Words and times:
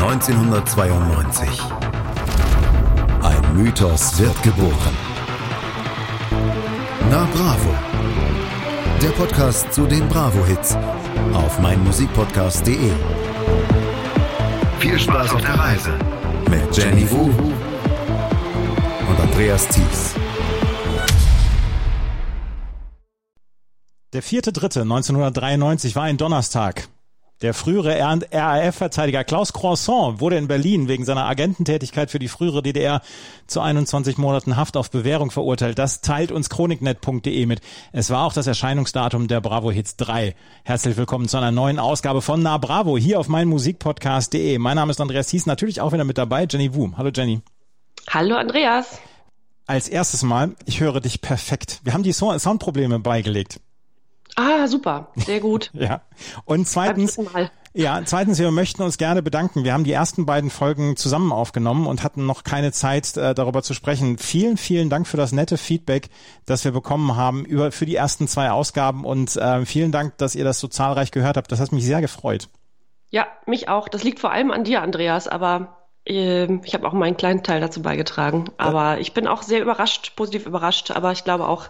1992. 0.00 1.48
Ein 3.20 3.56
Mythos 3.56 4.16
wird 4.16 4.40
geboren. 4.44 4.96
Na 7.10 7.26
Bravo. 7.34 7.74
Der 9.02 9.08
Podcast 9.08 9.72
zu 9.72 9.86
den 9.88 10.08
Bravo-Hits 10.08 10.76
auf 11.34 11.58
meinmusikpodcast.de. 11.58 12.92
Viel 14.78 14.98
Spaß 15.00 15.32
auf 15.34 15.40
der 15.40 15.58
Reise 15.58 15.98
mit 16.48 16.76
Jenny 16.76 17.10
Wu 17.10 17.24
und 19.08 19.20
Andreas 19.20 19.66
Thies. 19.66 20.14
Der 24.12 24.22
vierte 24.22 24.52
Dritte 24.52 24.82
1993 24.82 25.96
war 25.96 26.04
ein 26.04 26.18
Donnerstag. 26.18 26.88
Der 27.40 27.54
frühere 27.54 28.00
RAF-Verteidiger 28.00 29.22
Klaus 29.22 29.52
Croissant 29.52 30.20
wurde 30.20 30.36
in 30.36 30.48
Berlin 30.48 30.88
wegen 30.88 31.04
seiner 31.04 31.26
Agententätigkeit 31.26 32.10
für 32.10 32.18
die 32.18 32.26
frühere 32.26 32.64
DDR 32.64 33.00
zu 33.46 33.60
21 33.60 34.18
Monaten 34.18 34.56
Haft 34.56 34.76
auf 34.76 34.90
Bewährung 34.90 35.30
verurteilt. 35.30 35.78
Das 35.78 36.00
teilt 36.00 36.32
uns 36.32 36.50
chroniknet.de 36.50 37.46
mit. 37.46 37.60
Es 37.92 38.10
war 38.10 38.24
auch 38.24 38.32
das 38.32 38.48
Erscheinungsdatum 38.48 39.28
der 39.28 39.40
Bravo 39.40 39.70
Hits 39.70 39.94
3. 39.98 40.34
Herzlich 40.64 40.96
willkommen 40.96 41.28
zu 41.28 41.36
einer 41.36 41.52
neuen 41.52 41.78
Ausgabe 41.78 42.22
von 42.22 42.42
Na 42.42 42.58
Bravo 42.58 42.98
hier 42.98 43.20
auf 43.20 43.28
meinmusikpodcast.de. 43.28 44.58
Mein 44.58 44.74
Name 44.74 44.90
ist 44.90 45.00
Andreas 45.00 45.30
Hies, 45.30 45.46
natürlich 45.46 45.80
auch 45.80 45.92
wieder 45.92 46.04
mit 46.04 46.18
dabei, 46.18 46.44
Jenny 46.50 46.74
Wu. 46.74 46.90
Hallo 46.96 47.10
Jenny. 47.14 47.40
Hallo 48.10 48.34
Andreas. 48.34 48.98
Als 49.64 49.88
erstes 49.88 50.24
Mal, 50.24 50.56
ich 50.64 50.80
höre 50.80 51.00
dich 51.00 51.20
perfekt. 51.20 51.82
Wir 51.84 51.92
haben 51.92 52.02
die 52.02 52.12
Soundprobleme 52.12 52.98
beigelegt. 52.98 53.60
Ah, 54.36 54.66
super, 54.66 55.08
sehr 55.16 55.40
gut. 55.40 55.70
ja. 55.74 56.02
Und 56.44 56.68
zweitens, 56.68 57.18
ja, 57.74 58.00
zweitens, 58.04 58.38
wir 58.38 58.50
möchten 58.50 58.82
uns 58.82 58.98
gerne 58.98 59.22
bedanken. 59.22 59.64
Wir 59.64 59.72
haben 59.72 59.84
die 59.84 59.92
ersten 59.92 60.26
beiden 60.26 60.50
Folgen 60.50 60.96
zusammen 60.96 61.32
aufgenommen 61.32 61.86
und 61.86 62.02
hatten 62.02 62.26
noch 62.26 62.42
keine 62.44 62.72
Zeit, 62.72 63.16
äh, 63.16 63.34
darüber 63.34 63.62
zu 63.62 63.74
sprechen. 63.74 64.18
Vielen, 64.18 64.56
vielen 64.56 64.90
Dank 64.90 65.06
für 65.06 65.16
das 65.16 65.32
nette 65.32 65.56
Feedback, 65.58 66.08
das 66.46 66.64
wir 66.64 66.72
bekommen 66.72 67.16
haben 67.16 67.44
über 67.44 67.70
für 67.70 67.86
die 67.86 67.96
ersten 67.96 68.26
zwei 68.26 68.50
Ausgaben 68.50 69.04
und 69.04 69.36
äh, 69.36 69.64
vielen 69.66 69.92
Dank, 69.92 70.16
dass 70.18 70.34
ihr 70.34 70.44
das 70.44 70.60
so 70.60 70.68
zahlreich 70.68 71.10
gehört 71.10 71.36
habt. 71.36 71.52
Das 71.52 71.60
hat 71.60 71.72
mich 71.72 71.84
sehr 71.84 72.00
gefreut. 72.00 72.48
Ja, 73.10 73.26
mich 73.46 73.68
auch. 73.68 73.88
Das 73.88 74.04
liegt 74.04 74.18
vor 74.18 74.32
allem 74.32 74.50
an 74.50 74.64
dir, 74.64 74.82
Andreas, 74.82 75.28
aber 75.28 75.78
äh, 76.08 76.52
ich 76.64 76.74
habe 76.74 76.86
auch 76.86 76.92
meinen 76.92 77.16
kleinen 77.16 77.42
Teil 77.42 77.60
dazu 77.60 77.82
beigetragen. 77.82 78.46
Aber 78.56 78.98
ich 78.98 79.12
bin 79.12 79.26
auch 79.26 79.42
sehr 79.42 79.60
überrascht, 79.60 80.16
positiv 80.16 80.46
überrascht. 80.46 80.90
Aber 80.90 81.12
ich 81.12 81.24
glaube 81.24 81.46
auch 81.46 81.68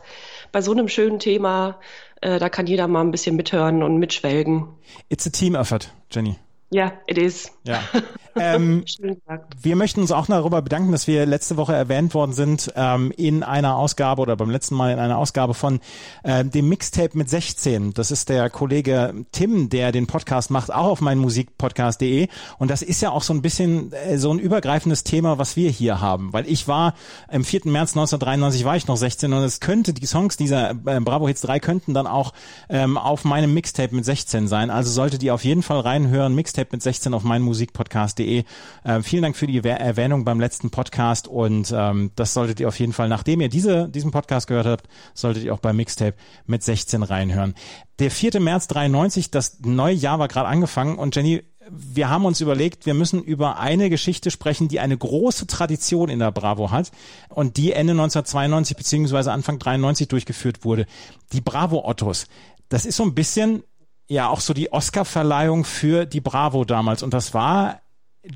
bei 0.53 0.63
so 0.63 0.73
einem 0.73 0.89
schönen 0.89 1.19
Thema 1.19 1.79
äh, 2.21 2.39
da 2.39 2.49
kann 2.49 2.67
jeder 2.67 2.89
mal 2.89 3.01
ein 3.03 3.11
bisschen 3.11 3.37
mithören 3.37 3.83
und 3.83 3.99
mitschwelgen. 3.99 4.69
It's 5.09 5.27
a 5.27 5.31
team 5.31 5.55
effort, 5.55 5.93
Jenny. 6.11 6.37
Ja, 6.71 6.87
yeah, 6.87 6.93
it 7.07 7.19
is. 7.19 7.51
Ja. 7.65 7.83
ähm, 8.41 8.85
wir 9.63 9.77
möchten 9.77 10.01
uns 10.01 10.13
auch 10.13 10.27
darüber 10.27 10.63
bedanken, 10.63 10.93
dass 10.93 11.07
wir 11.07 11.27
letzte 11.27 11.57
Woche 11.57 11.75
erwähnt 11.75 12.15
worden 12.15 12.33
sind 12.33 12.73
ähm, 12.77 13.13
in 13.17 13.43
einer 13.43 13.77
Ausgabe 13.77 14.23
oder 14.23 14.37
beim 14.37 14.51
letzten 14.51 14.75
Mal 14.75 14.93
in 14.93 14.99
einer 14.99 15.19
Ausgabe 15.19 15.55
von 15.55 15.81
äh, 16.23 16.45
dem 16.45 16.69
Mixtape 16.69 17.17
mit 17.17 17.29
16. 17.29 17.95
Das 17.95 18.11
ist 18.11 18.29
der 18.29 18.51
Kollege 18.51 19.15
Tim, 19.33 19.69
der 19.69 19.93
den 19.93 20.07
Podcast 20.07 20.51
macht, 20.51 20.73
auch 20.73 20.87
auf 20.87 21.01
meinmusikpodcast.de. 21.01 22.29
Und 22.59 22.71
das 22.71 22.83
ist 22.83 23.01
ja 23.03 23.11
auch 23.11 23.23
so 23.23 23.33
ein 23.33 23.43
bisschen 23.43 23.93
äh, 23.93 24.19
so 24.19 24.31
ein 24.31 24.39
übergreifendes 24.39 25.05
Thema, 25.05 25.39
was 25.39 25.57
wir 25.57 25.71
hier 25.71 26.01
haben. 26.01 26.33
Weil 26.33 26.49
ich 26.49 26.69
war 26.69 26.95
im 27.31 27.45
4. 27.45 27.63
März 27.65 27.93
1993 27.93 28.65
war 28.65 28.77
ich 28.77 28.87
noch 28.87 28.97
16 28.97 29.33
und 29.33 29.43
es 29.43 29.61
könnte, 29.61 29.93
die 29.93 30.07
Songs 30.07 30.37
dieser 30.37 30.71
äh, 30.71 31.01
Bravo 31.01 31.29
Hits 31.29 31.43
3 31.43 31.61
könnten 31.61 31.95
dann 31.95 32.07
auch 32.07 32.33
ähm, 32.69 32.97
auf 32.99 33.25
meinem 33.25 33.55
Mixtape 33.55 33.95
mit 33.95 34.05
16 34.05 34.49
sein. 34.49 34.71
Also 34.71 34.91
solltet 34.91 35.23
ihr 35.23 35.35
auf 35.35 35.45
jeden 35.45 35.63
Fall 35.63 35.81
reinhören. 35.81 36.35
Mixtape 36.35 36.69
mit 36.73 36.83
16 36.83 37.15
auf 37.15 37.25
meinmusikpodcast.de. 37.25 38.28
Äh, 38.29 39.03
vielen 39.03 39.23
Dank 39.23 39.37
für 39.37 39.47
die 39.47 39.59
Erwähnung 39.59 40.25
beim 40.25 40.41
letzten 40.41 40.71
Podcast 40.71 41.29
und 41.29 41.73
ähm, 41.75 42.11
das 42.17 42.35
solltet 42.35 42.61
ihr 42.61 42.69
auf 42.69 42.79
jeden 42.79 42.93
Fall, 42.93 43.09
nachdem 43.09 43.41
ihr 43.41 43.49
diese, 43.49 43.89
diesen 43.89 44.11
Podcast 44.11 44.47
gehört 44.47 44.67
habt, 44.67 44.89
solltet 45.15 45.45
ihr 45.45 45.55
auch 45.55 45.61
beim 45.61 45.77
Mixtape 45.77 46.15
mit 46.47 46.63
16 46.63 47.03
reinhören. 47.03 47.55
Der 47.99 48.11
4. 48.11 48.41
März 48.41 48.69
93, 48.69 49.31
das 49.31 49.61
neue 49.61 49.95
Jahr 49.95 50.19
war 50.19 50.29
gerade 50.29 50.49
angefangen 50.49 50.99
und 50.99 51.17
Jenny, 51.17 51.43
wir 51.71 52.09
haben 52.09 52.25
uns 52.25 52.41
überlegt, 52.41 52.87
wir 52.87 52.95
müssen 52.95 53.23
über 53.23 53.59
eine 53.59 53.91
Geschichte 53.91 54.31
sprechen, 54.31 54.69
die 54.69 54.81
eine 54.81 54.97
große 54.97 55.47
Tradition 55.47 56.09
in 56.09 56.19
der 56.19 56.33
Bravo 56.33 56.71
hat 56.71 56.91
und 57.29 57.57
die 57.57 57.73
Ende 57.73 57.93
1992 57.93 58.77
beziehungsweise 58.77 59.33
Anfang 59.33 59.59
93 59.59 60.09
durchgeführt 60.09 60.65
wurde. 60.65 60.87
Die 61.33 61.41
Bravo 61.41 61.87
Ottos. 61.87 62.27
Das 62.69 62.87
ist 62.87 62.97
so 62.97 63.03
ein 63.03 63.15
bisschen 63.15 63.65
ja 64.09 64.29
auch 64.29 64.41
so 64.41 64.55
die 64.55 64.73
Oscar-Verleihung 64.73 65.65
für 65.65 66.07
die 66.07 66.21
Bravo 66.21 66.65
damals 66.65 67.03
und 67.03 67.13
das 67.13 67.35
war 67.35 67.81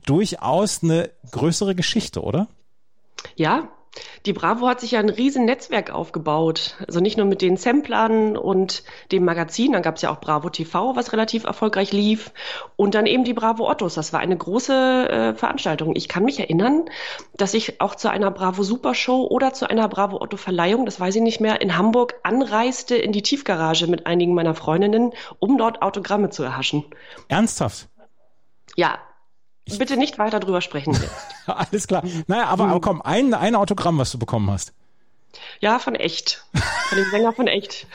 durchaus 0.04 0.82
eine 0.82 1.10
größere 1.30 1.74
Geschichte, 1.74 2.22
oder? 2.22 2.48
Ja, 3.36 3.68
die 4.24 4.32
Bravo 4.32 4.68
hat 4.68 4.80
sich 4.80 4.92
ja 4.92 5.00
ein 5.00 5.10
riesen 5.10 5.44
Netzwerk 5.44 5.90
aufgebaut. 5.90 6.76
Also 6.86 7.00
nicht 7.00 7.18
nur 7.18 7.26
mit 7.26 7.42
den 7.42 7.56
Samplern 7.56 8.36
und 8.36 8.84
dem 9.10 9.24
Magazin, 9.24 9.72
dann 9.72 9.82
gab 9.82 9.96
es 9.96 10.02
ja 10.02 10.10
auch 10.10 10.20
Bravo 10.20 10.48
TV, 10.48 10.96
was 10.96 11.12
relativ 11.12 11.44
erfolgreich 11.44 11.92
lief. 11.92 12.32
Und 12.76 12.94
dann 12.94 13.06
eben 13.06 13.24
die 13.24 13.34
Bravo 13.34 13.68
Ottos. 13.68 13.94
Das 13.94 14.12
war 14.12 14.20
eine 14.20 14.36
große 14.36 15.08
äh, 15.08 15.34
Veranstaltung. 15.34 15.94
Ich 15.94 16.08
kann 16.08 16.24
mich 16.24 16.40
erinnern, 16.40 16.86
dass 17.34 17.52
ich 17.52 17.80
auch 17.80 17.94
zu 17.94 18.10
einer 18.10 18.30
Bravo 18.30 18.62
Supershow 18.62 19.26
oder 19.26 19.52
zu 19.52 19.68
einer 19.68 19.88
Bravo 19.88 20.20
Otto 20.22 20.36
Verleihung, 20.38 20.86
das 20.86 20.98
weiß 20.98 21.16
ich 21.16 21.22
nicht 21.22 21.40
mehr, 21.40 21.60
in 21.60 21.76
Hamburg 21.76 22.14
anreiste 22.22 22.96
in 22.96 23.12
die 23.12 23.22
Tiefgarage 23.22 23.88
mit 23.88 24.06
einigen 24.06 24.34
meiner 24.34 24.54
Freundinnen, 24.54 25.12
um 25.38 25.58
dort 25.58 25.82
Autogramme 25.82 26.30
zu 26.30 26.42
erhaschen. 26.42 26.84
Ernsthaft? 27.28 27.88
Ja, 28.74 28.98
Bitte 29.78 29.96
nicht 29.96 30.18
weiter 30.18 30.40
drüber 30.40 30.60
sprechen 30.60 30.92
jetzt. 30.92 31.14
Alles 31.46 31.86
klar. 31.86 32.02
Naja, 32.26 32.46
aber, 32.46 32.68
aber 32.68 32.80
komm, 32.80 33.00
ein, 33.02 33.32
ein 33.34 33.54
Autogramm, 33.54 33.98
was 33.98 34.10
du 34.10 34.18
bekommen 34.18 34.50
hast. 34.50 34.72
Ja, 35.60 35.78
von 35.78 35.94
echt. 35.94 36.44
Von 36.88 36.98
dem 36.98 37.10
Sänger 37.10 37.32
von 37.32 37.46
echt. 37.46 37.86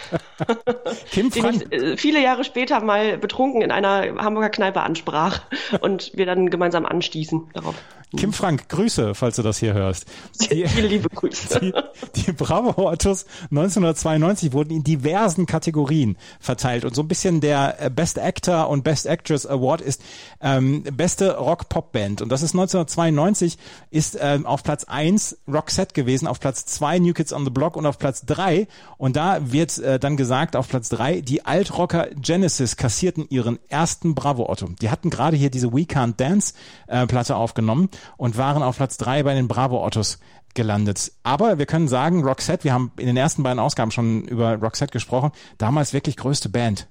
Kim 1.11 1.29
Den 1.29 1.45
ich 1.45 1.72
äh, 1.72 1.97
viele 1.97 2.22
Jahre 2.22 2.44
später 2.44 2.79
mal 2.81 3.17
betrunken 3.17 3.61
in 3.61 3.72
einer 3.72 4.16
Hamburger 4.23 4.50
Kneipe 4.50 4.81
ansprach 4.81 5.41
und 5.81 6.11
wir 6.16 6.25
dann 6.25 6.50
gemeinsam 6.50 6.85
anstießen 6.85 7.50
darauf. 7.53 7.75
Kim 8.16 8.31
Frank, 8.31 8.69
Grüße, 8.69 9.16
falls 9.16 9.35
du 9.35 9.41
das 9.41 9.57
hier 9.57 9.73
hörst. 9.73 10.06
Die, 10.50 10.66
Viele 10.66 10.88
liebe 10.88 11.09
Grüße. 11.09 11.59
Die, 11.59 11.73
die 12.16 12.31
Bravo 12.31 12.88
Autos 12.88 13.25
1992 13.51 14.53
wurden 14.53 14.72
in 14.72 14.84
diversen 14.84 15.45
Kategorien 15.45 16.16
verteilt 16.40 16.85
und 16.85 16.96
so 16.96 17.01
ein 17.01 17.09
bisschen 17.09 17.41
der 17.41 17.75
äh, 17.81 17.90
Best 17.90 18.17
Actor 18.17 18.69
und 18.69 18.85
Best 18.85 19.07
Actress 19.07 19.46
Award 19.46 19.81
ist 19.81 20.01
ähm, 20.40 20.84
beste 20.84 21.35
Rock-Pop-Band 21.35 22.22
und 22.22 22.29
das 22.29 22.44
ist 22.44 22.53
1992 22.53 23.57
ist 23.91 24.17
ähm, 24.22 24.46
auf 24.46 24.63
Platz 24.63 24.85
eins 24.85 25.38
Roxette 25.46 25.94
gewesen, 25.94 26.28
auf 26.28 26.40
Platz 26.40 26.66
zwei 26.66 27.00
New 27.00 27.13
Kids 27.13 27.34
on 27.34 27.44
the 27.44 27.51
Block 27.51 27.75
und 27.75 27.85
auf 27.85 27.97
Platz 27.97 28.25
drei 28.25 28.67
und 28.97 29.17
da 29.17 29.51
wird 29.51 29.79
äh, 29.79 30.00
dann 30.00 30.16
gesagt, 30.16 30.56
auf 30.56 30.69
Platz 30.69 30.88
drei 30.88 31.19
die 31.19 31.46
Altrocker 31.46 32.07
Genesis 32.16 32.78
kassierten 32.78 33.25
ihren 33.29 33.59
ersten 33.67 34.16
Bravo 34.16 34.50
Otto. 34.50 34.69
Die 34.81 34.90
hatten 34.90 35.09
gerade 35.09 35.35
hier 35.35 35.50
diese 35.50 35.73
We 35.73 35.81
Can't 35.81 36.16
Dance 36.16 36.53
äh, 36.88 37.06
Platte 37.06 37.35
aufgenommen 37.35 37.90
und 38.18 38.38
waren 38.38 38.63
auf 38.63 38.78
Platz 38.78 38.97
drei 38.97 39.24
bei 39.24 39.34
den 39.34 39.47
Bravo 39.47 39.85
Ottos 39.85 40.19
gelandet. 40.53 41.12
Aber 41.24 41.58
wir 41.58 41.66
können 41.66 41.88
sagen, 41.88 42.24
Roxette, 42.24 42.63
wir 42.63 42.74
haben 42.74 42.91
in 42.97 43.08
den 43.08 43.18
ersten 43.18 43.44
beiden 43.44 43.59
Ausgaben 43.59 43.91
schon 43.91 44.24
über 44.24 44.56
Roxette 44.56 44.91
gesprochen, 44.91 45.31
damals 45.58 45.94
wirklich 45.94 46.18
größte 46.18 46.50
Band. 46.50 46.88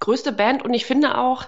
Größte 0.00 0.32
Band 0.32 0.64
und 0.64 0.74
ich 0.74 0.84
finde 0.84 1.18
auch, 1.18 1.46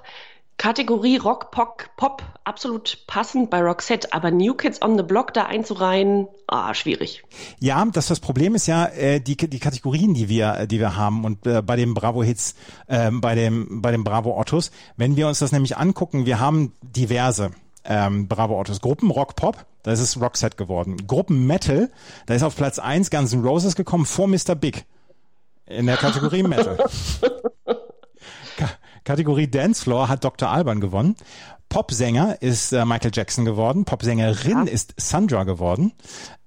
Kategorie 0.58 1.16
Rock, 1.16 1.50
Pop, 1.50 1.88
Pop 1.96 2.22
absolut 2.44 3.04
passend 3.08 3.50
bei 3.50 3.60
Roxette, 3.60 4.12
aber 4.12 4.30
New 4.30 4.54
Kids 4.54 4.80
on 4.80 4.96
the 4.96 5.02
Block 5.02 5.34
da 5.34 5.46
einzureihen, 5.46 6.28
ah, 6.46 6.72
schwierig. 6.74 7.24
Ja, 7.58 7.84
das, 7.92 8.06
das 8.06 8.20
Problem 8.20 8.54
ist 8.54 8.68
ja 8.68 8.86
äh, 8.86 9.20
die, 9.20 9.36
die 9.36 9.58
Kategorien, 9.58 10.14
die 10.14 10.28
wir, 10.28 10.66
die 10.66 10.78
wir 10.78 10.94
haben 10.94 11.24
und 11.24 11.46
äh, 11.46 11.62
bei 11.62 11.74
dem 11.74 11.94
Bravo 11.94 12.22
Hits, 12.22 12.54
äh, 12.86 13.10
bei 13.10 13.34
dem 13.34 13.82
bei 13.82 13.90
dem 13.90 14.04
Bravo 14.04 14.38
Ottos, 14.38 14.70
wenn 14.96 15.16
wir 15.16 15.26
uns 15.26 15.40
das 15.40 15.50
nämlich 15.50 15.78
angucken, 15.78 16.26
wir 16.26 16.38
haben 16.38 16.72
diverse 16.80 17.50
ähm, 17.84 18.28
Bravo 18.28 18.58
Autos. 18.58 18.80
Gruppen 18.80 19.10
Rock 19.10 19.36
Pop, 19.36 19.66
da 19.82 19.92
ist 19.92 20.00
es 20.00 20.20
Roxette 20.20 20.56
geworden. 20.56 21.06
Gruppen 21.06 21.46
Metal, 21.46 21.90
da 22.26 22.34
ist 22.34 22.42
auf 22.42 22.56
Platz 22.56 22.78
eins 22.78 23.10
Guns 23.10 23.32
N' 23.32 23.42
Roses 23.42 23.76
gekommen 23.76 24.06
vor 24.06 24.28
Mr. 24.28 24.54
Big. 24.54 24.84
In 25.66 25.86
der 25.86 25.96
Kategorie 25.96 26.42
Metal. 26.44 26.76
Ka 28.56 28.68
Kategorie 29.04 29.48
Dancefloor 29.48 30.08
hat 30.08 30.22
Dr. 30.22 30.48
Alban 30.48 30.80
gewonnen. 30.80 31.16
Popsänger 31.72 32.42
ist 32.42 32.72
äh, 32.72 32.84
Michael 32.84 33.12
Jackson 33.14 33.46
geworden. 33.46 33.86
Popsängerin 33.86 34.66
ja. 34.66 34.72
ist 34.72 34.92
Sandra 34.98 35.44
geworden. 35.44 35.92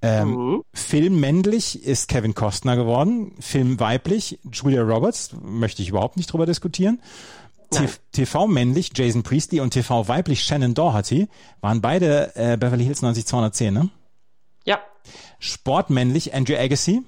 Ähm, 0.03 0.29
mhm. 0.29 0.63
Film 0.71 1.19
männlich 1.19 1.83
ist 1.83 2.07
Kevin 2.07 2.35
Costner 2.35 2.75
geworden. 2.75 3.33
Film 3.39 3.79
weiblich 3.79 4.39
Julia 4.51 4.83
Roberts. 4.83 5.35
Möchte 5.41 5.81
ich 5.81 5.89
überhaupt 5.89 6.17
nicht 6.17 6.31
drüber 6.31 6.45
diskutieren. 6.45 7.01
TV 8.11 8.47
männlich 8.47 8.91
Jason 8.95 9.23
Priestley 9.23 9.59
und 9.59 9.71
TV 9.71 10.07
weiblich 10.07 10.43
Shannon 10.43 10.73
Doherty 10.73 11.27
waren 11.61 11.81
beide 11.81 12.35
äh, 12.35 12.57
Beverly 12.57 12.83
Hills 12.83 13.01
90210, 13.01 13.73
ne? 13.73 13.89
Ja. 14.65 14.79
Sport 15.39 15.89
männlich 15.89 16.33
Andrew 16.33 16.55
Agassi. 16.55 17.01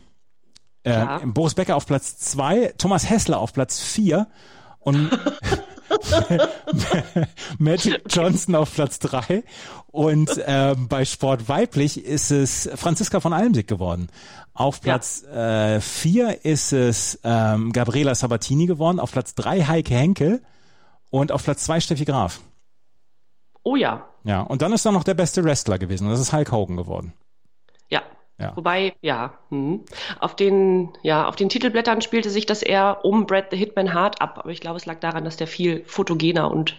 Äh, 0.84 0.92
ja. 0.92 1.22
Boris 1.26 1.56
Becker 1.56 1.76
auf 1.76 1.86
Platz 1.86 2.18
zwei, 2.18 2.74
Thomas 2.78 3.10
Hessler 3.10 3.40
auf 3.40 3.54
Platz 3.54 3.80
vier 3.80 4.28
und 4.80 5.10
Magic 7.58 8.04
Johnson 8.10 8.56
auf 8.56 8.74
Platz 8.74 9.00
drei 9.00 9.44
und 9.88 10.30
ähm, 10.46 10.88
bei 10.88 11.06
Sport 11.06 11.50
weiblich 11.50 12.06
ist 12.06 12.32
es 12.32 12.70
Franziska 12.76 13.20
von 13.20 13.34
Almsick 13.34 13.68
geworden. 13.68 14.10
Auf 14.54 14.82
Platz 14.82 15.24
ja. 15.26 15.76
äh, 15.76 15.82
vier 15.82 16.46
ist 16.46 16.72
es 16.72 17.20
ähm, 17.24 17.74
Gabriela 17.74 18.16
Sabatini 18.16 18.66
geworden, 18.66 19.00
auf 19.00 19.12
Platz 19.12 19.36
drei 19.36 19.64
Heike 19.64 19.94
Henkel 19.94 20.42
und 21.10 21.32
auf 21.32 21.44
Platz 21.44 21.64
zwei 21.64 21.80
Steffi 21.80 22.06
Graf. 22.06 22.42
Oh 23.64 23.76
ja. 23.76 24.08
Ja, 24.24 24.42
und 24.42 24.62
dann 24.62 24.74
ist 24.74 24.86
da 24.86 24.92
noch 24.92 25.04
der 25.04 25.14
beste 25.14 25.44
Wrestler 25.44 25.78
gewesen 25.78 26.10
das 26.10 26.20
ist 26.20 26.34
Hulk 26.34 26.52
Hogan 26.52 26.78
geworden. 26.78 27.14
Ja. 27.90 28.02
ja. 28.38 28.56
Wobei, 28.56 28.94
ja, 29.02 29.38
hm. 29.50 29.86
auf 30.20 30.36
den, 30.36 30.90
ja, 31.02 31.28
auf 31.28 31.36
den 31.36 31.50
Titelblättern 31.50 32.02
spielte 32.02 32.30
sich 32.30 32.46
das 32.46 32.62
eher 32.62 33.04
um 33.04 33.26
Brad 33.26 33.52
the 33.52 33.58
Hitman 33.58 33.94
Hart 33.94 34.22
ab, 34.22 34.40
aber 34.40 34.52
ich 34.52 34.62
glaube, 34.62 34.78
es 34.78 34.86
lag 34.86 35.00
daran, 35.00 35.26
dass 35.26 35.38
der 35.38 35.48
viel 35.48 35.84
fotogener 35.86 36.52
und 36.52 36.78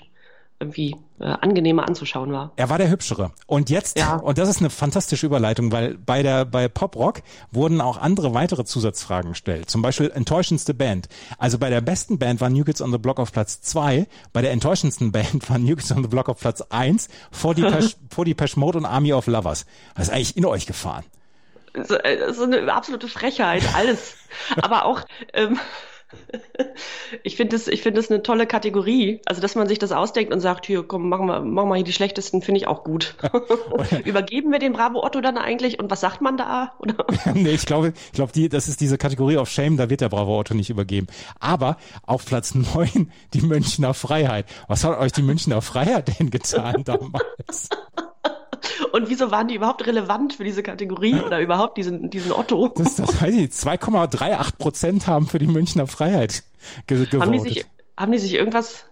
irgendwie 0.61 0.97
äh, 1.21 1.25
angenehmer 1.25 1.87
anzuschauen 1.87 2.33
war. 2.33 2.53
Er 2.57 2.69
war 2.69 2.79
der 2.79 2.91
hübschere. 2.91 3.31
Und 3.47 3.71
jetzt, 3.71 3.99
ja. 3.99 4.17
und 4.17 4.39
das 4.39 4.49
ist 4.49 4.59
eine 4.59 4.71
fantastische 4.71 5.27
Überleitung, 5.27 5.71
weil 5.71 5.95
bei 5.95 6.23
der 6.23 6.45
bei 6.45 6.69
Pop 6.69 6.97
Rock 6.97 7.23
wurden 7.53 7.81
auch 7.81 7.97
andere 7.97 8.35
weitere 8.35 8.65
Zusatzfragen 8.65 9.31
gestellt. 9.31 9.71
Zum 9.71 9.83
Beispiel 9.83 10.11
enttäuschendste 10.11 10.75
Band. 10.75 11.09
Also 11.39 11.59
bei 11.59 11.71
der 11.71 11.81
besten 11.81 12.19
Band 12.19 12.41
war 12.41 12.51
New 12.51 12.65
Kids 12.65 12.83
on 12.83 12.91
the 12.91 12.99
Block 12.99 13.21
auf 13.21 13.33
Platz 13.33 13.61
zwei. 13.61 14.09
Bei 14.33 14.43
der 14.43 14.51
enttäuschendsten 14.51 15.13
Band 15.13 15.49
war 15.49 15.59
New 15.59 15.77
Kids 15.77 15.93
on 15.93 16.03
the 16.03 16.09
Block 16.09 16.29
auf 16.29 16.41
Platz 16.41 16.61
eins 16.71 17.09
vor 17.31 17.55
die 17.55 17.63
Pesh, 17.63 17.97
vor 18.11 18.25
die 18.25 18.35
Pesh 18.35 18.57
Mode 18.57 18.79
und 18.79 18.85
Army 18.85 19.13
of 19.13 19.27
Lovers. 19.29 19.65
Was 19.95 20.09
ist 20.09 20.15
eigentlich 20.15 20.37
in 20.37 20.45
euch 20.45 20.67
gefahren? 20.67 21.05
So, 21.85 21.95
äh, 21.97 22.33
so 22.33 22.45
eine 22.45 22.73
absolute 22.73 23.07
Frechheit, 23.07 23.63
alles. 23.75 24.17
Aber 24.63 24.85
auch 24.87 25.03
ähm, 25.33 25.59
ich 27.23 27.37
finde 27.37 27.57
es 27.57 27.69
ich 27.69 27.83
finde 27.83 28.01
es 28.01 28.11
eine 28.11 28.23
tolle 28.23 28.47
Kategorie. 28.47 29.21
Also, 29.27 29.41
dass 29.41 29.55
man 29.55 29.69
sich 29.69 29.79
das 29.79 29.93
ausdenkt 29.93 30.33
und 30.33 30.41
sagt, 30.41 30.67
hier, 30.67 30.83
komm, 30.83 31.09
machen 31.09 31.27
wir, 31.27 31.41
machen 31.41 31.69
wir 31.69 31.77
hier 31.77 31.85
die 31.85 31.93
schlechtesten, 31.93 32.43
finde 32.43 32.61
ich 32.61 32.67
auch 32.67 32.85
gut. 32.85 33.17
Übergeben 34.05 34.51
wir 34.51 34.59
den 34.59 34.73
Bravo 34.73 35.05
Otto 35.05 35.21
dann 35.21 35.39
eigentlich 35.39 35.79
und 35.79 35.91
was 35.91 36.01
sagt 36.01 36.21
man 36.21 36.37
da? 36.37 36.73
nee, 37.35 37.51
ich 37.51 37.67
glaube, 37.67 37.93
ich 38.07 38.13
glaube, 38.13 38.33
die, 38.33 38.49
das 38.49 38.69
ist 38.69 38.81
diese 38.81 38.99
Kategorie 38.99 39.37
of 39.37 39.51
Shame, 39.51 39.77
da 39.77 39.91
wird 39.91 40.01
der 40.01 40.09
Bravo 40.09 40.39
Otto 40.39 40.55
nicht 40.55 40.71
übergeben. 40.71 41.07
Aber 41.41 41.77
auf 42.07 42.25
Platz 42.25 42.55
neun 42.55 43.13
die 43.35 43.43
Münchner 43.43 43.95
Freiheit. 43.95 44.47
Was 44.67 44.85
hat 44.85 44.99
euch 44.99 45.13
die 45.13 45.23
Münchner 45.23 45.63
Freiheit 45.63 46.19
denn 46.19 46.31
getan 46.31 46.85
damals? 46.85 47.69
Und 48.93 49.09
wieso 49.09 49.31
waren 49.31 49.49
die 49.49 49.55
überhaupt 49.55 49.87
relevant 49.87 50.35
für 50.35 50.45
diese 50.45 50.63
Kategorie 50.63 51.21
oder 51.21 51.41
überhaupt 51.41 51.77
diesen, 51.77 52.11
diesen 52.11 52.33
Otto? 52.33 52.69
Das, 52.69 52.97
das 52.97 53.21
weiß 53.21 53.35
ich 53.35 53.51
2,38 53.51 54.57
Prozent 54.59 55.07
haben 55.07 55.27
für 55.27 55.39
die 55.39 55.47
Münchner 55.47 55.87
Freiheit 55.87 56.43
ge 56.87 57.07
haben 57.19 57.33
die, 57.33 57.39
sich, 57.39 57.67
haben 57.97 58.13
die 58.13 58.19
sich 58.19 58.35
irgendwas 58.35 58.85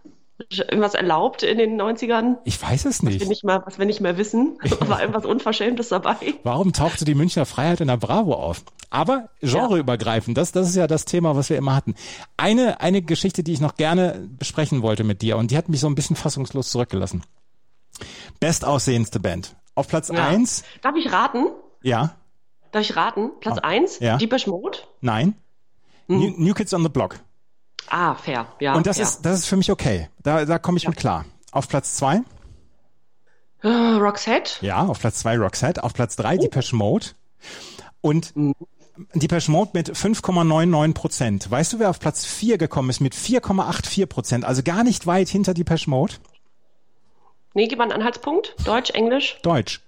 irgendwas 0.50 0.94
erlaubt 0.94 1.42
in 1.42 1.58
den 1.58 1.80
90ern? 1.80 2.36
Ich 2.44 2.60
weiß 2.60 2.84
es 2.84 3.02
nicht. 3.02 3.14
Was 3.14 3.20
wir 3.20 3.28
nicht, 3.28 3.44
mal, 3.44 3.62
was 3.64 3.78
wir 3.78 3.86
nicht 3.86 4.00
mehr 4.00 4.18
wissen. 4.18 4.58
War 4.80 5.00
irgendwas 5.00 5.24
Unverschämtes 5.24 5.88
dabei? 5.88 6.16
Warum 6.42 6.72
tauchte 6.72 7.04
die 7.04 7.14
Münchner 7.14 7.46
Freiheit 7.46 7.80
in 7.80 7.88
der 7.88 7.96
Bravo 7.96 8.34
auf? 8.34 8.62
Aber 8.90 9.30
genreübergreifend, 9.40 10.36
das, 10.36 10.52
das 10.52 10.68
ist 10.68 10.76
ja 10.76 10.86
das 10.86 11.06
Thema, 11.06 11.36
was 11.36 11.50
wir 11.50 11.56
immer 11.56 11.74
hatten. 11.74 11.94
Eine, 12.36 12.80
eine 12.80 13.02
Geschichte, 13.02 13.42
die 13.42 13.52
ich 13.52 13.60
noch 13.60 13.76
gerne 13.76 14.28
besprechen 14.38 14.82
wollte 14.82 15.04
mit 15.04 15.22
dir 15.22 15.36
und 15.38 15.50
die 15.50 15.56
hat 15.56 15.68
mich 15.68 15.80
so 15.80 15.86
ein 15.86 15.94
bisschen 15.94 16.16
fassungslos 16.16 16.70
zurückgelassen. 16.70 17.22
Bestaussehendste 18.40 19.20
Band. 19.20 19.56
Auf 19.75 19.88
Platz 19.88 20.08
ja. 20.08 20.26
eins. 20.26 20.64
Darf 20.82 20.96
ich 20.96 21.12
raten? 21.12 21.46
Ja. 21.82 22.16
Darf 22.72 22.82
ich 22.82 22.96
raten? 22.96 23.31
Platz 23.40 23.58
oh. 23.58 23.62
eins? 23.62 23.98
Ja. 24.00 24.16
Deepesh 24.16 24.46
Mode? 24.46 24.78
Nein. 25.00 25.37
Hm. 26.08 26.19
New, 26.19 26.34
New, 26.37 26.54
Kids 26.54 26.72
on 26.75 26.82
the 26.82 26.88
Block. 26.88 27.20
Ah, 27.88 28.14
fair. 28.14 28.46
Ja. 28.60 28.75
Und 28.75 28.87
das 28.87 28.96
fair. 28.96 29.06
ist, 29.06 29.22
das 29.22 29.40
ist 29.40 29.46
für 29.46 29.56
mich 29.56 29.70
okay. 29.70 30.08
Da, 30.22 30.44
da 30.44 30.58
komme 30.58 30.78
ich 30.78 30.84
ja. 30.84 30.90
mit 30.90 30.98
klar. 30.98 31.25
Auf 31.52 31.69
Platz 31.69 31.94
zwei? 31.96 32.22
Uh, 33.64 33.99
Roxette? 33.99 34.64
Ja, 34.64 34.84
auf 34.84 35.00
Platz 35.00 35.20
zwei 35.20 35.38
Roxette. 35.38 35.82
Auf 35.82 35.94
Platz 35.94 36.16
drei 36.16 36.37
oh. 36.37 36.40
Deepesh 36.40 36.72
Mode. 36.72 37.06
Und 38.00 38.34
mhm. 38.37 38.54
Deepesh 39.14 39.49
Mode 39.49 39.70
mit 39.75 39.90
5,99 39.90 40.94
Prozent. 40.94 41.50
Weißt 41.50 41.72
du, 41.72 41.78
wer 41.78 41.90
auf 41.90 42.00
Platz 42.00 42.25
vier 42.25 42.58
gekommen 42.58 42.90
ist 42.90 43.00
mit 43.00 43.14
4,84 43.14 44.06
Prozent? 44.06 44.44
Also 44.44 44.62
gar 44.62 44.84
nicht 44.84 45.06
weit 45.06 45.28
hinter 45.28 45.54
Deepesh 45.54 45.87
Mode. 45.87 46.14
Nee, 47.56 47.68
gib 47.68 47.78
mal 47.78 47.84
einen 47.84 47.92
Anhaltspunkt. 47.92 48.54
Deutsch, 48.66 48.90
Englisch? 48.90 49.38
Deutsch. 49.40 49.80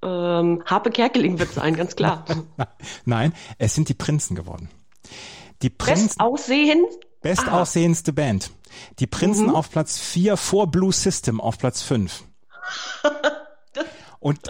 Ähm, 0.00 0.62
Harpe 0.64 0.90
Kerkeling 0.90 1.38
wird 1.38 1.52
sein, 1.52 1.76
ganz 1.76 1.96
klar. 1.96 2.24
Nein, 3.04 3.34
es 3.58 3.74
sind 3.74 3.90
die 3.90 3.94
Prinzen 3.94 4.34
geworden. 4.34 4.70
Die 5.60 5.68
Prinzen. 5.68 6.08
Bestaussehen? 6.08 6.86
Bestaussehendste 7.20 8.14
Band. 8.14 8.52
Die 9.00 9.06
Prinzen 9.06 9.48
mhm. 9.48 9.54
auf 9.54 9.70
Platz 9.70 9.98
4 9.98 10.38
vor 10.38 10.70
Blue 10.70 10.94
System 10.94 11.42
auf 11.42 11.58
Platz 11.58 11.82
5. 11.82 12.24
und, 14.18 14.40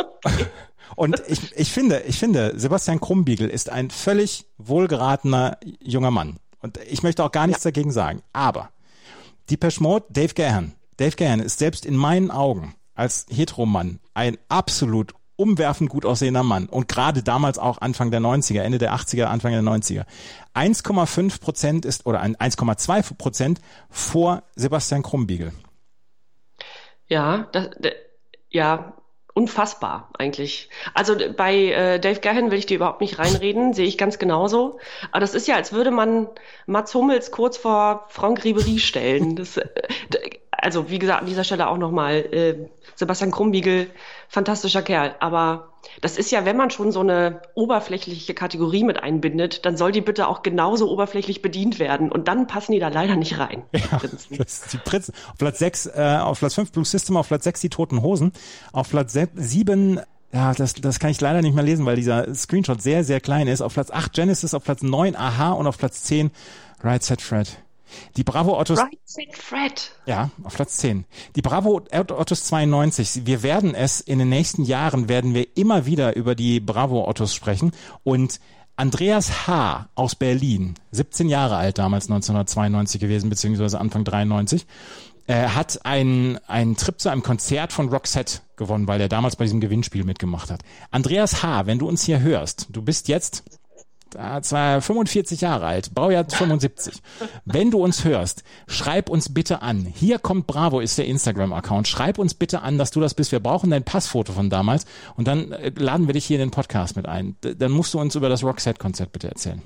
und 0.95 1.23
ich, 1.27 1.57
ich 1.57 1.73
finde, 1.73 2.03
ich 2.03 2.21
finde, 2.21 2.53
Sebastian 2.55 3.01
Krumbiegel 3.01 3.49
ist 3.49 3.69
ein 3.69 3.91
völlig 3.91 4.47
wohlgeratener 4.59 5.59
junger 5.81 6.13
Mann. 6.13 6.39
Und 6.61 6.79
ich 6.89 7.03
möchte 7.03 7.25
auch 7.25 7.33
gar 7.33 7.49
nichts 7.49 7.65
ja. 7.65 7.73
dagegen 7.73 7.91
sagen. 7.91 8.23
Aber 8.33 8.71
die 9.51 9.59
Mode, 9.81 10.07
Dave 10.09 10.35
Gahan, 10.35 10.77
Dave 10.97 11.17
Gahan 11.17 11.41
ist 11.41 11.59
selbst 11.59 11.87
in 11.87 11.97
meinen 11.97 12.31
Augen 12.31 12.75
als 12.95 13.27
Heteromann 13.31 14.01
ein 14.15 14.39
absolut 14.49 15.15
umwerfend 15.37 15.91
gut 15.91 16.05
aussehender 16.05 16.43
Mann 16.43 16.67
und 16.67 16.89
gerade 16.89 17.23
damals 17.23 17.59
auch 17.59 17.81
Anfang 17.81 18.11
der 18.11 18.21
90er, 18.21 18.61
Ende 18.61 18.79
der 18.79 18.95
80er, 18.95 19.25
Anfang 19.25 19.53
der 19.53 19.63
90er. 19.63 20.05
1,5 20.55 21.41
Prozent 21.41 21.85
ist 21.85 22.07
oder 22.07 22.23
1,2 22.23 23.17
Prozent 23.17 23.61
vor 23.91 24.43
Sebastian 24.55 25.03
Krumbiegel. 25.03 25.53
Ja, 27.09 27.49
das, 27.53 27.71
ja, 28.51 28.95
unfassbar 29.35 30.11
eigentlich. 30.19 30.69
Also 30.95 31.17
bei 31.37 31.73
äh, 31.73 31.99
Dave 31.99 32.21
Gahan 32.21 32.51
will 32.51 32.59
ich 32.59 32.67
dir 32.67 32.77
überhaupt 32.77 33.01
nicht 33.01 33.19
reinreden, 33.19 33.73
sehe 33.73 33.87
ich 33.87 33.99
ganz 33.99 34.19
genauso. 34.19 34.79
Aber 35.11 35.21
das 35.21 35.35
ist 35.35 35.49
ja, 35.49 35.57
als 35.57 35.73
würde 35.73 35.91
man 35.91 36.29
Mats 36.67 36.95
Hummels 36.95 37.31
kurz 37.31 37.57
vor 37.57 38.05
Franck 38.09 38.45
Ribery 38.45 38.79
stellen. 38.79 39.37
Das, 39.37 39.57
äh, 39.57 39.69
also 40.63 40.89
wie 40.91 40.99
gesagt, 40.99 41.21
an 41.21 41.27
dieser 41.27 41.45
Stelle 41.45 41.69
auch 41.69 41.77
nochmal, 41.77 42.15
äh, 42.33 42.55
Sebastian 42.95 43.31
Krumbiegel, 43.31 43.91
fantastischer 44.29 44.83
Kerl. 44.83 45.15
Aber 45.19 45.73
das 46.01 46.17
ist 46.17 46.31
ja, 46.31 46.45
wenn 46.45 46.57
man 46.57 46.71
schon 46.71 46.93
so 46.93 47.01
eine 47.01 47.43
oberflächliche 47.55 48.33
Kategorie 48.33 48.85
mit 48.85 49.03
einbindet, 49.03 49.67
dann 49.67 49.77
soll 49.77 49.93
die 49.93 50.01
bitte 50.01 50.29
auch 50.29 50.43
genauso 50.43 50.91
oberflächlich 50.91 51.43
bedient 51.43 51.79
werden. 51.79 52.13
Und 52.13 52.29
dann 52.29 52.47
passen 52.47 52.73
die 52.73 52.79
da 52.79 52.89
leider 52.89 53.17
nicht 53.17 53.39
rein. 53.39 53.65
Ja, 53.73 53.99
das 53.99 54.29
die 54.71 54.79
Prinzen. 54.79 55.13
Auf 55.29 55.39
Platz 55.39 55.59
6, 55.59 55.87
äh, 55.87 56.19
auf 56.23 56.39
Platz 56.39 56.55
5 56.55 56.71
Blue 56.71 56.85
System, 56.85 57.17
auf 57.17 57.29
Platz 57.29 57.45
6 57.45 57.61
die 57.61 57.69
Toten 57.69 58.01
Hosen, 58.01 58.33
auf 58.73 58.89
Platz 58.89 59.17
7 59.35 60.01
ja, 60.33 60.55
das, 60.55 60.73
das 60.75 60.99
kann 60.99 61.11
ich 61.11 61.21
leider 61.21 61.43
nicht 61.43 61.55
mehr 61.55 61.65
lesen, 61.65 61.85
weil 61.85 61.97
dieser 61.97 62.35
Screenshot 62.35 62.81
sehr, 62.81 63.05
sehr 63.05 63.21
klein 63.21 63.49
ist. 63.49 63.61
Auf 63.61 63.75
Platz 63.75 63.91
8 63.91 64.15
Genesis, 64.15 64.55
auf 64.55 64.65
Platz 64.65 64.83
9 64.83 65.15
Aha 65.15 65.53
und 65.53 65.67
auf 65.67 65.77
Platz 65.77 66.05
10 66.05 66.31
Right 66.83 67.03
Set 67.03 67.21
Fred. 67.21 67.59
Die 68.17 68.25
Bravo 68.25 68.59
Ottos. 68.59 68.79
Right 68.79 69.37
Fred. 69.37 69.93
Ja, 70.07 70.31
auf 70.45 70.55
Platz 70.55 70.79
10. 70.79 71.05
Die 71.37 71.43
Bravo 71.43 71.83
Ottos 71.93 72.45
92. 72.45 73.27
Wir 73.27 73.43
werden 73.43 73.75
es 73.75 74.01
in 74.01 74.19
den 74.19 74.29
nächsten 74.29 74.65
Jahren 74.65 75.09
werden 75.09 75.35
wir 75.35 75.57
immer 75.57 75.87
wieder 75.87 76.17
über 76.17 76.35
die 76.35 76.61
Bravo 76.61 77.09
Ottos 77.09 77.35
sprechen 77.35 77.73
und 78.05 78.41
Andreas 78.77 79.47
H. 79.47 79.89
aus 79.95 80.15
Berlin, 80.15 80.75
17 80.93 81.29
Jahre 81.29 81.57
alt 81.57 81.79
damals 81.79 82.07
1992 82.07 83.01
gewesen, 83.01 83.29
beziehungsweise 83.29 83.79
Anfang 83.79 84.03
93, 84.05 84.67
äh, 85.27 85.49
hat 85.49 85.85
einen, 85.85 86.39
einen 86.49 86.77
Trip 86.77 86.99
zu 86.99 87.11
einem 87.11 87.23
Konzert 87.23 87.73
von 87.73 87.89
Roxette 87.91 88.41
gewonnen, 88.57 88.89
weil 88.89 89.01
er 89.01 89.09
damals 89.09 89.37
bei 89.37 89.45
diesem 89.45 89.61
Gewinnspiel 89.61 90.05
mitgemacht 90.05 90.51
hat. 90.51 90.63
Andreas 90.91 91.43
H., 91.43 91.67
wenn 91.67 91.79
du 91.79 91.89
uns 91.89 92.03
hier 92.03 92.21
hörst, 92.21 92.69
du 92.71 92.83
bist 92.83 93.09
jetzt 93.09 93.45
45 94.15 95.41
Jahre 95.41 95.67
alt, 95.67 95.95
Baujahr 95.95 96.25
75. 96.29 96.95
Wenn 97.45 97.71
du 97.71 97.83
uns 97.83 98.05
hörst, 98.05 98.43
schreib 98.67 99.09
uns 99.09 99.33
bitte 99.33 99.63
an. 99.63 99.87
Hier 99.95 100.19
kommt 100.19 100.47
Bravo, 100.47 100.81
ist 100.81 100.99
der 100.99 101.07
Instagram-Account. 101.07 101.89
Schreib 101.89 102.19
uns 102.19 102.35
bitte 102.35 102.63
an, 102.63 102.79
dass 102.79 102.91
du 102.91 103.01
das 103.01 103.15
bist. 103.15 103.33
Wir 103.33 103.41
brauchen 103.41 103.71
dein 103.71 103.85
Passfoto 103.85 104.33
von 104.33 104.51
damals 104.51 104.87
und 105.17 105.29
dann 105.29 105.53
äh, 105.53 105.73
laden 105.75 106.07
wir 106.07 106.15
dich 106.15 106.25
hier 106.25 106.37
in 106.37 106.49
den 106.49 106.51
Podcast 106.51 106.97
mit 106.97 107.07
ein. 107.07 107.37
Dann 107.41 107.73
musst 107.73 107.95
du 107.95 108.01
uns 108.01 108.15
über 108.15 108.29
das 108.29 108.43
Rockset-Konzert 108.43 109.13
bitte 109.13 109.29
erzählen. 109.29 109.63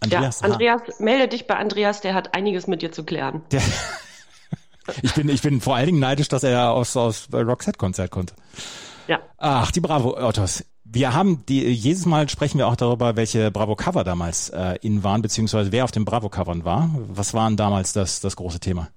Andreas, 0.00 0.40
ja, 0.40 0.46
Andreas, 0.46 0.82
melde 0.98 1.28
dich 1.28 1.46
bei 1.46 1.56
Andreas, 1.56 2.00
der 2.00 2.14
hat 2.14 2.34
einiges 2.34 2.66
mit 2.66 2.80
dir 2.80 2.90
zu 2.90 3.04
klären. 3.04 3.42
Der, 3.52 3.60
ich 5.02 5.12
bin, 5.14 5.28
ich 5.28 5.42
bin 5.42 5.60
vor 5.60 5.76
allen 5.76 5.86
Dingen 5.86 6.00
neidisch, 6.00 6.28
dass 6.28 6.42
er 6.42 6.72
aus, 6.72 6.96
aus 6.96 7.28
Roxette-Konzert 7.32 8.10
konnte. 8.10 8.34
Ja. 9.08 9.20
Ach, 9.38 9.70
die 9.70 9.80
Bravo 9.80 10.16
Autos. 10.16 10.64
Wir 10.84 11.14
haben 11.14 11.44
die, 11.46 11.68
jedes 11.68 12.04
Mal 12.06 12.28
sprechen 12.28 12.58
wir 12.58 12.66
auch 12.66 12.76
darüber, 12.76 13.14
welche 13.14 13.50
Bravo-Cover 13.50 14.02
damals 14.02 14.50
äh, 14.50 14.76
in 14.82 15.04
waren, 15.04 15.22
beziehungsweise 15.22 15.70
wer 15.70 15.84
auf 15.84 15.92
den 15.92 16.04
Bravo-Covern 16.04 16.64
war. 16.64 16.90
Was 17.08 17.32
waren 17.32 17.56
damals 17.56 17.92
das, 17.92 18.20
das 18.20 18.34
große 18.34 18.58
Thema? 18.58 18.88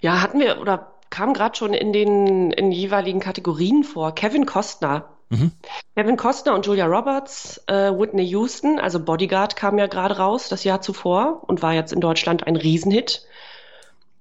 Ja, 0.00 0.22
hatten 0.22 0.40
wir 0.40 0.60
oder 0.60 0.92
kam 1.10 1.34
gerade 1.34 1.56
schon 1.56 1.74
in 1.74 1.92
den 1.92 2.50
in 2.52 2.72
jeweiligen 2.72 3.20
Kategorien 3.20 3.84
vor. 3.84 4.14
Kevin 4.14 4.46
Costner. 4.46 5.04
Mhm. 5.30 5.52
Kevin 5.94 6.16
Costner 6.16 6.54
und 6.54 6.64
Julia 6.64 6.86
Roberts, 6.86 7.62
äh, 7.66 7.92
Whitney 7.92 8.24
Houston, 8.24 8.78
also 8.78 8.98
Bodyguard 8.98 9.56
kam 9.56 9.78
ja 9.78 9.86
gerade 9.86 10.16
raus 10.16 10.48
das 10.48 10.64
Jahr 10.64 10.80
zuvor 10.80 11.42
und 11.46 11.60
war 11.60 11.74
jetzt 11.74 11.92
in 11.92 12.00
Deutschland 12.00 12.46
ein 12.46 12.56
Riesenhit. 12.56 13.26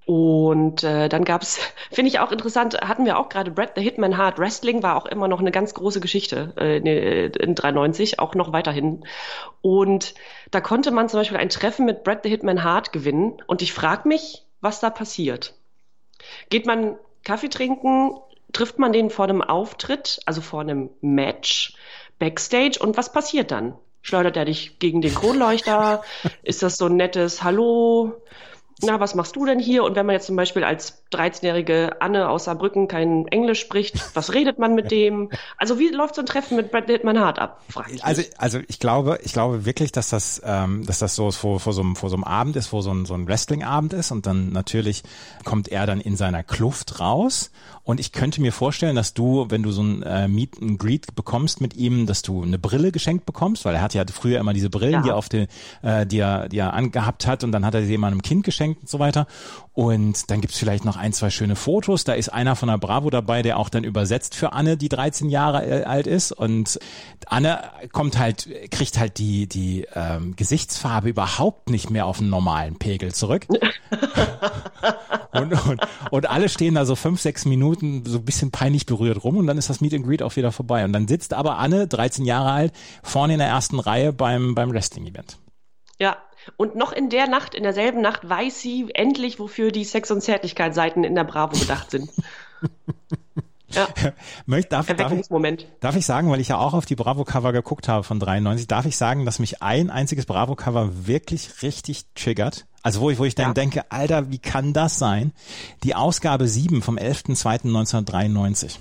Und 0.07 0.85
äh, 0.85 1.09
dann 1.09 1.25
gab's, 1.25 1.59
finde 1.91 2.07
ich 2.07 2.19
auch 2.19 2.31
interessant, 2.31 2.79
hatten 2.79 3.03
wir 3.03 3.19
auch 3.19 3.27
gerade 3.27 3.51
Brad 3.51 3.73
the 3.75 3.81
Hitman 3.81 4.15
Hart. 4.15 4.39
Wrestling 4.39 4.81
war 4.81 4.95
auch 4.95 5.05
immer 5.05 5.27
noch 5.27 5.41
eine 5.41 5.51
ganz 5.51 5.73
große 5.73 5.99
Geschichte 5.99 6.53
äh, 6.57 7.27
in 7.27 7.55
93, 7.55 8.17
auch 8.17 8.33
noch 8.33 8.53
weiterhin. 8.53 9.05
Und 9.61 10.15
da 10.49 10.61
konnte 10.61 10.91
man 10.91 11.09
zum 11.09 11.19
Beispiel 11.19 11.37
ein 11.37 11.49
Treffen 11.49 11.85
mit 11.85 12.05
Brad 12.05 12.23
the 12.23 12.29
Hitman 12.29 12.63
Hart 12.63 12.93
gewinnen. 12.93 13.43
Und 13.47 13.61
ich 13.61 13.73
frage 13.73 14.07
mich, 14.07 14.45
was 14.61 14.79
da 14.79 14.89
passiert. 14.89 15.55
Geht 16.49 16.65
man 16.65 16.97
Kaffee 17.25 17.49
trinken, 17.49 18.15
trifft 18.53 18.79
man 18.79 18.93
den 18.93 19.09
vor 19.09 19.25
einem 19.25 19.41
Auftritt, 19.41 20.21
also 20.25 20.39
vor 20.39 20.61
einem 20.61 20.89
Match, 21.01 21.75
Backstage 22.17 22.79
und 22.79 22.95
was 22.95 23.11
passiert 23.11 23.51
dann? 23.51 23.77
Schleudert 24.01 24.37
er 24.37 24.45
dich 24.45 24.79
gegen 24.79 25.01
den 25.01 25.13
Kronleuchter? 25.13 26.01
Ist 26.43 26.63
das 26.63 26.77
so 26.77 26.85
ein 26.85 26.95
nettes 26.95 27.43
Hallo? 27.43 28.21
Na, 28.81 28.99
was 28.99 29.15
machst 29.15 29.35
du 29.35 29.45
denn 29.45 29.59
hier? 29.59 29.83
Und 29.83 29.95
wenn 29.95 30.05
man 30.05 30.13
jetzt 30.13 30.27
zum 30.27 30.35
Beispiel 30.35 30.63
als 30.63 31.01
13-jährige 31.11 31.99
Anne 31.99 32.29
aus 32.29 32.43
Saarbrücken 32.43 32.87
kein 32.87 33.27
Englisch 33.27 33.59
spricht, 33.59 34.15
was 34.15 34.33
redet 34.33 34.59
man 34.59 34.75
mit 34.75 34.91
dem? 34.91 35.31
Also 35.57 35.79
wie 35.79 35.89
läuft 35.89 36.15
so 36.15 36.21
ein 36.21 36.27
Treffen 36.27 36.57
mit 36.57 36.71
Brad 36.71 36.85
Pittman 36.85 37.19
Hart 37.19 37.39
ab? 37.39 37.61
Also, 38.01 38.21
also 38.37 38.59
ich 38.67 38.79
glaube, 38.79 39.19
ich 39.23 39.33
glaube 39.33 39.65
wirklich, 39.65 39.91
dass 39.91 40.09
das, 40.09 40.41
ähm, 40.45 40.85
dass 40.85 40.99
das 40.99 41.15
so 41.15 41.31
vor, 41.31 41.59
vor, 41.59 41.73
so 41.73 41.81
einem, 41.81 41.95
vor 41.95 42.09
so 42.09 42.15
einem 42.15 42.23
Abend 42.23 42.55
ist, 42.55 42.71
wo 42.71 42.81
so 42.81 42.91
ein, 42.91 43.05
so 43.05 43.15
ein 43.15 43.27
Wrestling-Abend 43.27 43.93
ist 43.93 44.11
und 44.11 44.27
dann 44.27 44.51
natürlich 44.51 45.03
kommt 45.43 45.69
er 45.69 45.87
dann 45.87 45.99
in 45.99 46.15
seiner 46.15 46.43
Kluft 46.43 46.99
raus 46.99 47.51
und 47.87 48.01
ich 48.01 48.11
könnte 48.11 48.41
mir 48.41 48.51
vorstellen, 48.51 48.97
dass 48.97 49.13
du, 49.13 49.45
wenn 49.47 49.63
du 49.63 49.71
so 49.71 49.81
ein 49.81 50.03
äh, 50.03 50.27
Meet 50.27 50.61
and 50.61 50.77
Greet 50.77 51.15
bekommst 51.15 51.61
mit 51.61 51.73
ihm, 51.77 52.05
dass 52.05 52.21
du 52.21 52.43
eine 52.43 52.59
Brille 52.59 52.91
geschenkt 52.91 53.25
bekommst, 53.25 53.63
weil 53.63 53.75
er 53.75 53.81
hat 53.81 53.93
ja 53.93 54.03
früher 54.11 54.41
immer 54.41 54.51
diese 54.51 54.69
Brillen, 54.69 54.95
ja. 54.95 55.01
die 55.03 55.09
er 55.09 55.15
auf 55.15 55.29
den, 55.29 55.47
äh, 55.83 56.05
die 56.05 56.19
er, 56.19 56.49
die 56.49 56.57
er 56.57 56.73
angehabt 56.73 57.25
hat 57.25 57.45
und 57.45 57.53
dann 57.53 57.65
hat 57.65 57.75
er 57.75 57.85
sie 57.85 57.93
immer 57.93 58.07
einem 58.07 58.21
Kind 58.21 58.43
geschenkt 58.43 58.81
und 58.81 58.89
so 58.89 58.99
weiter. 58.99 59.25
Und 59.71 60.29
dann 60.29 60.41
gibt's 60.41 60.57
vielleicht 60.57 60.83
noch 60.83 60.97
ein, 60.97 61.13
zwei 61.13 61.29
schöne 61.29 61.55
Fotos. 61.55 62.03
Da 62.03 62.11
ist 62.11 62.27
einer 62.27 62.57
von 62.57 62.67
der 62.67 62.77
Bravo 62.77 63.09
dabei, 63.09 63.41
der 63.41 63.57
auch 63.57 63.69
dann 63.69 63.85
übersetzt 63.85 64.35
für 64.35 64.51
Anne, 64.51 64.75
die 64.75 64.89
13 64.89 65.29
Jahre 65.29 65.87
alt 65.87 66.07
ist. 66.07 66.33
Und 66.33 66.79
Anne 67.27 67.61
kommt 67.93 68.17
halt, 68.17 68.49
kriegt 68.69 68.99
halt 68.99 69.17
die, 69.17 69.47
die 69.47 69.85
ähm, 69.93 70.35
Gesichtsfarbe 70.35 71.07
überhaupt 71.07 71.69
nicht 71.69 71.89
mehr 71.89 72.05
auf 72.05 72.19
einen 72.19 72.31
normalen 72.31 72.77
Pegel 72.79 73.13
zurück. 73.13 73.45
und, 75.31 75.53
und, 75.67 75.81
und 76.11 76.29
alle 76.29 76.49
stehen 76.49 76.75
da 76.75 76.85
so 76.85 76.95
fünf, 76.95 77.21
sechs 77.21 77.45
Minuten 77.45 77.76
so 77.79 78.17
ein 78.17 78.25
bisschen 78.25 78.51
peinlich 78.51 78.85
berührt 78.85 79.23
rum 79.23 79.37
und 79.37 79.47
dann 79.47 79.57
ist 79.57 79.69
das 79.69 79.81
Meet 79.81 79.93
and 79.93 80.05
Greet 80.05 80.23
auch 80.23 80.35
wieder 80.35 80.51
vorbei. 80.51 80.83
Und 80.85 80.93
dann 80.93 81.07
sitzt 81.07 81.33
aber 81.33 81.57
Anne, 81.57 81.87
13 81.87 82.25
Jahre 82.25 82.51
alt, 82.51 82.73
vorne 83.03 83.33
in 83.33 83.39
der 83.39 83.47
ersten 83.47 83.79
Reihe 83.79 84.13
beim, 84.13 84.55
beim 84.55 84.71
Wrestling-Event. 84.71 85.37
Ja, 85.99 86.17
und 86.55 86.75
noch 86.75 86.91
in 86.91 87.09
der 87.09 87.27
Nacht, 87.27 87.55
in 87.55 87.63
derselben 87.63 88.01
Nacht, 88.01 88.27
weiß 88.27 88.61
sie 88.61 88.89
endlich, 88.93 89.39
wofür 89.39 89.71
die 89.71 89.83
Sex- 89.83 90.11
und 90.11 90.21
Zärtlichkeitsseiten 90.21 91.03
in 91.03 91.15
der 91.15 91.23
Bravo 91.23 91.57
gedacht 91.57 91.91
sind. 91.91 92.09
Ja. 93.69 93.87
Möcht, 94.45 94.71
darf, 94.71 94.87
darf, 94.87 95.11
ich, 95.11 95.27
darf 95.81 95.95
ich 95.97 96.05
sagen, 96.05 96.31
weil 96.31 96.39
ich 96.39 96.47
ja 96.47 96.57
auch 96.57 96.73
auf 96.73 96.85
die 96.85 96.95
Bravo-Cover 96.95 97.51
geguckt 97.51 97.89
habe 97.89 98.03
von 98.03 98.17
93, 98.17 98.65
darf 98.67 98.85
ich 98.85 98.95
sagen, 98.95 99.25
dass 99.25 99.39
mich 99.39 99.61
ein 99.61 99.89
einziges 99.89 100.25
Bravo-Cover 100.25 101.05
wirklich 101.05 101.61
richtig 101.63 102.05
triggert? 102.15 102.65
Also 102.87 103.01
wo 103.01 103.09
ich, 103.09 103.19
wo 103.19 103.25
ich 103.25 103.35
dann 103.35 103.47
ja. 103.47 103.53
denke, 103.53 103.91
Alter, 103.91 104.31
wie 104.31 104.37
kann 104.37 104.71
das 104.71 104.97
sein? 104.97 105.33
Die 105.83 105.93
Ausgabe 105.93 106.47
7 106.47 106.81
vom 106.81 106.95
11.02.1993. 106.95 108.77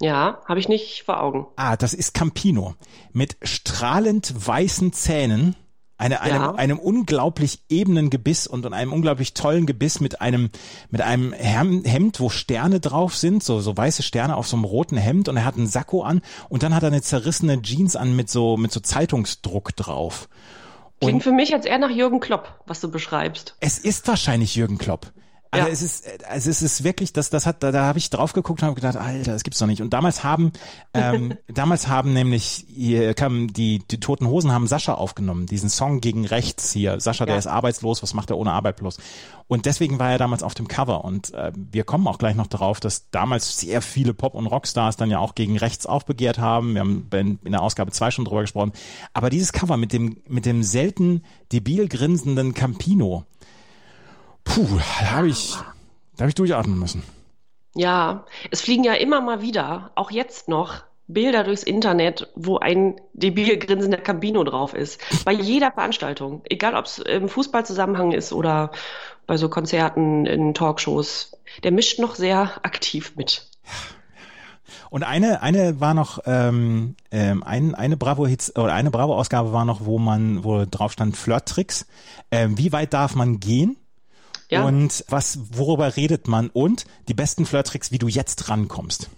Ja, 0.00 0.38
habe 0.48 0.60
ich 0.60 0.70
nicht 0.70 1.02
vor 1.04 1.20
Augen. 1.20 1.46
Ah, 1.56 1.76
das 1.76 1.92
ist 1.92 2.14
Campino 2.14 2.74
mit 3.12 3.36
strahlend 3.42 4.32
weißen 4.46 4.94
Zähnen 4.94 5.56
eine, 5.98 6.22
einem, 6.22 6.40
ja. 6.40 6.54
einem 6.54 6.78
unglaublich 6.78 7.60
ebenen 7.68 8.08
Gebiss 8.08 8.46
und, 8.46 8.64
und 8.64 8.72
einem 8.72 8.94
unglaublich 8.94 9.34
tollen 9.34 9.66
Gebiss 9.66 10.00
mit 10.00 10.22
einem, 10.22 10.48
mit 10.88 11.02
einem 11.02 11.34
Hemd, 11.34 12.18
wo 12.18 12.30
Sterne 12.30 12.80
drauf 12.80 13.14
sind, 13.14 13.44
so, 13.44 13.60
so 13.60 13.76
weiße 13.76 14.02
Sterne 14.02 14.36
auf 14.36 14.48
so 14.48 14.56
einem 14.56 14.64
roten 14.64 14.96
Hemd 14.96 15.28
und 15.28 15.36
er 15.36 15.44
hat 15.44 15.58
einen 15.58 15.66
Sakko 15.66 16.00
an 16.00 16.22
und 16.48 16.62
dann 16.62 16.74
hat 16.74 16.82
er 16.82 16.88
eine 16.88 17.02
zerrissene 17.02 17.60
Jeans 17.60 17.94
an 17.94 18.16
mit 18.16 18.30
so, 18.30 18.56
mit 18.56 18.72
so 18.72 18.80
Zeitungsdruck 18.80 19.76
drauf. 19.76 20.30
Klingt 21.00 21.14
und 21.14 21.22
für 21.22 21.32
mich 21.32 21.50
jetzt 21.50 21.66
eher 21.66 21.78
nach 21.78 21.90
Jürgen 21.90 22.20
Klopp, 22.20 22.60
was 22.66 22.80
du 22.80 22.90
beschreibst. 22.90 23.56
Es 23.60 23.78
ist 23.78 24.08
wahrscheinlich 24.08 24.56
Jürgen 24.56 24.78
Klopp. 24.78 25.12
Also 25.50 25.66
ja. 25.66 25.72
es 25.72 25.82
ist, 25.82 26.24
also 26.28 26.50
es 26.50 26.62
ist 26.62 26.84
wirklich, 26.84 27.12
das, 27.12 27.30
das 27.30 27.46
hat, 27.46 27.62
da, 27.62 27.72
da 27.72 27.84
habe 27.84 27.98
ich 27.98 28.10
drauf 28.10 28.32
geguckt 28.32 28.62
und 28.62 28.66
habe 28.66 28.74
gedacht, 28.74 28.96
Alter, 28.96 29.32
das 29.32 29.42
gibt's 29.42 29.58
doch 29.58 29.66
nicht. 29.66 29.80
Und 29.80 29.90
damals 29.90 30.24
haben, 30.24 30.52
ähm, 30.92 31.34
damals 31.48 31.88
haben 31.88 32.12
nämlich, 32.12 32.66
hier 32.68 33.14
kamen 33.14 33.52
die, 33.52 33.82
die 33.90 34.00
Toten 34.00 34.26
Hosen 34.26 34.52
haben 34.52 34.66
Sascha 34.66 34.94
aufgenommen, 34.94 35.46
diesen 35.46 35.68
Song 35.68 36.00
gegen 36.00 36.26
rechts 36.26 36.72
hier. 36.72 37.00
Sascha, 37.00 37.24
ja. 37.24 37.26
der 37.26 37.38
ist 37.38 37.46
arbeitslos, 37.46 38.02
was 38.02 38.14
macht 38.14 38.30
er 38.30 38.38
ohne 38.38 38.52
Arbeit 38.52 38.76
bloß? 38.76 38.98
Und 39.48 39.66
deswegen 39.66 39.98
war 40.00 40.10
er 40.10 40.18
damals 40.18 40.42
auf 40.42 40.54
dem 40.54 40.66
Cover. 40.66 41.04
Und 41.04 41.32
äh, 41.32 41.52
wir 41.54 41.84
kommen 41.84 42.08
auch 42.08 42.18
gleich 42.18 42.34
noch 42.34 42.48
darauf, 42.48 42.80
dass 42.80 43.10
damals 43.10 43.60
sehr 43.60 43.80
viele 43.80 44.12
Pop- 44.12 44.34
und 44.34 44.46
Rockstars 44.46 44.96
dann 44.96 45.10
ja 45.10 45.20
auch 45.20 45.36
gegen 45.36 45.56
rechts 45.56 45.86
aufbegehrt 45.86 46.38
haben. 46.38 46.74
Wir 46.74 46.80
haben 46.80 47.08
in 47.12 47.52
der 47.52 47.62
Ausgabe 47.62 47.92
zwei 47.92 48.10
schon 48.10 48.24
drüber 48.24 48.40
gesprochen. 48.40 48.72
Aber 49.12 49.30
dieses 49.30 49.52
Cover 49.52 49.76
mit 49.76 49.92
dem, 49.92 50.16
mit 50.26 50.46
dem 50.46 50.64
selten 50.64 51.22
debil 51.52 51.88
grinsenden 51.88 52.54
Campino, 52.54 53.24
Puh, 54.46 54.78
da 55.00 55.10
habe 55.10 55.28
ich, 55.28 55.54
da 56.16 56.20
habe 56.20 56.28
ich 56.30 56.34
durchatmen 56.34 56.78
müssen. 56.78 57.02
Ja, 57.74 58.24
es 58.50 58.62
fliegen 58.62 58.84
ja 58.84 58.94
immer 58.94 59.20
mal 59.20 59.42
wieder, 59.42 59.90
auch 59.96 60.10
jetzt 60.10 60.48
noch, 60.48 60.82
Bilder 61.08 61.44
durchs 61.44 61.62
Internet, 61.62 62.28
wo 62.34 62.58
ein 62.58 63.00
debil 63.12 63.58
grinsender 63.58 63.98
Campino 63.98 64.42
drauf 64.42 64.74
ist. 64.74 65.00
Bei 65.24 65.32
jeder 65.32 65.70
Veranstaltung. 65.70 66.42
Egal, 66.48 66.74
ob 66.74 66.86
es 66.86 66.98
im 66.98 67.28
Fußballzusammenhang 67.28 68.12
ist 68.12 68.32
oder 68.32 68.72
bei 69.26 69.36
so 69.36 69.48
Konzerten, 69.48 70.26
in 70.26 70.54
Talkshows. 70.54 71.36
Der 71.62 71.70
mischt 71.70 72.00
noch 72.00 72.16
sehr 72.16 72.64
aktiv 72.64 73.12
mit. 73.16 73.48
Und 74.90 75.04
eine, 75.04 75.42
eine 75.42 75.80
war 75.80 75.94
noch, 75.94 76.20
ähm, 76.26 76.96
ähm, 77.10 77.44
ein, 77.44 77.74
eine 77.74 77.96
Bravo-Hits 77.96 78.56
oder 78.56 78.74
eine 78.74 78.90
Bravo-Ausgabe 78.90 79.52
war 79.52 79.64
noch, 79.64 79.84
wo 79.84 79.98
man, 79.98 80.42
wo 80.42 80.64
drauf 80.68 80.92
stand 80.92 81.16
Flirt-Tricks. 81.16 81.86
Ähm, 82.30 82.58
wie 82.58 82.72
weit 82.72 82.92
darf 82.92 83.14
man 83.14 83.38
gehen? 83.38 83.76
Ja. 84.50 84.64
Und 84.64 85.04
was, 85.08 85.38
worüber 85.56 85.96
redet 85.96 86.28
man? 86.28 86.50
Und 86.50 86.84
die 87.08 87.14
besten 87.14 87.46
Flirttricks, 87.46 87.90
wie 87.90 87.98
du 87.98 88.08
jetzt 88.08 88.48
rankommst. 88.48 89.10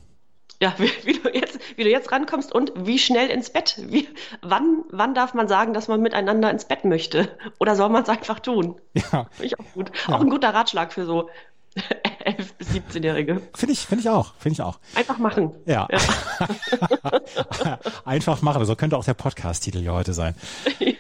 Ja, 0.61 0.75
wie, 0.79 0.91
wie, 1.05 1.19
du 1.19 1.29
jetzt, 1.33 1.59
wie 1.77 1.85
du 1.85 1.91
jetzt 1.91 2.11
rankommst 2.11 2.53
und 2.53 2.73
wie 2.75 2.99
schnell 2.99 3.29
ins 3.29 3.51
Bett. 3.51 3.81
Wie, 3.87 4.09
wann, 4.43 4.85
wann 4.91 5.15
darf 5.15 5.35
man 5.35 5.49
sagen, 5.49 5.73
dass 5.73 5.89
man 5.89 6.01
miteinander 6.01 6.51
ins 6.51 6.65
Bett 6.65 6.85
möchte? 6.85 7.37
Oder 7.59 7.77
soll 7.77 7.91
man 7.91 8.03
es 8.03 8.09
einfach 8.09 8.41
tun? 8.41 8.81
Ja. 8.95 9.29
Finde 9.31 9.47
ich 9.47 9.59
auch 9.59 9.73
gut. 9.75 9.93
Ja. 10.09 10.15
Auch 10.15 10.21
ein 10.21 10.31
guter 10.31 10.55
Ratschlag 10.55 10.93
für 10.93 11.05
so 11.05 11.29
11- 12.25 12.53
bis 12.59 12.69
17-Jährige. 12.71 13.43
Finde 13.55 13.73
ich, 13.73 13.81
finde 13.81 14.03
ich 14.03 14.09
auch, 14.09 14.35
finde 14.39 14.55
ich 14.55 14.63
auch. 14.63 14.81
Einfach 14.95 15.19
machen. 15.19 15.53
Ja. 15.67 15.87
ja. 15.91 17.79
Einfach 18.05 18.43
machen. 18.43 18.65
So 18.65 18.75
könnte 18.75 18.97
auch 18.97 19.05
der 19.05 19.15
Podcast-Titel 19.15 19.79
hier 19.79 19.93
heute 19.93 20.13
sein. 20.13 20.35
Ja. 20.81 20.93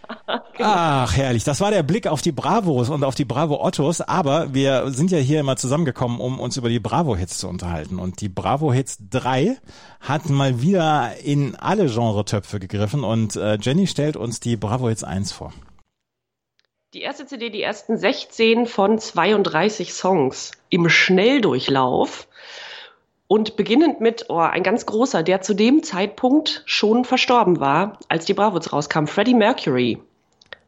Ach, 0.60 1.16
herrlich. 1.16 1.44
Das 1.44 1.60
war 1.60 1.70
der 1.70 1.82
Blick 1.82 2.06
auf 2.06 2.22
die 2.22 2.32
Bravos 2.32 2.90
und 2.90 3.04
auf 3.04 3.14
die 3.14 3.24
Bravo 3.24 3.62
Ottos. 3.64 4.00
Aber 4.00 4.52
wir 4.54 4.90
sind 4.90 5.10
ja 5.10 5.18
hier 5.18 5.40
immer 5.40 5.56
zusammengekommen, 5.56 6.20
um 6.20 6.40
uns 6.40 6.56
über 6.56 6.68
die 6.68 6.80
Bravo-Hits 6.80 7.38
zu 7.38 7.48
unterhalten. 7.48 7.98
Und 7.98 8.20
die 8.20 8.28
Bravo-Hits 8.28 8.98
3 9.10 9.56
hat 10.00 10.28
mal 10.28 10.60
wieder 10.60 11.12
in 11.22 11.54
alle 11.56 11.86
Genre-Töpfe 11.86 12.58
gegriffen. 12.58 13.04
Und 13.04 13.36
äh, 13.36 13.58
Jenny 13.60 13.86
stellt 13.86 14.16
uns 14.16 14.40
die 14.40 14.56
Bravo-Hits 14.56 15.04
1 15.04 15.32
vor. 15.32 15.52
Die 16.94 17.02
erste 17.02 17.26
CD, 17.26 17.50
die 17.50 17.62
ersten 17.62 17.98
16 17.98 18.66
von 18.66 18.98
32 18.98 19.92
Songs 19.92 20.52
im 20.70 20.88
Schnelldurchlauf 20.88 22.26
und 23.26 23.56
beginnend 23.56 24.00
mit 24.00 24.26
oh, 24.30 24.38
ein 24.38 24.62
ganz 24.62 24.86
großer, 24.86 25.22
der 25.22 25.42
zu 25.42 25.54
dem 25.54 25.82
Zeitpunkt 25.82 26.62
schon 26.64 27.04
verstorben 27.04 27.60
war, 27.60 27.98
als 28.08 28.24
die 28.24 28.32
Bravos 28.32 28.72
rauskam, 28.72 29.04
Freddie 29.04 29.34
Mercury 29.34 30.00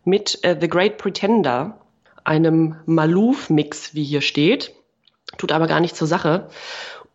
mit 0.04 0.40
uh, 0.47 0.54
The 0.61 0.69
Great 0.69 0.99
Pretender, 0.99 1.78
einem 2.25 2.76
Malouf-Mix, 2.87 3.95
wie 3.95 4.04
hier 4.04 4.21
steht, 4.21 4.73
tut 5.38 5.52
aber 5.52 5.66
gar 5.66 5.80
nicht 5.80 5.97
zur 5.97 6.07
Sache. 6.07 6.49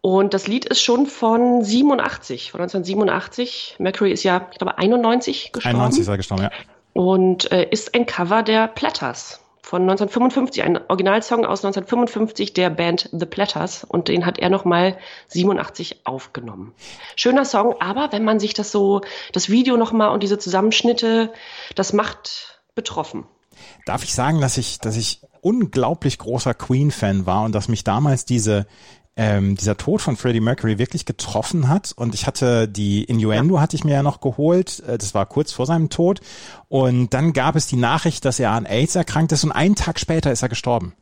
Und 0.01 0.33
das 0.33 0.47
Lied 0.47 0.65
ist 0.65 0.81
schon 0.81 1.07
von 1.07 1.63
87, 1.63 2.51
von 2.51 2.61
1987. 2.61 3.75
Mercury 3.79 4.11
ist 4.11 4.23
ja, 4.23 4.47
ich 4.51 4.57
glaube, 4.59 4.77
91 4.77 5.51
gestorben. 5.51 5.77
91 5.77 6.01
ist 6.01 6.07
er 6.07 6.17
gestorben, 6.17 6.43
ja 6.43 6.51
und 6.95 7.51
äh, 7.51 7.67
ist 7.69 7.93
ein 7.93 8.05
Cover 8.05 8.41
der 8.41 8.69
Platters 8.69 9.41
von 9.61 9.81
1955, 9.81 10.63
ein 10.63 10.79
Originalsong 10.87 11.45
aus 11.45 11.65
1955 11.65 12.53
der 12.53 12.69
Band 12.69 13.09
The 13.11 13.25
Platters 13.25 13.83
und 13.83 14.07
den 14.07 14.25
hat 14.25 14.39
er 14.39 14.49
nochmal 14.49 14.97
87 15.27 16.05
aufgenommen. 16.05 16.73
Schöner 17.17 17.43
Song, 17.43 17.75
aber 17.81 18.13
wenn 18.13 18.23
man 18.23 18.39
sich 18.39 18.53
das 18.53 18.71
so, 18.71 19.01
das 19.33 19.49
Video 19.49 19.75
nochmal 19.75 20.11
und 20.11 20.23
diese 20.23 20.39
Zusammenschnitte, 20.39 21.33
das 21.75 21.91
macht 21.91 22.54
betroffen. 22.75 23.25
Darf 23.85 24.03
ich 24.03 24.13
sagen, 24.13 24.41
dass 24.41 24.57
ich, 24.57 24.79
dass 24.79 24.97
ich 24.97 25.21
unglaublich 25.41 26.17
großer 26.17 26.53
Queen-Fan 26.53 27.25
war 27.25 27.43
und 27.43 27.53
dass 27.53 27.67
mich 27.67 27.83
damals 27.83 28.25
diese 28.25 28.67
ähm, 29.17 29.55
dieser 29.55 29.77
Tod 29.77 30.01
von 30.01 30.17
Freddie 30.17 30.41
Mercury 30.41 30.77
wirklich 30.77 31.05
getroffen 31.05 31.69
hat. 31.69 31.93
Und 31.95 32.13
ich 32.15 32.27
hatte 32.27 32.67
die 32.67 33.03
Innuendo 33.03 33.59
hatte 33.59 33.75
ich 33.75 33.83
mir 33.83 33.93
ja 33.93 34.03
noch 34.03 34.19
geholt. 34.19 34.81
Äh, 34.81 34.97
das 34.97 35.13
war 35.13 35.25
kurz 35.25 35.53
vor 35.53 35.65
seinem 35.65 35.89
Tod. 35.89 36.19
Und 36.67 37.13
dann 37.13 37.33
gab 37.33 37.55
es 37.55 37.67
die 37.67 37.77
Nachricht, 37.77 38.25
dass 38.25 38.39
er 38.39 38.51
an 38.51 38.65
AIDS 38.65 38.95
erkrankt 38.95 39.31
ist 39.31 39.43
und 39.43 39.51
einen 39.51 39.75
Tag 39.75 39.99
später 39.99 40.31
ist 40.31 40.41
er 40.41 40.49
gestorben. 40.49 40.93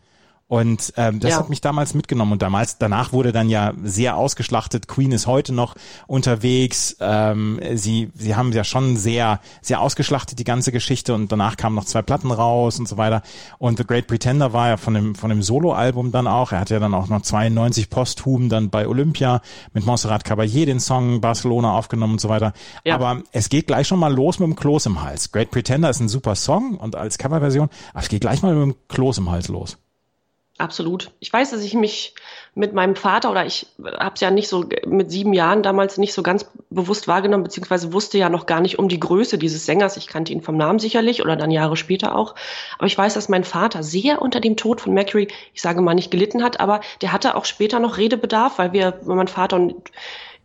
Und 0.47 0.93
ähm, 0.97 1.19
das 1.19 1.31
ja. 1.31 1.37
hat 1.37 1.49
mich 1.49 1.61
damals 1.61 1.93
mitgenommen. 1.93 2.33
Und 2.33 2.41
damals, 2.41 2.77
danach 2.77 3.11
wurde 3.11 3.31
dann 3.31 3.49
ja 3.49 3.73
sehr 3.83 4.17
ausgeschlachtet. 4.17 4.87
Queen 4.87 5.11
ist 5.11 5.25
heute 5.25 5.53
noch 5.53 5.75
unterwegs. 6.05 6.95
Ähm, 6.99 7.59
sie, 7.73 8.11
sie 8.13 8.35
haben 8.35 8.51
ja 8.51 8.63
schon 8.63 8.97
sehr, 8.97 9.39
sehr 9.61 9.81
ausgeschlachtet 9.81 10.37
die 10.37 10.43
ganze 10.43 10.71
Geschichte. 10.71 11.15
Und 11.15 11.31
danach 11.31 11.57
kamen 11.57 11.75
noch 11.75 11.85
zwei 11.85 12.01
Platten 12.01 12.29
raus 12.29 12.77
und 12.77 12.87
so 12.87 12.97
weiter. 12.97 13.23
Und 13.57 13.77
The 13.77 13.85
Great 13.85 14.07
Pretender 14.07 14.53
war 14.53 14.69
ja 14.69 14.77
von 14.77 14.93
dem, 14.93 15.15
von 15.15 15.29
dem 15.29 15.41
Solo-Album 15.41 16.11
dann 16.11 16.27
auch. 16.27 16.51
Er 16.51 16.59
hat 16.59 16.69
ja 16.69 16.79
dann 16.79 16.93
auch 16.93 17.07
noch 17.07 17.21
92 17.21 17.89
posthum 17.89 18.49
dann 18.49 18.69
bei 18.69 18.87
Olympia 18.87 19.41
mit 19.73 19.85
Montserrat 19.85 20.25
Caballé 20.25 20.65
den 20.65 20.79
Song 20.79 21.21
Barcelona 21.21 21.73
aufgenommen 21.73 22.13
und 22.13 22.21
so 22.21 22.29
weiter. 22.29 22.53
Ja. 22.83 22.95
Aber 22.95 23.23
es 23.31 23.49
geht 23.49 23.67
gleich 23.67 23.87
schon 23.87 23.99
mal 23.99 24.13
los 24.13 24.39
mit 24.39 24.47
dem 24.47 24.55
Kloß 24.55 24.85
im 24.87 25.01
Hals. 25.01 25.31
Great 25.31 25.51
Pretender 25.51 25.89
ist 25.89 25.99
ein 25.99 26.09
super 26.09 26.35
Song 26.35 26.77
und 26.77 26.95
als 26.95 27.17
Coverversion, 27.17 27.69
aber 27.93 28.03
es 28.03 28.09
geht 28.09 28.21
gleich 28.21 28.41
mal 28.41 28.53
mit 28.53 28.75
dem 28.75 28.87
Kloß 28.87 29.17
im 29.19 29.31
Hals 29.31 29.47
los. 29.47 29.77
Absolut. 30.59 31.09
Ich 31.19 31.33
weiß, 31.33 31.49
dass 31.49 31.63
ich 31.63 31.73
mich 31.73 32.13
mit 32.53 32.73
meinem 32.73 32.95
Vater 32.95 33.31
oder 33.31 33.43
ich 33.43 33.65
habe 33.83 34.13
es 34.13 34.21
ja 34.21 34.29
nicht 34.29 34.47
so 34.47 34.65
mit 34.85 35.09
sieben 35.09 35.33
Jahren 35.33 35.63
damals 35.63 35.97
nicht 35.97 36.13
so 36.13 36.21
ganz 36.21 36.45
bewusst 36.69 37.07
wahrgenommen, 37.07 37.43
beziehungsweise 37.43 37.91
wusste 37.91 38.19
ja 38.19 38.29
noch 38.29 38.45
gar 38.45 38.61
nicht 38.61 38.77
um 38.77 38.87
die 38.87 38.99
Größe 38.99 39.39
dieses 39.39 39.65
Sängers. 39.65 39.97
Ich 39.97 40.05
kannte 40.05 40.31
ihn 40.31 40.43
vom 40.43 40.55
Namen 40.55 40.77
sicherlich 40.77 41.23
oder 41.23 41.35
dann 41.35 41.49
Jahre 41.49 41.75
später 41.75 42.15
auch. 42.15 42.35
Aber 42.77 42.85
ich 42.85 42.95
weiß, 42.95 43.15
dass 43.15 43.29
mein 43.29 43.43
Vater 43.43 43.81
sehr 43.81 44.21
unter 44.21 44.39
dem 44.39 44.55
Tod 44.55 44.79
von 44.79 44.93
Mercury, 44.93 45.27
ich 45.55 45.61
sage 45.61 45.81
mal 45.81 45.95
nicht 45.95 46.11
gelitten 46.11 46.43
hat, 46.43 46.59
aber 46.59 46.81
der 47.01 47.11
hatte 47.11 47.33
auch 47.35 47.45
später 47.45 47.79
noch 47.79 47.97
Redebedarf, 47.97 48.59
weil 48.59 48.73
wir, 48.73 48.99
mein 49.05 49.27
Vater 49.27 49.55
und 49.55 49.73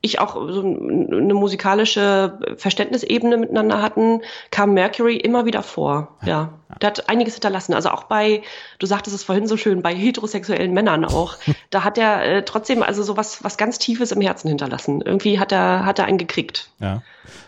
ich 0.01 0.21
auch 0.21 0.35
so 0.35 0.61
eine 0.61 1.35
musikalische 1.35 2.39
Verständnisebene 2.57 3.37
miteinander 3.37 3.83
hatten, 3.83 4.23
kam 4.51 4.73
Mercury 4.75 5.17
immer 5.17 5.45
wieder 5.45 5.63
vor. 5.63 6.17
Ja. 6.23 6.29
ja. 6.29 6.77
Der 6.81 6.91
hat 6.91 7.09
einiges 7.09 7.35
hinterlassen. 7.35 7.75
Also 7.75 7.91
auch 7.91 8.05
bei, 8.05 8.43
du 8.79 8.87
sagtest 8.87 9.17
es 9.17 9.25
vorhin 9.25 9.49
so 9.49 9.57
schön, 9.57 9.83
bei 9.83 9.95
heterosexuellen 9.95 10.73
Männern 10.73 11.05
auch. 11.05 11.37
da 11.71 11.83
hat 11.83 11.99
er 11.99 12.25
äh, 12.25 12.45
trotzdem 12.45 12.83
also 12.83 13.03
so 13.03 13.17
was, 13.17 13.43
was 13.43 13.57
ganz 13.57 13.79
Tiefes 13.79 14.13
im 14.13 14.21
Herzen 14.21 14.49
hinterlassen. 14.49 15.01
Irgendwie 15.01 15.41
hat 15.41 15.51
er, 15.51 15.85
hat 15.85 15.99
er 15.99 16.05
einen 16.05 16.19
gekriegt. 16.19 16.71
Ja. 16.79 17.03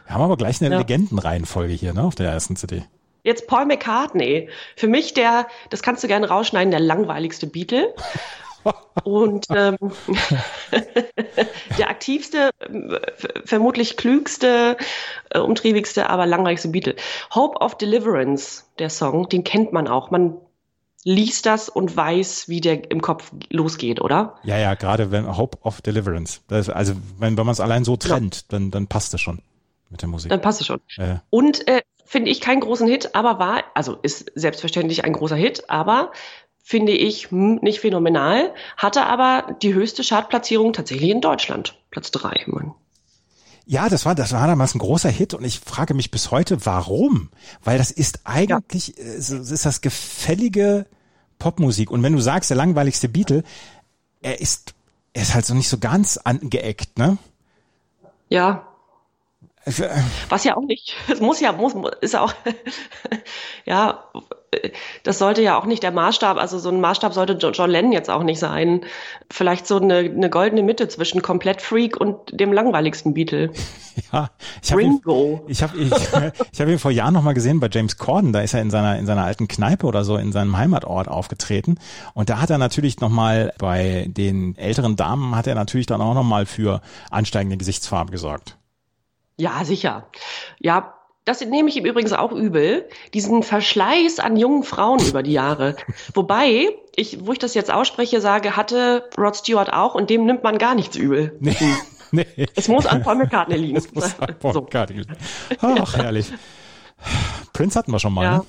Wir 0.07 0.15
haben 0.15 0.23
aber 0.23 0.37
gleich 0.37 0.61
eine 0.61 0.75
ja. 0.75 0.79
Legendenreihenfolge 0.79 1.73
hier, 1.73 1.95
ne, 1.95 2.03
auf 2.03 2.17
der 2.17 2.31
ersten 2.31 2.57
CD. 2.57 2.83
Jetzt 3.23 3.47
Paul 3.47 3.67
McCartney. 3.67 4.49
Für 4.77 4.89
mich 4.89 5.15
der, 5.15 5.47
das 5.69 5.83
kannst 5.83 6.03
du 6.03 6.09
gerne 6.09 6.29
rausschneiden, 6.29 6.71
der 6.71 6.81
langweiligste 6.81 7.47
Beatle. 7.47 7.95
Und 9.05 9.47
ähm, 9.55 9.77
der 11.79 11.89
aktivste, 11.89 12.51
vermutlich 13.45 13.97
klügste, 13.97 14.77
äh, 15.31 15.39
umtriebigste, 15.39 16.11
aber 16.11 16.27
langweiligste 16.27 16.69
Beatle. 16.69 16.97
Hope 17.35 17.59
of 17.61 17.79
Deliverance, 17.79 18.65
der 18.79 18.91
Song, 18.91 19.29
den 19.29 19.45
kennt 19.45 19.73
man 19.73 19.89
auch. 19.89 20.11
Man 20.11 20.37
liest 21.05 21.47
das 21.47 21.69
und 21.69 21.97
weiß, 21.97 22.49
wie 22.49 22.61
der 22.61 22.91
im 22.91 23.01
Kopf 23.01 23.33
losgeht, 23.51 24.01
oder? 24.01 24.37
Ja, 24.43 24.59
ja, 24.59 24.75
gerade 24.75 25.11
wenn 25.11 25.37
Hope 25.37 25.59
of 25.63 25.81
Deliverance. 25.81 26.41
Das, 26.49 26.69
also 26.69 26.95
wenn, 27.19 27.39
wenn 27.39 27.47
man 27.47 27.53
es 27.53 27.61
allein 27.61 27.85
so 27.85 27.97
trennt, 27.97 28.37
ja. 28.37 28.43
dann, 28.49 28.71
dann 28.71 28.87
passt 28.87 29.15
es 29.15 29.21
schon 29.21 29.41
mit 29.89 30.03
der 30.03 30.09
Musik. 30.09 30.31
Dann 30.31 30.43
passt 30.43 30.61
es 30.61 30.67
schon. 30.67 30.81
Äh. 30.99 31.17
Und 31.31 31.67
äh, 31.69 31.81
finde 32.05 32.31
ich 32.31 32.41
keinen 32.41 32.61
großen 32.61 32.87
Hit, 32.87 33.15
aber 33.15 33.39
war, 33.39 33.65
also 33.75 33.97
ist 34.03 34.31
selbstverständlich 34.35 35.05
ein 35.05 35.13
großer 35.13 35.37
Hit, 35.37 35.71
aber 35.71 36.13
finde 36.71 36.93
ich 36.93 37.33
hm, 37.33 37.57
nicht 37.63 37.81
phänomenal, 37.81 38.55
hatte 38.77 39.05
aber 39.05 39.57
die 39.61 39.75
höchste 39.75 40.05
Chartplatzierung 40.05 40.73
tatsächlich 40.73 41.11
in 41.11 41.21
Deutschland, 41.21 41.77
Platz 41.91 42.13
drei. 42.13 42.45
Mann. 42.47 42.75
Ja, 43.67 43.89
das 43.89 44.07
war, 44.07 44.15
das 44.15 44.33
war 44.33 44.47
damals 44.47 44.77
ein 44.77 44.79
großer 44.79 45.09
Hit 45.09 45.35
und 45.35 45.45
ich 45.45 45.59
frage 45.59 45.95
mich 45.95 46.13
bis 46.13 46.31
heute, 46.31 46.65
warum? 46.65 47.31
Weil 47.65 47.79
das 47.79 47.91
ist 47.91 48.21
eigentlich, 48.23 48.95
ja. 48.97 49.05
es 49.05 49.31
ist 49.31 49.67
das 49.67 49.81
gefällige 49.81 50.87
Popmusik. 51.41 51.91
Und 51.91 52.05
wenn 52.05 52.13
du 52.13 52.21
sagst, 52.21 52.51
der 52.51 52.57
langweiligste 52.57 53.09
Beatle, 53.09 53.43
er 54.23 54.41
ist, 54.41 54.75
er 55.13 55.23
ist 55.23 55.35
halt 55.35 55.47
so 55.47 55.55
nicht 55.55 55.69
so 55.69 55.79
ganz 55.79 56.19
angeeckt, 56.19 56.99
ne? 56.99 57.19
Ja, 58.29 58.70
äh, 59.67 59.89
was 60.29 60.45
ja 60.45 60.57
auch 60.57 60.65
nicht, 60.65 60.95
es 61.09 61.21
muss 61.21 61.41
ja, 61.41 61.53
muss, 61.53 61.75
ist 62.01 62.17
auch, 62.17 62.33
ja, 63.65 64.05
das 65.05 65.19
sollte 65.19 65.43
ja 65.43 65.59
auch 65.59 65.67
nicht 65.67 65.83
der 65.83 65.93
Maßstab, 65.93 66.37
also 66.37 66.59
so 66.59 66.71
ein 66.71 66.81
Maßstab 66.81 67.15
sollte 67.15 67.35
John 67.35 67.71
Lennon 67.71 67.93
jetzt 67.93 68.11
auch 68.11 68.25
nicht 68.25 68.41
sein. 68.41 68.85
Vielleicht 69.31 69.67
so 69.67 69.77
eine, 69.77 69.99
eine 69.99 70.29
goldene 70.29 70.63
Mitte 70.63 70.89
zwischen 70.89 71.23
komplett 71.23 71.63
Freak 71.63 71.97
und 72.01 72.17
dem 72.33 72.53
langweiligsten 72.53 73.15
Beatle. 73.15 73.53
Ja, 74.13 74.31
ich 74.63 74.73
habe 74.73 74.83
ihn, 74.83 75.01
ich 75.47 75.63
hab, 75.63 75.75
ich, 75.75 75.93
ich 76.53 76.61
hab 76.61 76.69
ihn 76.69 76.79
vor 76.79 76.91
Jahren 76.91 77.13
nochmal 77.13 77.35
gesehen 77.35 77.61
bei 77.61 77.69
James 77.71 77.99
Corden, 77.99 78.33
da 78.33 78.41
ist 78.41 78.55
er 78.55 78.63
in 78.63 78.71
seiner, 78.71 78.99
in 78.99 79.05
seiner 79.05 79.25
alten 79.25 79.47
Kneipe 79.47 79.87
oder 79.87 80.05
so 80.05 80.17
in 80.17 80.33
seinem 80.33 80.57
Heimatort 80.57 81.09
aufgetreten 81.09 81.79
und 82.15 82.31
da 82.31 82.41
hat 82.41 82.51
er 82.51 82.59
natürlich 82.59 83.01
nochmal 83.01 83.53
bei 83.59 84.07
den 84.09 84.57
älteren 84.57 84.97
Damen 84.97 85.37
hat 85.37 85.49
er 85.49 85.55
natürlich 85.55 85.87
dann 85.87 86.01
auch 86.01 86.15
nochmal 86.15 86.47
für 86.47 86.81
ansteigende 87.11 87.59
Gesichtsfarbe 87.59 88.11
gesorgt. 88.11 88.57
Ja, 89.41 89.65
sicher. 89.65 90.07
Ja, 90.59 90.95
das 91.25 91.41
nehme 91.41 91.69
ich 91.69 91.77
ihm 91.77 91.87
übrigens 91.87 92.13
auch 92.13 92.33
übel, 92.33 92.89
diesen 93.15 93.43
Verschleiß 93.43 94.19
an 94.19 94.37
jungen 94.37 94.65
Frauen 94.65 95.01
über 95.07 95.23
die 95.23 95.33
Jahre. 95.33 95.77
Wobei, 96.15 96.69
ich, 96.95 97.25
wo 97.25 97.33
ich 97.33 97.39
das 97.39 97.55
jetzt 97.55 97.73
ausspreche, 97.73 98.21
sage, 98.21 98.57
hatte 98.57 99.09
Rod 99.17 99.37
Stewart 99.37 99.73
auch 99.73 99.95
und 99.95 100.11
dem 100.11 100.27
nimmt 100.27 100.43
man 100.43 100.59
gar 100.59 100.75
nichts 100.75 100.97
übel. 100.97 101.39
Nee. 102.13 102.27
Nee. 102.37 102.47
Es 102.57 102.67
muss 102.67 102.87
an 102.87 103.05
Paul 103.05 103.15
McCartney 103.15 103.57
liegen. 103.57 103.77
Es 103.77 103.95
muss 103.95 104.19
an 104.19 104.37
Paul 104.41 104.53
so. 104.53 104.61
McCartney 104.63 104.99
liegen. 104.99 105.17
Ach, 105.61 105.97
herrlich. 105.97 106.33
Prince 107.53 107.79
hatten 107.79 107.93
wir 107.93 108.01
schon 108.01 108.13
mal, 108.13 108.25
ja. 108.25 108.39
ne? 108.39 108.47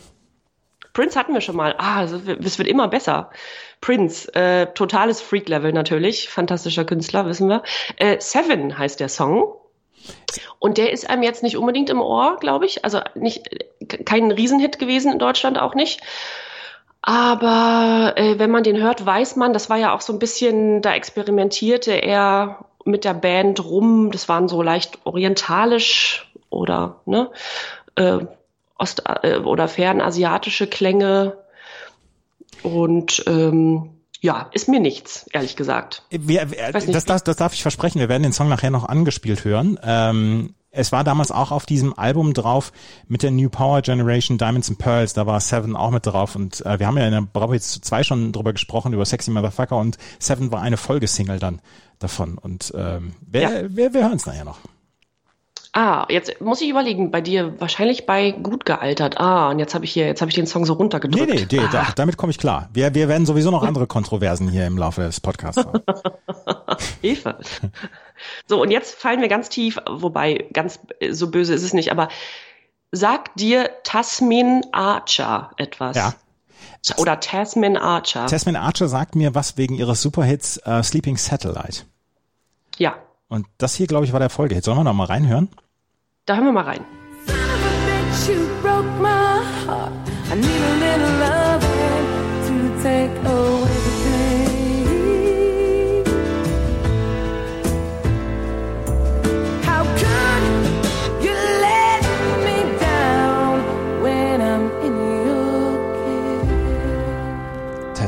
Prince 0.94 1.20
hatten 1.20 1.34
wir 1.36 1.42
schon 1.42 1.56
mal. 1.56 1.76
Ah, 1.78 2.04
es 2.04 2.58
wird 2.58 2.68
immer 2.68 2.88
besser. 2.88 3.30
Prince, 3.80 4.34
äh, 4.34 4.66
totales 4.74 5.22
Freak-Level 5.22 5.74
natürlich. 5.74 6.28
Fantastischer 6.28 6.86
Künstler, 6.86 7.28
wissen 7.28 7.50
wir. 7.50 7.62
Äh, 7.98 8.20
Seven 8.20 8.80
heißt 8.80 9.00
der 9.00 9.10
Song. 9.10 9.54
Und 10.60 10.78
der 10.78 10.92
ist 10.92 11.10
einem 11.10 11.24
jetzt 11.24 11.44
nicht 11.44 11.58
unbedingt 11.58 11.90
im 11.90 12.02
Ohr, 12.02 12.38
glaube 12.40 12.66
ich. 12.66 12.86
Also 12.86 13.00
nicht 13.16 13.50
kein 14.06 14.32
Riesenhit 14.32 14.80
gewesen 14.80 15.12
in 15.12 15.20
Deutschland 15.20 15.60
auch 15.60 15.76
nicht. 15.76 16.02
Aber 17.02 18.14
äh, 18.16 18.38
wenn 18.38 18.52
man 18.52 18.64
den 18.64 18.82
hört, 18.82 19.06
weiß 19.06 19.36
man, 19.36 19.54
das 19.54 19.70
war 19.70 19.78
ja 19.78 19.94
auch 19.94 20.02
so 20.02 20.14
ein 20.14 20.20
bisschen, 20.20 20.82
da 20.82 20.94
experimentierte 20.94 21.92
er 21.94 22.66
mit 22.86 23.06
der 23.06 23.16
Band 23.16 23.64
rum. 23.64 24.12
Das 24.12 24.30
waren 24.30 24.48
so 24.48 24.62
leicht 24.62 25.00
orientalisch 25.04 26.32
oder 26.50 27.02
ne, 27.06 27.32
äh, 27.96 28.20
Ost- 28.78 29.04
äh, 29.24 29.38
oder 29.38 29.68
fernasiatische 29.68 30.68
Klänge. 30.68 31.38
Und 32.62 33.24
ähm, 33.28 34.01
ja, 34.22 34.50
ist 34.54 34.70
mir 34.70 34.80
nichts, 34.80 35.26
ehrlich 35.34 35.56
gesagt. 35.56 36.04
Wir, 36.12 36.44
äh, 36.44 36.72
das, 36.72 37.06
das, 37.06 37.24
das 37.24 37.36
darf 37.36 37.54
ich 37.54 37.64
versprechen. 37.64 38.00
Wir 38.00 38.08
werden 38.08 38.22
den 38.22 38.34
Song 38.34 38.50
nachher 38.50 38.70
noch 38.70 38.86
angespielt 38.86 39.44
hören. 39.44 39.80
Ähm, 39.84 40.54
es 40.70 40.92
war 40.92 41.04
damals 41.04 41.32
auch 41.32 41.52
auf 41.52 41.66
diesem 41.66 41.98
Album 41.98 42.34
drauf 42.34 42.72
mit 43.08 43.24
der 43.24 43.32
New 43.32 43.50
Power 43.50 43.82
Generation 43.82 44.38
Diamonds 44.38 44.70
and 44.70 44.78
Pearls. 44.78 45.14
Da 45.14 45.26
war 45.26 45.40
Seven 45.40 45.76
auch 45.76 45.90
mit 45.90 46.06
drauf. 46.06 46.36
Und 46.36 46.64
äh, 46.66 46.80
wir 46.80 46.86
haben 46.86 46.98
ja 46.98 47.06
in 47.06 47.12
der 47.12 47.22
Bravo 47.22 47.54
jetzt 47.54 47.84
zwei 47.84 48.04
schon 48.04 48.32
drüber 48.32 48.54
gesprochen, 48.54 48.94
über 48.94 49.06
Sexy 49.06 49.32
Motherfucker. 49.32 49.78
Und 49.78 49.98
Seven 50.20 50.52
war 50.52 50.62
eine 50.62 50.78
Folgesingle 50.78 51.40
dann 51.40 51.60
davon. 51.98 52.38
Und 52.38 52.72
ähm, 52.78 53.14
wir, 53.22 53.42
ja. 53.42 53.50
wir, 53.76 53.94
wir 53.94 54.04
hören 54.04 54.18
es 54.18 54.28
nachher 54.28 54.46
noch. 54.46 54.60
Ah, 55.74 56.06
jetzt 56.10 56.42
muss 56.42 56.60
ich 56.60 56.70
überlegen, 56.70 57.12
bei 57.12 57.22
dir 57.22 57.60
wahrscheinlich 57.62 58.06
bei 58.06 58.32
gut 58.32 58.66
gealtert. 58.66 59.20
Ah, 59.20 59.50
und 59.52 59.60
jetzt 59.60 59.74
habe 59.74 59.86
ich 59.86 59.94
hier, 59.94 60.06
jetzt 60.06 60.20
habe 60.20 60.30
ich 60.30 60.36
den 60.36 60.46
Song 60.46 60.66
so 60.66 60.74
runtergedrückt. 60.74 61.30
Nee, 61.30 61.48
nee, 61.50 61.60
nee 61.60 61.78
ah. 61.78 61.94
damit 61.96 62.18
komme 62.18 62.32
ich 62.32 62.38
klar. 62.38 62.70
Wir, 62.74 62.94
wir 62.94 63.08
werden 63.08 63.26
sowieso 63.26 63.52
noch 63.52 63.64
andere 63.64 63.88
Kontroversen 63.88 64.50
hier 64.50 64.68
im 64.68 64.78
Laufe 64.78 65.02
des 65.02 65.22
Podcasts 65.22 65.64
haben. 65.64 65.80
Eva. 67.02 67.38
So, 68.48 68.62
und 68.62 68.70
jetzt 68.70 68.96
fallen 68.96 69.22
wir 69.22 69.30
ganz 69.30 69.48
tief, 69.48 69.78
wobei 69.90 70.46
ganz 70.52 70.80
so 71.10 71.32
böse 71.32 71.54
ist 71.54 71.64
es 71.64 71.74
nicht, 71.74 71.90
aber 71.92 72.10
sagt 72.92 73.40
dir 73.40 73.70
Tasmin 73.84 74.64
Archer 74.74 75.52
etwas? 75.56 75.96
Ja. 75.96 76.14
Oder 76.98 77.22
Tasmin 77.22 77.78
Archer. 77.78 78.26
Tasmin 78.26 78.58
Archer 78.58 78.90
sagt 78.90 79.16
mir 79.16 79.36
was 79.36 79.56
wegen 79.56 79.76
ihres 79.76 80.02
Superhits 80.02 80.60
uh, 80.68 80.84
Sleeping 80.84 81.16
Satellite. 81.16 81.84
Ja. 82.78 82.96
Und 83.32 83.48
das 83.58 83.76
hier, 83.76 83.88
glaube 83.88 84.04
ich, 84.04 84.12
war 84.12 84.20
der 84.20 84.30
Folgehit. 84.30 84.66
Sollen 84.66 84.78
wir 84.78 84.84
noch 84.84 84.94
mal 84.94 85.06
reinhören? 85.06 85.48
Da 86.26 86.36
hören 86.36 86.48
wir 86.48 86.52
mal 86.52 86.66
rein. 86.66 86.82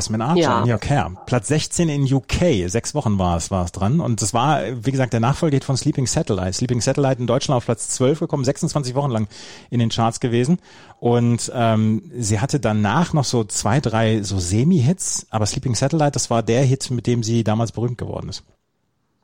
Tasman 0.04 0.20
Archer 0.20 0.40
ja. 0.40 0.62
in 0.62 0.70
Your 0.70 0.78
Care. 0.78 1.12
Platz 1.26 1.48
16 1.48 1.88
in 1.88 2.12
UK. 2.12 2.68
Sechs 2.68 2.94
Wochen 2.94 3.18
war 3.18 3.36
es, 3.36 3.50
war 3.50 3.64
es 3.64 3.72
dran. 3.72 4.00
Und 4.00 4.22
das 4.22 4.34
war, 4.34 4.60
wie 4.84 4.90
gesagt, 4.90 5.12
der 5.12 5.20
Nachfolger 5.20 5.60
von 5.62 5.76
Sleeping 5.76 6.06
Satellite. 6.06 6.52
Sleeping 6.52 6.80
Satellite 6.80 7.20
in 7.20 7.26
Deutschland 7.26 7.56
auf 7.56 7.64
Platz 7.64 7.88
12 7.90 8.20
gekommen, 8.20 8.44
26 8.44 8.94
Wochen 8.94 9.10
lang 9.10 9.28
in 9.70 9.78
den 9.78 9.88
Charts 9.88 10.20
gewesen. 10.20 10.58
Und 11.00 11.50
ähm, 11.54 12.10
sie 12.16 12.40
hatte 12.40 12.60
danach 12.60 13.12
noch 13.12 13.24
so 13.24 13.44
zwei, 13.44 13.80
drei 13.80 14.22
so 14.22 14.38
Semi-Hits. 14.38 15.26
Aber 15.30 15.46
Sleeping 15.46 15.74
Satellite, 15.74 16.12
das 16.12 16.30
war 16.30 16.42
der 16.42 16.62
Hit, 16.62 16.90
mit 16.90 17.06
dem 17.06 17.22
sie 17.22 17.44
damals 17.44 17.72
berühmt 17.72 17.98
geworden 17.98 18.28
ist. 18.28 18.44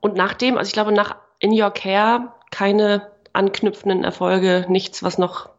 Und 0.01 0.14
nachdem, 0.14 0.57
also 0.57 0.69
ich 0.69 0.73
glaube, 0.73 0.93
nach 0.93 1.16
In 1.38 1.53
Your 1.53 1.71
Care 1.71 2.33
keine 2.51 3.03
anknüpfenden 3.33 4.03
Erfolge, 4.03 4.66
nichts, 4.69 5.03
was 5.03 5.19
noch 5.19 5.51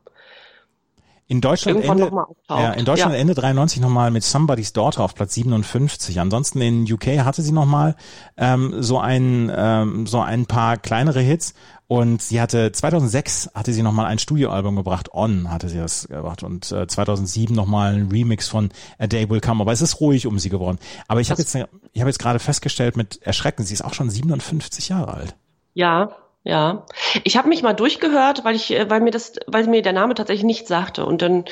in 1.27 1.39
Deutschland 1.39 1.83
Ende, 1.83 2.11
ja, 2.49 2.73
in 2.73 2.83
Deutschland 2.83 3.13
ja. 3.13 3.19
Ende 3.19 3.33
93 3.33 3.79
nochmal 3.81 4.11
mit 4.11 4.23
Somebody's 4.23 4.73
Daughter 4.73 5.03
auf 5.03 5.15
Platz 5.15 5.33
57. 5.35 6.19
Ansonsten 6.19 6.59
in 6.61 6.91
UK 6.91 7.19
hatte 7.25 7.41
sie 7.41 7.53
nochmal 7.53 7.95
ähm, 8.35 8.75
so 8.79 8.99
ein 8.99 9.51
ähm, 9.55 10.07
so 10.07 10.19
ein 10.19 10.45
paar 10.45 10.77
kleinere 10.77 11.21
Hits 11.21 11.53
und 11.87 12.21
sie 12.21 12.39
hatte 12.39 12.71
2006 12.71 13.51
hatte 13.53 13.73
sie 13.73 13.83
nochmal 13.83 14.05
ein 14.05 14.19
Studioalbum 14.19 14.75
gebracht. 14.75 15.13
On 15.13 15.51
hatte 15.51 15.69
sie 15.69 15.77
das 15.77 16.07
gebracht 16.07 16.43
und 16.43 16.71
äh, 16.71 16.87
2007 16.87 17.55
nochmal 17.55 17.95
ein 17.95 18.09
Remix 18.09 18.47
von 18.47 18.69
A 18.97 19.07
Day 19.07 19.29
Will 19.29 19.41
Come. 19.41 19.61
Aber 19.61 19.71
es 19.71 19.81
ist 19.81 19.99
ruhig 19.99 20.27
um 20.27 20.39
sie 20.39 20.49
geworden. 20.49 20.79
Aber 21.07 21.21
ich 21.21 21.31
habe 21.31 21.41
jetzt 21.41 21.53
ich 21.55 22.01
habe 22.01 22.09
jetzt 22.09 22.19
gerade 22.19 22.39
festgestellt 22.39 22.97
mit 22.97 23.21
Erschrecken, 23.23 23.63
sie 23.63 23.73
ist 23.73 23.83
auch 23.83 23.93
schon 23.93 24.09
57 24.09 24.89
Jahre 24.89 25.13
alt. 25.13 25.35
Ja, 25.73 26.11
ja, 26.43 26.85
ich 27.23 27.37
habe 27.37 27.49
mich 27.49 27.61
mal 27.61 27.73
durchgehört, 27.73 28.43
weil 28.43 28.55
ich, 28.55 28.71
äh, 28.71 28.89
weil 28.89 29.01
mir 29.01 29.11
das, 29.11 29.33
weil 29.45 29.67
mir 29.67 29.81
der 29.81 29.93
Name 29.93 30.15
tatsächlich 30.15 30.45
nichts 30.45 30.67
sagte 30.67 31.05
und 31.05 31.21
dann 31.21 31.45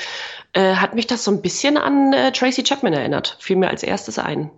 äh, 0.53 0.75
hat 0.75 0.95
mich 0.95 1.05
das 1.05 1.23
so 1.23 1.31
ein 1.31 1.41
bisschen 1.41 1.77
an 1.77 2.11
äh, 2.13 2.31
Tracy 2.31 2.63
Chapman 2.63 2.93
erinnert, 2.93 3.37
fiel 3.39 3.55
mir 3.55 3.69
als 3.69 3.83
erstes 3.83 4.17
ein. 4.17 4.49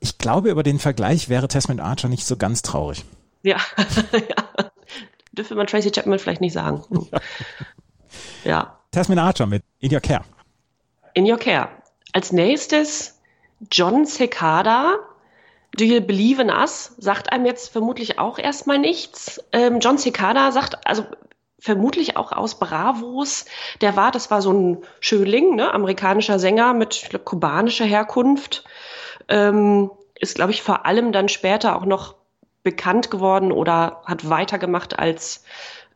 Ich 0.00 0.18
glaube, 0.18 0.50
über 0.50 0.62
den 0.62 0.78
Vergleich 0.78 1.28
wäre 1.28 1.46
Testament 1.46 1.80
Archer 1.80 2.08
nicht 2.08 2.26
so 2.26 2.36
ganz 2.36 2.62
traurig. 2.62 3.04
Ja, 3.42 3.58
ja. 4.12 4.70
dürfte 5.32 5.54
man 5.54 5.66
Tracy 5.66 5.90
Chapman 5.90 6.18
vielleicht 6.18 6.40
nicht 6.40 6.54
sagen. 6.54 6.84
Ja. 8.44 8.50
ja. 8.50 8.80
Tasman 8.90 9.20
Archer 9.20 9.46
mit 9.46 9.62
In 9.78 9.94
Your 9.94 10.00
Care. 10.00 10.24
In 11.14 11.30
Your 11.30 11.38
Care. 11.38 11.68
Als 12.12 12.32
nächstes 12.32 13.20
John 13.70 14.04
Cicada 14.04 14.98
Do 15.76 15.84
You 15.84 16.00
Believe 16.00 16.42
in 16.42 16.50
Us 16.50 16.94
sagt 16.98 17.32
einem 17.32 17.46
jetzt 17.46 17.68
vermutlich 17.70 18.18
auch 18.18 18.38
erstmal 18.38 18.78
nichts. 18.78 19.42
Ähm, 19.52 19.80
John 19.80 19.98
Cicada 19.98 20.52
sagt, 20.52 20.86
also 20.86 21.04
vermutlich 21.58 22.16
auch 22.16 22.32
aus 22.32 22.58
Bravos, 22.58 23.44
der 23.80 23.96
war, 23.96 24.10
das 24.10 24.30
war 24.30 24.42
so 24.42 24.52
ein 24.52 24.78
Schönling, 24.98 25.56
ne, 25.56 25.72
amerikanischer 25.72 26.38
Sänger 26.38 26.72
mit 26.72 27.06
glaub, 27.10 27.24
kubanischer 27.24 27.84
Herkunft, 27.84 28.64
ähm, 29.28 29.90
ist, 30.18 30.34
glaube 30.34 30.52
ich, 30.52 30.62
vor 30.62 30.86
allem 30.86 31.12
dann 31.12 31.28
später 31.28 31.76
auch 31.76 31.84
noch 31.84 32.14
bekannt 32.62 33.10
geworden 33.10 33.52
oder 33.52 34.02
hat 34.04 34.28
weitergemacht 34.28 34.98
als 34.98 35.44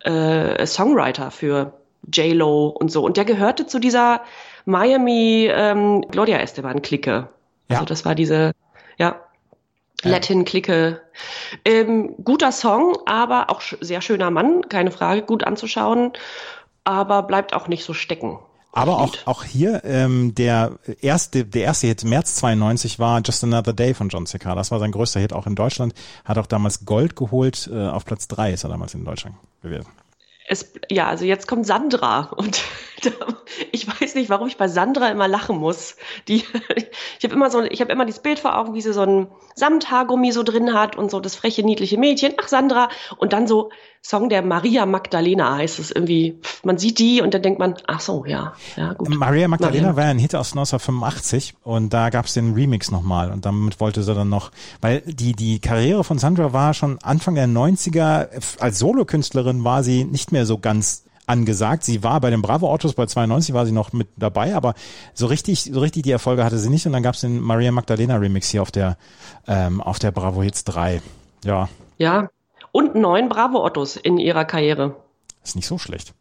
äh, 0.01 0.65
Songwriter 0.67 1.31
für 1.31 1.73
J-Lo 2.13 2.69
und 2.69 2.91
so. 2.91 3.05
Und 3.05 3.17
der 3.17 3.25
gehörte 3.25 3.67
zu 3.67 3.79
dieser 3.79 4.23
Miami 4.65 5.49
ähm, 5.51 6.03
Gloria 6.11 6.39
Esteban-Clique. 6.39 7.29
Also 7.69 7.83
ja. 7.83 7.85
das 7.85 8.05
war 8.05 8.15
diese, 8.15 8.53
ja, 8.99 9.21
Latin-Clique. 10.05 11.01
Ähm, 11.65 12.15
guter 12.23 12.53
Song, 12.53 12.97
aber 13.07 13.51
auch 13.51 13.63
sehr 13.81 14.01
schöner 14.01 14.31
Mann, 14.31 14.69
keine 14.69 14.91
Frage, 14.91 15.23
gut 15.23 15.45
anzuschauen, 15.45 16.13
aber 16.85 17.23
bleibt 17.23 17.55
auch 17.55 17.69
nicht 17.69 17.85
so 17.85 17.95
stecken. 17.95 18.39
Aber 18.77 18.99
auch, 18.99 19.15
auch 19.27 19.45
hier 19.45 19.85
ähm, 19.85 20.35
der 20.35 20.73
erste 21.01 21.45
der 21.45 21.63
erste 21.63 21.87
Hit 21.87 22.03
März 22.03 22.35
92 22.37 22.99
war 22.99 23.23
Just 23.25 23.45
Another 23.45 23.73
Day 23.73 23.95
von 23.95 24.09
John 24.09 24.27
Cicada. 24.27 24.57
Das 24.57 24.73
war 24.73 24.81
sein 24.81 24.91
größter 24.91 25.21
Hit 25.21 25.33
auch 25.33 25.47
in 25.47 25.55
Deutschland. 25.55 25.95
Hat 26.25 26.39
auch 26.39 26.47
damals 26.47 26.85
Gold 26.85 27.15
geholt. 27.15 27.71
Äh, 27.73 27.87
auf 27.87 28.05
Platz 28.05 28.27
drei 28.27 28.53
ist 28.53 28.65
er 28.65 28.71
damals 28.71 28.95
in 28.95 29.05
Deutschland 29.05 29.37
gewesen 29.63 29.87
es, 30.47 30.73
ja, 30.91 31.09
also 31.09 31.25
jetzt 31.25 31.49
kommt 31.49 31.67
Sandra 31.67 32.31
und 32.37 32.63
ich 33.73 33.89
weiß 33.89 34.15
nicht, 34.15 34.31
warum 34.31 34.47
ich 34.49 34.57
bei 34.57 34.69
Sandra 34.69 35.09
immer 35.09 35.29
lachen 35.29 35.57
muss. 35.59 35.97
Die, 36.29 36.45
ich 37.19 37.25
habe 37.25 37.35
immer 37.35 37.51
so, 37.51 37.63
ich 37.63 37.81
habe 37.81 37.93
immer 37.93 38.05
dieses 38.05 38.21
Bild 38.21 38.39
vor 38.39 38.59
Augen, 38.59 38.75
wie 38.75 38.83
sie 38.83 38.93
so 38.93 39.03
ein 39.03 39.29
Samthaargummi 39.55 40.33
so 40.33 40.43
drin 40.43 40.75
hat 40.75 40.97
und 40.97 41.11
so 41.11 41.21
das 41.21 41.35
freche 41.35 41.63
niedliche 41.63 41.99
Mädchen. 41.99 42.35
Ach 42.41 42.49
Sandra 42.49 42.89
und 43.17 43.33
dann 43.33 43.47
so 43.47 43.71
Song 44.07 44.29
der 44.29 44.43
Maria 44.43 44.85
Magdalena 44.85 45.57
heißt 45.57 45.79
es 45.79 45.91
irgendwie. 45.91 46.39
Man 46.63 46.77
sieht 46.77 46.99
die 46.99 47.23
und 47.23 47.33
dann 47.33 47.41
denkt 47.41 47.59
man, 47.59 47.77
ach 47.87 48.01
so, 48.01 48.27
ja, 48.27 48.53
ja 48.77 48.93
gut. 48.93 49.09
Maria 49.09 49.49
Magdalena 49.49 49.93
Maria. 49.93 49.97
war 49.97 50.11
ein 50.11 50.19
Hit 50.19 50.35
aus 50.35 50.53
1985 50.53 51.55
und 51.63 51.91
da 51.95 52.11
gab 52.11 52.27
es 52.27 52.35
den 52.35 52.53
Remix 52.53 52.91
nochmal 52.91 53.33
und 53.33 53.47
damit 53.47 53.81
wollte 53.81 54.03
sie 54.03 54.15
dann 54.15 54.29
noch, 54.29 54.51
weil 54.83 55.01
die 55.07 55.33
die 55.33 55.59
Karriere 55.59 56.05
von 56.05 56.19
Sandra 56.19 56.53
war 56.53 56.75
schon 56.75 56.99
Anfang 57.03 57.35
der 57.35 57.49
90er 57.49 58.29
als 58.61 58.79
Solokünstlerin 58.79 59.65
war 59.65 59.83
sie 59.83 60.05
nicht 60.05 60.33
mehr 60.35 60.47
so 60.47 60.59
ganz 60.59 61.05
angesagt. 61.27 61.85
Sie 61.85 62.03
war 62.03 62.21
bei 62.21 62.31
den 62.31 62.43
Bravo 62.43 62.71
Autos 62.71 62.93
bei 62.93 63.07
92 63.07 63.55
war 63.55 63.65
sie 63.65 63.73
noch 63.73 63.93
mit 63.93 64.09
dabei, 64.17 64.55
aber 64.55 64.75
so 65.15 65.27
richtig 65.27 65.71
so 65.73 65.81
richtig 65.81 66.03
die 66.03 66.11
Erfolge 66.11 66.45
hatte 66.45 66.59
sie 66.59 66.69
nicht 66.69 66.87
und 66.87 66.93
dann 66.93 67.03
gab 67.03 67.15
es 67.15 67.23
den 67.23 67.41
Maria 67.41 67.73
Magdalena 67.73 68.17
Remix 68.17 68.51
hier 68.51 68.61
auf 68.61 68.71
der 68.71 68.99
ähm, 69.47 69.81
auf 69.81 69.99
der 69.99 70.11
Bravo 70.11 70.43
Hits 70.43 70.65
3. 70.65 71.01
Ja. 71.45 71.69
Ja, 71.97 72.29
und 72.73 72.95
neun 72.95 73.29
Bravo 73.29 73.65
Ottos 73.65 73.97
in 73.97 74.19
ihrer 74.19 74.45
Karriere. 74.45 74.97
Ist 75.43 75.57
nicht 75.57 75.67
so 75.67 75.79
schlecht. 75.79 76.13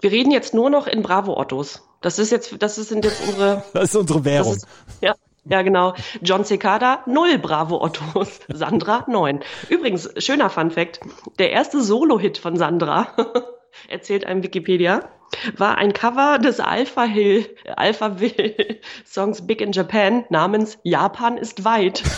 Wir 0.00 0.12
reden 0.12 0.30
jetzt 0.30 0.54
nur 0.54 0.70
noch 0.70 0.86
in 0.86 1.02
Bravo 1.02 1.36
Ottos. 1.36 1.82
Das 2.00 2.18
ist 2.18 2.30
jetzt, 2.30 2.54
das 2.62 2.76
sind 2.76 3.04
jetzt 3.04 3.26
unsere. 3.26 3.64
das 3.72 3.84
ist 3.84 3.96
unsere 3.96 4.24
Währung. 4.24 4.56
Ist, 4.56 4.66
ja, 5.00 5.14
ja, 5.46 5.62
genau. 5.62 5.94
John 6.22 6.44
Cicada, 6.44 7.02
null 7.06 7.38
Bravo 7.38 7.82
Ottos. 7.82 8.40
Sandra, 8.48 9.04
neun. 9.08 9.40
Übrigens, 9.68 10.10
schöner 10.18 10.50
Fun 10.50 10.70
Fact. 10.70 11.00
Der 11.38 11.50
erste 11.50 11.82
Solo-Hit 11.82 12.38
von 12.38 12.56
Sandra, 12.56 13.08
erzählt 13.88 14.24
einem 14.26 14.42
Wikipedia, 14.42 15.08
war 15.56 15.78
ein 15.78 15.92
Cover 15.92 16.38
des 16.38 16.60
Alpha 16.60 17.04
Hill, 17.04 17.46
Alpha 17.76 18.20
Will 18.20 18.80
Songs 19.04 19.46
Big 19.46 19.60
in 19.60 19.72
Japan 19.72 20.24
namens 20.30 20.78
Japan 20.82 21.36
ist 21.36 21.64
weit. 21.64 22.02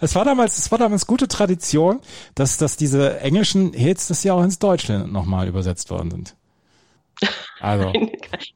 Es 0.00 0.16
war 0.16 0.24
damals, 0.24 0.58
es 0.58 0.72
war 0.72 0.78
damals 0.78 1.06
gute 1.06 1.28
Tradition, 1.28 2.00
dass, 2.34 2.56
dass 2.56 2.76
diese 2.76 3.20
englischen 3.20 3.72
Hits 3.72 4.08
das 4.08 4.24
ja 4.24 4.32
auch 4.32 4.42
ins 4.42 4.58
Deutsche 4.58 5.06
nochmal 5.06 5.46
übersetzt 5.46 5.90
worden 5.90 6.10
sind. 6.10 6.34
Also. 7.60 7.92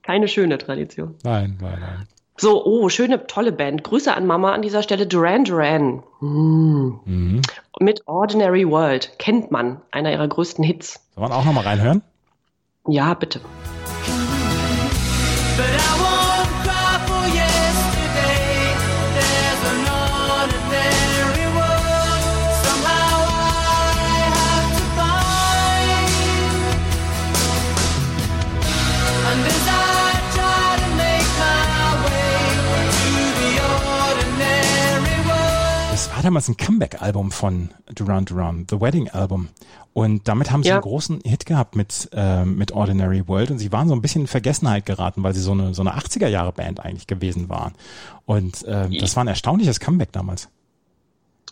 Keine 0.02 0.26
schöne 0.26 0.58
Tradition. 0.58 1.14
Nein, 1.22 1.56
nein, 1.60 1.78
nein. 1.78 2.08
So, 2.40 2.64
oh, 2.64 2.88
schöne, 2.88 3.26
tolle 3.26 3.52
Band. 3.52 3.84
Grüße 3.84 4.14
an 4.14 4.26
Mama 4.26 4.52
an 4.54 4.62
dieser 4.62 4.82
Stelle. 4.82 5.06
Duran 5.06 5.44
Duran. 5.44 6.02
Mm. 6.20 7.00
Mhm. 7.04 7.42
Mit 7.80 8.08
Ordinary 8.08 8.66
World. 8.66 9.12
Kennt 9.18 9.50
man. 9.50 9.82
Einer 9.90 10.10
ihrer 10.10 10.26
größten 10.26 10.64
Hits. 10.64 11.06
Sollen 11.14 11.28
wir 11.28 11.36
auch 11.36 11.44
nochmal 11.44 11.64
reinhören? 11.64 12.00
Ja, 12.86 13.12
bitte. 13.12 13.42
War 36.20 36.24
damals 36.24 36.50
ein 36.50 36.58
Comeback-Album 36.58 37.32
von 37.32 37.70
Duran 37.94 38.26
Duran, 38.26 38.66
The 38.68 38.78
Wedding 38.78 39.08
Album. 39.08 39.48
Und 39.94 40.28
damit 40.28 40.50
haben 40.50 40.62
sie 40.62 40.68
ja. 40.68 40.74
einen 40.74 40.82
großen 40.82 41.22
Hit 41.24 41.46
gehabt 41.46 41.76
mit, 41.76 42.10
äh, 42.12 42.44
mit 42.44 42.72
Ordinary 42.72 43.26
World. 43.26 43.50
Und 43.50 43.58
sie 43.58 43.72
waren 43.72 43.88
so 43.88 43.94
ein 43.94 44.02
bisschen 44.02 44.22
in 44.22 44.26
Vergessenheit 44.26 44.84
geraten, 44.84 45.22
weil 45.22 45.32
sie 45.32 45.40
so 45.40 45.52
eine, 45.52 45.72
so 45.72 45.80
eine 45.80 45.94
80er-Jahre-Band 45.94 46.80
eigentlich 46.80 47.06
gewesen 47.06 47.48
waren. 47.48 47.72
Und 48.26 48.62
äh, 48.64 48.90
das 48.98 49.16
war 49.16 49.24
ein 49.24 49.28
erstaunliches 49.28 49.80
Comeback 49.80 50.12
damals. 50.12 50.50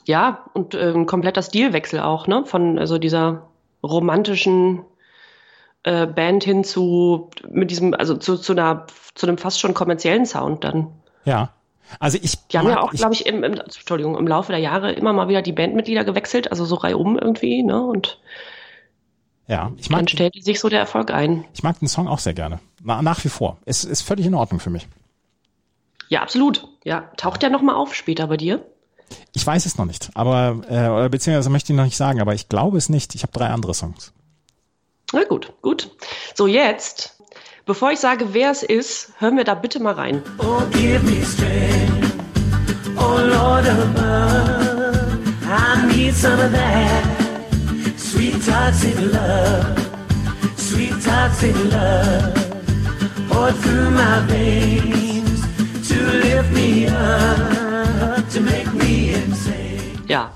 Ja, 0.04 0.44
und 0.52 0.74
äh, 0.74 0.92
ein 0.92 1.06
kompletter 1.06 1.40
Stilwechsel 1.40 2.00
auch, 2.00 2.26
ne? 2.26 2.44
Von 2.44 2.78
also 2.78 2.98
dieser 2.98 3.48
romantischen 3.82 4.82
äh, 5.82 6.06
Band 6.06 6.44
hin 6.44 6.62
zu 6.62 7.30
mit 7.50 7.70
diesem, 7.70 7.94
also 7.94 8.18
zu, 8.18 8.36
zu 8.36 8.52
einer, 8.52 8.86
zu 9.14 9.26
einem 9.26 9.38
fast 9.38 9.60
schon 9.60 9.72
kommerziellen 9.72 10.26
Sound 10.26 10.62
dann. 10.62 10.88
Ja. 11.24 11.54
Also 12.00 12.18
ich. 12.20 12.36
Die 12.48 12.58
haben 12.58 12.68
ja 12.68 12.80
auch, 12.80 12.92
glaube 12.92 13.14
ich, 13.14 13.26
im, 13.26 13.42
im, 13.44 13.54
Entschuldigung, 13.54 14.16
im 14.16 14.26
Laufe 14.26 14.52
der 14.52 14.60
Jahre 14.60 14.92
immer 14.92 15.12
mal 15.12 15.28
wieder 15.28 15.42
die 15.42 15.52
Bandmitglieder 15.52 16.04
gewechselt, 16.04 16.50
also 16.50 16.64
so 16.64 16.76
reihum 16.76 17.18
irgendwie, 17.18 17.62
ne? 17.62 17.82
Und 17.82 18.18
ja, 19.46 19.72
ich 19.76 19.90
mag. 19.90 20.00
Dann 20.00 20.08
stellt 20.08 20.44
sich 20.44 20.60
so 20.60 20.68
der 20.68 20.80
Erfolg 20.80 21.10
ein. 21.10 21.44
Ich 21.54 21.62
mag 21.62 21.78
den 21.78 21.88
Song 21.88 22.06
auch 22.06 22.18
sehr 22.18 22.34
gerne. 22.34 22.60
Na, 22.82 23.02
nach 23.02 23.24
wie 23.24 23.30
vor. 23.30 23.58
Es 23.64 23.84
ist 23.84 24.02
völlig 24.02 24.26
in 24.26 24.34
Ordnung 24.34 24.60
für 24.60 24.70
mich. 24.70 24.86
Ja, 26.08 26.22
absolut. 26.22 26.68
Ja, 26.84 27.10
taucht 27.16 27.42
der 27.42 27.50
nochmal 27.50 27.74
auf 27.74 27.94
später 27.94 28.26
bei 28.26 28.36
dir? 28.36 28.64
Ich 29.32 29.46
weiß 29.46 29.64
es 29.64 29.78
noch 29.78 29.86
nicht, 29.86 30.10
aber 30.14 30.62
äh, 30.68 31.08
beziehungsweise 31.08 31.48
möchte 31.48 31.72
ich 31.72 31.76
noch 31.76 31.84
nicht 31.84 31.96
sagen, 31.96 32.20
aber 32.20 32.34
ich 32.34 32.50
glaube 32.50 32.76
es 32.76 32.90
nicht. 32.90 33.14
Ich 33.14 33.22
habe 33.22 33.32
drei 33.32 33.48
andere 33.48 33.72
Songs. 33.72 34.12
Na 35.12 35.24
gut, 35.24 35.54
gut. 35.62 35.90
So 36.34 36.46
jetzt 36.46 37.17
bevor 37.68 37.92
ich 37.92 38.00
sage, 38.00 38.32
wer 38.32 38.50
es 38.50 38.62
ist, 38.62 39.12
hören 39.18 39.36
wir 39.36 39.44
da 39.44 39.54
bitte 39.54 39.78
mal 39.78 39.92
rein. 39.92 40.22
Oh, 40.38 40.62
give 40.72 41.02
me 41.04 41.22
strength. 41.22 42.14
Oh, 42.96 43.20
Lord 43.20 43.68
above. 43.68 44.96
I 45.44 45.86
need 45.86 46.14
some 46.14 46.40
of 46.40 46.50
that. 46.50 47.04
Sweet 47.96 48.42
toxic 48.44 48.98
love. 49.12 49.76
Sweet 50.56 50.94
toxic 51.04 51.54
love. 51.70 52.34
Poured 53.28 53.54
through 53.56 53.90
my 53.90 54.20
veins 54.26 55.42
to 55.88 55.96
lift 56.24 56.50
me 56.52 56.86
up, 56.86 58.28
to 58.30 58.40
make 58.40 58.72
me 58.72 59.12
insane. 59.14 60.02
Ja. 60.08 60.30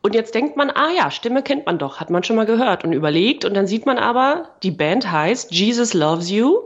Und 0.00 0.14
jetzt 0.14 0.34
denkt 0.34 0.56
man, 0.56 0.70
ah 0.70 0.90
ja, 0.96 1.10
Stimme 1.10 1.42
kennt 1.42 1.66
man 1.66 1.78
doch, 1.78 1.98
hat 2.00 2.10
man 2.10 2.22
schon 2.22 2.36
mal 2.36 2.46
gehört 2.46 2.84
und 2.84 2.92
überlegt. 2.92 3.44
Und 3.44 3.54
dann 3.54 3.66
sieht 3.66 3.84
man 3.84 3.98
aber, 3.98 4.50
die 4.62 4.70
Band 4.70 5.10
heißt 5.10 5.52
Jesus 5.52 5.92
Loves 5.92 6.30
You 6.30 6.60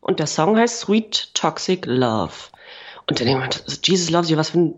und 0.00 0.18
der 0.18 0.26
Song 0.26 0.56
heißt 0.56 0.80
Sweet 0.80 1.34
Toxic 1.34 1.86
Love. 1.86 2.32
Und 3.06 3.20
dann 3.20 3.26
denkt 3.26 3.40
man, 3.40 3.76
Jesus 3.84 4.10
Loves 4.10 4.28
You, 4.28 4.36
was 4.36 4.50
für 4.50 4.58
ein 4.58 4.74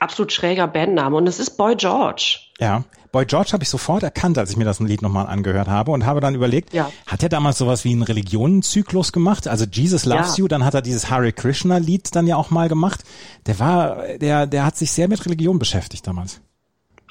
absolut 0.00 0.32
schräger 0.32 0.66
Bandname. 0.66 1.16
Und 1.16 1.26
es 1.26 1.38
ist 1.38 1.56
Boy 1.56 1.76
George. 1.76 2.38
Ja, 2.58 2.84
Boy 3.12 3.24
George 3.24 3.50
habe 3.52 3.62
ich 3.62 3.68
sofort 3.70 4.02
erkannt, 4.02 4.36
als 4.36 4.50
ich 4.50 4.56
mir 4.56 4.64
das 4.64 4.80
Lied 4.80 5.00
nochmal 5.00 5.26
angehört 5.26 5.68
habe 5.68 5.92
und 5.92 6.04
habe 6.04 6.20
dann 6.20 6.34
überlegt, 6.34 6.72
Ja. 6.74 6.90
hat 7.06 7.22
er 7.22 7.28
damals 7.28 7.58
sowas 7.58 7.84
wie 7.84 7.92
einen 7.92 8.02
Religionenzyklus 8.02 9.12
gemacht? 9.12 9.48
Also 9.48 9.64
Jesus 9.70 10.04
Loves 10.04 10.36
Ja. 10.36 10.42
You, 10.42 10.48
dann 10.48 10.64
hat 10.64 10.74
er 10.74 10.82
dieses 10.82 11.08
Hare 11.10 11.32
Krishna 11.32 11.78
Lied 11.78 12.14
dann 12.14 12.26
ja 12.26 12.36
auch 12.36 12.50
mal 12.50 12.68
gemacht. 12.68 13.04
Der 13.46 13.58
war, 13.58 14.02
der, 14.18 14.46
der 14.46 14.64
hat 14.66 14.76
sich 14.76 14.92
sehr 14.92 15.08
mit 15.08 15.24
Religion 15.24 15.58
beschäftigt 15.58 16.06
damals. 16.06 16.40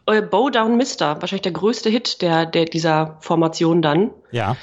Äh, 0.07 0.21
Bow 0.21 0.49
Down 0.49 0.77
Mister, 0.77 1.21
wahrscheinlich 1.21 1.43
der 1.43 1.51
größte 1.51 1.89
Hit 1.89 2.21
der, 2.21 2.45
der 2.45 2.65
dieser 2.65 3.17
Formation 3.19 3.81
dann. 3.81 4.11
Ja. 4.31 4.55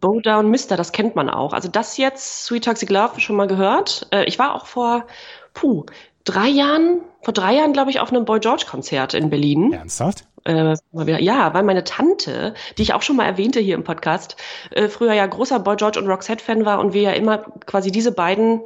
Bow 0.00 0.20
Down 0.20 0.48
Mister, 0.48 0.76
das 0.76 0.92
kennt 0.92 1.14
man 1.14 1.28
auch. 1.28 1.52
Also 1.52 1.68
das 1.68 1.96
jetzt, 1.96 2.44
Sweet 2.44 2.64
Toxic 2.64 2.90
Love, 2.90 3.20
schon 3.20 3.36
mal 3.36 3.46
gehört. 3.46 4.06
Äh, 4.10 4.24
ich 4.24 4.38
war 4.38 4.54
auch 4.54 4.66
vor, 4.66 5.06
puh, 5.54 5.86
drei 6.24 6.48
Jahren, 6.48 7.00
vor 7.22 7.34
drei 7.34 7.54
Jahren, 7.54 7.72
glaube 7.72 7.90
ich, 7.90 8.00
auf 8.00 8.10
einem 8.10 8.24
Boy 8.24 8.40
George 8.40 8.64
Konzert 8.68 9.14
in 9.14 9.30
Berlin. 9.30 9.72
Ernsthaft? 9.72 10.24
Äh, 10.44 10.74
ja, 10.92 11.54
weil 11.54 11.62
meine 11.62 11.84
Tante, 11.84 12.54
die 12.76 12.82
ich 12.82 12.94
auch 12.94 13.02
schon 13.02 13.16
mal 13.16 13.26
erwähnte 13.26 13.60
hier 13.60 13.76
im 13.76 13.84
Podcast, 13.84 14.36
äh, 14.72 14.88
früher 14.88 15.12
ja 15.12 15.24
großer 15.24 15.60
Boy 15.60 15.76
George 15.76 16.00
und 16.00 16.08
Roxette-Fan 16.08 16.64
war 16.64 16.80
und 16.80 16.94
wir 16.94 17.02
ja 17.02 17.12
immer 17.12 17.38
quasi 17.66 17.92
diese 17.92 18.10
beiden 18.10 18.62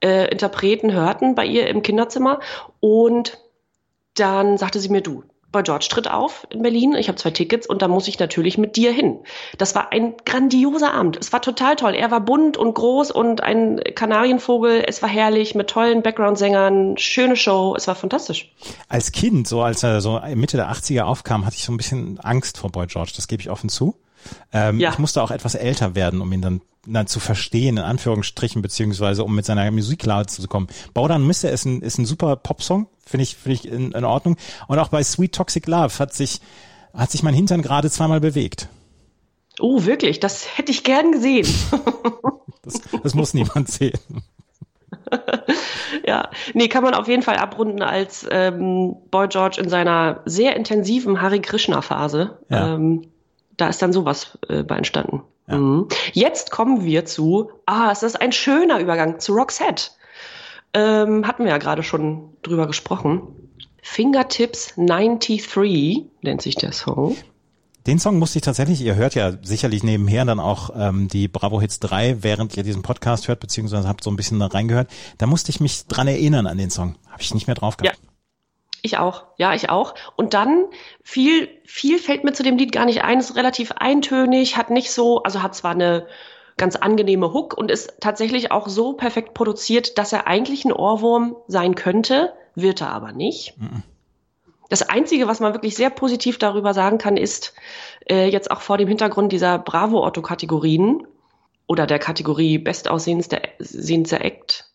äh, 0.00 0.30
Interpreten 0.30 0.92
hörten 0.92 1.34
bei 1.34 1.44
ihr 1.44 1.66
im 1.66 1.82
Kinderzimmer. 1.82 2.38
Und 2.78 3.38
dann 4.14 4.58
sagte 4.58 4.78
sie 4.78 4.90
mir, 4.90 5.00
du, 5.00 5.24
Boy 5.50 5.62
George 5.62 5.86
tritt 5.88 6.10
auf 6.10 6.46
in 6.50 6.62
Berlin, 6.62 6.94
ich 6.94 7.08
habe 7.08 7.16
zwei 7.16 7.30
Tickets 7.30 7.66
und 7.66 7.80
da 7.80 7.88
muss 7.88 8.06
ich 8.06 8.18
natürlich 8.18 8.58
mit 8.58 8.76
dir 8.76 8.92
hin. 8.92 9.18
Das 9.56 9.74
war 9.74 9.92
ein 9.92 10.14
grandioser 10.26 10.92
Abend. 10.92 11.16
Es 11.18 11.32
war 11.32 11.40
total 11.40 11.76
toll. 11.76 11.94
Er 11.94 12.10
war 12.10 12.20
bunt 12.20 12.56
und 12.58 12.74
groß 12.74 13.10
und 13.10 13.40
ein 13.42 13.80
Kanarienvogel. 13.94 14.84
Es 14.86 15.00
war 15.00 15.08
herrlich 15.08 15.54
mit 15.54 15.68
tollen 15.70 16.02
Background-Sängern, 16.02 16.98
schöne 16.98 17.36
Show. 17.36 17.74
Es 17.76 17.88
war 17.88 17.94
fantastisch. 17.94 18.52
Als 18.88 19.12
Kind, 19.12 19.48
so 19.48 19.62
als 19.62 19.82
er 19.82 20.00
so 20.02 20.20
Mitte 20.34 20.58
der 20.58 20.70
80er 20.70 21.02
aufkam, 21.02 21.46
hatte 21.46 21.56
ich 21.56 21.64
so 21.64 21.72
ein 21.72 21.78
bisschen 21.78 22.18
Angst 22.20 22.58
vor 22.58 22.70
Boy 22.70 22.86
George, 22.86 23.12
das 23.16 23.26
gebe 23.26 23.40
ich 23.40 23.48
offen 23.50 23.70
zu. 23.70 23.96
Ähm, 24.52 24.78
Ja. 24.80 24.90
Ich 24.90 24.98
musste 24.98 25.22
auch 25.22 25.30
etwas 25.30 25.54
älter 25.54 25.94
werden, 25.94 26.20
um 26.20 26.30
ihn 26.32 26.42
dann, 26.42 26.60
dann 26.92 27.06
zu 27.06 27.20
verstehen, 27.20 27.76
in 27.76 27.82
Anführungsstrichen, 27.84 28.62
beziehungsweise 28.62 29.24
um 29.24 29.34
mit 29.34 29.44
seiner 29.44 29.70
Musik 29.70 30.00
klar 30.00 30.26
zu 30.26 30.46
kommen. 30.48 30.68
Baudan 30.94 31.26
Misse 31.26 31.48
ist 31.48 31.64
ein, 31.64 31.82
ist 31.82 31.98
ein 31.98 32.06
super 32.06 32.36
Popsong, 32.36 32.88
finde 33.04 33.22
ich, 33.22 33.36
finde 33.36 33.54
ich 33.54 33.68
in, 33.68 33.92
in 33.92 34.04
Ordnung. 34.04 34.36
Und 34.66 34.78
auch 34.78 34.88
bei 34.88 35.02
Sweet 35.02 35.34
Toxic 35.34 35.66
Love 35.66 35.98
hat 35.98 36.14
sich, 36.14 36.40
hat 36.94 37.10
sich 37.10 37.22
mein 37.22 37.34
Hintern 37.34 37.62
gerade 37.62 37.90
zweimal 37.90 38.20
bewegt. 38.20 38.68
Oh, 39.60 39.84
wirklich? 39.84 40.20
Das 40.20 40.56
hätte 40.56 40.72
ich 40.72 40.84
gern 40.84 41.12
gesehen. 41.12 41.46
Das, 42.62 42.82
das 43.02 43.14
muss 43.14 43.32
niemand 43.32 43.68
sehen. 43.68 43.98
ja, 46.06 46.28
nee, 46.52 46.68
kann 46.68 46.82
man 46.82 46.92
auf 46.92 47.08
jeden 47.08 47.22
Fall 47.22 47.36
abrunden 47.36 47.82
als 47.82 48.26
ähm, 48.30 48.96
Boy 49.10 49.28
George 49.28 49.60
in 49.62 49.70
seiner 49.70 50.20
sehr 50.26 50.54
intensiven 50.54 51.22
Hare 51.22 51.40
Krishna 51.40 51.80
Phase. 51.80 52.38
Ja. 52.50 52.74
Ähm, 52.74 53.06
da 53.56 53.68
ist 53.68 53.80
dann 53.80 53.92
sowas 53.92 54.38
äh, 54.48 54.64
bei 54.64 54.76
entstanden. 54.76 55.22
Mhm. 55.48 55.88
Jetzt 56.12 56.50
kommen 56.50 56.84
wir 56.84 57.04
zu, 57.04 57.50
ah, 57.66 57.90
es 57.90 58.02
ist 58.02 58.20
ein 58.20 58.32
schöner 58.32 58.80
Übergang 58.80 59.20
zu 59.20 59.32
Roxette. 59.32 59.90
Ähm, 60.74 61.26
hatten 61.26 61.44
wir 61.44 61.50
ja 61.50 61.58
gerade 61.58 61.82
schon 61.82 62.30
drüber 62.42 62.66
gesprochen. 62.66 63.22
Fingertips 63.82 64.74
93 64.76 66.10
nennt 66.22 66.42
sich 66.42 66.56
der 66.56 66.72
Song. 66.72 67.16
Den 67.86 67.98
Song 67.98 68.18
musste 68.18 68.38
ich 68.38 68.42
tatsächlich, 68.42 68.82
ihr 68.82 68.96
hört 68.96 69.14
ja 69.14 69.32
sicherlich 69.40 69.82
nebenher 69.82 70.26
dann 70.26 70.40
auch 70.40 70.70
ähm, 70.76 71.08
die 71.08 71.26
Bravo 71.26 71.58
Hits 71.58 71.80
3, 71.80 72.22
während 72.22 72.54
ihr 72.54 72.62
diesen 72.62 72.82
Podcast 72.82 73.28
hört, 73.28 73.40
beziehungsweise 73.40 73.88
habt 73.88 74.04
so 74.04 74.10
ein 74.10 74.16
bisschen 74.16 74.40
da 74.40 74.46
reingehört. 74.46 74.90
Da 75.16 75.26
musste 75.26 75.50
ich 75.50 75.60
mich 75.60 75.86
dran 75.86 76.06
erinnern 76.06 76.46
an 76.46 76.58
den 76.58 76.68
Song. 76.68 76.96
Habe 77.08 77.22
ich 77.22 77.32
nicht 77.32 77.46
mehr 77.46 77.56
drauf 77.56 77.78
gehabt. 77.78 77.98
Ich 78.82 78.98
auch, 78.98 79.24
ja, 79.36 79.54
ich 79.54 79.70
auch. 79.70 79.94
Und 80.16 80.34
dann 80.34 80.66
viel, 81.02 81.48
viel 81.64 81.98
fällt 81.98 82.24
mir 82.24 82.32
zu 82.32 82.42
dem 82.42 82.56
Lied 82.56 82.72
gar 82.72 82.84
nicht 82.84 83.02
ein. 83.02 83.18
Ist 83.18 83.36
relativ 83.36 83.72
eintönig, 83.72 84.56
hat 84.56 84.70
nicht 84.70 84.92
so, 84.92 85.22
also 85.22 85.42
hat 85.42 85.54
zwar 85.54 85.72
eine 85.72 86.06
ganz 86.56 86.76
angenehme 86.76 87.32
Hook 87.32 87.56
und 87.56 87.70
ist 87.70 87.94
tatsächlich 88.00 88.50
auch 88.50 88.68
so 88.68 88.92
perfekt 88.92 89.34
produziert, 89.34 89.96
dass 89.96 90.12
er 90.12 90.26
eigentlich 90.26 90.64
ein 90.64 90.72
Ohrwurm 90.72 91.36
sein 91.46 91.74
könnte, 91.74 92.34
wird 92.54 92.80
er 92.80 92.90
aber 92.90 93.12
nicht. 93.12 93.54
Das 94.68 94.82
Einzige, 94.82 95.26
was 95.28 95.40
man 95.40 95.54
wirklich 95.54 95.76
sehr 95.76 95.90
positiv 95.90 96.38
darüber 96.38 96.74
sagen 96.74 96.98
kann, 96.98 97.16
ist 97.16 97.54
äh, 98.10 98.28
jetzt 98.28 98.50
auch 98.50 98.60
vor 98.60 98.76
dem 98.76 98.88
Hintergrund 98.88 99.32
dieser 99.32 99.58
Bravo-Otto-Kategorien 99.58 101.06
oder 101.66 101.86
der 101.86 101.98
Kategorie 101.98 102.58
bestaussehendster 102.58 104.24
Act, 104.24 104.66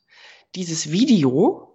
dieses 0.56 0.92
Video, 0.92 1.73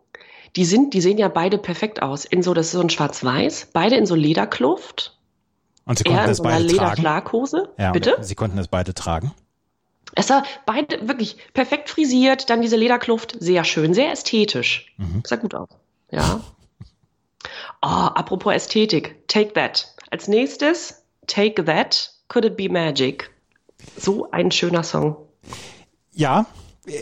die 0.59 0.65
sind, 0.65 0.93
die 0.93 1.01
sehen 1.01 1.19
ja 1.19 1.29
beide 1.29 1.57
perfekt 1.57 2.03
aus. 2.03 2.25
In 2.25 2.43
so, 2.43 2.53
das 2.53 2.67
ist 2.67 2.73
so 2.73 2.81
ein 2.81 2.91
Schwarz-Weiß, 2.91 3.69
beide 3.73 3.95
in 3.95 4.07
so 4.07 4.17
Lederkluft. 4.17 5.17
Und 5.85 5.99
sie 5.99 6.05
Er 6.05 6.17
konnten 6.17 6.31
es 6.31 6.39
so 6.39 6.43
beide 6.43 6.67
tragen. 6.67 6.97
Lederschlaghose. 6.97 7.69
Ja, 7.79 7.93
Bitte? 7.93 8.17
Sie 8.23 8.35
konnten 8.35 8.59
es 8.59 8.67
beide 8.67 8.93
tragen. 8.93 9.33
Es 10.17 10.29
war 10.31 10.43
beide 10.67 11.07
wirklich 11.07 11.37
perfekt 11.55 11.91
frisiert, 11.91 12.51
dann 12.51 12.61
diese 12.61 12.75
Lederkluft, 12.75 13.37
sehr 13.39 13.63
schön, 13.63 13.95
sehr 13.95 14.11
ästhetisch. 14.11 14.93
Mhm. 14.97 15.23
Sah 15.25 15.37
gut 15.37 15.55
aus. 15.55 15.69
Ja. 16.11 16.41
Oh, 17.81 17.87
apropos 17.87 18.53
Ästhetik, 18.53 19.29
Take 19.29 19.53
That. 19.53 19.95
Als 20.11 20.27
nächstes, 20.27 21.05
Take 21.29 21.65
That, 21.67 22.11
Could 22.27 22.47
It 22.47 22.57
Be 22.57 22.69
Magic. 22.69 23.31
So 23.97 24.29
ein 24.33 24.51
schöner 24.51 24.83
Song. 24.83 25.17
Ja, 26.13 26.47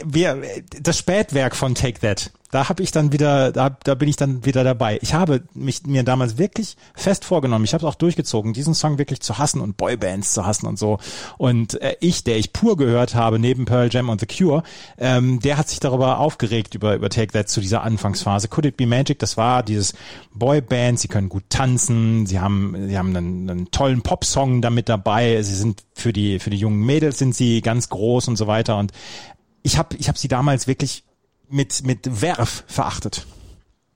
wir, 0.05 0.43
das 0.79 0.99
Spätwerk 0.99 1.57
von 1.57 1.75
Take 1.75 2.01
That, 2.01 2.33
da 2.51 2.69
habe 2.69 2.83
ich 2.83 2.91
dann 2.93 3.13
wieder, 3.13 3.53
da, 3.53 3.71
da 3.71 3.95
bin 3.95 4.09
ich 4.09 4.17
dann 4.17 4.45
wieder 4.45 4.65
dabei. 4.65 4.99
Ich 5.03 5.15
habe 5.15 5.43
mich 5.55 5.87
mir 5.87 6.03
damals 6.03 6.39
wirklich 6.39 6.77
fest 6.95 7.25
vorgenommen, 7.25 7.65
ich 7.65 7.75
habe 7.75 7.85
es 7.85 7.89
auch 7.89 7.97
durchgezogen, 7.97 8.53
diesen 8.53 8.75
Song 8.75 8.99
wirklich 8.99 9.21
zu 9.21 9.39
hassen 9.39 9.61
und 9.61 9.77
Boybands 9.77 10.33
zu 10.33 10.47
hassen 10.47 10.67
und 10.67 10.79
so. 10.79 10.99
Und 11.39 11.81
äh, 11.81 11.97
ich, 12.01 12.25
der 12.25 12.39
ich 12.39 12.53
pur 12.53 12.77
gehört 12.77 13.15
habe, 13.15 13.39
neben 13.39 13.65
Pearl 13.65 13.89
Jam 13.91 14.09
und 14.09 14.21
The 14.21 14.27
Cure, 14.27 14.63
ähm, 14.99 15.41
der 15.41 15.59
hat 15.59 15.69
sich 15.69 15.81
darüber 15.81 16.19
aufgeregt, 16.19 16.75
über, 16.75 16.95
über 16.95 17.11
Take 17.11 17.33
That 17.33 17.49
zu 17.49 17.61
dieser 17.61 17.83
Anfangsphase. 17.83 18.49
Could 18.49 18.67
It 18.67 18.77
Be 18.77 18.87
Magic, 18.87 19.19
das 19.19 19.37
war 19.37 19.63
dieses 19.63 19.95
Boyband, 20.35 21.01
sie 21.01 21.09
können 21.09 21.29
gut 21.29 21.45
tanzen, 21.49 22.27
sie 22.27 22.41
haben, 22.41 22.89
sie 22.89 22.97
haben 22.97 23.17
einen, 23.17 23.51
einen 23.51 23.71
tollen 23.71 24.03
Popsong 24.03 24.63
damit 24.63 24.89
dabei, 24.89 25.43
sie 25.43 25.55
sind 25.55 25.83
für 25.95 26.13
die, 26.13 26.39
für 26.39 26.51
die 26.51 26.59
jungen 26.59 26.85
Mädels 26.85 27.19
sind 27.19 27.35
sie 27.35 27.61
ganz 27.61 27.89
groß 27.89 28.29
und 28.29 28.37
so 28.37 28.47
weiter 28.47 28.77
und 28.79 28.93
ich 29.63 29.79
habe 29.79 29.97
ich 29.97 30.09
hab 30.09 30.17
sie 30.17 30.29
damals 30.29 30.69
wirklich 30.69 31.03
mit, 31.49 31.85
mit 31.85 32.23
Werf 32.23 32.65
verachtet. 32.67 33.27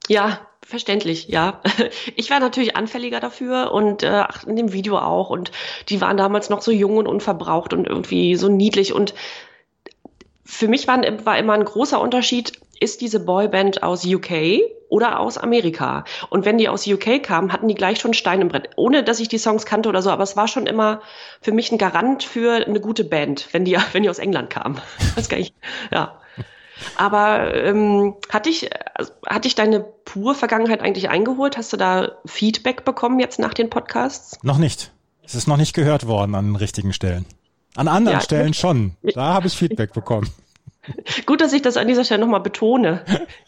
Ja, 0.08 0.40
verständlich, 0.64 1.28
ja. 1.28 1.60
Ich 2.16 2.30
war 2.30 2.40
natürlich 2.40 2.76
anfälliger 2.76 3.20
dafür 3.20 3.72
und 3.72 4.02
äh, 4.02 4.24
in 4.46 4.56
dem 4.56 4.72
Video 4.72 4.98
auch. 4.98 5.30
Und 5.30 5.52
die 5.88 6.00
waren 6.00 6.16
damals 6.16 6.50
noch 6.50 6.62
so 6.62 6.70
jung 6.70 6.96
und 6.96 7.06
unverbraucht 7.06 7.72
und 7.72 7.86
irgendwie 7.86 8.36
so 8.36 8.48
niedlich. 8.48 8.92
Und 8.92 9.14
für 10.44 10.68
mich 10.68 10.88
war, 10.88 11.00
war 11.24 11.38
immer 11.38 11.52
ein 11.54 11.64
großer 11.64 12.00
Unterschied, 12.00 12.52
ist 12.80 13.02
diese 13.02 13.20
Boyband 13.20 13.82
aus 13.82 14.06
UK 14.06 14.62
oder 14.88 15.20
aus 15.20 15.38
Amerika? 15.38 16.04
Und 16.30 16.44
wenn 16.44 16.58
die 16.58 16.68
aus 16.68 16.86
UK 16.86 17.22
kamen, 17.22 17.52
hatten 17.52 17.68
die 17.68 17.74
gleich 17.74 18.00
schon 18.00 18.14
Stein 18.14 18.40
im 18.40 18.48
Brett. 18.48 18.70
Ohne, 18.76 19.04
dass 19.04 19.20
ich 19.20 19.28
die 19.28 19.38
Songs 19.38 19.66
kannte 19.66 19.88
oder 19.88 20.02
so, 20.02 20.10
aber 20.10 20.22
es 20.22 20.36
war 20.36 20.48
schon 20.48 20.66
immer 20.66 21.02
für 21.40 21.52
mich 21.52 21.70
ein 21.70 21.78
Garant 21.78 22.22
für 22.22 22.66
eine 22.66 22.80
gute 22.80 23.04
Band, 23.04 23.48
wenn 23.52 23.64
die, 23.64 23.76
wenn 23.92 24.02
die 24.02 24.10
aus 24.10 24.18
England 24.18 24.50
kamen. 24.50 24.80
Das 25.14 25.28
gar 25.28 25.38
nicht, 25.38 25.54
ja. 25.92 26.19
Aber 26.96 27.54
ähm, 27.54 28.14
hat 28.30 28.46
dich, 28.46 28.70
hat 29.26 29.44
dich 29.44 29.54
deine 29.54 29.80
pure 29.80 30.34
Vergangenheit 30.34 30.80
eigentlich 30.80 31.08
eingeholt? 31.08 31.56
Hast 31.56 31.72
du 31.72 31.76
da 31.76 32.12
Feedback 32.26 32.84
bekommen 32.84 33.20
jetzt 33.20 33.38
nach 33.38 33.54
den 33.54 33.70
Podcasts? 33.70 34.38
Noch 34.42 34.58
nicht. 34.58 34.90
Es 35.24 35.34
ist 35.34 35.46
noch 35.46 35.56
nicht 35.56 35.74
gehört 35.74 36.06
worden 36.06 36.34
an 36.34 36.46
den 36.46 36.56
richtigen 36.56 36.92
Stellen. 36.92 37.24
An 37.76 37.88
anderen 37.88 38.18
Ja, 38.18 38.24
Stellen 38.24 38.54
schon. 38.54 38.96
Da 39.14 39.32
habe 39.34 39.46
ich 39.46 39.54
Feedback 39.54 39.92
bekommen. 39.92 40.28
Gut, 41.26 41.40
dass 41.40 41.52
ich 41.52 41.62
das 41.62 41.76
an 41.76 41.88
dieser 41.88 42.04
Stelle 42.04 42.20
nochmal 42.20 42.40
betone. 42.40 43.04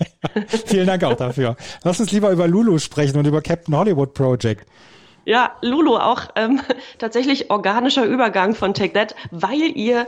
Vielen 0.66 0.86
Dank 0.86 1.02
auch 1.04 1.16
dafür. 1.16 1.56
Lass 1.82 1.98
uns 1.98 2.12
lieber 2.12 2.30
über 2.30 2.46
Lulu 2.46 2.78
sprechen 2.78 3.18
und 3.18 3.26
über 3.26 3.42
Captain 3.42 3.74
Hollywood 3.74 4.14
Project. 4.14 4.66
Ja, 5.24 5.56
Lulu 5.62 5.96
auch 5.96 6.22
ähm, 6.36 6.60
tatsächlich 6.98 7.50
organischer 7.50 8.04
Übergang 8.04 8.54
von 8.54 8.74
Take 8.74 8.92
That, 8.94 9.14
weil 9.30 9.76
ihr 9.76 10.06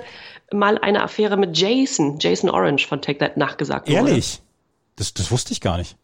mal 0.52 0.78
eine 0.78 1.02
Affäre 1.02 1.36
mit 1.36 1.56
Jason, 1.56 2.18
Jason 2.20 2.50
Orange 2.50 2.86
von 2.86 3.00
Take 3.00 3.18
That 3.18 3.36
nachgesagt 3.36 3.88
wurde. 3.88 3.96
Ehrlich? 3.96 4.40
Das, 4.96 5.14
das 5.14 5.30
wusste 5.30 5.52
ich 5.52 5.60
gar 5.60 5.78
nicht. 5.78 5.96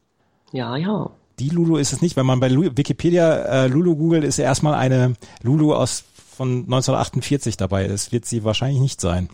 Ja, 0.53 0.76
ja. 0.76 1.11
Die 1.38 1.48
Lulu 1.48 1.76
ist 1.76 1.92
es 1.92 2.03
nicht. 2.03 2.16
Wenn 2.16 2.26
man 2.26 2.40
bei 2.40 2.50
Wikipedia 2.50 3.64
äh, 3.64 3.66
Lulu 3.66 3.96
googelt, 3.96 4.24
ist 4.24 4.38
erstmal 4.38 4.74
eine 4.74 5.14
Lulu 5.42 5.74
aus 5.74 6.05
von 6.37 6.64
1948 6.64 7.57
dabei. 7.57 7.87
Das 7.87 8.12
wird 8.12 8.26
sie 8.26 8.44
wahrscheinlich 8.44 8.81
nicht 8.81 9.00
sein. 9.00 9.29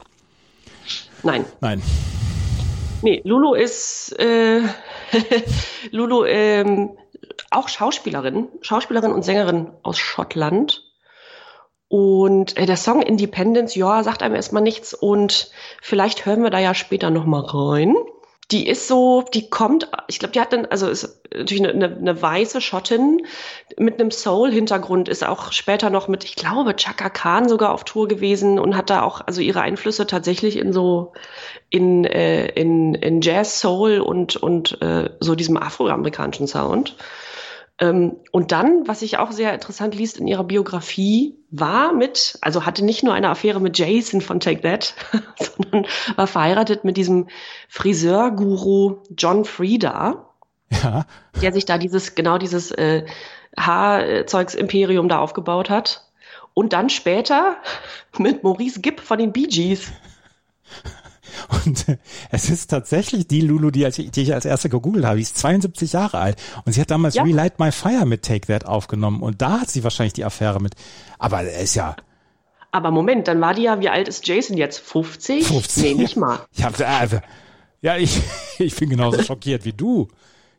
Nein. 1.22 1.44
Nein. 1.60 1.82
Nee, 3.02 3.22
Lulu 3.24 3.54
ist 3.54 4.12
äh, 4.18 4.62
Lulu 5.90 6.24
ähm, 6.24 6.90
auch 7.50 7.68
Schauspielerin, 7.68 8.48
Schauspielerin 8.60 9.12
und 9.12 9.22
Sängerin 9.22 9.68
aus 9.82 9.98
Schottland. 9.98 10.85
Und 11.88 12.56
äh, 12.56 12.66
der 12.66 12.76
Song 12.76 13.02
Independence, 13.02 13.74
ja, 13.74 14.02
sagt 14.02 14.22
einem 14.22 14.34
erstmal 14.34 14.62
nichts 14.62 14.92
und 14.92 15.50
vielleicht 15.80 16.26
hören 16.26 16.42
wir 16.42 16.50
da 16.50 16.58
ja 16.58 16.74
später 16.74 17.10
nochmal 17.10 17.42
rein. 17.42 17.94
Die 18.52 18.68
ist 18.68 18.86
so, 18.86 19.24
die 19.34 19.50
kommt, 19.50 19.90
ich 20.06 20.20
glaube, 20.20 20.32
die 20.32 20.40
hat 20.40 20.52
dann, 20.52 20.66
also 20.66 20.88
ist 20.88 21.20
natürlich 21.34 21.68
eine, 21.68 21.86
eine, 21.86 22.22
weiße 22.22 22.60
Schottin 22.60 23.26
mit 23.76 23.98
einem 23.98 24.12
Soul-Hintergrund, 24.12 25.08
ist 25.08 25.26
auch 25.26 25.50
später 25.50 25.90
noch 25.90 26.06
mit, 26.06 26.22
ich 26.22 26.36
glaube, 26.36 26.76
Chaka 26.76 27.10
Khan 27.10 27.48
sogar 27.48 27.72
auf 27.72 27.82
Tour 27.82 28.06
gewesen 28.06 28.60
und 28.60 28.76
hat 28.76 28.88
da 28.88 29.02
auch, 29.02 29.20
also 29.26 29.40
ihre 29.40 29.62
Einflüsse 29.62 30.06
tatsächlich 30.06 30.58
in 30.58 30.72
so, 30.72 31.12
in, 31.70 32.04
äh, 32.04 32.46
in, 32.50 32.94
in 32.94 33.20
Jazz, 33.20 33.58
Soul 33.58 33.98
und, 33.98 34.36
und 34.36 34.80
äh, 34.80 35.10
so 35.18 35.34
diesem 35.34 35.56
afroamerikanischen 35.56 36.46
Sound. 36.46 36.96
Ähm, 37.78 38.16
und 38.32 38.52
dann, 38.52 38.88
was 38.88 39.02
ich 39.02 39.18
auch 39.18 39.32
sehr 39.32 39.52
interessant 39.52 39.94
liest 39.94 40.16
in 40.18 40.26
ihrer 40.26 40.44
Biografie, 40.44 41.36
war 41.50 41.92
mit, 41.92 42.38
also 42.40 42.64
hatte 42.64 42.84
nicht 42.84 43.02
nur 43.02 43.12
eine 43.12 43.28
Affäre 43.28 43.60
mit 43.60 43.78
Jason 43.78 44.20
von 44.20 44.40
Take 44.40 44.62
That, 44.62 44.94
sondern 45.38 45.86
war 46.16 46.26
verheiratet 46.26 46.84
mit 46.84 46.96
diesem 46.96 47.28
Friseurguru 47.68 49.02
John 49.16 49.44
Frieda, 49.44 50.30
Ja. 50.70 51.06
der 51.42 51.52
sich 51.52 51.66
da 51.66 51.76
dieses, 51.76 52.14
genau 52.14 52.38
dieses 52.38 52.70
äh, 52.72 53.04
Haarzeugs-Imperium 53.58 55.08
da 55.08 55.18
aufgebaut 55.18 55.68
hat. 55.70 56.02
Und 56.54 56.72
dann 56.72 56.88
später 56.88 57.56
mit 58.18 58.42
Maurice 58.42 58.80
Gibb 58.80 59.00
von 59.00 59.18
den 59.18 59.32
Bee 59.32 59.46
Gees. 59.46 59.92
Und 61.64 61.88
äh, 61.88 61.98
es 62.30 62.50
ist 62.50 62.70
tatsächlich 62.70 63.26
die 63.26 63.40
Lulu, 63.40 63.70
die, 63.70 63.84
als 63.84 63.98
ich, 63.98 64.10
die 64.10 64.22
ich 64.22 64.34
als 64.34 64.44
erste 64.44 64.68
gegoogelt 64.68 65.04
habe. 65.04 65.16
Die 65.16 65.22
ist 65.22 65.36
72 65.38 65.92
Jahre 65.92 66.18
alt. 66.18 66.36
Und 66.64 66.72
sie 66.72 66.80
hat 66.80 66.90
damals 66.90 67.14
Ja. 67.14 67.22
Relight 67.22 67.58
My 67.58 67.72
Fire 67.72 68.06
mit 68.06 68.22
Take 68.22 68.46
That 68.46 68.66
aufgenommen. 68.66 69.22
Und 69.22 69.42
da 69.42 69.60
hat 69.60 69.70
sie 69.70 69.84
wahrscheinlich 69.84 70.14
die 70.14 70.24
Affäre 70.24 70.60
mit. 70.60 70.74
Aber 71.18 71.42
er 71.42 71.60
ist 71.60 71.74
ja 71.74 71.96
Aber 72.72 72.90
Moment, 72.90 73.28
dann 73.28 73.40
war 73.40 73.54
die 73.54 73.62
ja, 73.62 73.80
wie 73.80 73.88
alt 73.88 74.08
ist 74.08 74.26
Jason 74.26 74.56
jetzt? 74.56 74.78
50? 74.80 75.46
50. 75.46 75.82
Nee, 75.82 75.94
nicht 75.94 76.16
mal. 76.16 76.40
Ich 76.56 76.62
hab, 76.64 76.78
also, 76.80 77.20
ja, 77.80 77.96
ich, 77.96 78.20
ich 78.58 78.74
bin 78.76 78.90
genauso 78.90 79.22
schockiert 79.22 79.64
wie 79.64 79.72
du. 79.72 80.08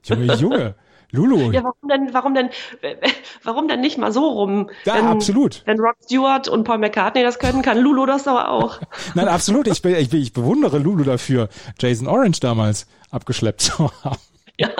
Junge, 0.03 0.33
Junge. 0.35 0.75
Lulu. 1.11 1.51
Ja, 1.51 1.63
warum 1.63 1.89
denn, 1.89 2.13
warum 2.13 2.33
denn, 2.33 2.49
warum 3.43 3.67
denn 3.67 3.79
nicht 3.79 3.97
mal 3.97 4.11
so 4.11 4.27
rum? 4.27 4.69
Ja, 4.85 4.95
wenn, 4.95 5.05
absolut. 5.05 5.63
Wenn 5.65 5.79
Rod 5.79 5.95
Stewart 6.03 6.47
und 6.47 6.63
Paul 6.65 6.79
McCartney 6.79 7.23
das 7.23 7.39
können, 7.39 7.61
kann 7.61 7.77
Lulu 7.77 8.05
das 8.05 8.23
doch 8.23 8.45
auch. 8.45 8.79
Nein, 9.15 9.27
absolut. 9.27 9.67
Ich, 9.67 9.83
ich, 9.83 10.13
ich 10.13 10.33
bewundere 10.33 10.79
Lulu 10.79 11.03
dafür, 11.03 11.49
Jason 11.79 12.07
Orange 12.07 12.39
damals 12.39 12.87
abgeschleppt 13.11 13.61
zu 13.61 13.91
haben. 14.03 14.17
Ja, 14.59 14.71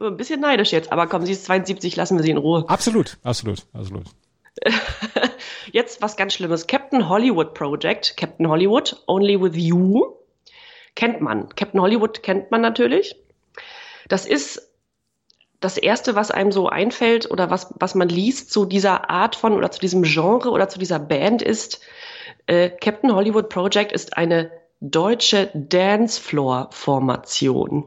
ein 0.00 0.16
bisschen 0.16 0.40
neidisch 0.40 0.72
jetzt. 0.72 0.90
Aber 0.90 1.06
komm, 1.06 1.26
sie 1.26 1.32
ist 1.32 1.44
72, 1.44 1.96
lassen 1.96 2.16
wir 2.16 2.22
sie 2.24 2.30
in 2.30 2.38
Ruhe. 2.38 2.64
Absolut, 2.66 3.18
absolut, 3.24 3.66
absolut. 3.74 4.04
Jetzt 5.70 6.00
was 6.00 6.16
ganz 6.16 6.32
Schlimmes. 6.32 6.66
Captain 6.66 7.06
Hollywood 7.06 7.52
Project. 7.52 8.16
Captain 8.16 8.48
Hollywood, 8.48 8.96
Only 9.06 9.38
with 9.38 9.54
You. 9.54 10.14
Kennt 10.94 11.20
man. 11.20 11.50
Captain 11.56 11.78
Hollywood 11.78 12.22
kennt 12.22 12.50
man 12.50 12.62
natürlich. 12.62 13.16
Das 14.08 14.24
ist 14.24 14.65
das 15.60 15.76
erste, 15.76 16.14
was 16.14 16.30
einem 16.30 16.52
so 16.52 16.68
einfällt 16.68 17.30
oder 17.30 17.50
was, 17.50 17.74
was 17.78 17.94
man 17.94 18.08
liest 18.08 18.50
zu 18.52 18.64
dieser 18.64 19.10
Art 19.10 19.36
von 19.36 19.52
oder 19.54 19.70
zu 19.70 19.80
diesem 19.80 20.02
Genre 20.02 20.50
oder 20.50 20.68
zu 20.68 20.78
dieser 20.78 20.98
Band 20.98 21.42
ist, 21.42 21.80
äh, 22.46 22.70
Captain 22.70 23.14
Hollywood 23.14 23.48
Project 23.48 23.92
ist 23.92 24.16
eine 24.16 24.50
deutsche 24.80 25.50
Dancefloor-Formation. 25.54 27.84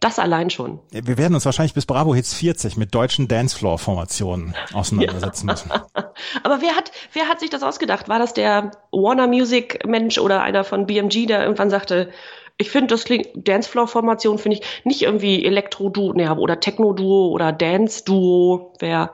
Das 0.00 0.18
allein 0.18 0.50
schon. 0.50 0.80
Wir 0.90 1.16
werden 1.16 1.34
uns 1.34 1.44
wahrscheinlich 1.44 1.74
bis 1.74 1.86
Bravo 1.86 2.12
Hits 2.12 2.34
40 2.34 2.76
mit 2.76 2.92
deutschen 2.92 3.28
Dancefloor-Formationen 3.28 4.56
auseinandersetzen 4.72 5.46
müssen. 5.46 5.70
Aber 6.42 6.60
wer 6.60 6.74
hat, 6.74 6.90
wer 7.12 7.28
hat 7.28 7.38
sich 7.38 7.50
das 7.50 7.62
ausgedacht? 7.62 8.08
War 8.08 8.18
das 8.18 8.34
der 8.34 8.72
Warner 8.90 9.28
Music 9.28 9.86
Mensch 9.86 10.18
oder 10.18 10.42
einer 10.42 10.64
von 10.64 10.86
BMG, 10.86 11.26
der 11.26 11.42
irgendwann 11.42 11.70
sagte, 11.70 12.10
ich 12.58 12.70
finde, 12.70 12.88
das 12.88 13.04
klingt, 13.04 13.28
Dancefloor-Formation 13.34 14.38
finde 14.38 14.58
ich 14.58 14.84
nicht 14.84 15.02
irgendwie 15.02 15.44
Elektro-Duo, 15.44 16.12
ne, 16.12 16.34
oder 16.36 16.60
Techno-Duo 16.60 17.28
oder 17.28 17.52
Dance-Duo, 17.52 18.74
wer, 18.78 19.12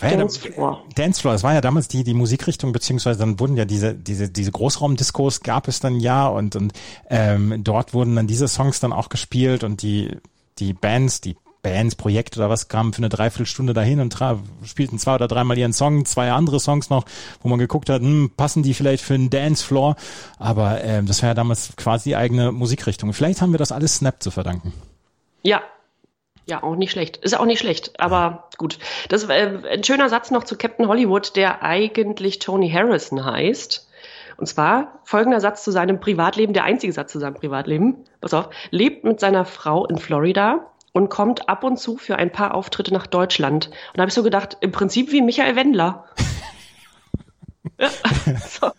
war 0.00 0.10
ja 0.10 0.16
Dancefloor. 0.16 0.84
Dancefloor, 0.94 1.32
das 1.32 1.42
war 1.42 1.54
ja 1.54 1.60
damals 1.60 1.88
die, 1.88 2.04
die 2.04 2.14
Musikrichtung, 2.14 2.72
beziehungsweise 2.72 3.20
dann 3.20 3.38
wurden 3.40 3.56
ja 3.56 3.64
diese, 3.64 3.94
diese, 3.94 4.30
diese 4.30 4.52
Großraumdiskos 4.52 5.40
gab 5.40 5.68
es 5.68 5.80
dann 5.80 6.00
ja 6.00 6.26
und, 6.28 6.56
und 6.56 6.72
ähm, 7.10 7.62
dort 7.64 7.94
wurden 7.94 8.16
dann 8.16 8.26
diese 8.26 8.48
Songs 8.48 8.80
dann 8.80 8.92
auch 8.92 9.08
gespielt 9.08 9.64
und 9.64 9.82
die, 9.82 10.16
die 10.58 10.72
Bands, 10.72 11.20
die 11.20 11.36
Bands, 11.62 11.96
Projekte 11.96 12.38
oder 12.38 12.50
was 12.50 12.68
kamen 12.68 12.92
für 12.92 12.98
eine 12.98 13.08
Dreiviertelstunde 13.08 13.72
dahin 13.72 14.00
und 14.00 14.16
spielten 14.64 14.98
zwei 14.98 15.14
oder 15.14 15.28
dreimal 15.28 15.58
ihren 15.58 15.72
Song, 15.72 16.04
zwei 16.04 16.30
andere 16.30 16.60
Songs 16.60 16.90
noch, 16.90 17.04
wo 17.42 17.48
man 17.48 17.58
geguckt 17.58 17.90
hat, 17.90 18.02
hm, 18.02 18.30
passen 18.36 18.62
die 18.62 18.74
vielleicht 18.74 19.04
für 19.04 19.14
einen 19.14 19.30
Dancefloor, 19.30 19.96
aber 20.38 20.82
ähm, 20.82 21.06
das 21.06 21.22
war 21.22 21.30
ja 21.30 21.34
damals 21.34 21.76
quasi 21.76 22.10
die 22.10 22.16
eigene 22.16 22.52
Musikrichtung. 22.52 23.12
Vielleicht 23.12 23.42
haben 23.42 23.52
wir 23.52 23.58
das 23.58 23.72
alles 23.72 23.96
Snap 23.96 24.22
zu 24.22 24.30
verdanken. 24.30 24.72
Ja. 25.42 25.62
Ja, 26.46 26.62
auch 26.62 26.76
nicht 26.76 26.92
schlecht. 26.92 27.18
Ist 27.18 27.38
auch 27.38 27.44
nicht 27.44 27.58
schlecht, 27.58 28.00
aber 28.00 28.48
gut. 28.56 28.78
Das 29.10 29.24
äh, 29.28 29.58
ein 29.70 29.84
schöner 29.84 30.08
Satz 30.08 30.30
noch 30.30 30.44
zu 30.44 30.56
Captain 30.56 30.88
Hollywood, 30.88 31.36
der 31.36 31.62
eigentlich 31.62 32.38
Tony 32.38 32.70
Harrison 32.70 33.22
heißt. 33.22 33.86
Und 34.38 34.46
zwar 34.46 35.00
folgender 35.04 35.40
Satz 35.40 35.64
zu 35.64 35.72
seinem 35.72 36.00
Privatleben, 36.00 36.54
der 36.54 36.64
einzige 36.64 36.92
Satz 36.92 37.12
zu 37.12 37.18
seinem 37.18 37.34
Privatleben. 37.34 38.04
Pass 38.22 38.32
auf, 38.32 38.48
lebt 38.70 39.04
mit 39.04 39.20
seiner 39.20 39.44
Frau 39.44 39.84
in 39.84 39.98
Florida 39.98 40.64
und 40.98 41.08
kommt 41.08 41.48
ab 41.48 41.62
und 41.64 41.78
zu 41.78 41.96
für 41.96 42.16
ein 42.16 42.30
paar 42.32 42.54
Auftritte 42.54 42.92
nach 42.92 43.06
Deutschland. 43.06 43.66
Und 43.68 43.74
da 43.96 44.02
habe 44.02 44.08
ich 44.08 44.14
so 44.14 44.22
gedacht, 44.24 44.56
im 44.60 44.72
Prinzip 44.72 45.12
wie 45.12 45.22
Michael 45.22 45.54
Wendler. 45.56 46.04
ja, 47.78 47.88
so. 48.48 48.70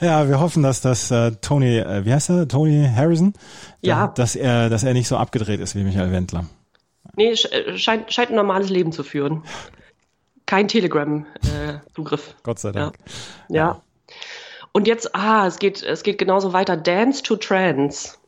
Ja, 0.00 0.28
wir 0.28 0.38
hoffen, 0.40 0.62
dass 0.62 0.80
das 0.80 1.10
äh, 1.10 1.32
Tony, 1.40 1.78
äh, 1.78 2.04
wie 2.04 2.12
heißt 2.12 2.30
er, 2.30 2.46
Tony 2.48 2.88
Harrison, 2.94 3.32
Ja. 3.80 4.08
dass 4.08 4.36
er, 4.36 4.68
dass 4.70 4.84
er 4.84 4.92
nicht 4.92 5.08
so 5.08 5.16
abgedreht 5.16 5.60
ist 5.60 5.74
wie 5.74 5.82
Michael 5.82 6.12
Wendler. 6.12 6.46
Nee, 7.16 7.30
äh, 7.32 7.78
scheint, 7.78 8.12
scheint 8.12 8.30
ein 8.30 8.36
normales 8.36 8.70
Leben 8.70 8.92
zu 8.92 9.02
führen. 9.02 9.42
Kein 10.46 10.68
Telegram-Zugriff. 10.68 12.34
Gott 12.42 12.58
sei 12.58 12.68
ja. 12.68 12.72
Dank. 12.74 12.98
ja. 13.48 13.80
Und 14.72 14.86
jetzt, 14.86 15.14
ah, 15.14 15.46
es 15.46 15.58
geht, 15.58 15.82
es 15.82 16.02
geht 16.02 16.18
genauso 16.18 16.52
weiter. 16.52 16.76
Dance 16.76 17.22
to 17.22 17.36
Trance. 17.36 18.18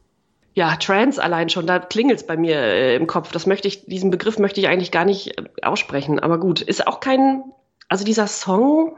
Ja, 0.57 0.75
Trance 0.77 1.23
allein 1.23 1.51
schon, 1.51 1.67
da 1.67 1.79
klingelt's 1.79 2.27
bei 2.27 2.39
mir 2.39 2.57
äh, 2.57 2.97
im 2.97 3.07
Kopf. 3.07 3.31
Das 3.31 3.45
möchte 3.45 3.69
ich, 3.69 3.85
diesen 3.85 4.11
Begriff 4.11 4.39
möchte 4.39 4.59
ich 4.59 4.69
eigentlich 4.69 4.91
gar 4.91 5.05
nicht 5.05 5.39
äh, 5.39 5.45
aussprechen. 5.61 6.19
Aber 6.19 6.41
gut, 6.41 6.63
ist 6.63 6.87
auch 6.87 7.01
kein, 7.01 7.45
also 7.91 8.07
dieser 8.07 8.27
Song 8.27 8.97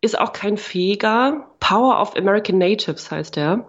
ist 0.00 0.16
auch 0.16 0.32
kein 0.32 0.56
fähiger. 0.56 1.48
Power 1.58 2.00
of 2.00 2.14
American 2.16 2.58
Natives 2.58 3.10
heißt 3.10 3.34
der. 3.34 3.66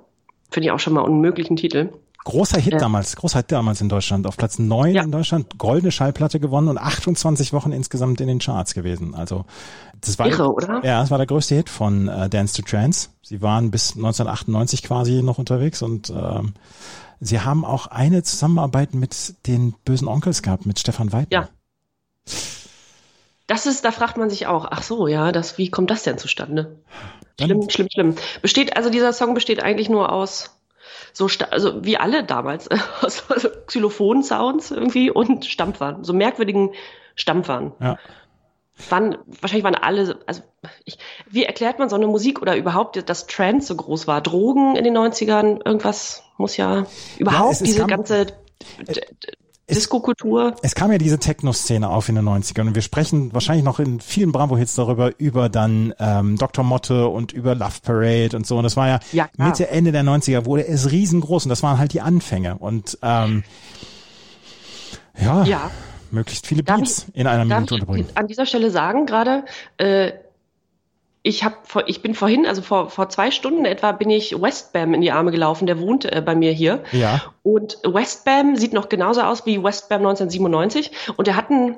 Finde 0.51 0.67
ich 0.67 0.71
auch 0.71 0.79
schon 0.79 0.93
mal 0.93 1.03
einen 1.03 1.15
unmöglichen 1.15 1.55
Titel. 1.55 1.89
Großer 2.25 2.59
Hit 2.59 2.73
Ja. 2.73 2.79
damals, 2.79 3.15
großer 3.15 3.37
Hit 3.39 3.51
damals 3.51 3.79
in 3.81 3.87
Deutschland. 3.89 4.27
Auf 4.27 4.35
Platz 4.35 4.59
9 4.59 4.93
Ja. 4.95 5.03
in 5.03 5.11
Deutschland, 5.11 5.57
goldene 5.57 5.91
Schallplatte 5.91 6.39
gewonnen 6.39 6.67
und 6.67 6.77
28 6.77 7.53
Wochen 7.53 7.71
insgesamt 7.71 8.19
in 8.19 8.27
den 8.27 8.39
Charts 8.39 8.73
gewesen. 8.73 9.15
Also 9.15 9.45
das 10.01 10.19
war 10.19 10.27
Irre, 10.27 10.51
oder? 10.51 10.83
Ja, 10.83 11.01
das 11.01 11.11
war 11.11 11.17
der 11.19 11.27
größte 11.27 11.55
Hit 11.55 11.69
von 11.69 12.07
äh, 12.07 12.27
Dance 12.29 12.55
to 12.61 12.67
Trance. 12.67 13.09
Sie 13.21 13.41
waren 13.41 13.71
bis 13.71 13.95
1998 13.95 14.83
quasi 14.83 15.21
noch 15.23 15.37
unterwegs 15.37 15.81
und 15.83 16.09
ähm, 16.09 16.53
sie 17.19 17.39
haben 17.41 17.63
auch 17.63 17.87
eine 17.87 18.23
Zusammenarbeit 18.23 18.93
mit 18.95 19.35
den 19.47 19.73
bösen 19.85 20.07
Onkels 20.07 20.41
gehabt, 20.41 20.65
mit 20.65 20.79
Stefan 20.79 21.13
Weidner. 21.13 21.37
Ja. 21.43 21.49
Das 23.47 23.67
ist, 23.67 23.85
da 23.85 23.91
fragt 23.91 24.17
man 24.17 24.31
sich 24.31 24.47
auch, 24.47 24.65
ach 24.71 24.81
so, 24.81 25.07
ja, 25.07 25.31
das, 25.31 25.59
wie 25.59 25.69
kommt 25.69 25.91
das 25.91 26.01
denn 26.03 26.17
zustande? 26.17 26.79
Dann- 27.37 27.47
Schlimm, 27.49 27.69
schlimm, 27.69 27.87
schlimm. 27.93 28.15
Besteht, 28.41 28.75
also 28.75 28.89
dieser 28.89 29.13
Song 29.13 29.35
besteht 29.35 29.61
eigentlich 29.61 29.89
nur 29.89 30.11
aus 30.11 30.49
so, 31.15 31.29
also 31.49 31.85
wie 31.85 31.97
alle 31.97 32.23
damals, 32.23 32.69
aus 33.01 33.23
also 33.29 33.49
Xylophon-Sounds 33.67 34.71
irgendwie 34.71 35.09
und 35.09 35.45
Stampfern, 35.45 36.03
so 36.03 36.13
merkwürdigen 36.13 36.71
Stampfern. 37.15 37.73
Ja. 37.79 37.97
Wann, 38.89 39.17
wahrscheinlich 39.39 39.63
waren 39.63 39.75
alle, 39.75 40.19
also 40.25 40.41
ich, 40.83 40.97
wie 41.29 41.45
erklärt 41.45 41.79
man 41.79 41.87
so 41.87 41.95
eine 41.95 42.07
Musik 42.07 42.41
oder 42.41 42.57
überhaupt, 42.57 43.01
dass 43.09 43.25
Trance 43.25 43.67
so 43.67 43.75
groß 43.77 44.05
war? 44.05 44.19
Drogen 44.19 44.75
in 44.75 44.83
den 44.83 44.97
90ern, 44.97 45.65
irgendwas 45.65 46.23
muss 46.37 46.57
ja 46.57 46.85
überhaupt 47.17 47.53
es 47.53 47.59
diese 47.59 47.85
ganze 47.85 48.27
Es 48.85 48.99
Disco-Kultur. 49.69 50.55
Es 50.61 50.75
kam 50.75 50.91
ja 50.91 50.97
diese 50.97 51.17
Techno-Szene 51.19 51.89
auf 51.89 52.07
in 52.09 52.15
den 52.15 52.25
90ern 52.25 52.67
und 52.67 52.75
wir 52.75 52.81
sprechen 52.83 53.33
wahrscheinlich 53.33 53.65
noch 53.65 53.79
in 53.79 53.99
vielen 53.99 54.31
Bravo-Hits 54.31 54.75
darüber, 54.75 55.11
über 55.17 55.49
dann 55.49 55.93
ähm, 55.99 56.37
Dr. 56.37 56.63
Motte 56.63 57.07
und 57.07 57.31
über 57.31 57.55
Love 57.55 57.79
Parade 57.83 58.35
und 58.37 58.45
so. 58.45 58.57
Und 58.57 58.63
das 58.63 58.77
war 58.77 58.87
ja, 58.87 58.99
Ja. 59.11 59.27
Mitte, 59.37 59.67
Ende 59.69 59.91
der 59.91 60.03
90er 60.03 60.45
wurde 60.45 60.67
es 60.67 60.91
riesengroß 60.91 61.45
und 61.45 61.49
das 61.49 61.63
waren 61.63 61.79
halt 61.79 61.93
die 61.93 62.01
Anfänge. 62.01 62.57
Und 62.57 62.97
ähm, 63.01 63.43
ja, 65.19 65.43
Ja. 65.45 65.71
möglichst 66.11 66.45
viele 66.47 66.63
Darf 66.63 66.77
Beats 66.77 67.05
in 67.13 67.25
einer 67.27 67.45
Darf 67.45 67.47
Minute 67.59 67.75
ich 67.75 67.81
unterbringen. 67.81 68.09
an 68.15 68.27
dieser 68.27 68.45
Stelle 68.45 68.69
sagen 68.69 69.05
gerade, 69.05 69.45
äh, 69.77 70.11
ich 71.25 71.43
habe 71.43 71.55
ich 71.87 72.03
bin 72.03 72.13
vorhin, 72.13 72.45
also 72.45 72.61
vor, 72.61 72.91
vor 72.91 73.09
zwei 73.09 73.31
Stunden 73.31 73.65
etwa, 73.65 73.91
bin 73.93 74.11
ich 74.11 74.39
Westbam 74.39 74.93
in 74.93 75.01
die 75.01 75.11
Arme 75.11 75.31
gelaufen, 75.31 75.65
der 75.65 75.79
wohnt 75.79 76.05
äh, 76.05 76.21
bei 76.23 76.35
mir 76.35 76.51
hier. 76.51 76.83
Ja. 76.91 77.23
Und 77.41 77.79
Westbam 77.83 78.55
sieht 78.55 78.73
noch 78.73 78.89
genauso 78.89 79.21
aus 79.21 79.43
wie 79.47 79.63
Westbam 79.63 80.05
1997 80.05 80.91
und 81.17 81.27
er 81.27 81.35
hat 81.35 81.49
einen, 81.49 81.77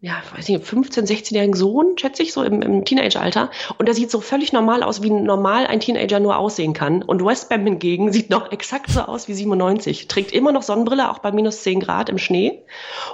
ja, 0.00 0.14
weiß 0.34 0.48
nicht, 0.48 0.64
15-, 0.64 1.06
16-jährigen 1.06 1.54
Sohn, 1.54 1.96
schätze 1.98 2.24
ich, 2.24 2.32
so 2.32 2.42
im, 2.42 2.62
im 2.62 2.84
Teenageralter. 2.84 3.48
Und 3.78 3.86
der 3.86 3.94
sieht 3.94 4.10
so 4.10 4.20
völlig 4.20 4.52
normal 4.52 4.82
aus, 4.82 5.04
wie 5.04 5.10
normal 5.10 5.68
ein 5.68 5.78
Teenager 5.78 6.18
nur 6.18 6.36
aussehen 6.36 6.72
kann. 6.72 7.04
Und 7.04 7.24
Westbam 7.24 7.64
hingegen 7.64 8.12
sieht 8.12 8.28
noch 8.28 8.50
exakt 8.50 8.90
so 8.90 9.02
aus 9.02 9.28
wie 9.28 9.34
97. 9.34 10.08
Trägt 10.08 10.32
immer 10.32 10.50
noch 10.50 10.62
Sonnenbrille, 10.62 11.12
auch 11.12 11.20
bei 11.20 11.30
minus 11.30 11.62
10 11.62 11.78
Grad 11.78 12.08
im 12.08 12.18
Schnee. 12.18 12.64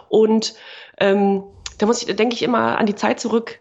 Und 0.09 0.55
ähm, 0.99 1.43
da 1.77 1.85
muss 1.85 2.01
ich, 2.01 2.09
da 2.09 2.15
denke 2.15 2.35
ich 2.35 2.43
immer 2.43 2.79
an 2.79 2.87
die 2.87 2.95
Zeit 2.95 3.21
zurück, 3.21 3.61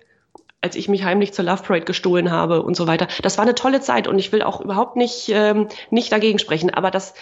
als 0.62 0.76
ich 0.76 0.89
mich 0.89 1.03
heimlich 1.03 1.34
zur 1.34 1.45
Love 1.45 1.64
Parade 1.64 1.86
gestohlen 1.86 2.32
habe 2.32 2.62
und 2.64 2.76
so 2.76 2.86
weiter. 2.88 3.07
Das 3.22 3.38
war 3.38 3.43
eine 3.45 3.55
tolle 3.55 3.82
Zeit 3.82 4.07
und 4.07 4.20
ich 4.20 4.32
will 4.32 4.41
auch 4.41 4.60
überhaupt 4.62 4.95
nicht, 4.97 5.30
ähm, 5.30 5.68
nicht 5.89 6.12
dagegen 6.12 6.38
sprechen, 6.39 6.70
aber 6.70 6.91
das, 6.91 7.14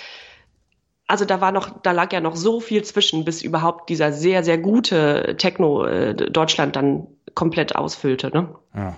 also 1.08 1.24
da 1.26 1.40
war 1.40 1.52
noch, 1.52 1.70
da 1.84 1.92
lag 1.92 2.12
ja 2.12 2.20
noch 2.20 2.36
so 2.36 2.60
viel 2.60 2.84
zwischen, 2.84 3.26
bis 3.26 3.42
überhaupt 3.42 3.90
dieser 3.90 4.12
sehr, 4.12 4.44
sehr 4.44 4.58
gute 4.58 5.36
Techno 5.38 5.86
äh, 5.86 6.14
Deutschland 6.16 6.76
dann 6.76 7.08
komplett 7.36 7.76
ausfüllte. 7.76 8.30
Ne? 8.34 8.56
Ja. 8.76 8.96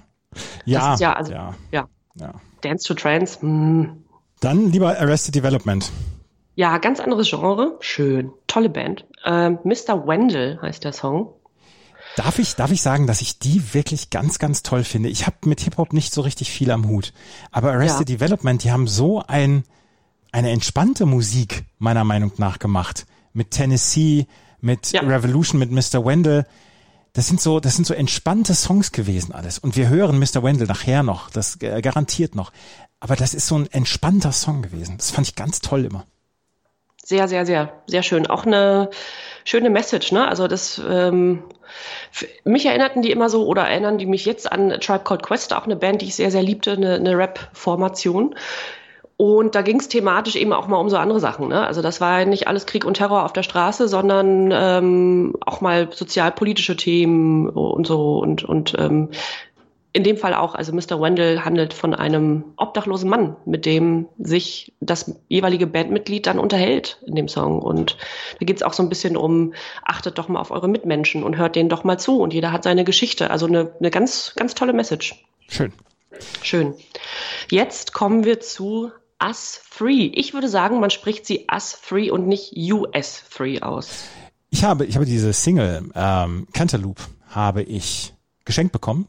Ja, 0.65 0.95
ja, 0.99 1.13
also- 1.13 1.33
ja, 1.33 1.55
Ja. 1.71 1.87
ja. 2.15 2.31
Dance 2.61 2.87
to 2.87 2.93
Trance, 2.93 3.41
hm. 3.41 4.03
Dann 4.41 4.71
lieber 4.71 4.97
Arrested 4.99 5.35
Development. 5.35 5.91
ja, 6.55 6.77
ganz 6.77 6.99
anderes 7.01 7.29
Genre, 7.29 7.75
schön, 7.81 8.31
tolle 8.47 8.69
Band. 8.69 9.05
Ähm, 9.25 9.59
Mr. 9.63 10.07
Wendell 10.07 10.59
heißt 10.61 10.83
der 10.85 10.93
Song. 10.93 11.33
Darf 12.19 12.37
ich, 12.37 12.55
darf 12.57 12.69
ich 12.69 12.81
sagen, 12.81 13.07
dass 13.07 13.21
ich 13.21 13.39
die 13.39 13.73
wirklich 13.73 14.09
ganz, 14.09 14.39
ganz 14.39 14.61
toll 14.61 14.83
finde? 14.83 15.07
Ich 15.07 15.25
habe 15.25 15.37
mit 15.45 15.61
Hip-Hop 15.61 15.93
nicht 15.93 16.13
so 16.13 16.19
richtig 16.19 16.51
viel 16.51 16.69
am 16.69 16.85
Hut. 16.89 17.13
Aber 17.49 17.71
Arrested 17.71 18.09
Ja. 18.09 18.17
Development, 18.17 18.61
die 18.61 18.73
haben 18.73 18.89
so 18.89 19.23
ein, 19.25 19.63
eine 20.33 20.49
entspannte 20.51 21.05
Musik, 21.05 21.63
meiner 21.77 22.03
Meinung 22.03 22.33
nach, 22.35 22.59
gemacht. 22.59 23.05
Mit 23.31 23.51
Tennessee, 23.51 24.27
mit 24.59 24.91
Ja. 24.91 24.99
Revolution, 24.99 25.59
mit 25.59 25.71
Mr. 25.71 26.03
Wendell. 26.03 26.45
Das 27.13 27.27
sind 27.27 27.39
so, 27.39 27.61
das 27.61 27.77
sind 27.77 27.85
so 27.87 27.93
entspannte 27.93 28.53
Songs 28.53 28.91
gewesen 28.91 29.31
alles. 29.31 29.57
Und 29.57 29.77
wir 29.77 29.87
hören 29.87 30.19
Mr. 30.19 30.43
Wendell 30.43 30.67
nachher 30.67 31.03
noch, 31.03 31.29
das 31.29 31.55
äh, 31.61 31.81
garantiert 31.81 32.35
noch. 32.35 32.51
Aber 32.99 33.15
das 33.15 33.33
ist 33.33 33.47
so 33.47 33.55
ein 33.55 33.71
entspannter 33.71 34.33
Song 34.33 34.61
gewesen. 34.61 34.97
Das 34.97 35.11
fand 35.11 35.25
ich 35.25 35.35
ganz 35.35 35.61
toll 35.61 35.85
immer. 35.85 36.05
Sehr, 37.09 37.27
sehr, 37.27 37.43
sehr, 37.43 37.73
sehr 37.87 38.03
schön. 38.03 38.27
Auch 38.27 38.45
eine 38.45 38.91
schöne 39.43 39.71
Message, 39.71 40.11
ne? 40.11 40.27
Also 40.27 40.47
das 40.47 40.79
ähm, 40.87 41.41
mich 42.43 42.67
erinnerten 42.67 43.01
die 43.01 43.09
immer 43.09 43.31
so 43.31 43.47
oder 43.47 43.63
erinnern 43.63 43.97
die 43.97 44.05
mich 44.05 44.25
jetzt 44.25 44.51
an 44.51 44.69
Tribe 44.79 45.03
Called 45.05 45.23
Quest, 45.23 45.55
auch 45.55 45.65
eine 45.65 45.75
Band, 45.75 46.03
die 46.03 46.05
ich 46.05 46.13
sehr, 46.13 46.29
sehr 46.29 46.43
liebte, 46.43 46.73
eine, 46.73 46.93
eine 46.93 47.17
Rap-Formation. 47.17 48.35
Und 49.17 49.55
da 49.55 49.63
ging 49.63 49.79
es 49.79 49.87
thematisch 49.87 50.35
eben 50.35 50.53
auch 50.53 50.67
mal 50.67 50.77
um 50.77 50.87
so 50.87 50.97
andere 50.97 51.19
Sachen. 51.19 51.47
Ne? 51.47 51.65
Also 51.65 51.81
das 51.81 51.99
war 51.99 52.23
nicht 52.25 52.47
alles 52.47 52.67
Krieg 52.67 52.85
und 52.85 52.93
Terror 52.93 53.25
auf 53.25 53.33
der 53.33 53.41
Straße, 53.41 53.87
sondern 53.87 54.51
ähm, 54.53 55.33
auch 55.47 55.61
mal 55.61 55.89
sozialpolitische 55.91 56.77
Themen 56.77 57.49
und 57.49 57.87
so 57.87 58.19
und 58.19 58.43
und 58.43 58.75
ähm, 58.77 59.09
in 59.91 60.03
dem 60.03 60.17
Fall 60.17 60.35
auch, 60.35 60.53
also 60.53 60.71
Mr. 60.71 61.01
Wendell 61.01 61.41
handelt 61.41 61.73
von 61.73 61.95
einem 61.95 62.53
obdachlosen 62.57 63.09
Mann, 63.09 63.35
mit 63.45 63.65
dem 63.65 64.07
sich 64.19 64.73
das 64.79 65.15
jeweilige 65.29 65.65
Bandmitglied 65.65 66.27
dann 66.27 66.37
unterhält 66.37 66.99
in 67.07 67.15
dem 67.15 67.27
Song. 67.27 67.59
Und 67.59 67.97
da 68.39 68.45
geht's 68.45 68.61
auch 68.61 68.73
so 68.73 68.83
ein 68.83 68.89
bisschen 68.89 69.17
um, 69.17 69.53
achtet 69.83 70.19
doch 70.19 70.27
mal 70.27 70.39
auf 70.39 70.51
eure 70.51 70.67
Mitmenschen 70.67 71.23
und 71.23 71.37
hört 71.37 71.55
denen 71.55 71.69
doch 71.69 71.83
mal 71.83 71.97
zu. 71.97 72.21
Und 72.21 72.33
jeder 72.33 72.51
hat 72.51 72.63
seine 72.63 72.83
Geschichte. 72.83 73.31
Also 73.31 73.47
eine, 73.47 73.73
eine 73.79 73.89
ganz, 73.89 74.33
ganz 74.35 74.53
tolle 74.53 74.73
Message. 74.73 75.25
Schön. 75.47 75.73
Schön. 76.43 76.75
Jetzt 77.49 77.93
kommen 77.93 78.25
wir 78.25 78.39
zu 78.39 78.91
Us 79.23 79.59
Free. 79.67 80.11
Ich 80.13 80.35
würde 80.35 80.49
sagen, 80.49 80.79
man 80.79 80.91
spricht 80.91 81.25
sie 81.25 81.47
Us 81.51 81.73
Free 81.73 82.11
und 82.11 82.27
nicht 82.27 82.53
US 82.55 83.23
Free 83.27 83.61
aus. 83.61 84.05
Ich 84.51 84.63
habe, 84.63 84.85
ich 84.85 84.95
habe 84.95 85.05
diese 85.05 85.33
Single 85.33 85.89
ähm, 85.95 86.47
Cantaloupe 86.53 87.01
habe 87.29 87.63
ich 87.63 88.13
geschenkt 88.45 88.71
bekommen 88.71 89.07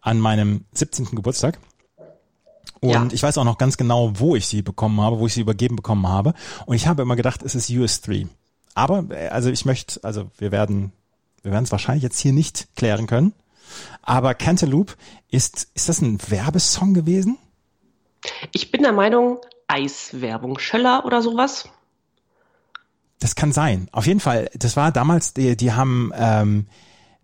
an 0.00 0.18
meinem 0.20 0.64
17. 0.72 1.06
Geburtstag. 1.16 1.58
Und 2.80 2.90
Ja. 2.90 3.08
ich 3.10 3.22
weiß 3.22 3.38
auch 3.38 3.44
noch 3.44 3.58
ganz 3.58 3.76
genau, 3.76 4.12
wo 4.18 4.36
ich 4.36 4.46
sie 4.46 4.62
bekommen 4.62 5.00
habe, 5.00 5.18
wo 5.18 5.26
ich 5.26 5.34
sie 5.34 5.40
übergeben 5.40 5.76
bekommen 5.76 6.06
habe. 6.06 6.34
Und 6.66 6.76
ich 6.76 6.86
habe 6.86 7.02
immer 7.02 7.16
gedacht, 7.16 7.42
es 7.42 7.54
ist 7.54 7.70
US3. 7.70 8.28
Aber, 8.74 9.04
äh, 9.10 9.28
also 9.28 9.50
ich 9.50 9.64
möchte, 9.64 10.02
also 10.04 10.30
wir 10.38 10.52
werden, 10.52 10.92
wir 11.42 11.52
werden 11.52 11.64
es 11.64 11.72
wahrscheinlich 11.72 12.02
jetzt 12.02 12.18
hier 12.20 12.32
nicht 12.32 12.68
klären 12.76 13.06
können. 13.06 13.32
Aber 14.02 14.34
Cantaloupe 14.34 14.94
ist, 15.30 15.68
ist 15.74 15.88
das 15.88 16.00
ein 16.00 16.18
Werbesong 16.30 16.94
gewesen? 16.94 17.38
Ich 18.52 18.70
bin 18.70 18.82
der 18.82 18.92
Meinung, 18.92 19.38
Eiswerbung, 19.66 20.58
Schöller 20.58 21.04
oder 21.04 21.22
sowas. 21.22 21.68
Das 23.18 23.34
kann 23.34 23.52
sein. 23.52 23.88
Auf 23.92 24.06
jeden 24.06 24.20
Fall, 24.20 24.50
das 24.54 24.76
war 24.76 24.92
damals, 24.92 25.32
die, 25.34 25.56
die 25.56 25.72
haben, 25.72 26.12
ähm, 26.14 26.66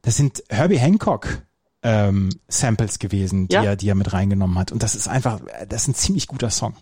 das 0.00 0.16
sind 0.16 0.42
Herbie 0.48 0.78
Hancock 0.78 1.42
ähm, 1.82 2.30
Samples 2.48 2.98
gewesen, 2.98 3.48
die, 3.48 3.54
Ja. 3.54 3.64
er, 3.64 3.76
die 3.76 3.88
er 3.88 3.94
mit 3.94 4.12
reingenommen 4.12 4.58
hat. 4.58 4.72
Und 4.72 4.82
das 4.82 4.94
ist 4.94 5.08
einfach, 5.08 5.40
das 5.68 5.82
ist 5.82 5.88
ein 5.88 5.94
ziemlich 5.94 6.28
guter 6.28 6.50
Song. 6.50 6.74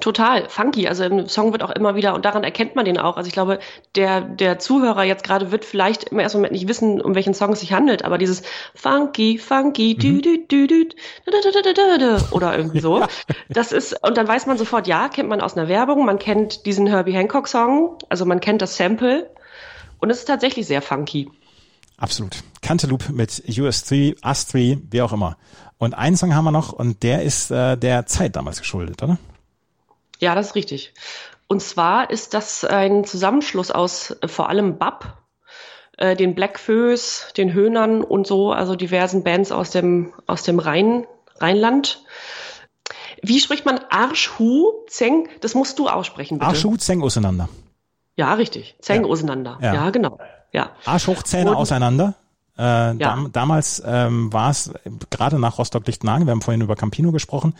Total 0.00 0.48
funky. 0.48 0.88
Also 0.88 1.04
im 1.04 1.28
Song 1.28 1.52
wird 1.52 1.62
auch 1.62 1.70
immer 1.70 1.94
wieder, 1.94 2.14
und 2.14 2.24
daran 2.24 2.42
erkennt 2.42 2.74
man 2.74 2.84
den 2.84 2.98
auch. 2.98 3.16
Also 3.16 3.28
ich 3.28 3.32
glaube, 3.32 3.60
der, 3.94 4.20
der 4.22 4.58
Zuhörer 4.58 5.04
jetzt 5.04 5.22
gerade 5.22 5.52
wird 5.52 5.64
vielleicht 5.64 6.04
im 6.04 6.18
ersten 6.18 6.38
Moment 6.38 6.54
nicht 6.54 6.66
wissen, 6.66 7.00
um 7.00 7.14
welchen 7.14 7.34
Song 7.34 7.52
es 7.52 7.60
sich 7.60 7.72
handelt, 7.72 8.04
aber 8.04 8.18
dieses 8.18 8.42
funky, 8.74 9.38
funky, 9.38 9.94
dü, 9.94 10.20
dü, 10.20 10.46
dü, 10.48 10.66
dü, 10.66 10.88
oder 12.32 12.56
irgendwie 12.56 12.80
so. 12.80 13.04
Das 13.48 13.70
ist, 13.70 13.94
und 14.02 14.16
dann 14.16 14.26
weiß 14.26 14.46
man 14.46 14.58
sofort, 14.58 14.88
ja, 14.88 15.08
kennt 15.08 15.28
man 15.28 15.40
aus 15.40 15.56
einer 15.56 15.68
Werbung, 15.68 16.04
man 16.04 16.18
kennt 16.18 16.66
diesen 16.66 16.86
Herbie 16.88 17.12
Hancock 17.12 17.46
Song, 17.46 17.96
also 18.08 18.24
man 18.24 18.40
kennt 18.40 18.62
das 18.62 18.76
Sample. 18.76 19.30
Und 20.00 20.10
es 20.10 20.18
ist 20.20 20.24
tatsächlich 20.24 20.66
sehr 20.66 20.82
funky. 20.82 21.30
Absolut. 21.96 22.42
Cantaloupe 22.62 23.12
mit 23.12 23.30
US3, 23.30 24.18
Us3, 24.20 24.80
wie 24.90 25.02
auch 25.02 25.12
immer. 25.12 25.36
Und 25.78 25.94
einen 25.94 26.16
Song 26.16 26.34
haben 26.34 26.44
wir 26.44 26.52
noch 26.52 26.72
und 26.72 27.02
der 27.02 27.22
ist 27.22 27.50
äh, 27.50 27.76
der 27.76 28.06
Zeit 28.06 28.36
damals 28.36 28.60
geschuldet, 28.60 29.02
oder? 29.02 29.18
Ja, 30.20 30.34
das 30.34 30.48
ist 30.48 30.54
richtig. 30.54 30.94
Und 31.48 31.60
zwar 31.60 32.10
ist 32.10 32.34
das 32.34 32.64
ein 32.64 33.04
Zusammenschluss 33.04 33.70
aus 33.70 34.16
äh, 34.22 34.28
vor 34.28 34.48
allem 34.48 34.78
Bab, 34.78 35.18
äh, 35.98 36.16
den 36.16 36.34
Blackfoes, 36.34 37.26
den 37.36 37.52
Höhnern 37.52 38.02
und 38.02 38.26
so, 38.26 38.52
also 38.52 38.76
diversen 38.76 39.22
Bands 39.24 39.52
aus 39.52 39.70
dem, 39.70 40.12
aus 40.26 40.42
dem 40.44 40.58
Rhein, 40.58 41.06
Rheinland. 41.40 42.04
Wie 43.22 43.38
spricht 43.40 43.66
man 43.66 43.80
Arschhu 43.90 44.72
Zeng? 44.88 45.28
Das 45.40 45.54
musst 45.54 45.78
du 45.78 45.88
aussprechen, 45.88 46.38
bitte. 46.38 46.48
Arsch 46.48 46.64
hoch, 46.64 46.76
Zähne 46.78 47.04
auseinander. 47.04 47.48
Ja, 48.16 48.34
richtig. 48.34 48.76
Zeng 48.80 49.02
Ja. 49.04 49.08
auseinander. 49.10 49.58
Ja. 49.60 49.74
Ja. 49.74 49.90
genau. 49.90 50.18
Ja. 50.52 50.70
Arsch 50.84 51.06
hoch, 51.06 51.22
Zähne 51.22 51.50
Und- 51.50 51.56
auseinander. 51.56 52.14
Äh, 52.54 52.94
dam 52.96 53.30
damals 53.32 53.82
ähm, 53.84 54.30
war 54.30 54.50
es 54.50 54.70
gerade 55.08 55.38
nach 55.38 55.56
Rostock-Lichtenhagen, 55.58 56.26
wir 56.26 56.32
haben 56.32 56.42
vorhin 56.42 56.60
über 56.60 56.76
Campino 56.76 57.10
gesprochen, 57.10 57.54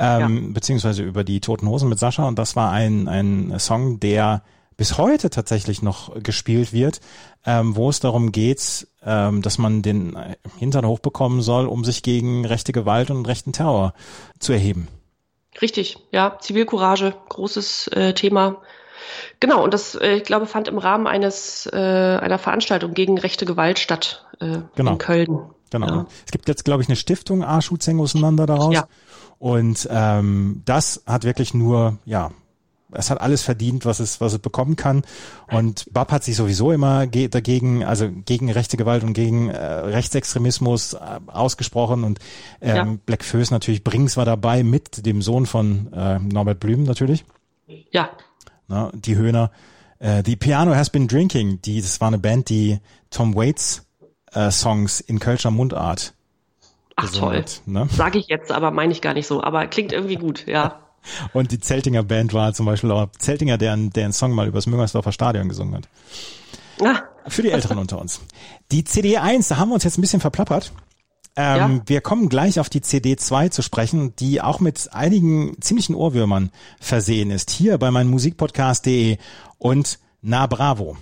ähm, 0.00 0.52
beziehungsweise 0.52 1.04
über 1.04 1.22
die 1.22 1.40
Toten 1.40 1.68
Hosen 1.68 1.88
mit 1.88 2.00
Sascha 2.00 2.26
und 2.26 2.40
das 2.40 2.56
war 2.56 2.72
ein, 2.72 3.06
ein 3.06 3.54
Song, 3.60 4.00
der 4.00 4.42
bis 4.76 4.98
heute 4.98 5.30
tatsächlich 5.30 5.80
noch 5.80 6.20
gespielt 6.24 6.72
wird, 6.72 7.00
ähm, 7.46 7.76
wo 7.76 7.88
es 7.88 8.00
darum 8.00 8.32
geht, 8.32 8.88
ähm, 9.04 9.42
dass 9.42 9.58
man 9.58 9.80
den 9.82 10.16
äh, 10.16 10.34
Hintern 10.58 10.86
hochbekommen 10.86 11.40
soll, 11.40 11.66
um 11.66 11.84
sich 11.84 12.02
gegen 12.02 12.44
rechte 12.44 12.72
Gewalt 12.72 13.12
und 13.12 13.28
rechten 13.28 13.52
Terror 13.52 13.94
zu 14.40 14.52
erheben. 14.52 14.88
Richtig, 15.60 15.98
ja, 16.10 16.36
Zivilcourage, 16.40 17.14
großes 17.28 17.88
äh, 17.88 18.12
Thema. 18.14 18.56
Genau, 19.40 19.62
und 19.64 19.74
das, 19.74 19.94
äh, 19.94 20.14
ich 20.16 20.24
glaube, 20.24 20.46
fand 20.46 20.68
im 20.68 20.78
Rahmen 20.78 21.06
eines 21.06 21.66
äh, 21.72 21.76
einer 21.76 22.38
Veranstaltung 22.38 22.94
gegen 22.94 23.18
rechte 23.18 23.44
Gewalt 23.44 23.78
statt 23.78 24.26
äh, 24.40 24.58
Genau. 24.76 24.92
in 24.92 24.98
Köln. 24.98 25.40
Genau. 25.70 25.86
Ja. 25.86 26.06
Es 26.26 26.32
gibt 26.32 26.48
jetzt, 26.48 26.64
glaube 26.64 26.82
ich, 26.82 26.88
eine 26.88 26.96
Stiftung 26.96 27.42
Arschu 27.42 27.76
Zeng 27.76 27.98
auseinander 28.00 28.46
daraus. 28.46 28.74
Ja. 28.74 28.86
Und 29.38 29.88
ähm, 29.90 30.62
das 30.64 31.02
hat 31.06 31.24
wirklich 31.24 31.54
nur, 31.54 31.98
ja, 32.04 32.30
es 32.94 33.10
hat 33.10 33.20
alles 33.22 33.42
verdient, 33.42 33.86
was 33.86 34.00
es, 34.00 34.20
was 34.20 34.34
es 34.34 34.38
bekommen 34.38 34.76
kann. 34.76 35.02
Und 35.50 35.86
Bab 35.92 36.12
hat 36.12 36.24
sich 36.24 36.36
sowieso 36.36 36.72
immer 36.72 37.06
ge 37.06 37.28
dagegen, 37.28 37.84
also 37.84 38.10
gegen 38.26 38.50
rechte 38.50 38.76
Gewalt 38.76 39.02
und 39.02 39.14
gegen 39.14 39.48
äh, 39.48 39.58
Rechtsextremismus 39.64 40.92
äh, 40.92 40.98
ausgesprochen. 41.26 42.04
Und 42.04 42.18
ähm, 42.60 42.76
Ja. 42.76 42.96
Black 43.06 43.24
Föß 43.24 43.50
natürlich, 43.50 43.82
Brings 43.82 44.16
war 44.18 44.26
dabei 44.26 44.62
mit 44.62 45.06
dem 45.06 45.22
Sohn 45.22 45.46
von 45.46 45.90
äh, 45.92 46.18
Norbert 46.18 46.60
Blüm 46.60 46.82
natürlich 46.84 47.24
Ja, 47.90 48.10
ne, 48.68 48.90
die 48.94 49.16
Höhner. 49.16 49.50
Äh, 49.98 50.22
The 50.24 50.36
Piano 50.36 50.74
Has 50.74 50.90
Been 50.90 51.08
Drinking, 51.08 51.60
die, 51.62 51.80
das 51.80 52.00
war 52.00 52.08
eine 52.08 52.18
Band, 52.18 52.48
die 52.48 52.80
Tom 53.10 53.34
Waits 53.34 53.86
äh, 54.32 54.50
Songs 54.50 55.00
in 55.00 55.18
Kölscher 55.18 55.50
Mundart 55.50 56.14
Ach 56.96 57.10
toll. 57.10 57.38
Hat, 57.38 57.62
ne? 57.66 57.88
Sage 57.90 58.18
ich 58.18 58.28
jetzt, 58.28 58.52
aber 58.52 58.70
meine 58.70 58.92
ich 58.92 59.00
gar 59.00 59.14
nicht 59.14 59.26
so. 59.26 59.42
Aber 59.42 59.66
klingt 59.66 59.92
irgendwie 59.92 60.16
gut, 60.16 60.46
ja. 60.46 60.80
Und 61.32 61.52
die 61.52 61.58
Zeltinger 61.58 62.02
Band 62.02 62.32
war 62.32 62.52
zum 62.52 62.66
Beispiel 62.66 62.90
auch 62.90 63.10
Zeltinger, 63.18 63.58
der, 63.58 63.76
der 63.76 64.04
einen 64.04 64.12
Song 64.12 64.32
mal 64.32 64.46
übers 64.46 64.66
Müngersdorfer 64.66 65.12
Stadion 65.12 65.48
gesungen 65.48 65.74
hat. 65.74 65.88
Ah. 66.80 67.02
Für 67.28 67.42
die 67.42 67.50
Älteren 67.50 67.78
unter 67.78 68.00
uns. 68.00 68.20
Die 68.70 68.84
CD 68.84 69.18
1, 69.18 69.48
da 69.48 69.56
haben 69.56 69.70
wir 69.70 69.74
uns 69.74 69.84
jetzt 69.84 69.98
ein 69.98 70.00
bisschen 70.00 70.20
verplappert. 70.20 70.72
Ähm, 71.36 71.76
ja. 71.76 71.82
Wir 71.86 72.00
kommen 72.00 72.28
gleich 72.28 72.60
auf 72.60 72.68
die 72.68 72.82
CD 72.82 73.16
2 73.16 73.48
zu 73.48 73.62
sprechen, 73.62 74.14
die 74.16 74.40
auch 74.40 74.60
mit 74.60 74.90
einigen 74.92 75.56
ziemlichen 75.60 75.94
Ohrwürmern 75.94 76.50
versehen 76.80 77.30
ist. 77.30 77.50
Hier 77.50 77.78
bei 77.78 77.90
meinem 77.90 78.10
Musikpodcast.de 78.10 79.16
und 79.58 79.98
Na 80.20 80.46
Bravo. 80.46 80.96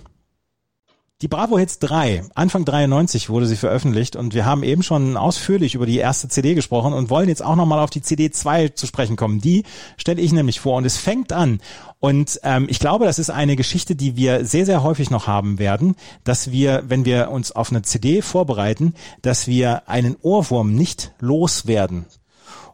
Die 1.21 1.27
Bravo 1.27 1.59
Hits 1.59 1.77
3, 1.77 2.23
Anfang 2.33 2.65
93 2.65 3.29
wurde 3.29 3.45
sie 3.45 3.55
veröffentlicht 3.55 4.15
und 4.15 4.33
wir 4.33 4.43
haben 4.43 4.63
eben 4.63 4.81
schon 4.81 5.17
ausführlich 5.17 5.75
über 5.75 5.85
die 5.85 5.99
erste 5.99 6.29
CD 6.29 6.55
gesprochen 6.55 6.93
und 6.93 7.11
wollen 7.11 7.29
jetzt 7.29 7.45
auch 7.45 7.55
nochmal 7.55 7.77
auf 7.77 7.91
die 7.91 8.01
CD 8.01 8.31
2 8.31 8.69
zu 8.69 8.87
sprechen 8.87 9.17
kommen. 9.17 9.39
Die 9.39 9.63
stelle 9.97 10.19
ich 10.19 10.31
nämlich 10.31 10.59
vor 10.59 10.77
und 10.77 10.85
es 10.85 10.97
fängt 10.97 11.31
an. 11.31 11.61
Und 11.99 12.39
ähm, 12.41 12.65
ich 12.69 12.79
glaube, 12.79 13.05
das 13.05 13.19
ist 13.19 13.29
eine 13.29 13.55
Geschichte, 13.55 13.95
die 13.95 14.15
wir 14.15 14.45
sehr, 14.45 14.65
sehr 14.65 14.81
häufig 14.81 15.11
noch 15.11 15.27
haben 15.27 15.59
werden, 15.59 15.95
dass 16.23 16.49
wir, 16.49 16.85
wenn 16.87 17.05
wir 17.05 17.29
uns 17.29 17.51
auf 17.51 17.69
eine 17.69 17.83
CD 17.83 18.23
vorbereiten, 18.23 18.95
dass 19.21 19.45
wir 19.45 19.87
einen 19.87 20.17
Ohrwurm 20.23 20.73
nicht 20.73 21.13
loswerden. 21.19 22.05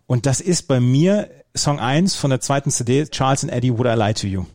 Und 0.06 0.26
das 0.26 0.39
ist 0.39 0.70
bei 0.70 0.80
mir 0.80 1.30
Song 1.54 1.82
1 1.82 2.16
von 2.16 2.30
der 2.30 2.39
zweiten 2.39 2.72
CD, 2.72 3.08
Charles 3.08 3.43
and 3.43 3.52
Eddie, 3.52 3.78
Would 3.78 3.88
I 3.88 4.00
Lie 4.00 4.14
to 4.14 4.28
You. 4.28 4.45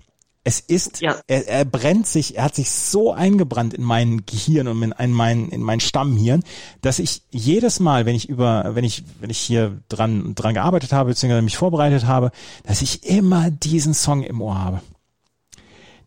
Es 0.45 0.59
ist, 0.59 1.01
ja. 1.01 1.16
er, 1.28 1.47
er 1.47 1.64
brennt 1.64 2.09
sich, 2.09 2.36
er 2.36 2.45
hat 2.45 2.57
sich 2.57 2.70
so 2.70 3.12
eingebrannt 3.12 3.74
in 3.74 3.84
mein 3.84 4.26
Gehirn 4.26 4.66
und 4.66 4.82
in, 4.82 4.90
in 4.90 5.12
mein, 5.12 5.49
in 5.51 5.62
mein 5.62 5.78
Stammhirn, 5.78 6.43
dass 6.80 6.99
ich 6.99 7.22
jedes 7.30 7.78
Mal, 7.78 8.07
wenn 8.07 8.16
ich 8.16 8.28
über, 8.28 8.74
wenn 8.74 8.82
ich, 8.82 9.05
wenn 9.20 9.30
ich 9.30 9.38
hier 9.38 9.80
dran, 9.88 10.34
dran 10.34 10.55
gearbeitet 10.55 10.93
habe, 10.93 11.11
beziehungsweise 11.11 11.43
mich 11.43 11.57
vorbereitet 11.57 12.07
habe, 12.07 12.32
dass 12.64 12.82
ich 12.82 13.05
immer 13.05 13.53
diesen 13.53 13.95
Song 13.95 14.24
im 14.24 14.40
Ohr 14.40 14.59
habe. 14.59 14.80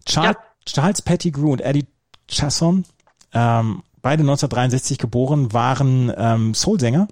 Charles, 0.06 0.36
ja. 0.36 0.66
Charles 0.66 1.02
Pettigrew 1.02 1.54
und 1.54 1.62
Eddie 1.62 1.86
Chasson, 2.28 2.84
ähm, 3.34 3.84
beide 4.02 4.22
1963 4.22 4.98
geboren, 4.98 5.54
waren 5.54 6.12
ähm, 6.18 6.54
Soulsänger 6.54 7.08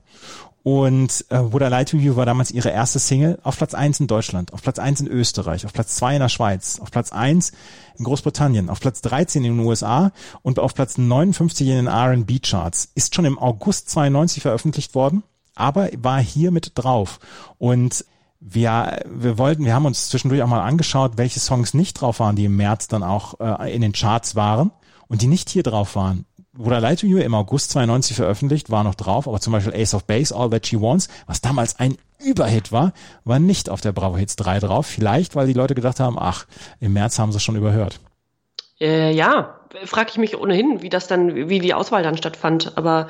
und 0.63 1.25
äh, 1.29 1.39
Would 1.39 1.61
I 1.61 1.67
Lie 1.67 1.85
to 1.85 1.97
You 1.97 2.15
war 2.15 2.25
damals 2.25 2.49
ihre 2.49 2.69
erste 2.69 2.97
Single 2.97 3.37
auf 3.43 3.57
Platz 3.57 3.73
eins 3.73 3.99
in 3.99 4.07
Deutschland, 4.07 4.53
auf 4.53 4.61
Platz 4.61 4.79
eins 4.79 5.01
in 5.01 5.07
Österreich, 5.07 5.65
auf 5.65 5.73
Platz 5.73 5.95
zwei 5.95 6.13
in 6.13 6.21
der 6.21 6.29
Schweiz, 6.29 6.79
auf 6.79 6.89
Platz 6.89 7.11
eins 7.11 7.51
in 7.97 8.05
Großbritannien, 8.05 8.69
auf 8.69 8.79
Platz 8.79 9.01
13 9.01 9.43
in 9.43 9.57
den 9.57 9.65
USA 9.65 10.11
und 10.41 10.59
auf 10.59 10.73
Platz 10.73 10.97
59 10.97 11.67
in 11.67 11.75
den 11.75 11.87
R&B 11.87 12.39
Charts. 12.39 12.89
Ist 12.95 13.13
schon 13.13 13.25
im 13.25 13.37
August 13.37 13.89
92 13.89 14.41
veröffentlicht 14.41 14.95
worden, 14.95 15.23
aber 15.53 15.89
war 15.97 16.21
hier 16.21 16.51
mit 16.51 16.71
drauf. 16.75 17.19
Und 17.57 18.05
wir, 18.39 19.01
wir 19.09 19.37
wollten, 19.37 19.65
wir 19.65 19.73
haben 19.73 19.85
uns 19.85 20.09
zwischendurch 20.09 20.43
auch 20.43 20.47
mal 20.47 20.61
angeschaut, 20.61 21.13
welche 21.17 21.41
Songs 21.41 21.73
nicht 21.73 21.93
drauf 21.93 22.19
waren, 22.19 22.37
die 22.37 22.45
im 22.45 22.55
März 22.55 22.87
dann 22.87 23.03
auch 23.03 23.39
äh, 23.39 23.73
in 23.73 23.81
den 23.81 23.93
Charts 23.93 24.35
waren 24.35 24.71
und 25.07 25.21
die 25.21 25.27
nicht 25.27 25.49
hier 25.49 25.63
drauf 25.63 25.95
waren. 25.95 26.25
I 26.59 26.79
Lie 26.79 26.95
to 26.95 27.07
You 27.07 27.17
im 27.17 27.33
August 27.33 27.71
92 27.71 28.15
veröffentlicht, 28.15 28.69
war 28.69 28.83
noch 28.83 28.95
drauf, 28.95 29.27
aber 29.27 29.39
zum 29.39 29.53
Beispiel 29.53 29.73
Ace 29.73 29.95
of 29.95 30.03
Base, 30.05 30.35
All 30.35 30.49
That 30.49 30.67
She 30.67 30.79
Wants, 30.79 31.09
was 31.25 31.41
damals 31.41 31.79
ein 31.79 31.97
Überhit 32.19 32.71
war, 32.71 32.93
war 33.25 33.39
nicht 33.39 33.69
auf 33.69 33.81
der 33.81 33.91
Bravo 33.91 34.17
Hits 34.17 34.35
3 34.35 34.59
drauf. 34.59 34.85
Vielleicht, 34.85 35.35
weil 35.35 35.47
die 35.47 35.53
Leute 35.53 35.75
gedacht 35.75 35.99
haben, 35.99 36.17
ach, 36.17 36.45
im 36.79 36.93
März 36.93 37.19
haben 37.19 37.31
sie 37.31 37.39
schon 37.39 37.55
überhört. 37.55 37.99
Äh, 38.79 39.11
ja, 39.13 39.59
frage 39.85 40.11
ich 40.11 40.17
mich 40.17 40.37
ohnehin, 40.37 40.81
wie 40.81 40.89
das 40.89 41.07
dann, 41.07 41.49
wie 41.49 41.59
die 41.59 41.73
Auswahl 41.73 42.03
dann 42.03 42.17
stattfand. 42.17 42.77
Aber 42.77 43.07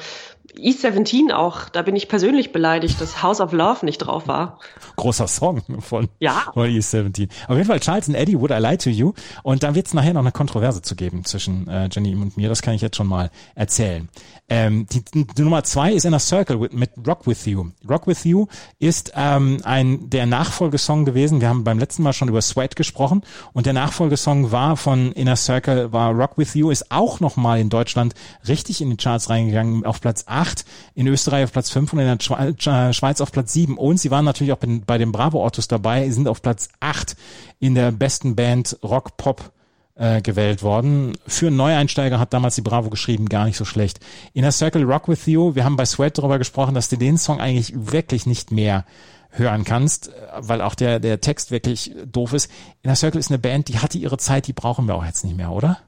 E17 0.58 1.32
auch, 1.34 1.70
da 1.70 1.82
bin 1.82 1.96
ich 1.96 2.08
persönlich 2.08 2.52
beleidigt, 2.52 3.00
dass 3.02 3.24
House 3.24 3.41
of 3.41 3.54
Love 3.54 3.86
nicht 3.86 4.00
drauf 4.00 4.28
war. 4.28 4.60
Großer 4.98 5.28
Song 5.28 5.62
von, 5.80 6.10
ja. 6.20 6.44
von 6.54 6.68
E17. 6.68 7.30
Auf 7.48 7.56
jeden 7.56 7.66
Fall 7.66 7.80
Charles 7.80 8.08
and 8.08 8.18
Eddie, 8.18 8.39
Would 8.39 8.52
I 8.52 8.56
Lie 8.56 8.78
to 8.78 8.89
You? 8.89 9.14
Und 9.41 9.64
da 9.64 9.74
wird 9.74 9.88
es 9.88 9.94
nachher 9.94 10.14
noch 10.14 10.22
eine 10.22 10.32
Kontroverse 10.32 10.82
zu 10.82 10.96
geben 10.96 11.26
zwischen 11.26 11.68
äh, 11.68 11.89
Jenny 11.91 12.14
und 12.14 12.38
mir, 12.38 12.50
das 12.50 12.62
kann 12.62 12.74
ich 12.74 12.82
jetzt 12.82 12.98
schon 12.98 13.08
mal 13.08 13.32
erzählen. 13.56 14.10
Ähm, 14.50 14.86
die, 14.91 15.04
die 15.26 15.41
Nummer 15.41 15.64
zwei 15.64 15.94
ist 15.94 16.06
Inner 16.06 16.20
Circle 16.20 16.60
with, 16.60 16.74
mit 16.74 16.91
Rock 17.08 17.26
With 17.26 17.46
You. 17.46 17.70
Rock 17.89 18.08
With 18.08 18.26
You 18.26 18.48
ist 18.78 19.14
ähm, 19.16 19.62
ein 19.64 20.10
der 20.10 20.26
Nachfolgesong 20.26 21.06
gewesen. 21.06 21.41
Wir 21.41 21.50
haben 21.50 21.64
beim 21.64 21.80
letzten 21.80 22.04
Mal 22.04 22.14
schon 22.14 22.28
über 22.28 22.41
Sweat 22.41 22.76
gesprochen 22.76 23.24
und 23.54 23.66
der 23.66 23.74
Nachfolgesong 23.74 24.52
war 24.52 24.76
von 24.78 25.14
Inner 25.14 25.38
Circle, 25.38 25.94
war 25.94 26.12
Rock 26.12 26.38
With 26.38 26.54
You, 26.54 26.70
ist 26.70 26.91
auch 26.91 27.22
nochmal 27.22 27.60
in 27.60 27.70
Deutschland 27.70 28.14
richtig 28.48 28.82
in 28.82 28.89
die 28.89 28.98
Charts 28.98 29.30
reingegangen, 29.30 29.86
auf 29.86 30.02
Platz 30.02 30.26
8, 30.34 30.65
in 30.95 31.07
Österreich 31.07 31.45
auf 31.45 31.51
Platz 31.51 31.69
5 31.69 31.93
und 31.93 31.99
in 31.99 32.05
der 32.05 32.89
äh, 32.89 32.93
Schweiz 32.93 33.21
auf 33.21 33.31
Platz 33.31 33.53
7. 33.53 33.77
Und 33.77 33.97
sie 33.97 34.11
waren 34.11 34.25
natürlich 34.25 34.53
auch 34.53 34.59
bei 34.59 34.97
den 34.97 35.11
Bravo 35.11 35.43
Autos 35.45 35.67
dabei, 35.67 36.09
sind 36.09 36.27
auf 36.27 36.41
Platz 36.41 36.69
8 36.79 37.15
in 37.59 37.75
der 37.75 37.91
besten 37.91 38.36
Band 38.36 38.77
Rock 38.84 39.17
Pop 39.17 39.51
äh, 39.95 40.21
gewählt 40.21 40.63
worden. 40.63 41.13
Für 41.27 41.51
Neueinsteiger 41.51 42.19
hat 42.19 42.34
damals 42.34 42.55
die 42.55 42.61
Bravo 42.61 42.89
geschrieben, 42.89 43.29
gar 43.29 43.45
nicht 43.45 43.57
so 43.57 43.65
schlecht. 43.65 43.99
Inner 44.34 44.51
Circle 44.51 44.84
Rock 44.84 45.07
With 45.07 45.25
You, 45.27 45.55
wir 45.55 45.65
haben 45.65 45.75
bei 45.75 45.86
Sweat 45.86 46.17
darüber 46.17 46.38
gesprochen, 46.38 46.73
dass 46.73 46.89
du 46.89 46.97
den 46.97 47.17
Song 47.17 47.39
eigentlich 47.39 47.73
wirklich 47.75 48.25
nicht 48.25 48.51
mehr 48.51 48.86
hören 49.29 49.63
kannst, 49.63 50.11
weil 50.38 50.61
auch 50.61 50.75
der, 50.75 50.99
der 50.99 51.21
Text 51.21 51.51
wirklich 51.51 51.95
doof 52.05 52.34
ist. 52.34 52.51
Inner 52.81 52.95
Circle 52.95 53.19
ist 53.19 53.31
eine 53.31 53.39
Band, 53.39 53.67
die 53.67 53.79
hatte 53.79 53.97
ihre 53.97 54.17
Zeit, 54.17 54.47
die 54.47 54.53
brauchen 54.53 54.88
wir 54.88 54.95
auch 54.95 55.05
jetzt 55.05 55.23
nicht 55.23 55.36
mehr, 55.38 55.51
oder? 55.51 55.79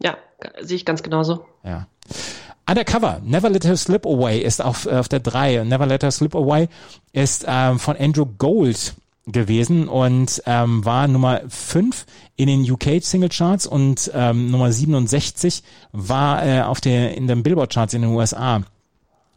Ja, 0.00 0.16
sehe 0.60 0.76
ich 0.76 0.84
ganz 0.84 1.02
genauso. 1.02 1.44
Ja. 1.64 1.88
Undercover, 2.68 3.20
Never 3.24 3.48
Let 3.48 3.64
Her 3.64 3.76
Slip 3.76 4.04
Away 4.04 4.40
ist 4.40 4.60
auf, 4.60 4.86
auf 4.86 5.08
der 5.08 5.20
3. 5.20 5.64
Never 5.64 5.86
Let 5.86 6.02
Her 6.02 6.10
Slip 6.10 6.34
Away 6.34 6.68
ist 7.12 7.44
ähm, 7.46 7.78
von 7.78 7.96
Andrew 7.96 8.26
Gold 8.38 8.94
gewesen 9.26 9.88
und 9.88 10.42
ähm, 10.46 10.84
war 10.84 11.08
Nummer 11.08 11.42
5 11.48 12.06
in 12.36 12.46
den 12.48 12.70
UK 12.70 13.02
Single 13.02 13.28
Charts 13.28 13.66
und 13.66 14.10
ähm, 14.14 14.50
Nummer 14.50 14.72
67 14.72 15.62
war 15.92 16.46
äh, 16.46 16.62
auf 16.62 16.80
der 16.80 17.16
in 17.16 17.26
den 17.26 17.42
Billboard 17.42 17.72
Charts 17.72 17.94
in 17.94 18.02
den 18.02 18.12
USA. 18.12 18.62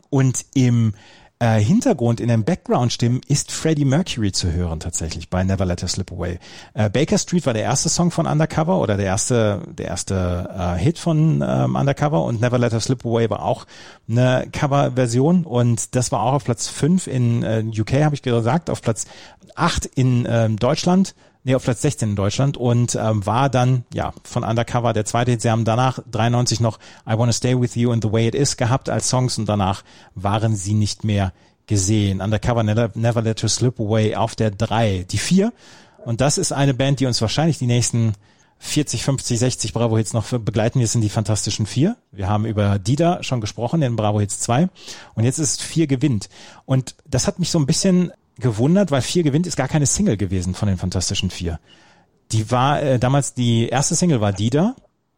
Und 0.10 0.46
im 0.56 0.94
äh, 1.40 1.60
Hintergrund 1.60 2.20
in 2.20 2.28
den 2.28 2.44
Background-Stimmen 2.44 3.22
ist 3.28 3.52
Freddie 3.52 3.86
Mercury 3.86 4.32
zu 4.32 4.52
hören 4.52 4.80
tatsächlich 4.80 5.30
bei 5.30 5.44
Never 5.44 5.66
Let 5.66 5.82
Her 5.82 5.88
Slip 5.88 6.12
Away. 6.12 6.40
Äh, 6.74 6.90
Baker 6.90 7.18
Street 7.18 7.46
war 7.46 7.54
der 7.54 7.64
erste 7.64 7.88
Song 7.88 8.12
von 8.12 8.28
Undercover 8.28 8.80
oder 8.80 8.98
der 8.98 9.06
erste 9.06 9.62
der 9.68 9.88
erste 9.88 10.50
äh, 10.54 10.78
Hit 10.78 11.00
von 11.00 11.44
ähm, 11.48 11.76
Undercover 11.76 12.26
und 12.26 12.42
Never 12.42 12.58
Let 12.58 12.74
Her 12.74 12.82
Slip 12.82 13.06
Away 13.06 13.30
war 13.30 13.44
auch 13.44 13.66
eine 14.10 14.48
Coverversion 14.52 15.46
und 15.46 15.96
das 15.96 16.12
war 16.12 16.24
auch 16.24 16.34
auf 16.34 16.44
Platz 16.44 16.68
5 16.68 17.08
in 17.08 17.44
äh, 17.44 17.64
UK, 17.64 18.04
habe 18.04 18.16
ich 18.16 18.22
gesagt, 18.22 18.70
auf 18.70 18.82
Platz 18.82 19.06
8 19.56 19.86
in 19.86 20.26
äh, 20.26 20.50
Deutschland 20.50 21.16
nee, 21.44 21.56
auf 21.56 21.64
Platz 21.64 21.82
16 21.82 22.10
in 22.10 22.16
Deutschland 22.16 22.58
und 22.58 22.96
ähm, 22.96 23.26
war 23.26 23.50
dann 23.50 23.84
ja 23.94 24.14
von 24.24 24.44
Undercover 24.44 24.94
der 24.94 25.06
zweite 25.06 25.32
Hit. 25.32 25.42
Sie 25.42 25.50
haben 25.50 25.66
danach 25.66 26.00
93 26.12 26.60
noch 26.60 26.80
I 27.08 27.18
Wanna 27.18 27.34
Stay 27.34 27.60
With 27.60 27.76
You 27.76 27.92
and 27.92 28.04
The 28.04 28.12
Way 28.12 28.30
It 28.30 28.36
Is 28.36 28.58
gehabt 28.58 28.90
als 28.90 29.10
Songs 29.10 29.38
und 29.38 29.48
danach 29.48 29.84
waren 30.16 30.56
sie 30.56 30.74
nicht 30.74 31.04
mehr 31.04 31.34
gesehen. 31.68 32.22
Undercover 32.22 32.64
Never, 32.64 32.92
Never 32.96 33.22
Let 33.22 33.42
You 33.42 33.48
Slip 33.48 33.80
Away 33.80 34.16
auf 34.16 34.36
der 34.36 34.52
3. 34.52 35.06
Die 35.10 35.18
4 35.18 35.54
und 36.06 36.22
das 36.22 36.38
ist 36.38 36.52
eine 36.52 36.74
Band, 36.74 37.00
die 37.00 37.06
uns 37.06 37.22
wahrscheinlich 37.22 37.58
die 37.58 37.68
nächsten 37.68 38.14
40, 38.60 39.04
50, 39.04 39.40
60 39.40 39.74
Bravo 39.74 39.98
Hits 39.98 40.14
noch 40.14 40.28
begleiten. 40.40 40.80
Wir 40.80 40.88
sind 40.88 41.02
die 41.02 41.10
Fantastischen 41.10 41.66
Vier. 41.66 41.96
Wir 42.12 42.28
haben 42.28 42.46
über 42.46 42.78
Dida 42.78 43.24
schon 43.24 43.42
gesprochen 43.42 43.82
in 43.82 43.96
Bravo 43.96 44.20
Hits 44.20 44.40
2. 44.42 44.70
Und 45.16 45.24
jetzt 45.24 45.40
ist 45.40 45.62
vier 45.62 45.88
gewinnt. 45.88 46.30
Und 46.66 46.96
das 47.06 47.26
hat 47.26 47.40
mich 47.40 47.52
so 47.52 47.60
ein 47.60 47.66
bisschen 47.66 48.12
gewundert, 48.40 48.92
weil 48.92 49.02
vier 49.02 49.24
gewinnt 49.24 49.48
ist 49.48 49.56
gar 49.58 49.68
keine 49.68 49.86
Single 49.86 50.18
gewesen 50.18 50.56
von 50.56 50.68
den 50.68 50.78
Fantastischen 50.78 51.30
Vier. 51.30 51.60
Die 52.32 52.52
war 52.52 52.82
äh, 52.82 53.00
damals 53.00 53.34
die 53.34 53.70
erste 53.70 53.96
Single 53.96 54.22
war 54.22 54.34
Dida, 54.34 54.76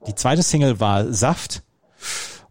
die 0.07 0.15
zweite 0.15 0.43
Single 0.43 0.80
war 0.80 1.11
Saft, 1.13 1.61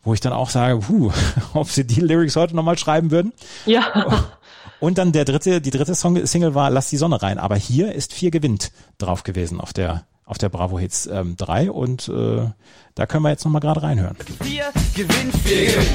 wo 0.03 0.15
ich 0.15 0.21
dann 0.21 0.33
auch 0.33 0.51
sage, 0.51 0.79
puh, 0.79 1.11
ob 1.55 1.69
sie 1.69 1.87
die 1.87 2.01
Lyrics 2.01 2.37
heute 2.37 2.55
nochmal 2.55 2.79
schreiben 2.79 3.11
würden. 3.11 3.33
Ja. 3.67 4.31
Und 4.81 4.97
dann 4.97 5.13
der 5.13 5.27
dritte, 5.27 5.61
die 5.61 5.71
dritte 5.71 5.95
Song, 5.95 6.25
Single 6.25 6.55
war 6.55 6.71
Lass 6.71 6.89
die 6.89 6.97
Sonne 6.97 7.21
rein. 7.21 7.39
Aber 7.39 7.57
hier 7.57 7.95
ist 7.95 8.15
vier 8.15 8.31
gewinnt 8.31 8.73
drauf 8.97 9.25
gewesen 9.25 9.61
auf 9.61 9.75
der 9.75 10.07
auf 10.25 10.39
der 10.39 10.49
Bravo 10.49 10.79
Hits 10.79 11.07
ähm, 11.07 11.37
3 11.37 11.73
und 11.73 12.09
äh, 12.09 12.49
da 12.95 13.07
können 13.07 13.25
wir 13.25 13.31
jetzt 13.31 13.45
nochmal 13.45 13.61
gerade 13.61 13.83
reinhören. 13.83 14.17
Vier 14.41 14.71
gewinnt, 14.95 15.37
vier 15.43 15.67
gewinnt. 15.67 15.89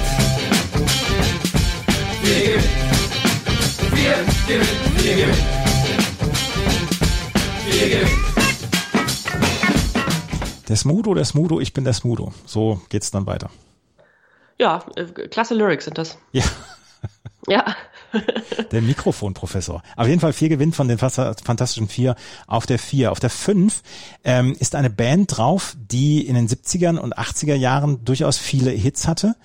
Vier 2.22 2.46
gewinnt. 2.58 3.05
Wir 4.06 4.14
gewinnen, 4.48 4.68
wir 4.98 5.16
gewinnen. 5.16 5.36
Wir 7.66 7.90
gewinnen. 7.90 8.36
Der 10.70 10.76
Smudo, 10.76 11.16
der 11.16 11.26
Smudo, 11.26 11.60
ich 11.60 11.74
bin 11.74 11.86
der 11.86 11.94
Smudo. 11.94 12.32
So 12.46 12.80
geht's 12.90 13.10
dann 13.10 13.26
weiter. 13.26 13.50
Ja, 14.60 14.86
äh, 14.96 15.06
klasse 15.06 15.56
Lyrics 15.56 15.86
sind 15.86 15.98
das. 15.98 16.20
Ja. 16.32 16.44
Ja, 17.48 17.76
Der 18.72 18.82
Mikrofonprofessor. 18.82 19.84
Auf 19.96 20.08
jeden 20.08 20.20
Fall 20.20 20.34
vier 20.34 20.50
gewinnt 20.50 20.76
von 20.76 20.88
den 20.88 20.98
Fantastischen 20.98 21.88
Vier 21.88 22.16
auf 22.48 22.66
der 22.66 22.80
Vier. 22.80 23.12
Auf 23.12 23.20
der 23.20 23.30
Fünf 23.30 23.84
ähm, 24.24 24.56
ist 24.60 24.74
eine 24.74 24.90
Band 24.90 25.38
drauf, 25.38 25.78
die 25.78 26.26
in 26.26 26.34
den 26.34 26.48
70ern 26.48 26.98
und 26.98 27.16
80er 27.20 27.54
Jahren 27.54 28.04
durchaus 28.04 28.40
viele 28.40 28.72
Hits 28.72 29.08
hatte 29.08 29.36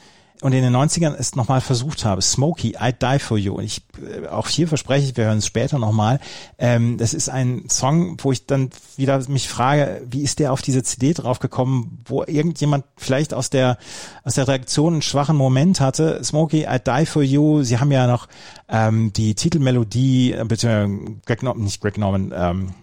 und 0.43 0.53
in 0.53 0.62
den 0.62 0.74
90ern 0.74 1.14
es 1.14 1.36
nochmal 1.36 1.61
versucht 1.61 2.05
habe. 2.05 2.22
Smokey, 2.22 2.76
I 2.80 2.93
Die 2.93 3.18
For 3.18 3.36
You. 3.36 3.55
Und 3.55 3.64
ich, 3.64 3.82
äh, 4.03 4.26
auch 4.26 4.49
hier 4.49 4.68
verspreche 4.68 5.07
ich, 5.07 5.16
wir 5.16 5.24
hören 5.24 5.38
es 5.38 5.47
später 5.47 5.78
nochmal. 5.78 6.18
Ähm, 6.59 6.97
das 6.97 7.12
ist 7.12 7.28
ein 7.28 7.68
Song, 7.68 8.16
wo 8.22 8.32
ich 8.32 8.47
dann 8.47 8.70
wieder 8.97 9.22
mich 9.28 9.49
frage, 9.49 10.03
wie 10.09 10.22
ist 10.22 10.38
der 10.38 10.53
auf 10.53 10.62
diese 10.62 10.82
CD 10.82 11.12
draufgekommen, 11.12 12.03
wo 12.07 12.24
irgendjemand 12.24 12.84
vielleicht 12.97 13.34
aus 13.34 13.51
der, 13.51 13.76
aus 14.24 14.34
der 14.34 14.49
Reaktion 14.49 14.95
einen 14.95 15.03
schwachen 15.03 15.36
Moment 15.36 15.80
hatte. 15.80 16.22
Smokey, 16.24 16.66
I 16.68 16.78
Die 16.78 17.07
For 17.07 17.22
You. 17.22 17.62
Sie 17.62 17.78
haben 17.78 17.93
ja 17.93 18.07
noch 18.07 18.26
ähm, 18.68 19.12
die 19.12 19.34
Titelmelodie, 19.34 20.32
äh, 20.32 20.45
bitte, 20.47 20.88
Greg 21.26 21.43
Norman, 21.43 21.64
nicht 21.64 21.82
Greg 21.82 21.99
Norman, 21.99 22.32
ähm, 22.34 22.74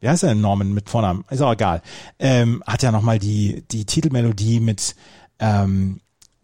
wie 0.00 0.08
heißt 0.10 0.24
er 0.24 0.28
denn 0.30 0.42
Norman 0.42 0.74
mit 0.74 0.90
Vornamen? 0.90 1.24
Ist 1.30 1.40
auch 1.40 1.54
egal. 1.54 1.80
Ähm, 2.18 2.62
hat 2.66 2.82
ja 2.82 2.92
nochmal 2.92 3.18
die, 3.18 3.64
die 3.70 3.86
Titelmelodie 3.86 4.60
mit, 4.60 4.94
ähm, 5.38 6.00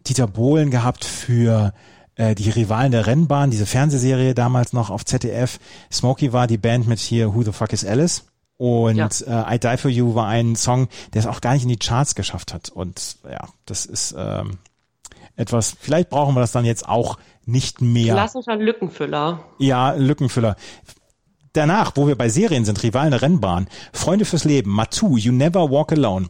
Dieter 0.07 0.27
Bohlen 0.27 0.71
gehabt 0.71 1.05
für 1.05 1.73
äh, 2.15 2.35
die 2.35 2.49
Rivalen 2.49 2.91
der 2.91 3.07
Rennbahn, 3.07 3.51
diese 3.51 3.65
Fernsehserie 3.65 4.33
damals 4.33 4.73
noch 4.73 4.89
auf 4.89 5.05
ZDF. 5.05 5.59
Smokey 5.91 6.33
war 6.33 6.47
die 6.47 6.57
Band 6.57 6.87
mit 6.87 6.99
hier 6.99 7.33
Who 7.33 7.43
the 7.43 7.51
Fuck 7.51 7.73
is 7.73 7.85
Alice? 7.85 8.25
Und 8.57 8.95
ja. 8.95 9.07
äh, 9.49 9.55
I 9.55 9.59
Die 9.59 9.77
For 9.77 9.89
You 9.89 10.15
war 10.15 10.27
ein 10.27 10.55
Song, 10.55 10.87
der 11.13 11.21
es 11.21 11.27
auch 11.27 11.41
gar 11.41 11.53
nicht 11.53 11.63
in 11.63 11.69
die 11.69 11.77
Charts 11.77 12.15
geschafft 12.15 12.53
hat. 12.53 12.69
Und 12.69 13.17
ja, 13.29 13.47
das 13.65 13.85
ist 13.85 14.15
ähm, 14.17 14.59
etwas, 15.35 15.75
vielleicht 15.79 16.09
brauchen 16.09 16.35
wir 16.35 16.41
das 16.41 16.51
dann 16.51 16.65
jetzt 16.65 16.87
auch 16.87 17.17
nicht 17.45 17.81
mehr. 17.81 18.13
Klassischer 18.13 18.55
Lückenfüller. 18.55 19.43
Ja, 19.57 19.93
Lückenfüller. 19.93 20.55
Danach, 21.53 21.93
wo 21.95 22.07
wir 22.07 22.15
bei 22.15 22.29
Serien 22.29 22.65
sind, 22.65 22.81
Rivalen 22.83 23.11
der 23.11 23.21
Rennbahn, 23.21 23.67
Freunde 23.91 24.25
fürs 24.25 24.43
Leben, 24.43 24.71
Matu, 24.71 25.17
You 25.17 25.31
Never 25.31 25.69
Walk 25.69 25.91
Alone. 25.91 26.29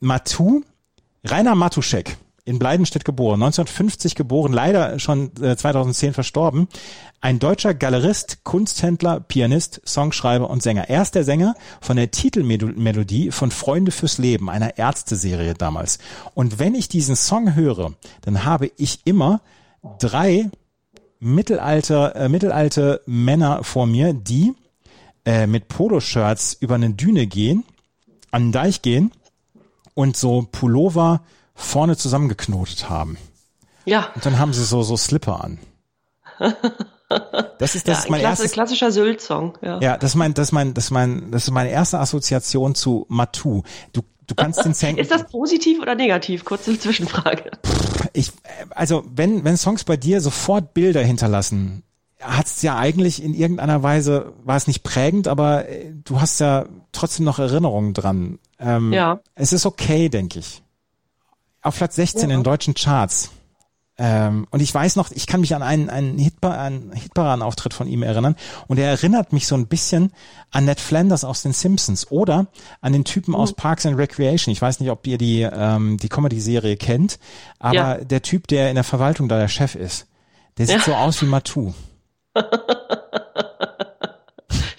Matu, 0.00 0.62
Rainer 1.24 1.54
Matuschek, 1.54 2.16
in 2.48 2.58
Bleidenstedt 2.58 3.04
geboren, 3.04 3.42
1950 3.42 4.14
geboren, 4.14 4.54
leider 4.54 4.98
schon 4.98 5.30
äh, 5.42 5.54
2010 5.54 6.14
verstorben. 6.14 6.68
Ein 7.20 7.38
deutscher 7.38 7.74
Galerist, 7.74 8.42
Kunsthändler, 8.42 9.20
Pianist, 9.20 9.82
Songschreiber 9.84 10.48
und 10.48 10.62
Sänger. 10.62 10.88
Er 10.88 11.02
ist 11.02 11.14
der 11.14 11.24
Sänger 11.24 11.54
von 11.82 11.98
der 11.98 12.10
Titelmelodie 12.10 13.32
von 13.32 13.50
Freunde 13.50 13.90
fürs 13.90 14.16
Leben, 14.16 14.48
einer 14.48 14.78
Ärzteserie 14.78 15.52
damals. 15.52 15.98
Und 16.32 16.58
wenn 16.58 16.74
ich 16.74 16.88
diesen 16.88 17.16
Song 17.16 17.54
höre, 17.54 17.92
dann 18.22 18.46
habe 18.46 18.70
ich 18.78 19.00
immer 19.04 19.42
drei 19.98 20.50
Mittelalter, 21.20 22.16
äh, 22.16 22.28
mittelalte 22.30 23.02
Männer 23.04 23.62
vor 23.62 23.86
mir, 23.86 24.14
die 24.14 24.54
äh, 25.26 25.46
mit 25.46 25.68
Poloshirts 25.68 26.56
über 26.60 26.76
eine 26.76 26.90
Düne 26.90 27.26
gehen, 27.26 27.64
an 28.30 28.46
den 28.46 28.52
Deich 28.52 28.80
gehen 28.80 29.12
und 29.92 30.16
so 30.16 30.46
Pullover 30.50 31.20
vorne 31.58 31.96
zusammengeknotet 31.96 32.88
haben. 32.88 33.18
Ja. 33.84 34.10
Und 34.14 34.24
dann 34.24 34.38
haben 34.38 34.52
sie 34.52 34.64
so, 34.64 34.82
so 34.82 34.96
Slipper 34.96 35.44
an. 35.44 35.58
Das 37.58 37.74
ist, 37.74 37.88
das 37.88 37.98
ja, 37.98 38.04
ist 38.04 38.10
mein 38.10 38.20
Klasse, 38.20 38.42
erstes, 38.42 38.52
klassischer 38.52 38.92
Sylt-Song. 38.92 39.58
Ja. 39.62 39.80
ja, 39.80 39.96
das 39.96 40.10
ist 40.10 40.14
mein, 40.14 40.34
das 40.34 40.48
ist 40.48 40.52
mein, 40.52 40.74
das 40.74 40.84
ist 40.84 40.90
mein, 40.90 41.30
das 41.30 41.44
ist 41.44 41.50
meine 41.50 41.70
erste 41.70 41.98
Assoziation 41.98 42.74
zu 42.74 43.06
Matu. 43.08 43.62
Du, 43.92 44.02
du 44.26 44.34
kannst 44.34 44.64
den 44.64 44.74
Song. 44.74 44.96
Ist 44.98 45.10
das 45.10 45.26
positiv 45.26 45.80
oder 45.80 45.94
negativ? 45.94 46.44
Kurze 46.44 46.78
Zwischenfrage. 46.78 47.50
Ich, 48.12 48.30
also 48.70 49.04
wenn, 49.10 49.42
wenn 49.42 49.56
Songs 49.56 49.84
bei 49.84 49.96
dir 49.96 50.20
sofort 50.20 50.74
Bilder 50.74 51.02
hinterlassen, 51.02 51.82
hat 52.20 52.46
es 52.46 52.60
ja 52.62 52.76
eigentlich 52.76 53.22
in 53.22 53.32
irgendeiner 53.32 53.82
Weise, 53.82 54.34
war 54.44 54.56
es 54.56 54.66
nicht 54.66 54.82
prägend, 54.82 55.28
aber 55.28 55.66
äh, 55.68 55.92
du 56.04 56.20
hast 56.20 56.40
ja 56.40 56.66
trotzdem 56.92 57.24
noch 57.24 57.38
Erinnerungen 57.38 57.94
dran. 57.94 58.38
Ähm, 58.60 58.92
ja. 58.92 59.20
Es 59.34 59.54
ist 59.54 59.64
okay, 59.64 60.10
denke 60.10 60.40
ich 60.40 60.62
auf 61.62 61.76
Platz 61.76 61.96
16 61.96 62.30
ja. 62.30 62.36
in 62.36 62.42
deutschen 62.42 62.74
Charts. 62.74 63.30
Ähm, 64.00 64.46
und 64.50 64.60
ich 64.60 64.72
weiß 64.72 64.94
noch, 64.94 65.10
ich 65.10 65.26
kann 65.26 65.40
mich 65.40 65.56
an 65.56 65.62
einen, 65.62 65.90
einen, 65.90 66.18
Hitpa 66.18 66.52
einen 66.52 66.92
Hitparaden-Auftritt 66.92 67.74
von 67.74 67.88
ihm 67.88 68.04
erinnern 68.04 68.36
und 68.68 68.78
er 68.78 68.88
erinnert 68.90 69.32
mich 69.32 69.48
so 69.48 69.56
ein 69.56 69.66
bisschen 69.66 70.12
an 70.52 70.66
Ned 70.66 70.78
Flanders 70.78 71.24
aus 71.24 71.42
den 71.42 71.52
Simpsons 71.52 72.08
oder 72.12 72.46
an 72.80 72.92
den 72.92 73.04
Typen 73.04 73.32
mhm. 73.32 73.38
aus 73.40 73.54
Parks 73.54 73.86
and 73.86 73.98
Recreation. 73.98 74.52
Ich 74.52 74.62
weiß 74.62 74.78
nicht, 74.78 74.90
ob 74.90 75.04
ihr 75.08 75.18
die, 75.18 75.40
ähm, 75.42 75.96
die 75.96 76.08
Comedy-Serie 76.08 76.76
kennt, 76.76 77.18
aber 77.58 77.74
ja. 77.74 77.96
der 77.96 78.22
Typ, 78.22 78.46
der 78.46 78.68
in 78.68 78.76
der 78.76 78.84
Verwaltung 78.84 79.28
da 79.28 79.36
der 79.36 79.48
Chef 79.48 79.74
ist, 79.74 80.06
der 80.58 80.66
sieht 80.66 80.76
ja. 80.76 80.82
so 80.82 80.94
aus 80.94 81.20
wie 81.20 81.26
Matu. 81.26 81.74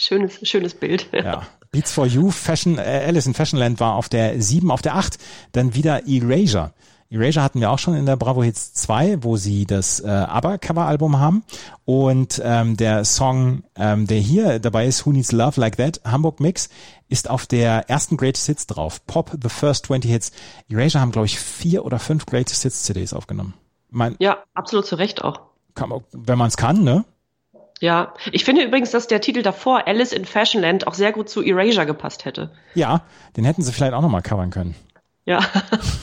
schönes, 0.10 0.39
schönes 0.47 0.74
Bild. 0.74 1.07
Ja. 1.14 1.47
Beats 1.72 1.91
for 1.91 2.07
You, 2.07 2.32
Fashion, 2.32 2.78
äh, 2.78 3.03
Alice 3.07 3.28
in 3.28 3.34
Fashionland 3.34 3.80
war 3.80 3.95
auf 3.95 4.10
der 4.10 4.41
7, 4.41 4.72
auf 4.72 4.82
der 4.82 4.95
8, 4.95 5.18
dann 5.51 5.76
wieder 5.76 6.07
Erasure. 6.07 6.74
Erasure 7.12 7.43
hatten 7.43 7.60
wir 7.60 7.72
auch 7.72 7.80
schon 7.80 7.95
in 7.95 8.05
der 8.05 8.18
Bravo 8.18 8.43
Hits 8.43 8.74
2, 8.74 9.24
wo 9.24 9.36
sie 9.36 9.66
das 9.66 9.99
äh, 9.99 10.07
ABBA-Cover-Album 10.07 11.20
haben. 11.20 11.43
Und 11.86 12.39
ähm, 12.43 12.78
der 12.78 13.03
Song, 13.03 13.64
ähm, 13.76 14.05
der 14.05 14.20
hier 14.20 14.60
dabei 14.60 14.86
ist, 14.86 15.05
Who 15.05 15.12
Needs 15.12 15.32
Love 15.32 15.60
Like 15.60 15.78
That, 15.78 16.01
Hamburg 16.05 16.39
Mix, 16.39 16.70
ist 17.07 17.30
auf 17.30 17.47
der 17.47 17.89
ersten 17.89 18.16
Greatest 18.16 18.45
Hits 18.45 18.68
drauf. 18.68 19.05
Pop, 19.07 19.32
The 19.41 19.49
First 19.49 19.88
20 19.88 20.10
Hits. 20.10 20.32
Erasure 20.70 21.01
haben, 21.01 21.12
glaube 21.12 21.26
ich, 21.26 21.39
vier 21.39 21.84
oder 21.84 21.97
fünf 21.97 22.28
Greatest 22.28 22.62
Hits 22.62 22.84
CDs 22.84 23.14
aufgenommen. 23.14 23.55
Mein, 23.89 24.16
ja, 24.20 24.43
absolut 24.53 24.86
zu 24.86 24.95
Recht 24.95 25.24
auch. 25.24 25.41
Kann, 25.74 25.91
wenn 26.12 26.38
man 26.38 26.47
es 26.47 26.57
kann, 26.57 26.84
ne? 26.84 27.05
Ja, 27.80 28.13
ich 28.32 28.43
finde 28.43 28.63
übrigens, 28.63 28.91
dass 28.91 29.07
der 29.07 29.21
Titel 29.21 29.41
davor, 29.41 29.88
Alice 29.88 30.11
in 30.11 30.25
Fashionland, 30.25 30.86
auch 30.86 30.93
sehr 30.93 31.13
gut 31.13 31.30
zu 31.30 31.41
Erasure 31.41 31.86
gepasst 31.86 32.25
hätte. 32.25 32.51
Ja, 32.75 33.03
den 33.38 33.45
hätten 33.45 33.61
sie 33.61 33.71
vielleicht 33.71 33.93
auch 33.93 34.01
nochmal 34.01 34.21
covern 34.21 34.49
können. 34.49 34.75
Ja. 35.25 35.39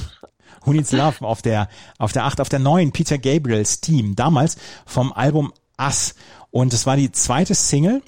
Who 0.64 0.72
Needs 0.72 0.93
Love 0.93 1.24
auf 1.24 1.43
der, 1.43 1.68
auf 1.99 2.12
der 2.12 2.24
8, 2.24 2.41
auf 2.41 2.49
der 2.49 2.59
9, 2.59 2.93
Peter 2.93 3.18
Gabriels 3.18 3.81
Team, 3.81 4.16
damals 4.16 4.57
vom 4.87 5.12
Album 5.12 5.53
Us. 5.79 6.14
Und 6.51 6.72
es 6.72 6.87
war 6.87 6.97
die 6.97 7.12
zweite 7.12 7.55
Single 7.55 8.03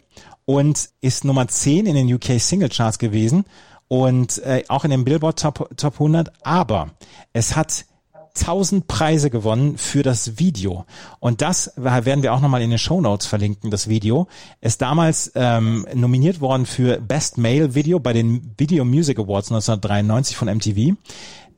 und 0.46 0.88
ist 1.02 1.24
Nummer 1.24 1.46
10 1.46 1.86
in 1.86 1.94
den 1.94 2.12
UK 2.12 2.40
Single 2.40 2.70
Charts 2.70 2.98
gewesen 2.98 3.44
und 3.86 4.38
äh, 4.38 4.64
auch 4.68 4.84
in 4.84 4.90
den 4.90 5.04
Billboard 5.04 5.38
Top, 5.38 5.76
Top 5.76 5.94
100. 5.94 6.32
Aber 6.42 6.92
es 7.32 7.54
hat 7.54 7.84
1000 8.40 8.86
Preise 8.86 9.30
gewonnen 9.30 9.78
für 9.78 10.02
das 10.02 10.38
Video. 10.38 10.84
Und 11.20 11.42
das 11.42 11.72
werden 11.76 12.22
wir 12.22 12.32
auch 12.32 12.40
nochmal 12.40 12.62
in 12.62 12.70
den 12.70 12.78
Show 12.78 13.00
Notes 13.00 13.26
verlinken, 13.26 13.70
das 13.70 13.88
Video. 13.88 14.28
Ist 14.60 14.82
damals 14.82 15.32
ähm, 15.34 15.86
nominiert 15.94 16.40
worden 16.40 16.66
für 16.66 17.00
Best 17.00 17.38
Male 17.38 17.74
Video 17.74 18.00
bei 18.00 18.12
den 18.12 18.54
Video 18.56 18.84
Music 18.84 19.18
Awards 19.18 19.50
1993 19.50 20.36
von 20.36 20.48
MTV. 20.48 20.96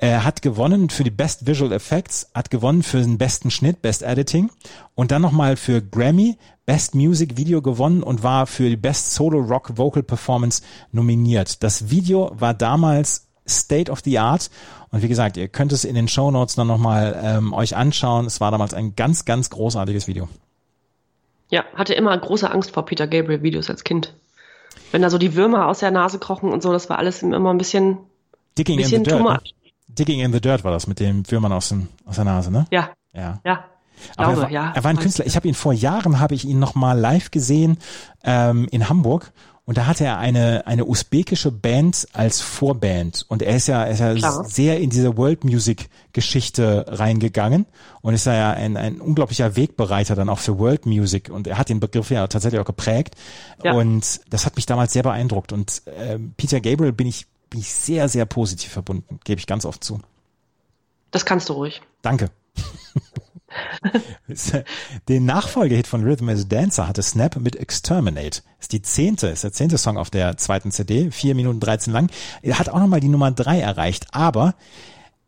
Er 0.02 0.24
hat 0.24 0.40
gewonnen 0.40 0.88
für 0.88 1.04
die 1.04 1.10
Best 1.10 1.46
Visual 1.46 1.72
Effects, 1.72 2.30
hat 2.34 2.50
gewonnen 2.50 2.82
für 2.82 3.02
den 3.02 3.18
besten 3.18 3.50
Schnitt, 3.50 3.82
Best 3.82 4.02
Editing 4.02 4.50
und 4.94 5.10
dann 5.10 5.20
nochmal 5.20 5.56
für 5.56 5.82
Grammy 5.82 6.38
Best 6.64 6.94
Music 6.94 7.36
Video 7.36 7.60
gewonnen 7.60 8.02
und 8.02 8.22
war 8.22 8.46
für 8.46 8.70
die 8.70 8.78
Best 8.78 9.12
Solo 9.12 9.40
Rock 9.40 9.76
Vocal 9.76 10.02
Performance 10.02 10.62
nominiert. 10.92 11.62
Das 11.62 11.90
Video 11.90 12.30
war 12.32 12.54
damals 12.54 13.29
State 13.48 13.90
of 13.90 14.00
the 14.04 14.18
Art. 14.18 14.50
Und 14.90 15.02
wie 15.02 15.08
gesagt, 15.08 15.36
ihr 15.36 15.48
könnt 15.48 15.72
es 15.72 15.84
in 15.84 15.94
den 15.94 16.08
Show 16.08 16.30
Notes 16.30 16.54
dann 16.54 16.66
nochmal 16.66 17.18
ähm, 17.22 17.52
euch 17.52 17.76
anschauen. 17.76 18.26
Es 18.26 18.40
war 18.40 18.50
damals 18.50 18.74
ein 18.74 18.96
ganz, 18.96 19.24
ganz 19.24 19.50
großartiges 19.50 20.08
Video. 20.08 20.28
Ja, 21.50 21.64
hatte 21.74 21.94
immer 21.94 22.16
große 22.16 22.50
Angst 22.50 22.72
vor 22.72 22.86
Peter 22.86 23.06
Gabriel 23.06 23.42
Videos 23.42 23.70
als 23.70 23.84
Kind. 23.84 24.14
Wenn 24.92 25.02
da 25.02 25.10
so 25.10 25.18
die 25.18 25.34
Würmer 25.34 25.66
aus 25.66 25.80
der 25.80 25.90
Nase 25.90 26.18
krochen 26.18 26.52
und 26.52 26.62
so, 26.62 26.72
das 26.72 26.88
war 26.88 26.98
alles 26.98 27.22
immer 27.22 27.50
ein 27.50 27.58
bisschen, 27.58 27.98
Digging 28.58 28.78
bisschen 28.78 28.98
in 28.98 29.04
the 29.04 29.10
dirt, 29.10 29.22
ne? 29.22 29.40
Digging 29.88 30.20
in 30.20 30.32
the 30.32 30.40
Dirt 30.40 30.64
war 30.64 30.72
das 30.72 30.86
mit 30.86 31.00
dem 31.00 31.28
Würmern 31.30 31.52
aus, 31.52 31.68
dem, 31.68 31.88
aus 32.04 32.16
der 32.16 32.24
Nase, 32.24 32.50
ne? 32.50 32.66
Ja. 32.70 32.90
Ja. 33.12 33.40
Ja. 33.44 33.64
Aber 34.16 34.32
glaube, 34.32 34.40
er, 34.40 34.42
war, 34.42 34.50
ja. 34.50 34.72
er 34.74 34.84
war 34.84 34.90
ein 34.90 34.98
Künstler. 34.98 35.26
Ich 35.26 35.36
habe 35.36 35.46
ihn 35.48 35.54
vor 35.54 35.72
Jahren, 35.72 36.20
habe 36.20 36.34
ich 36.34 36.44
ihn 36.44 36.58
noch 36.58 36.74
mal 36.74 36.98
live 36.98 37.30
gesehen 37.30 37.78
ähm, 38.24 38.66
in 38.70 38.88
Hamburg 38.88 39.32
und 39.70 39.78
da 39.78 39.86
hatte 39.86 40.04
er 40.04 40.18
eine, 40.18 40.66
eine 40.66 40.84
usbekische 40.84 41.52
Band 41.52 42.08
als 42.12 42.40
Vorband. 42.40 43.24
Und 43.28 43.40
er 43.40 43.54
ist 43.54 43.68
ja, 43.68 43.84
er 43.84 43.92
ist 43.92 44.00
ja 44.00 44.14
Klar. 44.14 44.44
sehr 44.44 44.80
in 44.80 44.90
diese 44.90 45.16
World 45.16 45.44
Music 45.44 45.88
Geschichte 46.12 46.86
reingegangen 46.88 47.66
und 48.00 48.12
ist 48.12 48.26
ja 48.26 48.50
ein, 48.50 48.76
ein 48.76 49.00
unglaublicher 49.00 49.54
Wegbereiter 49.54 50.16
dann 50.16 50.28
auch 50.28 50.40
für 50.40 50.58
World 50.58 50.86
Music. 50.86 51.30
Und 51.30 51.46
er 51.46 51.56
hat 51.56 51.68
den 51.68 51.78
Begriff 51.78 52.10
ja 52.10 52.26
tatsächlich 52.26 52.60
auch 52.60 52.64
geprägt. 52.64 53.14
Ja. 53.62 53.74
Und 53.74 54.22
das 54.28 54.44
hat 54.44 54.56
mich 54.56 54.66
damals 54.66 54.92
sehr 54.92 55.04
beeindruckt. 55.04 55.52
Und 55.52 55.82
äh, 55.86 56.18
Peter 56.36 56.60
Gabriel 56.60 56.90
bin 56.90 57.06
ich, 57.06 57.28
bin 57.48 57.60
ich 57.60 57.72
sehr, 57.72 58.08
sehr 58.08 58.26
positiv 58.26 58.72
verbunden, 58.72 59.20
gebe 59.22 59.38
ich 59.38 59.46
ganz 59.46 59.64
oft 59.64 59.84
zu. 59.84 60.00
Das 61.12 61.24
kannst 61.24 61.48
du 61.48 61.52
ruhig. 61.52 61.80
Danke. 62.02 62.32
Den 65.08 65.24
Nachfolgehit 65.24 65.86
von 65.86 66.04
Rhythm 66.04 66.28
is 66.28 66.48
Dancer 66.48 66.86
hatte 66.86 67.02
Snap 67.02 67.36
mit 67.36 67.56
Exterminate. 67.56 68.42
Ist 68.60 68.72
die 68.72 68.82
zehnte, 68.82 69.28
ist 69.28 69.44
der 69.44 69.52
zehnte 69.52 69.78
Song 69.78 69.96
auf 69.96 70.10
der 70.10 70.36
zweiten 70.36 70.70
CD, 70.70 71.10
vier 71.10 71.34
Minuten 71.34 71.60
13 71.60 71.92
lang. 71.92 72.10
Er 72.42 72.58
hat 72.58 72.68
auch 72.68 72.78
nochmal 72.78 73.00
die 73.00 73.08
Nummer 73.08 73.30
drei 73.30 73.60
erreicht, 73.60 74.08
aber 74.12 74.54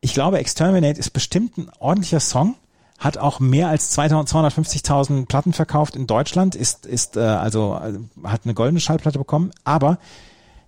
ich 0.01 0.15
glaube, 0.15 0.39
Exterminate 0.39 0.99
ist 0.99 1.11
bestimmt 1.11 1.59
ein 1.59 1.71
ordentlicher 1.79 2.21
Song, 2.21 2.57
hat 2.99 3.19
auch 3.19 3.41
mehr 3.41 3.69
als 3.69 3.97
250.000 3.97 5.27
Platten 5.27 5.53
verkauft 5.53 5.97
in 5.97 6.07
Deutschland, 6.07 6.55
ist, 6.55 6.87
ist 6.87 7.17
äh, 7.17 7.21
also 7.21 7.81
äh, 7.83 7.99
hat 8.29 8.43
eine 8.45 8.55
goldene 8.55 8.81
Schallplatte 8.81 9.19
bekommen. 9.19 9.51
Aber 9.65 9.99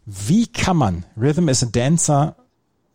wie 0.07 0.47
kann 0.47 0.77
man 0.77 1.05
Rhythm 1.17 1.49
is 1.49 1.63
a 1.63 1.67
Dancer 1.67 2.37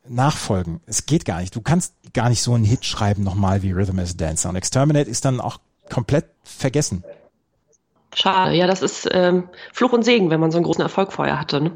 nachfolgen? 0.10 0.82
Es 0.86 1.06
geht 1.06 1.26
gar 1.26 1.40
nicht. 1.40 1.56
Du 1.56 1.62
kannst 1.62 1.94
gar 2.14 2.30
nicht 2.30 2.42
so 2.42 2.54
einen 2.54 2.64
Hit 2.64 2.86
schreiben 2.86 3.24
nochmal 3.24 3.62
wie 3.62 3.72
Rhythm 3.72 4.00
is 4.00 4.14
a 4.14 4.18
Dancer. 4.18 4.50
Und 4.50 4.56
Exterminate 4.56 5.10
ist 5.10 5.26
dann 5.26 5.40
auch 5.40 5.60
komplett 5.90 6.26
vergessen. 6.44 7.04
Schade, 8.14 8.56
ja, 8.56 8.68
das 8.68 8.82
ist 8.82 9.08
ähm, 9.12 9.50
Fluch 9.72 9.94
und 9.94 10.04
Segen, 10.04 10.30
wenn 10.30 10.40
man 10.40 10.52
so 10.52 10.58
einen 10.58 10.66
großen 10.66 10.82
Erfolg 10.82 11.14
vorher 11.14 11.40
hatte. 11.40 11.62
Ne? 11.62 11.72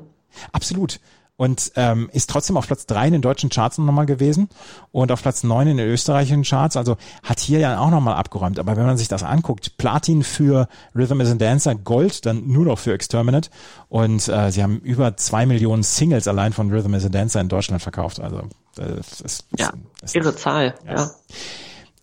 Absolut 0.52 1.00
und 1.36 1.72
ähm, 1.76 2.10
ist 2.14 2.30
trotzdem 2.30 2.58
auf 2.58 2.68
Platz 2.68 2.86
drei 2.86 3.08
in 3.08 3.14
den 3.14 3.22
deutschen 3.22 3.50
Charts 3.50 3.78
nochmal 3.78 4.06
gewesen 4.06 4.50
und 4.92 5.12
auf 5.12 5.22
Platz 5.22 5.44
neun 5.44 5.68
in 5.68 5.78
den 5.78 5.88
österreichischen 5.88 6.44
Charts. 6.44 6.78
Also 6.78 6.98
hat 7.24 7.40
hier 7.40 7.60
ja 7.60 7.80
auch 7.80 7.90
nochmal 7.90 8.16
abgeräumt. 8.16 8.60
Aber 8.60 8.76
wenn 8.76 8.86
man 8.86 8.98
sich 8.98 9.08
das 9.08 9.24
anguckt, 9.24 9.78
Platin 9.78 10.24
für 10.24 10.68
Rhythm 10.96 11.22
is 11.22 11.32
a 11.32 11.36
Dancer, 11.36 11.76
Gold 11.76 12.26
dann 12.26 12.48
nur 12.48 12.66
noch 12.66 12.78
für 12.78 12.94
Exterminate 12.94 13.50
und 13.90 14.28
äh, 14.28 14.52
sie 14.52 14.62
haben 14.62 14.80
über 14.80 15.18
zwei 15.18 15.46
Millionen 15.46 15.84
Singles 15.84 16.28
allein 16.28 16.54
von 16.54 16.70
Rhythm 16.72 16.94
is 16.94 17.06
a 17.06 17.10
Dancer 17.10 17.42
in 17.42 17.50
Deutschland 17.50 17.82
verkauft. 17.82 18.20
Also 18.20 18.44
das 18.76 19.22
ist, 19.22 19.46
ja, 19.58 19.72
das 20.02 20.16
irre 20.16 20.36
Zahl. 20.36 20.76
Ja. 20.86 20.96
ja. 20.96 21.12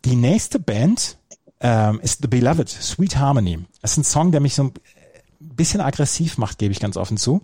Die 0.04 0.16
nächste 0.16 0.58
Band 0.58 1.18
ähm, 1.60 2.00
ist 2.02 2.22
The 2.22 2.28
Beloved, 2.28 2.68
Sweet 2.68 3.16
Harmony. 3.16 3.60
Das 3.82 3.92
ist 3.92 3.98
ein 3.98 4.04
Song, 4.04 4.32
der 4.32 4.40
mich 4.40 4.54
so 4.54 4.64
ein 4.64 4.72
bisschen 5.38 5.80
aggressiv 5.80 6.38
macht, 6.38 6.58
gebe 6.58 6.72
ich 6.72 6.80
ganz 6.80 6.96
offen 6.96 7.16
zu. 7.16 7.42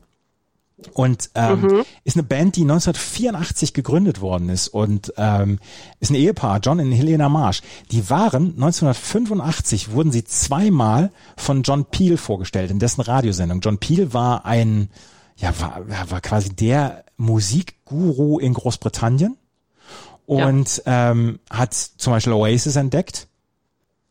Und 0.92 1.30
ähm, 1.34 1.62
mhm. 1.62 1.84
ist 2.04 2.16
eine 2.16 2.22
Band, 2.22 2.56
die 2.56 2.62
1984 2.62 3.72
gegründet 3.72 4.20
worden 4.20 4.50
ist 4.50 4.68
und 4.68 5.12
ähm, 5.16 5.58
ist 6.00 6.10
ein 6.10 6.16
Ehepaar, 6.16 6.60
John 6.60 6.80
und 6.80 6.92
Helena 6.92 7.30
Marsh. 7.30 7.62
Die 7.90 8.10
waren 8.10 8.50
1985 8.50 9.92
wurden 9.92 10.12
sie 10.12 10.24
zweimal 10.24 11.12
von 11.38 11.62
John 11.62 11.86
Peel 11.86 12.18
vorgestellt 12.18 12.70
in 12.70 12.78
dessen 12.78 13.00
Radiosendung. 13.00 13.60
John 13.60 13.78
Peel 13.78 14.12
war 14.12 14.44
ein, 14.44 14.90
ja, 15.36 15.58
war, 15.58 16.10
war 16.10 16.20
quasi 16.20 16.50
der 16.50 17.04
Musikguru 17.16 18.38
in 18.38 18.52
Großbritannien 18.52 19.38
und 20.26 20.82
ja. 20.84 21.12
ähm, 21.12 21.38
hat 21.48 21.72
zum 21.72 22.12
Beispiel 22.12 22.34
Oasis 22.34 22.76
entdeckt 22.76 23.28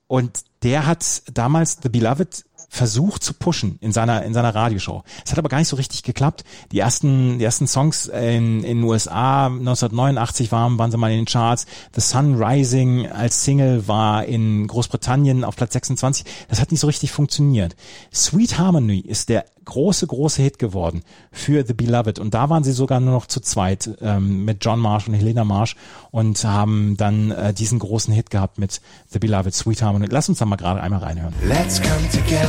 und 0.07 0.43
der 0.63 0.87
hat 0.87 1.21
damals 1.31 1.77
The 1.83 1.89
Beloved 1.89 2.43
versucht 2.69 3.23
zu 3.23 3.33
pushen 3.33 3.77
in 3.81 3.91
seiner 3.91 4.23
in 4.23 4.33
seiner 4.33 4.53
Radioshow. 4.53 5.03
Es 5.23 5.31
hat 5.31 5.39
aber 5.39 5.49
gar 5.49 5.59
nicht 5.59 5.67
so 5.67 5.75
richtig 5.75 6.03
geklappt. 6.03 6.43
Die 6.71 6.79
ersten 6.79 7.39
die 7.39 7.45
ersten 7.45 7.67
Songs 7.67 8.07
in 8.07 8.63
in 8.63 8.83
USA 8.83 9.47
1989 9.47 10.51
waren 10.51 10.77
waren 10.77 10.91
sie 10.91 10.97
mal 10.97 11.11
in 11.11 11.17
den 11.17 11.25
Charts. 11.25 11.65
The 11.93 12.01
Sun 12.01 12.35
Rising 12.41 13.07
als 13.11 13.43
Single 13.43 13.87
war 13.87 14.25
in 14.25 14.67
Großbritannien 14.67 15.43
auf 15.43 15.55
Platz 15.55 15.73
26. 15.73 16.25
Das 16.49 16.59
hat 16.59 16.71
nicht 16.71 16.79
so 16.79 16.87
richtig 16.87 17.11
funktioniert. 17.11 17.75
Sweet 18.13 18.57
Harmony 18.57 18.99
ist 18.99 19.29
der 19.29 19.45
große, 19.65 20.07
große 20.07 20.41
Hit 20.41 20.59
geworden 20.59 21.01
für 21.31 21.65
The 21.65 21.73
Beloved. 21.73 22.19
Und 22.19 22.33
da 22.33 22.49
waren 22.49 22.63
sie 22.63 22.71
sogar 22.71 22.99
nur 22.99 23.13
noch 23.13 23.25
zu 23.25 23.41
zweit 23.41 23.89
ähm, 24.01 24.45
mit 24.45 24.63
John 24.63 24.79
Marsh 24.79 25.07
und 25.07 25.15
Helena 25.15 25.43
Marsh 25.43 25.75
und 26.11 26.43
haben 26.43 26.95
dann 26.97 27.31
äh, 27.31 27.53
diesen 27.53 27.79
großen 27.79 28.13
Hit 28.13 28.29
gehabt 28.29 28.57
mit 28.57 28.79
The 29.09 29.19
Beloved, 29.19 29.53
Sweet 29.53 29.81
Harmony. 29.81 30.07
Lass 30.09 30.29
uns 30.29 30.37
da 30.37 30.45
mal 30.45 30.55
gerade 30.55 30.81
einmal 30.81 31.01
reinhören. 31.01 31.33
Let's 31.43 31.81
come 31.81 32.09
together 32.11 32.47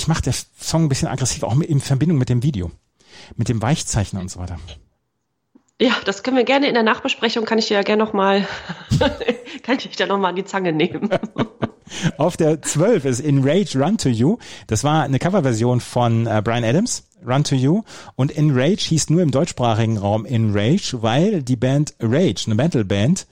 mich 0.00 0.08
macht 0.08 0.24
der 0.24 0.34
Song 0.58 0.84
ein 0.84 0.88
bisschen 0.88 1.08
aggressiv, 1.08 1.42
auch 1.42 1.58
in 1.60 1.80
Verbindung 1.80 2.16
mit 2.16 2.30
dem 2.30 2.42
Video, 2.42 2.70
mit 3.36 3.50
dem 3.50 3.60
Weichzeichner 3.60 4.20
und 4.20 4.30
so 4.30 4.40
weiter. 4.40 4.58
Ja, 5.80 5.92
das 6.04 6.22
können 6.22 6.36
wir 6.36 6.44
gerne 6.44 6.68
in 6.68 6.74
der 6.74 6.82
Nachbesprechung, 6.82 7.46
kann 7.46 7.58
ich 7.58 7.68
dir 7.68 7.74
ja 7.74 7.82
gerne 7.82 8.04
nochmal, 8.04 8.46
kann 9.62 9.78
ich 9.78 9.88
dich 9.88 9.96
da 9.96 10.06
nochmal 10.06 10.30
an 10.30 10.36
die 10.36 10.44
Zange 10.44 10.74
nehmen. 10.74 11.08
Auf 12.18 12.36
der 12.36 12.60
12 12.60 13.06
ist 13.06 13.20
In 13.20 13.42
Rage 13.42 13.82
Run 13.82 13.96
to 13.96 14.10
You. 14.10 14.36
Das 14.66 14.84
war 14.84 15.02
eine 15.04 15.18
Coverversion 15.18 15.80
von 15.80 16.26
äh, 16.26 16.42
Brian 16.44 16.64
Adams. 16.64 17.04
Run 17.26 17.44
to 17.44 17.54
You 17.54 17.82
und 18.16 18.30
In 18.30 18.50
Rage 18.52 18.82
hieß 18.88 19.10
nur 19.10 19.22
im 19.22 19.30
deutschsprachigen 19.30 19.98
Raum 19.98 20.24
In 20.24 20.52
Rage, 20.54 20.98
weil 21.02 21.42
die 21.42 21.56
Band 21.56 21.94
Rage, 22.00 22.44
eine 22.46 22.54
Metal-Band, 22.54 23.26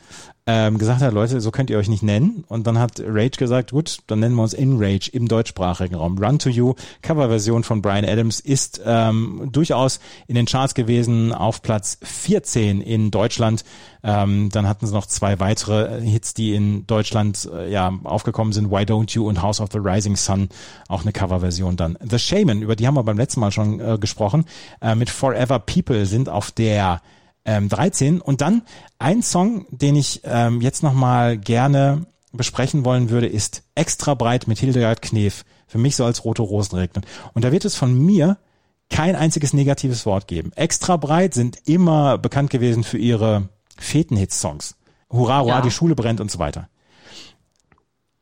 ähm, 0.51 0.79
gesagt 0.79 1.03
hat, 1.03 1.13
Leute, 1.13 1.43
so 1.43 1.51
könnt 1.51 1.69
ihr 1.69 1.77
euch 1.77 1.91
nicht 1.91 2.03
nennen. 2.03 2.43
Und 2.49 2.67
dann 2.67 2.79
hat 2.79 3.03
Rage 3.05 3.37
gesagt, 3.37 3.73
gut, 3.73 3.99
dann 4.07 4.21
nennen 4.21 4.35
wir 4.35 4.43
uns 4.43 4.55
In 4.55 4.83
Rage 4.83 5.11
im 5.13 5.29
deutschsprachigen 5.29 5.95
Raum. 5.95 6.17
Run 6.17 6.39
to 6.39 6.49
You, 6.49 6.73
Coverversion 7.03 7.65
von 7.65 7.83
Brian 7.83 8.07
Adams, 8.07 8.41
ist 8.41 8.81
ähm, 8.83 9.51
durchaus 9.53 10.01
in 10.27 10.37
den 10.37 10.47
Charts 10.47 10.73
gewesen, 10.73 11.35
auf 11.35 11.61
Platz 11.61 11.99
14 12.03 12.81
in 12.81 13.11
Deutschland. 13.11 13.63
Ähm, 14.03 14.49
dann 14.51 14.67
hatten 14.67 14.87
sie 14.87 14.95
noch 14.95 15.05
zwei 15.05 15.39
weitere 15.39 16.01
Hits, 16.01 16.33
die 16.33 16.55
in 16.55 16.87
Deutschland 16.87 17.47
äh, 17.53 17.71
ja 17.71 17.93
aufgekommen 18.05 18.55
sind. 18.55 18.71
Why 18.71 18.85
Don't 18.85 19.13
You 19.15 19.29
und 19.29 19.43
House 19.43 19.61
of 19.61 19.69
the 19.71 19.79
Rising 19.79 20.17
Sun, 20.17 20.49
auch 20.89 21.03
eine 21.03 21.13
Coverversion 21.13 21.77
dann. 21.77 21.99
The 22.01 22.19
Shaman, 22.19 22.63
über 22.63 22.75
die 22.75 22.87
haben 22.87 22.95
wir 22.95 23.03
beim 23.03 23.19
letzten 23.19 23.41
Mal 23.41 23.53
schon 23.53 23.81
äh, 23.81 23.99
gesprochen, 24.01 24.47
äh, 24.81 24.95
mit 24.95 25.11
Forever 25.11 25.59
People 25.59 26.07
sind 26.07 26.31
auf 26.31 26.53
der 26.53 27.03
ähm, 27.45 27.69
13. 27.69 28.21
Und 28.21 28.41
dann 28.41 28.63
ein 28.99 29.23
Song, 29.23 29.67
den 29.71 29.97
ich 29.97 30.23
ähm, 30.25 30.61
jetzt 30.61 30.83
nochmal 30.83 31.39
gerne 31.39 32.07
besprechen 32.33 32.85
wollen 32.85 33.11
würde, 33.11 33.27
ist 33.27 33.63
Extra 33.75 34.15
breit 34.15 34.47
mit 34.47 34.59
Hildegard 34.59 35.03
Knef. 35.03 35.45
Für 35.67 35.79
mich 35.79 35.97
so 35.97 36.05
als 36.05 36.25
rote 36.25 36.43
Rosen 36.43 36.77
regnen. 36.79 37.05
Und 37.35 37.45
da 37.45 37.53
wird 37.53 37.65
es 37.65 37.75
von 37.75 37.97
mir 37.97 38.39
kein 38.91 39.17
einziges 39.17 39.53
negatives 39.53 40.07
Wort 40.07 40.27
geben. 40.29 40.53
Extra 40.55 40.97
breit 40.97 41.35
sind 41.35 41.59
immer 41.67 42.17
bekannt 42.17 42.51
gewesen 42.51 42.85
für 42.85 42.99
ihre 42.99 43.49
Fetenhits-Songs. 43.77 44.77
Hurra, 45.11 45.41
hurra, 45.41 45.57
ja. 45.57 45.61
die 45.61 45.71
Schule 45.71 45.95
brennt 45.95 46.21
und 46.21 46.31
so 46.31 46.39
weiter. 46.39 46.69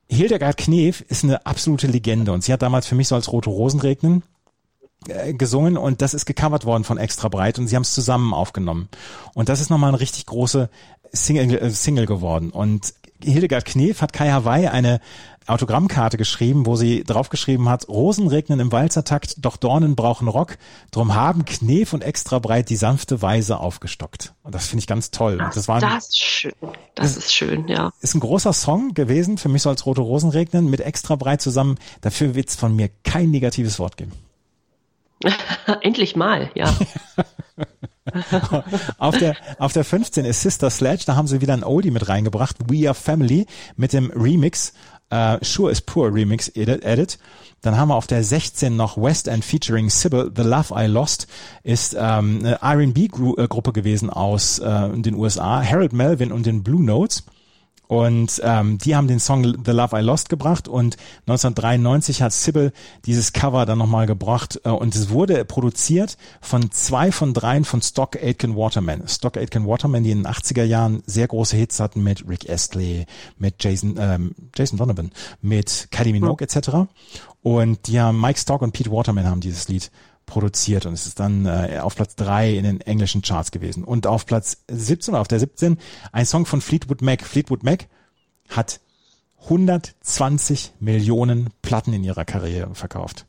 Hildegard 0.08 0.56
Knef 0.56 1.00
ist 1.00 1.24
eine 1.24 1.46
absolute 1.46 1.86
Legende 1.88 2.32
und 2.32 2.44
sie 2.44 2.52
hat 2.52 2.62
damals 2.62 2.86
für 2.86 2.94
mich 2.94 3.08
so 3.08 3.14
als 3.14 3.32
Rote 3.32 3.50
Rosen 3.50 3.80
regnen 3.80 4.22
äh, 5.08 5.32
gesungen 5.34 5.76
und 5.76 6.02
das 6.02 6.14
ist 6.14 6.26
gecovert 6.26 6.64
worden 6.64 6.84
von 6.84 6.98
Extra 6.98 7.28
Breit 7.28 7.58
und 7.58 7.68
sie 7.68 7.76
haben 7.76 7.82
es 7.82 7.94
zusammen 7.94 8.34
aufgenommen. 8.34 8.88
Und 9.34 9.48
das 9.48 9.60
ist 9.60 9.70
nochmal 9.70 9.88
eine 9.88 10.00
richtig 10.00 10.26
große 10.26 10.68
Single, 11.12 11.58
äh, 11.58 11.70
Single 11.70 12.06
geworden. 12.06 12.50
Und 12.50 12.94
Hildegard 13.22 13.64
Knef 13.64 14.02
hat 14.02 14.12
Kai 14.12 14.30
Hawaii 14.30 14.66
eine 14.66 15.00
Autogrammkarte 15.46 16.16
geschrieben, 16.16 16.66
wo 16.66 16.74
sie 16.74 17.04
draufgeschrieben 17.04 17.68
hat, 17.68 17.88
Rosen 17.88 18.26
regnen 18.26 18.58
im 18.58 18.72
Walzertakt, 18.72 19.36
doch 19.38 19.56
Dornen 19.56 19.94
brauchen 19.94 20.26
Rock, 20.26 20.58
drum 20.90 21.14
haben 21.14 21.44
Knef 21.44 21.92
und 21.92 22.02
extra 22.02 22.40
breit 22.40 22.68
die 22.68 22.76
sanfte 22.76 23.22
Weise 23.22 23.60
aufgestockt. 23.60 24.34
Und 24.42 24.54
das 24.54 24.66
finde 24.66 24.80
ich 24.80 24.86
ganz 24.88 25.12
toll. 25.12 25.38
Ach, 25.40 25.54
das 25.54 25.68
war 25.68 25.76
ein, 25.76 25.82
das 25.82 26.08
ist 26.08 26.18
schön. 26.18 26.52
Das, 26.96 27.14
das, 27.14 27.16
ist 27.16 27.34
schön, 27.34 27.68
ja. 27.68 27.92
Ist 28.00 28.14
ein 28.14 28.20
großer 28.20 28.52
Song 28.52 28.94
gewesen, 28.94 29.38
für 29.38 29.48
mich 29.48 29.62
so 29.62 29.70
als 29.70 29.86
Rote 29.86 30.00
Rosen 30.00 30.30
regnen, 30.30 30.68
mit 30.68 30.80
extra 30.80 31.14
breit 31.14 31.40
zusammen. 31.40 31.78
Dafür 32.00 32.34
wird 32.34 32.48
es 32.48 32.56
von 32.56 32.74
mir 32.74 32.90
kein 33.04 33.30
negatives 33.30 33.78
Wort 33.78 33.96
geben. 33.96 34.12
Endlich 35.80 36.16
mal, 36.16 36.50
ja. 36.54 36.66
auf 38.98 39.18
der 39.18 39.36
auf 39.58 39.72
der 39.72 39.84
15 39.84 40.24
ist 40.24 40.42
Sister 40.42 40.70
Sledge, 40.70 41.04
da 41.06 41.16
haben 41.16 41.26
sie 41.26 41.40
wieder 41.40 41.54
ein 41.54 41.64
Oldie 41.64 41.90
mit 41.90 42.08
reingebracht, 42.08 42.56
We 42.68 42.86
Are 42.86 42.94
Family 42.94 43.46
mit 43.76 43.92
dem 43.92 44.10
Remix 44.10 44.72
uh, 45.12 45.36
Sure 45.42 45.70
is 45.70 45.80
Poor 45.80 46.12
Remix 46.12 46.48
Edit, 46.48 46.84
Edit. 46.84 47.18
Dann 47.62 47.76
haben 47.76 47.88
wir 47.88 47.96
auf 47.96 48.06
der 48.06 48.22
16 48.22 48.76
noch 48.76 48.96
West 48.96 49.28
End 49.28 49.44
featuring 49.44 49.90
Sybil, 49.90 50.30
The 50.34 50.42
Love 50.42 50.74
I 50.76 50.86
Lost 50.86 51.26
ist 51.62 51.96
ähm, 51.98 52.40
eine 52.40 52.60
R&B 52.60 53.06
äh, 53.06 53.48
Gruppe 53.48 53.72
gewesen 53.72 54.10
aus 54.10 54.58
äh, 54.58 54.88
den 54.90 55.14
USA, 55.14 55.62
Harold 55.64 55.92
Melvin 55.92 56.32
und 56.32 56.46
den 56.46 56.62
Blue 56.62 56.82
Notes. 56.82 57.24
Und 57.88 58.40
ähm, 58.42 58.78
die 58.78 58.96
haben 58.96 59.06
den 59.06 59.20
Song 59.20 59.44
The 59.44 59.70
Love 59.70 59.98
I 59.98 60.02
Lost 60.02 60.28
gebracht 60.28 60.66
und 60.66 60.96
1993 61.26 62.22
hat 62.22 62.32
Sybil 62.32 62.72
dieses 63.04 63.32
Cover 63.32 63.64
dann 63.64 63.78
nochmal 63.78 64.06
gebracht 64.06 64.60
äh, 64.64 64.70
und 64.70 64.94
es 64.94 65.10
wurde 65.10 65.44
produziert 65.44 66.16
von 66.40 66.70
zwei 66.72 67.12
von 67.12 67.32
dreien 67.32 67.64
von 67.64 67.82
Stock 67.82 68.16
Aitken 68.16 68.56
Waterman. 68.56 69.06
Stock 69.06 69.36
Aitken 69.36 69.66
Waterman, 69.66 70.02
die 70.02 70.10
in 70.10 70.24
den 70.24 70.26
80er 70.26 70.64
Jahren 70.64 71.02
sehr 71.06 71.28
große 71.28 71.56
Hits 71.56 71.78
hatten 71.78 72.02
mit 72.02 72.28
Rick 72.28 72.48
Astley, 72.50 73.06
mit 73.38 73.62
Jason, 73.62 73.96
ähm, 73.98 74.34
Jason 74.54 74.78
Donovan, 74.78 75.12
mit 75.40 75.88
Kylie 75.90 76.12
Minogue 76.12 76.38
mhm. 76.40 76.58
etc. 76.58 76.70
Und 77.42 77.86
die 77.86 78.00
haben 78.00 78.20
Mike 78.20 78.40
Stock 78.40 78.62
und 78.62 78.72
Pete 78.72 78.90
Waterman 78.90 79.26
haben 79.26 79.40
dieses 79.40 79.68
Lied 79.68 79.90
produziert 80.26 80.86
und 80.86 80.92
es 80.92 81.06
ist 81.06 81.20
dann 81.20 81.46
äh, 81.46 81.78
auf 81.80 81.94
Platz 81.94 82.16
drei 82.16 82.54
in 82.54 82.64
den 82.64 82.80
englischen 82.80 83.22
Charts 83.22 83.50
gewesen. 83.50 83.84
Und 83.84 84.06
auf 84.06 84.26
Platz 84.26 84.64
17 84.68 85.14
oder 85.14 85.20
auf 85.20 85.28
der 85.28 85.40
17 85.40 85.78
ein 86.12 86.26
Song 86.26 86.44
von 86.46 86.60
Fleetwood 86.60 87.00
Mac. 87.00 87.22
Fleetwood 87.22 87.62
Mac 87.62 87.86
hat 88.48 88.80
120 89.44 90.72
Millionen 90.80 91.50
Platten 91.62 91.92
in 91.92 92.04
ihrer 92.04 92.24
Karriere 92.24 92.74
verkauft. 92.74 93.26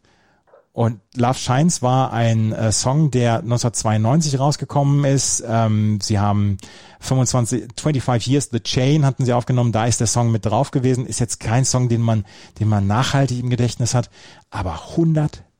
Und 0.77 0.99
Love 1.15 1.39
Shines 1.39 1.81
war 1.81 2.13
ein 2.13 2.51
äh, 2.51 2.71
Song, 2.71 3.09
der 3.09 3.37
1992 3.39 4.39
rausgekommen 4.39 5.05
ist. 5.05 5.43
Ähm, 5.47 5.97
sie 6.03 6.19
haben 6.19 6.57
25, 6.99 7.69
25 7.79 8.31
Years 8.31 8.49
The 8.51 8.59
Chain 8.59 9.03
hatten 9.03 9.25
sie 9.25 9.33
aufgenommen. 9.33 9.71
Da 9.71 9.87
ist 9.87 9.99
der 9.99 10.05
Song 10.05 10.31
mit 10.31 10.45
drauf 10.45 10.69
gewesen. 10.69 11.07
Ist 11.07 11.19
jetzt 11.19 11.39
kein 11.39 11.65
Song, 11.65 11.89
den 11.89 12.01
man, 12.01 12.25
den 12.59 12.67
man 12.67 12.85
nachhaltig 12.85 13.39
im 13.39 13.49
Gedächtnis 13.49 13.95
hat. 13.95 14.11
Aber 14.51 14.95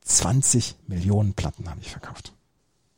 120 0.08 0.76
Millionen 0.88 1.34
Platten 1.34 1.70
habe 1.70 1.82
ich 1.82 1.92
verkauft. 1.92 2.32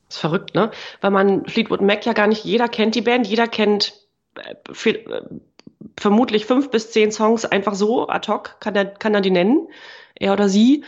Das 0.07 0.17
ist 0.17 0.21
verrückt, 0.21 0.55
ne? 0.55 0.71
Weil 1.01 1.11
man 1.11 1.45
Fleetwood 1.45 1.81
Mac 1.81 2.05
ja 2.05 2.13
gar 2.13 2.27
nicht 2.27 2.45
jeder 2.45 2.67
kennt 2.67 2.95
die 2.95 3.01
Band. 3.01 3.27
Jeder 3.27 3.47
kennt 3.47 3.93
äh, 4.35 4.55
viel, 4.71 4.95
äh, 4.95 5.21
vermutlich 5.99 6.45
fünf 6.45 6.69
bis 6.69 6.91
zehn 6.91 7.11
Songs 7.11 7.45
einfach 7.45 7.73
so 7.73 8.07
ad 8.07 8.31
hoc 8.31 8.57
kann 8.59 8.75
er, 8.75 8.85
kann 8.85 9.13
er 9.13 9.21
die 9.21 9.31
nennen. 9.31 9.67
Er 10.15 10.33
oder 10.33 10.49
sie. 10.49 10.83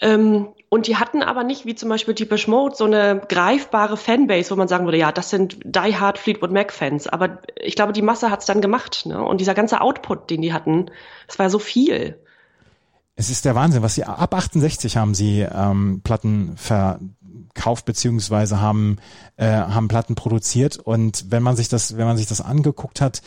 Ähm, 0.00 0.48
und 0.68 0.86
die 0.86 0.96
hatten 0.96 1.22
aber 1.22 1.44
nicht, 1.44 1.66
wie 1.66 1.74
zum 1.74 1.90
Beispiel 1.90 2.14
Deepish 2.14 2.48
Mode, 2.48 2.74
so 2.74 2.84
eine 2.84 3.20
greifbare 3.28 3.96
Fanbase, 3.96 4.50
wo 4.50 4.56
man 4.56 4.68
sagen 4.68 4.86
würde, 4.86 4.98
ja, 4.98 5.12
das 5.12 5.28
sind 5.30 5.58
Die 5.64 5.96
Hard 5.96 6.18
Fleetwood 6.18 6.50
Mac 6.50 6.72
Fans. 6.72 7.06
Aber 7.06 7.40
ich 7.56 7.76
glaube, 7.76 7.92
die 7.92 8.02
Masse 8.02 8.30
hat's 8.30 8.46
dann 8.46 8.62
gemacht. 8.62 9.04
Ne? 9.04 9.22
Und 9.22 9.40
dieser 9.40 9.54
ganze 9.54 9.80
Output, 9.80 10.30
den 10.30 10.40
die 10.40 10.52
hatten, 10.52 10.90
das 11.26 11.38
war 11.38 11.50
so 11.50 11.58
viel. 11.58 12.18
Es 13.14 13.30
ist 13.30 13.44
der 13.44 13.54
Wahnsinn, 13.54 13.82
was 13.82 13.94
sie 13.94 14.04
ab 14.04 14.34
68 14.34 14.96
haben 14.96 15.14
sie 15.14 15.40
ähm, 15.40 16.00
Platten 16.02 16.56
verkauft 16.56 17.84
beziehungsweise 17.84 18.60
haben 18.60 18.96
äh, 19.36 19.48
haben 19.48 19.88
Platten 19.88 20.14
produziert 20.14 20.78
und 20.78 21.26
wenn 21.30 21.42
man 21.42 21.56
sich 21.56 21.68
das 21.68 21.96
wenn 21.96 22.06
man 22.06 22.16
sich 22.16 22.26
das 22.26 22.40
angeguckt 22.40 23.00
hat, 23.00 23.22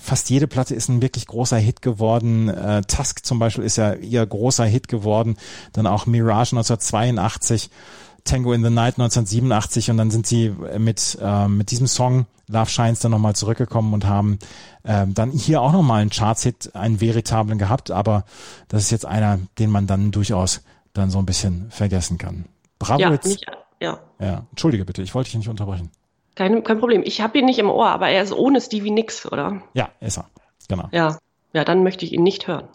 fast 0.00 0.30
jede 0.30 0.46
Platte 0.46 0.74
ist 0.74 0.88
ein 0.88 1.02
wirklich 1.02 1.26
großer 1.26 1.58
Hit 1.58 1.82
geworden. 1.82 2.48
Äh, 2.48 2.82
Tusk 2.82 3.24
zum 3.24 3.38
Beispiel 3.38 3.64
ist 3.64 3.76
ja 3.76 3.94
ihr 3.94 4.24
großer 4.24 4.64
Hit 4.64 4.88
geworden. 4.88 5.36
Dann 5.72 5.86
auch 5.86 6.06
Mirage 6.06 6.56
1982, 6.56 7.70
Tango 8.24 8.52
in 8.52 8.62
the 8.62 8.70
Night 8.70 8.98
1987 8.98 9.90
und 9.90 9.96
dann 9.96 10.10
sind 10.10 10.26
sie 10.26 10.54
mit, 10.78 11.18
äh, 11.20 11.48
mit 11.48 11.70
diesem 11.70 11.86
Song 11.86 12.26
Love 12.48 12.70
Shines 12.70 13.00
dann 13.00 13.12
nochmal 13.12 13.34
zurückgekommen 13.34 13.94
und 13.94 14.06
haben 14.06 14.38
äh, 14.82 15.06
dann 15.08 15.30
hier 15.30 15.62
auch 15.62 15.72
nochmal 15.72 16.02
einen 16.02 16.10
Charts-Hit, 16.10 16.74
einen 16.74 17.00
veritablen 17.00 17.58
gehabt, 17.58 17.90
aber 17.90 18.24
das 18.68 18.82
ist 18.82 18.90
jetzt 18.90 19.06
einer, 19.06 19.38
den 19.58 19.70
man 19.70 19.86
dann 19.86 20.10
durchaus 20.10 20.62
dann 20.92 21.10
so 21.10 21.18
ein 21.18 21.26
bisschen 21.26 21.70
vergessen 21.70 22.18
kann. 22.18 22.46
Bravo 22.78 23.00
ja, 23.00 23.10
jetzt. 23.12 23.26
Nicht, 23.26 23.46
ja. 23.80 23.98
ja, 24.18 24.46
entschuldige 24.50 24.84
bitte, 24.84 25.02
ich 25.02 25.14
wollte 25.14 25.30
dich 25.30 25.38
nicht 25.38 25.48
unterbrechen. 25.48 25.90
Kein, 26.34 26.64
kein 26.64 26.78
Problem. 26.78 27.02
Ich 27.04 27.20
habe 27.20 27.38
ihn 27.38 27.44
nicht 27.44 27.58
im 27.58 27.70
Ohr, 27.70 27.88
aber 27.88 28.08
er 28.08 28.22
ist 28.22 28.32
ohne 28.32 28.60
Stevie 28.60 28.90
Nicks, 28.90 29.30
oder? 29.30 29.62
Ja, 29.74 29.90
ist 30.00 30.18
er. 30.18 30.26
Genau. 30.68 30.88
Ja. 30.92 31.18
Ja, 31.52 31.64
dann 31.64 31.82
möchte 31.82 32.04
ich 32.04 32.12
ihn 32.12 32.22
nicht 32.22 32.46
hören. 32.46 32.68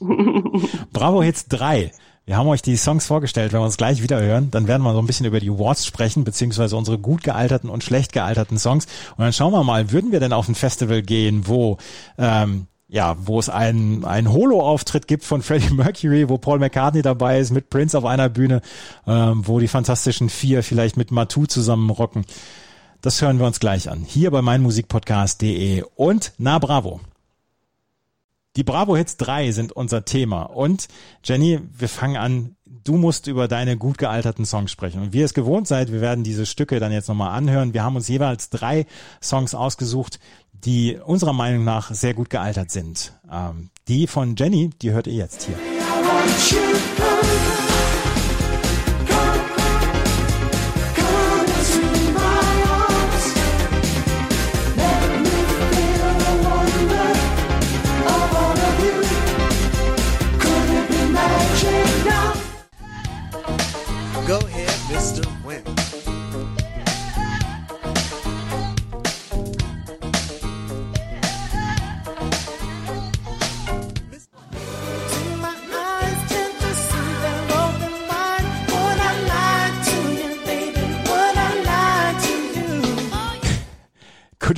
Bravo 0.92 1.22
Hits 1.22 1.46
3. 1.48 1.92
Wir 2.28 2.36
haben 2.36 2.46
euch 2.48 2.60
die 2.60 2.76
Songs 2.76 3.06
vorgestellt. 3.06 3.54
Wenn 3.54 3.60
wir 3.60 3.64
uns 3.64 3.78
gleich 3.78 4.02
wieder 4.02 4.20
hören, 4.20 4.50
dann 4.50 4.68
werden 4.68 4.82
wir 4.82 4.92
so 4.92 4.98
ein 4.98 5.06
bisschen 5.06 5.24
über 5.24 5.40
die 5.40 5.48
Awards 5.48 5.86
sprechen, 5.86 6.24
beziehungsweise 6.24 6.76
unsere 6.76 6.98
gut 6.98 7.22
gealterten 7.22 7.70
und 7.70 7.82
schlecht 7.82 8.12
gealterten 8.12 8.58
Songs. 8.58 8.84
Und 9.16 9.24
dann 9.24 9.32
schauen 9.32 9.54
wir 9.54 9.64
mal, 9.64 9.92
würden 9.92 10.12
wir 10.12 10.20
denn 10.20 10.34
auf 10.34 10.46
ein 10.46 10.54
Festival 10.54 11.00
gehen, 11.00 11.48
wo 11.48 11.78
ähm, 12.18 12.66
ja, 12.86 13.16
wo 13.18 13.38
es 13.38 13.48
einen, 13.48 14.04
einen 14.04 14.30
Holo-Auftritt 14.30 15.08
gibt 15.08 15.24
von 15.24 15.40
Freddie 15.40 15.72
Mercury, 15.72 16.28
wo 16.28 16.36
Paul 16.36 16.58
McCartney 16.58 17.00
dabei 17.00 17.38
ist, 17.38 17.50
mit 17.50 17.70
Prince 17.70 17.96
auf 17.96 18.04
einer 18.04 18.28
Bühne, 18.28 18.60
ähm, 19.06 19.48
wo 19.48 19.58
die 19.58 19.68
Fantastischen 19.68 20.28
Vier 20.28 20.62
vielleicht 20.62 20.98
mit 20.98 21.10
Matu 21.10 21.46
zusammen 21.46 21.88
rocken. 21.88 22.26
Das 23.00 23.22
hören 23.22 23.38
wir 23.38 23.46
uns 23.46 23.58
gleich 23.58 23.88
an. 23.88 24.04
Hier 24.06 24.30
bei 24.30 24.42
meinmusikpodcast.de 24.42 25.82
und 25.96 26.32
na 26.36 26.58
bravo. 26.58 27.00
Die 28.58 28.64
Bravo 28.64 28.96
Hits 28.96 29.16
3 29.18 29.52
sind 29.52 29.70
unser 29.70 30.04
Thema. 30.04 30.42
Und 30.42 30.88
Jenny, 31.22 31.60
wir 31.78 31.88
fangen 31.88 32.16
an. 32.16 32.56
Du 32.66 32.96
musst 32.96 33.28
über 33.28 33.46
deine 33.46 33.76
gut 33.76 33.98
gealterten 33.98 34.44
Songs 34.44 34.72
sprechen. 34.72 35.00
Und 35.00 35.12
wie 35.12 35.20
ihr 35.20 35.26
es 35.26 35.32
gewohnt 35.32 35.68
seid, 35.68 35.92
wir 35.92 36.00
werden 36.00 36.24
diese 36.24 36.44
Stücke 36.44 36.80
dann 36.80 36.90
jetzt 36.90 37.06
nochmal 37.08 37.36
anhören. 37.36 37.72
Wir 37.72 37.84
haben 37.84 37.94
uns 37.94 38.08
jeweils 38.08 38.50
drei 38.50 38.86
Songs 39.22 39.54
ausgesucht, 39.54 40.18
die 40.52 40.96
unserer 40.96 41.34
Meinung 41.34 41.62
nach 41.62 41.94
sehr 41.94 42.14
gut 42.14 42.30
gealtert 42.30 42.72
sind. 42.72 43.12
Ähm, 43.30 43.70
die 43.86 44.08
von 44.08 44.34
Jenny, 44.34 44.70
die 44.82 44.90
hört 44.90 45.06
ihr 45.06 45.14
jetzt 45.14 45.44
hier. 45.46 45.54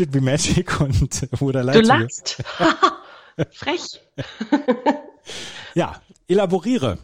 Could 0.01 0.09
It 0.09 0.13
Be 0.13 0.23
Magic 0.23 0.81
und 0.81 1.23
I 1.23 1.59
Lie 1.59 1.73
Du 1.73 1.81
lachst. 1.81 2.43
Frech. 3.53 4.01
Ja, 5.75 6.01
elaboriere. 6.27 6.99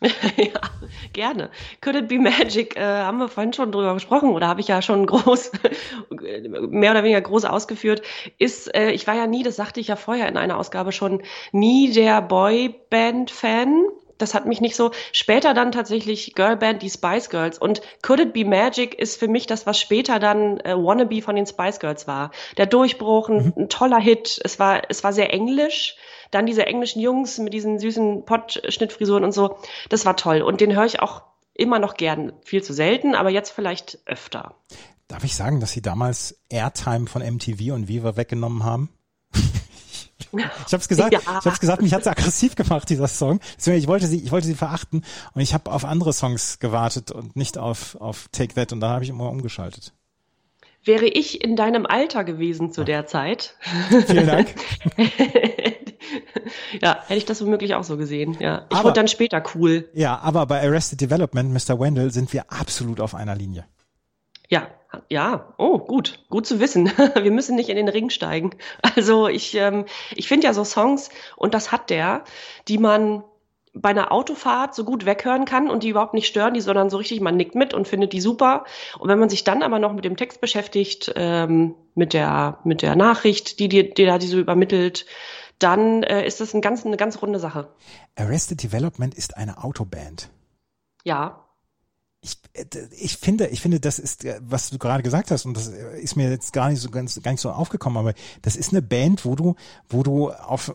ja, 0.00 0.60
gerne. 1.12 1.50
Could 1.82 1.96
it 1.96 2.08
be 2.08 2.18
magic? 2.18 2.74
Äh, 2.76 2.80
haben 2.80 3.18
wir 3.18 3.28
vorhin 3.28 3.52
schon 3.52 3.70
drüber 3.70 3.92
gesprochen 3.92 4.30
oder 4.30 4.46
habe 4.46 4.60
ich 4.60 4.68
ja 4.68 4.80
schon 4.80 5.04
groß, 5.04 5.52
mehr 6.70 6.92
oder 6.92 7.02
weniger 7.02 7.20
groß 7.20 7.44
ausgeführt. 7.44 8.00
Ist, 8.38 8.74
äh, 8.74 8.92
ich 8.92 9.06
war 9.06 9.14
ja 9.14 9.26
nie, 9.26 9.42
das 9.42 9.56
sagte 9.56 9.80
ich 9.80 9.88
ja 9.88 9.96
vorher 9.96 10.28
in 10.28 10.38
einer 10.38 10.56
Ausgabe 10.56 10.92
schon, 10.92 11.22
nie 11.52 11.92
der 11.92 12.22
Boyband-Fan. 12.22 13.84
Das 14.18 14.34
hat 14.34 14.46
mich 14.46 14.60
nicht 14.60 14.76
so. 14.76 14.90
Später 15.12 15.54
dann 15.54 15.72
tatsächlich 15.72 16.34
Girlband, 16.34 16.82
die 16.82 16.90
Spice 16.90 17.30
Girls. 17.30 17.58
Und 17.58 17.82
Could 18.02 18.20
It 18.20 18.32
Be 18.32 18.44
Magic 18.44 18.94
ist 18.94 19.18
für 19.18 19.28
mich 19.28 19.46
das, 19.46 19.66
was 19.66 19.78
später 19.78 20.18
dann 20.18 20.60
äh, 20.60 20.74
Wannabe 20.74 21.22
von 21.22 21.36
den 21.36 21.46
Spice 21.46 21.80
Girls 21.80 22.06
war. 22.06 22.30
Der 22.56 22.66
Durchbruch, 22.66 23.28
ein, 23.28 23.52
ein 23.56 23.68
toller 23.68 24.00
Hit. 24.00 24.40
Es 24.42 24.58
war, 24.58 24.82
es 24.88 25.04
war 25.04 25.12
sehr 25.12 25.32
englisch. 25.32 25.96
Dann 26.30 26.46
diese 26.46 26.66
englischen 26.66 27.00
Jungs 27.00 27.38
mit 27.38 27.52
diesen 27.52 27.78
süßen 27.78 28.24
Pottschnittfrisuren 28.24 29.24
und 29.24 29.32
so. 29.32 29.58
Das 29.88 30.06
war 30.06 30.16
toll. 30.16 30.42
Und 30.42 30.60
den 30.60 30.74
höre 30.74 30.86
ich 30.86 31.00
auch 31.00 31.22
immer 31.54 31.78
noch 31.78 31.94
gern. 31.94 32.32
Viel 32.44 32.62
zu 32.62 32.72
selten, 32.72 33.14
aber 33.14 33.30
jetzt 33.30 33.50
vielleicht 33.50 33.98
öfter. 34.06 34.54
Darf 35.08 35.24
ich 35.24 35.36
sagen, 35.36 35.60
dass 35.60 35.72
sie 35.72 35.82
damals 35.82 36.40
Airtime 36.48 37.06
von 37.06 37.22
MTV 37.22 37.72
und 37.72 37.88
Viva 37.88 38.16
weggenommen 38.16 38.64
haben? 38.64 38.90
Ich 40.38 40.72
habe 40.72 40.76
es 40.82 40.88
gesagt, 40.88 41.12
Ja. 41.12 41.20
ich 41.20 41.26
habe 41.26 41.48
es 41.50 41.60
gesagt, 41.60 41.82
mich 41.82 41.92
hat's 41.94 42.06
aggressiv 42.06 42.54
gemacht 42.56 42.88
dieser 42.88 43.08
Song. 43.08 43.40
Deswegen 43.56 43.78
ich 43.78 43.86
wollte 43.88 44.06
sie, 44.06 44.20
ich 44.22 44.30
wollte 44.32 44.46
sie 44.46 44.54
verachten 44.54 45.04
und 45.34 45.40
ich 45.40 45.54
habe 45.54 45.70
auf 45.70 45.84
andere 45.84 46.12
Songs 46.12 46.58
gewartet 46.58 47.10
und 47.10 47.36
nicht 47.36 47.58
auf 47.58 47.96
auf 48.00 48.28
Take 48.32 48.54
That 48.54 48.72
und 48.72 48.80
da 48.80 48.90
habe 48.90 49.04
ich 49.04 49.10
immer 49.10 49.30
umgeschaltet. 49.30 49.92
Wäre 50.84 51.06
ich 51.06 51.42
in 51.42 51.56
deinem 51.56 51.84
Alter 51.84 52.22
gewesen 52.22 52.70
zu 52.72 52.84
der 52.84 53.06
Zeit, 53.06 53.56
Vielen 54.06 54.26
Dank. 54.28 54.54
ja, 56.80 56.98
hätte 57.06 57.18
ich 57.18 57.24
das 57.24 57.42
womöglich 57.42 57.74
auch 57.74 57.84
so 57.84 57.96
gesehen. 57.96 58.36
Ja, 58.38 58.66
ich 58.70 58.76
Aber- 58.76 58.84
wurde 58.84 58.94
dann 59.00 59.08
später 59.08 59.42
cool. 59.54 59.88
Ja, 59.94 60.18
aber 60.18 60.46
bei 60.46 60.62
Arrested 60.62 61.00
Development, 61.00 61.52
Mr. 61.52 61.80
Wendell, 61.80 62.12
sind 62.12 62.32
wir 62.32 62.50
absolut 62.52 63.00
auf 63.00 63.14
einer 63.14 63.34
Linie. 63.34 63.64
Ja, 64.48 64.68
ja, 65.08 65.52
oh, 65.58 65.78
gut, 65.78 66.24
gut 66.30 66.46
zu 66.46 66.60
wissen. 66.60 66.86
Wir 67.14 67.30
müssen 67.30 67.56
nicht 67.56 67.68
in 67.68 67.76
den 67.76 67.88
Ring 67.88 68.10
steigen. 68.10 68.50
Also 68.94 69.28
ich, 69.28 69.54
ähm, 69.54 69.84
ich 70.14 70.28
finde 70.28 70.46
ja 70.46 70.54
so 70.54 70.64
Songs, 70.64 71.10
und 71.36 71.54
das 71.54 71.72
hat 71.72 71.90
der, 71.90 72.24
die 72.68 72.78
man 72.78 73.24
bei 73.74 73.90
einer 73.90 74.10
Autofahrt 74.10 74.74
so 74.74 74.84
gut 74.84 75.04
weghören 75.04 75.44
kann 75.44 75.68
und 75.68 75.82
die 75.82 75.90
überhaupt 75.90 76.14
nicht 76.14 76.26
stören, 76.26 76.54
die, 76.54 76.60
sondern 76.60 76.88
so 76.88 76.96
richtig, 76.96 77.20
man 77.20 77.36
nickt 77.36 77.54
mit 77.54 77.74
und 77.74 77.86
findet 77.86 78.12
die 78.12 78.22
super. 78.22 78.64
Und 78.98 79.08
wenn 79.08 79.18
man 79.18 79.28
sich 79.28 79.44
dann 79.44 79.62
aber 79.62 79.78
noch 79.78 79.92
mit 79.92 80.04
dem 80.04 80.16
Text 80.16 80.40
beschäftigt, 80.40 81.12
ähm, 81.14 81.74
mit 81.94 82.14
der, 82.14 82.58
mit 82.64 82.80
der 82.82 82.96
Nachricht, 82.96 83.58
die 83.58 83.68
dir, 83.68 83.92
die 83.92 84.06
da 84.06 84.18
die 84.18 84.26
so 84.26 84.38
übermittelt, 84.38 85.04
dann 85.58 86.02
äh, 86.02 86.26
ist 86.26 86.40
das 86.40 86.54
ein 86.54 86.62
ganz, 86.62 86.84
eine 86.86 86.96
ganz 86.96 87.20
runde 87.20 87.38
Sache. 87.38 87.68
Arrested 88.16 88.62
Development 88.62 89.14
ist 89.14 89.36
eine 89.36 89.62
Autoband. 89.62 90.30
Ja, 91.04 91.45
Ich, 92.26 92.38
äh, 92.54 92.64
ich 92.98 93.16
finde, 93.18 93.46
ich 93.46 93.60
finde, 93.60 93.78
das 93.78 93.98
ist, 94.00 94.24
äh, 94.24 94.40
was 94.42 94.70
du 94.70 94.78
gerade 94.78 95.02
gesagt 95.04 95.30
hast, 95.30 95.46
und 95.46 95.56
das 95.56 95.68
äh, 95.68 96.00
ist 96.00 96.16
mir 96.16 96.28
jetzt 96.28 96.52
gar 96.52 96.68
nicht 96.68 96.80
so 96.80 96.90
ganz, 96.90 97.22
gar 97.22 97.30
nicht 97.30 97.40
so 97.40 97.50
aufgekommen, 97.50 97.96
aber 97.98 98.14
das 98.42 98.56
ist 98.56 98.72
eine 98.72 98.82
Band, 98.82 99.24
wo 99.24 99.36
du, 99.36 99.54
wo 99.88 100.02
du 100.02 100.30
auf, 100.30 100.74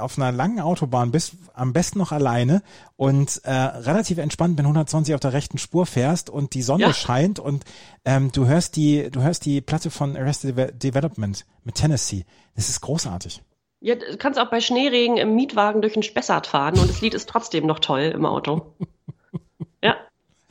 auf 0.00 0.18
einer 0.18 0.32
langen 0.32 0.60
Autobahn 0.60 1.10
bist, 1.10 1.32
am 1.52 1.72
besten 1.74 1.98
noch 1.98 2.12
alleine 2.12 2.62
und 2.96 3.42
äh, 3.44 3.50
relativ 3.52 4.16
entspannt 4.18 4.56
mit 4.56 4.64
120 4.64 5.14
auf 5.14 5.20
der 5.20 5.34
rechten 5.34 5.58
Spur 5.58 5.84
fährst 5.84 6.30
und 6.30 6.54
die 6.54 6.62
Sonne 6.62 6.84
Ja. 6.84 6.92
scheint 6.94 7.38
und 7.38 7.64
ähm, 8.06 8.32
du 8.32 8.46
hörst 8.46 8.76
die, 8.76 9.10
du 9.10 9.20
hörst 9.20 9.44
die 9.44 9.60
Platte 9.60 9.90
von 9.90 10.16
Arrested 10.16 10.56
Deve- 10.56 10.72
Development 10.72 11.44
mit 11.64 11.74
Tennessee. 11.74 12.24
Das 12.54 12.68
ist 12.70 12.80
großartig. 12.80 13.42
Ja, 13.80 13.94
du 13.96 14.16
kannst 14.16 14.38
auch 14.40 14.48
bei 14.50 14.60
Schneeregen 14.62 15.18
im 15.18 15.34
Mietwagen 15.34 15.82
durch 15.82 15.92
den 15.92 16.02
Spessart 16.02 16.46
fahren 16.46 16.78
und 16.78 16.88
das 16.88 17.02
Lied 17.02 17.12
ist 17.12 17.28
trotzdem 17.28 17.66
noch 17.66 17.80
toll 17.80 18.12
im 18.14 18.24
Auto. 18.24 18.74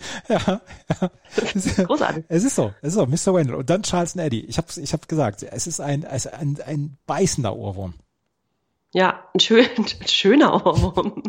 ja, 0.30 0.62
ja. 1.02 1.12
Es 1.36 1.56
ist, 1.66 1.86
Großartig. 1.86 2.26
Es 2.28 2.44
ist 2.44 2.56
so, 2.56 2.74
es 2.82 2.90
ist 2.90 2.94
so, 2.96 3.06
Mr. 3.06 3.36
Wendell. 3.36 3.56
Und 3.56 3.70
dann 3.70 3.84
Charles 3.84 4.16
and 4.16 4.26
Eddie. 4.26 4.46
Ich 4.46 4.58
habe 4.58 4.68
ich 4.76 4.94
hab 4.94 5.08
gesagt, 5.08 5.44
es 5.44 5.68
ist 5.68 5.80
ein, 5.80 6.04
es 6.04 6.26
ist 6.26 6.34
ein, 6.34 6.58
ein 6.66 6.98
beißender 7.06 7.56
Ohrwurm. 7.56 7.94
Ja, 8.94 9.26
ein, 9.34 9.40
schön, 9.40 9.68
ein 9.78 10.08
schöner 10.08 10.66
Ohrwurm. 10.66 11.22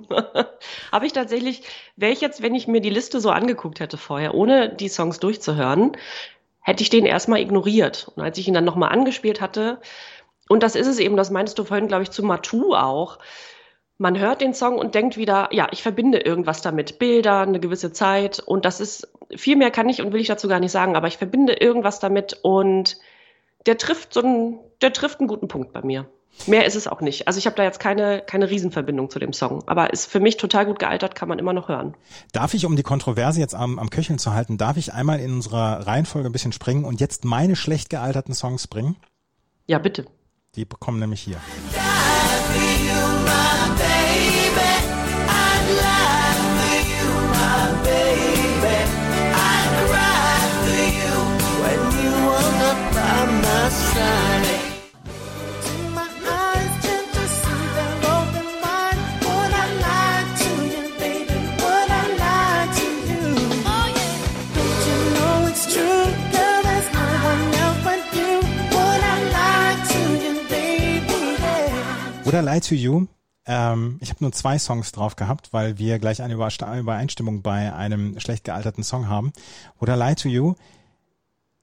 Habe 0.93 1.07
ich 1.07 1.13
tatsächlich, 1.13 1.63
wäre 1.97 2.13
ich 2.13 2.21
jetzt, 2.21 2.43
wenn 2.43 2.55
ich 2.55 2.69
mir 2.69 2.81
die 2.81 2.91
Liste 2.91 3.21
so 3.21 3.31
angeguckt 3.31 3.81
hätte 3.81 3.97
vorher, 3.97 4.35
ohne 4.35 4.75
die 4.75 4.89
Songs 4.89 5.19
durchzuhören, 5.19 5.97
hätte 6.61 6.83
ich 6.83 6.91
den 6.91 7.07
erstmal 7.07 7.41
ignoriert. 7.41 8.11
Und 8.15 8.23
als 8.23 8.39
ich 8.39 8.47
ihn 8.47 8.55
dann 8.55 8.65
nochmal 8.65 8.93
angespielt 8.93 9.41
hatte, 9.41 9.81
und 10.49 10.63
das 10.63 10.77
ist 10.77 10.87
es 10.87 10.99
eben, 10.99 11.17
das 11.17 11.31
meinst 11.31 11.59
du 11.59 11.65
vorhin, 11.65 11.89
glaube 11.89 12.05
ich, 12.05 12.11
zu 12.11 12.23
Matu 12.23 12.75
auch, 12.75 13.19
man 13.99 14.19
hört 14.19 14.41
den 14.41 14.55
Song 14.55 14.79
und 14.79 14.95
denkt 14.95 15.17
wieder, 15.17 15.49
ja, 15.53 15.69
ich 15.71 15.83
verbinde 15.83 16.19
irgendwas 16.19 16.63
damit. 16.63 16.99
Bilder, 16.99 17.41
eine 17.41 17.61
gewisse 17.61 17.93
Zeit. 17.93 18.41
Und 18.41 18.65
das 18.65 18.81
ist, 18.81 19.09
viel 19.35 19.57
mehr 19.57 19.71
kann 19.71 19.89
ich 19.89 20.03
und 20.03 20.13
will 20.13 20.21
ich 20.21 20.29
dazu 20.29 20.49
gar 20.49 20.61
nicht 20.61 20.73
sagen, 20.73 20.97
aber 20.97 21.09
ich 21.09 21.17
verbinde 21.17 21.55
irgendwas 21.55 21.99
damit 21.99 22.39
und 22.43 22.99
der 23.65 23.79
trifft 23.79 24.15
so 24.15 24.21
einen, 24.21 24.59
der 24.83 24.93
trifft 24.93 25.21
einen 25.21 25.29
guten 25.29 25.49
Punkt 25.49 25.73
bei 25.73 25.83
mir. 25.83 26.09
Mehr 26.47 26.67
ist 26.67 26.77
es 26.77 26.87
auch 26.87 27.01
nicht. 27.01 27.27
Also 27.27 27.39
ich 27.39 27.47
habe 27.47 27.57
da 27.57 27.65
jetzt 27.65 27.81
keine, 27.81 28.21
keine 28.21 28.51
Riesenverbindung 28.51 29.09
zu 29.09 29.19
dem 29.19 29.33
Song. 29.33 29.65
Aber 29.67 29.93
ist 29.93 30.07
für 30.07 30.21
mich 30.21 30.37
total 30.37 30.67
gut 30.67 30.79
gealtert, 30.79 31.15
kann 31.15 31.31
man 31.31 31.39
immer 31.39 31.55
noch 31.55 31.69
hören. 31.69 31.97
Darf 32.33 32.53
ich, 32.53 32.67
um 32.67 32.77
die 32.77 32.83
Kontroverse 32.83 33.41
jetzt 33.41 33.55
am, 33.55 33.79
am 33.79 33.89
Köcheln 33.89 34.19
zu 34.19 34.35
halten, 34.35 34.59
darf 34.59 34.77
ich 34.77 34.93
einmal 34.93 35.19
in 35.19 35.33
unserer 35.33 35.87
Reihenfolge 35.87 36.29
ein 36.29 36.33
bisschen 36.33 36.53
springen 36.53 36.85
und 36.85 37.01
jetzt 37.01 37.25
meine 37.25 37.57
schlecht 37.57 37.89
gealterten 37.89 38.35
Songs 38.35 38.67
bringen? 38.67 38.97
Ja, 39.67 39.79
bitte. 39.79 40.05
Die 40.55 40.67
bekommen 40.67 41.01
nämlich 41.01 41.23
hier. 41.23 41.41
Oder 72.27 72.43
Lie 72.43 72.61
to 72.61 72.75
You. 72.75 73.07
Ähm, 73.47 73.99
ich 74.01 74.11
habe 74.11 74.25
nur 74.25 74.33
zwei 74.33 74.59
Songs 74.59 74.91
drauf 74.91 75.15
gehabt, 75.15 75.53
weil 75.53 75.79
wir 75.79 76.01
gleich 76.01 76.23
eine 76.23 76.35
Übereinstimmung 76.35 77.43
bei 77.43 77.73
einem 77.73 78.19
schlecht 78.19 78.43
gealterten 78.43 78.83
Song 78.83 79.09
haben. 79.09 79.33
Oder 79.79 79.97
Lie 79.97 80.17
to 80.17 80.29
You 80.29 80.55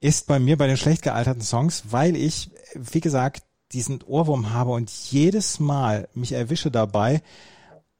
ist 0.00 0.26
bei 0.26 0.38
mir 0.38 0.56
bei 0.56 0.66
den 0.66 0.78
schlecht 0.78 1.02
gealterten 1.02 1.42
Songs, 1.42 1.84
weil 1.90 2.16
ich, 2.16 2.50
wie 2.74 3.00
gesagt, 3.00 3.42
diesen 3.72 4.02
Ohrwurm 4.04 4.54
habe 4.54 4.70
und 4.70 4.90
jedes 4.90 5.60
Mal 5.60 6.08
mich 6.14 6.32
erwische 6.32 6.70
dabei 6.70 7.20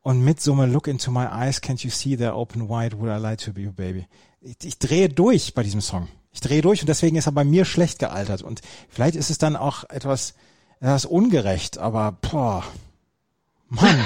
und 0.00 0.24
mit 0.24 0.40
so 0.40 0.54
einem 0.54 0.72
Look 0.72 0.86
into 0.86 1.10
my 1.10 1.26
eyes, 1.26 1.62
can't 1.62 1.84
you 1.84 1.90
see 1.90 2.14
they're 2.14 2.32
open 2.32 2.70
wide, 2.70 2.98
would 2.98 3.10
I 3.10 3.20
lie 3.22 3.36
to 3.36 3.50
you, 3.60 3.72
baby? 3.72 4.06
Ich, 4.40 4.56
ich 4.62 4.78
drehe 4.78 5.10
durch 5.10 5.52
bei 5.52 5.62
diesem 5.62 5.82
Song. 5.82 6.08
Ich 6.32 6.40
drehe 6.40 6.62
durch 6.62 6.80
und 6.80 6.88
deswegen 6.88 7.16
ist 7.16 7.26
er 7.26 7.32
bei 7.32 7.44
mir 7.44 7.66
schlecht 7.66 7.98
gealtert 7.98 8.40
und 8.40 8.62
vielleicht 8.88 9.16
ist 9.16 9.28
es 9.28 9.36
dann 9.36 9.54
auch 9.54 9.84
etwas, 9.90 10.34
etwas 10.80 11.04
ungerecht, 11.06 11.78
aber 11.78 12.12
boah, 12.20 12.64
Mann. 13.68 14.04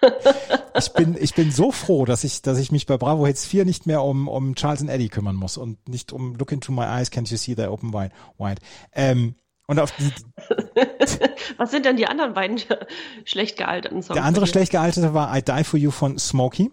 ich 0.78 0.92
bin, 0.92 1.16
ich 1.18 1.34
bin 1.34 1.50
so 1.50 1.72
froh, 1.72 2.04
dass 2.04 2.24
ich, 2.24 2.42
dass 2.42 2.58
ich 2.58 2.70
mich 2.70 2.86
bei 2.86 2.96
Bravo 2.96 3.26
Hits 3.26 3.46
4 3.46 3.64
nicht 3.64 3.86
mehr 3.86 4.02
um, 4.02 4.28
um 4.28 4.54
Charles 4.54 4.80
and 4.80 4.90
Eddie 4.90 5.08
kümmern 5.08 5.36
muss 5.36 5.56
und 5.56 5.88
nicht 5.88 6.12
um 6.12 6.36
Look 6.36 6.52
into 6.52 6.72
my 6.72 6.84
eyes, 6.84 7.10
can't 7.10 7.30
you 7.30 7.36
see 7.36 7.52
they're 7.52 7.70
open 7.70 7.92
wide, 7.92 8.12
wide. 8.38 8.60
Ähm, 8.92 9.34
und 9.66 9.78
auf 9.80 9.92
die, 9.92 10.10
Was 11.58 11.70
sind 11.70 11.84
denn 11.84 11.96
die 11.96 12.06
anderen 12.06 12.32
beiden 12.32 12.58
schlecht 13.24 13.58
gealterten 13.58 14.02
Songs? 14.02 14.14
der 14.14 14.24
andere 14.24 14.46
schlecht 14.46 14.70
gealterte 14.72 15.12
war 15.14 15.36
I 15.36 15.42
Die 15.42 15.64
For 15.64 15.78
You 15.78 15.90
von 15.90 16.18
Smokey. 16.18 16.70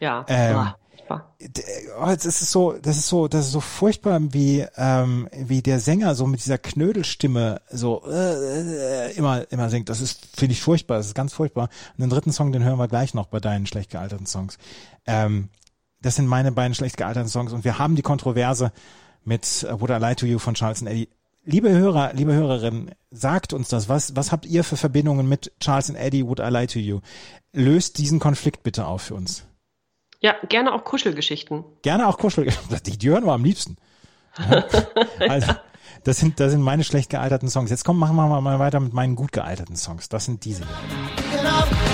Ja. 0.00 0.24
Ähm, 0.28 0.72
furchtbar. 1.10 1.34
Oh, 2.00 2.06
das 2.06 2.24
ist 2.24 2.50
so, 2.50 2.72
das 2.72 2.96
ist 2.96 3.08
so, 3.08 3.28
das 3.28 3.46
ist 3.46 3.52
so 3.52 3.60
furchtbar, 3.60 4.20
wie 4.32 4.66
ähm, 4.76 5.28
wie 5.32 5.62
der 5.62 5.80
Sänger 5.80 6.14
so 6.14 6.26
mit 6.26 6.40
dieser 6.40 6.58
Knödelstimme 6.58 7.60
so 7.70 8.02
äh, 8.06 9.08
äh, 9.08 9.16
immer 9.16 9.50
immer 9.50 9.70
singt. 9.70 9.88
Das 9.88 10.00
ist 10.00 10.26
finde 10.36 10.52
ich 10.52 10.62
furchtbar. 10.62 10.98
Das 10.98 11.06
ist 11.06 11.14
ganz 11.14 11.32
furchtbar. 11.32 11.68
Und 11.96 12.02
den 12.02 12.10
dritten 12.10 12.32
Song, 12.32 12.52
den 12.52 12.64
hören 12.64 12.78
wir 12.78 12.88
gleich 12.88 13.14
noch 13.14 13.26
bei 13.26 13.40
deinen 13.40 13.66
schlecht 13.66 13.90
gealterten 13.90 14.26
Songs. 14.26 14.58
Ähm, 15.06 15.48
das 16.02 16.16
sind 16.16 16.26
meine 16.26 16.52
beiden 16.52 16.74
schlecht 16.74 16.96
gealterten 16.96 17.28
Songs 17.28 17.52
und 17.52 17.64
wir 17.64 17.78
haben 17.78 17.96
die 17.96 18.02
Kontroverse 18.02 18.72
mit 19.24 19.64
äh, 19.64 19.80
Would 19.80 19.90
I 19.90 20.04
Lie 20.04 20.16
to 20.16 20.26
You 20.26 20.38
von 20.38 20.54
Charles 20.54 20.80
and 20.80 20.90
Eddie. 20.90 21.08
Liebe 21.44 21.70
Hörer, 21.70 22.12
liebe 22.12 22.34
Hörerinnen, 22.34 22.90
sagt 23.10 23.54
uns 23.54 23.68
das. 23.68 23.88
Was, 23.88 24.14
was 24.14 24.30
habt 24.30 24.44
ihr 24.44 24.62
für 24.62 24.76
Verbindungen 24.76 25.26
mit 25.26 25.52
Charles 25.58 25.88
and 25.88 25.98
Eddie, 25.98 26.26
Would 26.26 26.38
I 26.38 26.50
Lie 26.50 26.66
to 26.66 26.78
You? 26.78 27.00
Löst 27.52 27.98
diesen 27.98 28.18
Konflikt 28.18 28.62
bitte 28.62 28.86
auf 28.86 29.02
für 29.02 29.14
uns. 29.14 29.44
Ja, 30.20 30.34
gerne 30.48 30.74
auch 30.74 30.84
Kuschelgeschichten. 30.84 31.64
Gerne 31.82 32.06
auch 32.06 32.18
Kuschel. 32.18 32.52
Die, 32.86 32.98
die 32.98 33.08
hören 33.08 33.24
wir 33.24 33.32
am 33.32 33.44
liebsten. 33.44 33.76
Ja. 34.48 34.64
Also, 35.28 35.52
das 36.04 36.18
sind, 36.18 36.38
das 36.38 36.52
sind 36.52 36.62
meine 36.62 36.84
schlecht 36.84 37.10
gealterten 37.10 37.48
Songs. 37.48 37.68
Jetzt 37.68 37.84
komm, 37.84 37.98
machen 37.98 38.14
wir 38.14 38.40
mal 38.40 38.58
weiter 38.58 38.78
mit 38.78 38.94
meinen 38.94 39.16
gut 39.16 39.32
gealterten 39.32 39.76
Songs. 39.76 40.08
Das 40.08 40.24
sind 40.24 40.44
diese. 40.44 40.64
hier. 40.64 41.90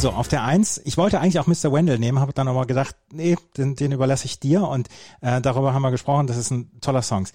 Also 0.00 0.12
auf 0.12 0.28
der 0.28 0.44
Eins, 0.44 0.80
ich 0.86 0.96
wollte 0.96 1.20
eigentlich 1.20 1.38
auch 1.40 1.46
Mr. 1.46 1.74
Wendell 1.74 1.98
nehmen, 1.98 2.20
habe 2.20 2.32
dann 2.32 2.48
aber 2.48 2.64
gedacht, 2.64 2.96
nee, 3.12 3.36
den, 3.58 3.76
den 3.76 3.92
überlasse 3.92 4.24
ich 4.24 4.40
dir 4.40 4.66
und 4.66 4.88
äh, 5.20 5.42
darüber 5.42 5.74
haben 5.74 5.82
wir 5.82 5.90
gesprochen, 5.90 6.26
das 6.26 6.38
ist 6.38 6.50
ein 6.50 6.70
toller 6.80 7.02
Song. 7.02 7.28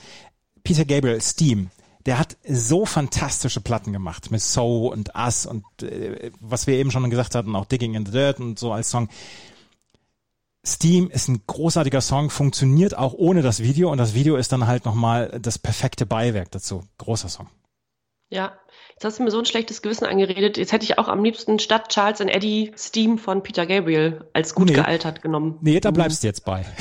Peter 0.63 0.83
Gabriel, 0.83 1.21
Steam, 1.21 1.69
der 2.07 2.17
hat 2.17 2.37
so 2.49 2.87
fantastische 2.87 3.61
Platten 3.61 3.93
gemacht 3.93 4.31
mit 4.31 4.41
So 4.41 4.91
und 4.91 5.13
Us 5.13 5.45
und 5.45 5.63
äh, 5.83 6.31
was 6.39 6.65
wir 6.65 6.73
eben 6.73 6.89
schon 6.89 7.07
gesagt 7.11 7.35
hatten, 7.35 7.55
auch 7.55 7.65
Digging 7.65 7.93
in 7.93 8.03
the 8.03 8.11
Dirt 8.11 8.39
und 8.39 8.57
so 8.57 8.71
als 8.71 8.89
Song. 8.89 9.09
Steam 10.65 11.11
ist 11.11 11.27
ein 11.27 11.43
großartiger 11.45 12.01
Song, 12.01 12.31
funktioniert 12.31 12.97
auch 12.97 13.13
ohne 13.13 13.43
das 13.43 13.59
Video 13.59 13.91
und 13.91 13.99
das 13.99 14.15
Video 14.15 14.37
ist 14.37 14.51
dann 14.51 14.65
halt 14.65 14.85
nochmal 14.85 15.37
das 15.39 15.59
perfekte 15.59 16.07
Beiwerk 16.07 16.49
dazu. 16.49 16.81
Großer 16.97 17.29
Song. 17.29 17.47
Ja, 18.31 18.53
jetzt 18.95 19.03
hast 19.05 19.19
du 19.19 19.23
mir 19.23 19.31
so 19.31 19.39
ein 19.39 19.45
schlechtes 19.45 19.81
Gewissen 19.81 20.05
angeredet. 20.05 20.57
Jetzt 20.57 20.71
hätte 20.71 20.83
ich 20.85 20.97
auch 20.97 21.07
am 21.07 21.23
liebsten 21.23 21.59
statt 21.59 21.89
Charles 21.89 22.21
and 22.21 22.29
Eddie 22.29 22.71
Steam 22.77 23.17
von 23.17 23.43
Peter 23.43 23.65
Gabriel 23.65 24.25
als 24.33 24.55
gut 24.55 24.67
Nee. 24.69 24.73
gealtert 24.75 25.21
genommen. 25.21 25.57
Nee, 25.61 25.79
da 25.79 25.91
bleibst 25.91 26.23
du 26.23 26.27
jetzt 26.27 26.45
bei. 26.45 26.65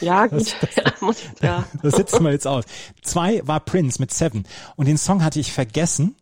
Ja, 0.00 0.28
gut. 0.28 0.56
ja, 0.76 0.84
muss 1.02 1.18
ich, 1.20 1.42
ja. 1.42 1.64
Das 1.82 1.94
setzen 1.94 2.24
wir 2.24 2.32
jetzt 2.32 2.46
aus. 2.46 2.64
Zwei 3.02 3.46
war 3.46 3.60
Prince 3.60 4.00
mit 4.00 4.10
Seven. 4.14 4.44
Und 4.76 4.88
den 4.88 4.96
Song 4.96 5.22
hatte 5.22 5.38
ich 5.40 5.52
vergessen. 5.52 6.16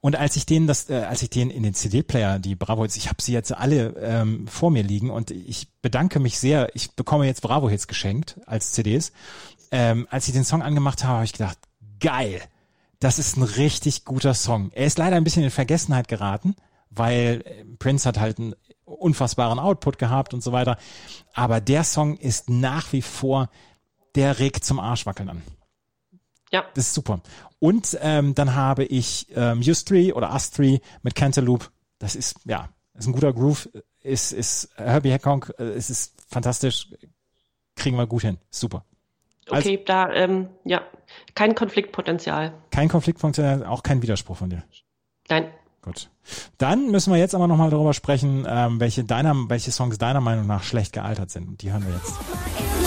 Und 0.00 0.16
als 0.16 0.34
ich 0.36 0.46
den, 0.46 0.66
das, 0.66 0.88
äh, 0.88 0.94
als 1.06 1.22
ich 1.22 1.28
den 1.28 1.50
in 1.50 1.62
den 1.62 1.74
CD-Player, 1.74 2.38
die 2.38 2.54
Bravo 2.54 2.82
Hits, 2.82 2.96
ich 2.96 3.08
habe 3.08 3.20
sie 3.20 3.32
jetzt 3.34 3.52
alle 3.52 3.94
ähm, 4.00 4.48
vor 4.48 4.70
mir 4.70 4.82
liegen 4.82 5.10
und 5.10 5.30
ich 5.30 5.68
bedanke 5.82 6.20
mich 6.20 6.38
sehr. 6.38 6.74
Ich 6.74 6.92
bekomme 6.92 7.26
jetzt 7.26 7.42
Bravo 7.42 7.68
Hits 7.68 7.86
geschenkt 7.86 8.40
als 8.46 8.72
CDs. 8.72 9.12
Ähm, 9.70 10.08
als 10.10 10.26
ich 10.26 10.32
den 10.32 10.44
Song 10.44 10.62
angemacht 10.62 11.04
habe, 11.04 11.14
habe 11.16 11.24
ich 11.26 11.32
gedacht, 11.34 11.58
geil, 12.00 12.40
das 13.00 13.18
ist 13.18 13.36
ein 13.36 13.42
richtig 13.42 14.04
guter 14.04 14.34
Song. 14.34 14.70
Er 14.72 14.86
ist 14.86 14.98
leider 14.98 15.16
ein 15.16 15.24
bisschen 15.24 15.44
in 15.44 15.50
Vergessenheit 15.50 16.08
geraten, 16.08 16.56
weil 16.90 17.42
äh, 17.44 17.64
Prince 17.78 18.08
hat 18.08 18.18
halt 18.18 18.38
einen 18.38 18.54
unfassbaren 18.84 19.58
Output 19.58 19.98
gehabt 19.98 20.34
und 20.34 20.42
so 20.42 20.52
weiter. 20.52 20.78
Aber 21.34 21.60
der 21.60 21.84
Song 21.84 22.16
ist 22.16 22.50
nach 22.50 22.92
wie 22.92 23.02
vor, 23.02 23.50
der 24.14 24.38
regt 24.38 24.64
zum 24.64 24.80
Arschwackeln 24.80 25.28
an. 25.28 25.42
Ja. 26.50 26.64
Das 26.74 26.86
ist 26.86 26.94
super. 26.94 27.20
Und 27.58 27.98
ähm, 28.00 28.34
dann 28.34 28.54
habe 28.54 28.84
ich 28.84 29.26
ähm, 29.34 29.60
Ustri 29.60 30.12
oder 30.12 30.32
Astri 30.32 30.80
mit 31.02 31.14
Cantaloupe. 31.14 31.66
Das 31.98 32.16
ist, 32.16 32.36
ja, 32.44 32.70
ist 32.94 33.06
ein 33.06 33.12
guter 33.12 33.32
Groove. 33.32 33.68
Ist, 34.00 34.32
ist 34.32 34.70
Herbie 34.76 35.10
Hancock, 35.10 35.52
äh, 35.58 35.64
es 35.64 35.90
ist 35.90 36.14
fantastisch. 36.28 36.88
Kriegen 37.76 37.96
wir 37.96 38.06
gut 38.06 38.22
hin. 38.22 38.38
Super. 38.50 38.84
Okay, 39.50 39.76
also, 39.76 39.84
da, 39.86 40.12
ähm, 40.12 40.48
ja, 40.64 40.82
kein 41.34 41.54
Konfliktpotenzial. 41.54 42.52
Kein 42.70 42.88
Konfliktpotenzial, 42.88 43.64
auch 43.64 43.82
kein 43.82 44.02
Widerspruch 44.02 44.36
von 44.36 44.50
dir. 44.50 44.62
Nein. 45.28 45.50
Gut. 45.82 46.10
Dann 46.58 46.90
müssen 46.90 47.12
wir 47.12 47.18
jetzt 47.18 47.34
aber 47.34 47.46
nochmal 47.46 47.70
darüber 47.70 47.94
sprechen, 47.94 48.46
ähm, 48.48 48.80
welche, 48.80 49.04
deiner, 49.04 49.34
welche 49.48 49.70
Songs 49.70 49.96
deiner 49.98 50.20
Meinung 50.20 50.46
nach 50.46 50.62
schlecht 50.62 50.92
gealtert 50.92 51.30
sind. 51.30 51.48
Und 51.48 51.62
die 51.62 51.72
hören 51.72 51.86
wir 51.86 51.94
jetzt. 51.94 52.77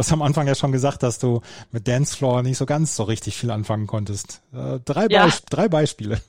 Hast 0.00 0.12
am 0.12 0.22
Anfang 0.22 0.46
ja 0.46 0.54
schon 0.54 0.72
gesagt, 0.72 1.02
dass 1.02 1.18
du 1.18 1.40
mit 1.70 1.86
Dancefloor 1.86 2.42
nicht 2.42 2.58
so 2.58 2.66
ganz 2.66 2.96
so 2.96 3.04
richtig 3.04 3.36
viel 3.36 3.50
anfangen 3.50 3.86
konntest. 3.86 4.42
Äh, 4.52 4.80
drei, 4.84 5.06
ja. 5.08 5.26
Be 5.26 5.32
drei 5.48 5.68
Beispiele. 5.68 6.20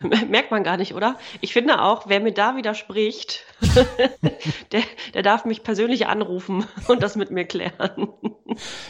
Merkt 0.00 0.52
man 0.52 0.62
gar 0.62 0.76
nicht, 0.76 0.94
oder? 0.94 1.18
Ich 1.40 1.52
finde 1.52 1.82
auch, 1.82 2.08
wer 2.08 2.20
mir 2.20 2.32
da 2.32 2.56
widerspricht, 2.56 3.44
der, 4.72 4.82
der 5.14 5.22
darf 5.22 5.44
mich 5.44 5.64
persönlich 5.64 6.06
anrufen 6.06 6.64
und 6.86 7.02
das 7.02 7.16
mit 7.16 7.32
mir 7.32 7.44
klären. 7.44 8.08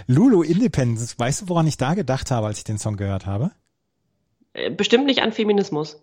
Lulu 0.07 0.43
Independence, 0.43 1.19
weißt 1.19 1.43
du, 1.43 1.49
woran 1.49 1.67
ich 1.67 1.79
da 1.79 1.95
gedacht 1.95 2.31
habe, 2.31 2.47
als 2.47 2.59
ich 2.59 2.65
den 2.65 2.79
Song 2.79 2.97
gehört 2.97 3.25
habe? 3.25 3.53
Äh, 4.53 4.71
bestimmt 4.71 5.07
nicht 5.07 5.23
an 5.23 5.33
Feminismus. 5.33 6.03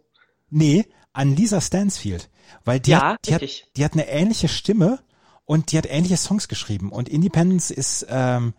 Nee, 0.50 0.86
an 1.14 1.36
Lisa 1.36 1.62
Stansfield. 1.62 2.30
Weil 2.64 2.80
die, 2.80 2.92
ja, 2.92 3.14
hat, 3.14 3.28
die, 3.28 3.36
hat, 3.36 3.42
die 3.76 3.86
hat 3.86 3.94
eine 3.94 4.08
ähnliche 4.08 4.48
Stimme 4.48 5.00
und 5.46 5.72
die 5.72 5.78
hat 5.78 5.86
ähnliche 5.88 6.18
Songs 6.18 6.48
geschrieben. 6.48 6.92
Und 6.92 7.08
Independence 7.08 7.72
ist, 7.72 8.06
ähm, 8.10 8.54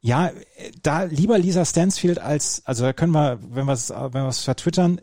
ja, 0.00 0.32
da 0.82 1.04
lieber 1.04 1.38
Lisa 1.38 1.64
Stansfield 1.64 2.18
als, 2.18 2.62
also 2.64 2.84
da 2.84 2.92
können 2.92 3.12
wir, 3.12 3.38
wenn 3.40 3.66
wir 3.66 3.72
es 3.72 3.90
wenn 3.90 4.12
wir 4.12 4.28
es 4.28 4.40
vertwittern, 4.40 5.00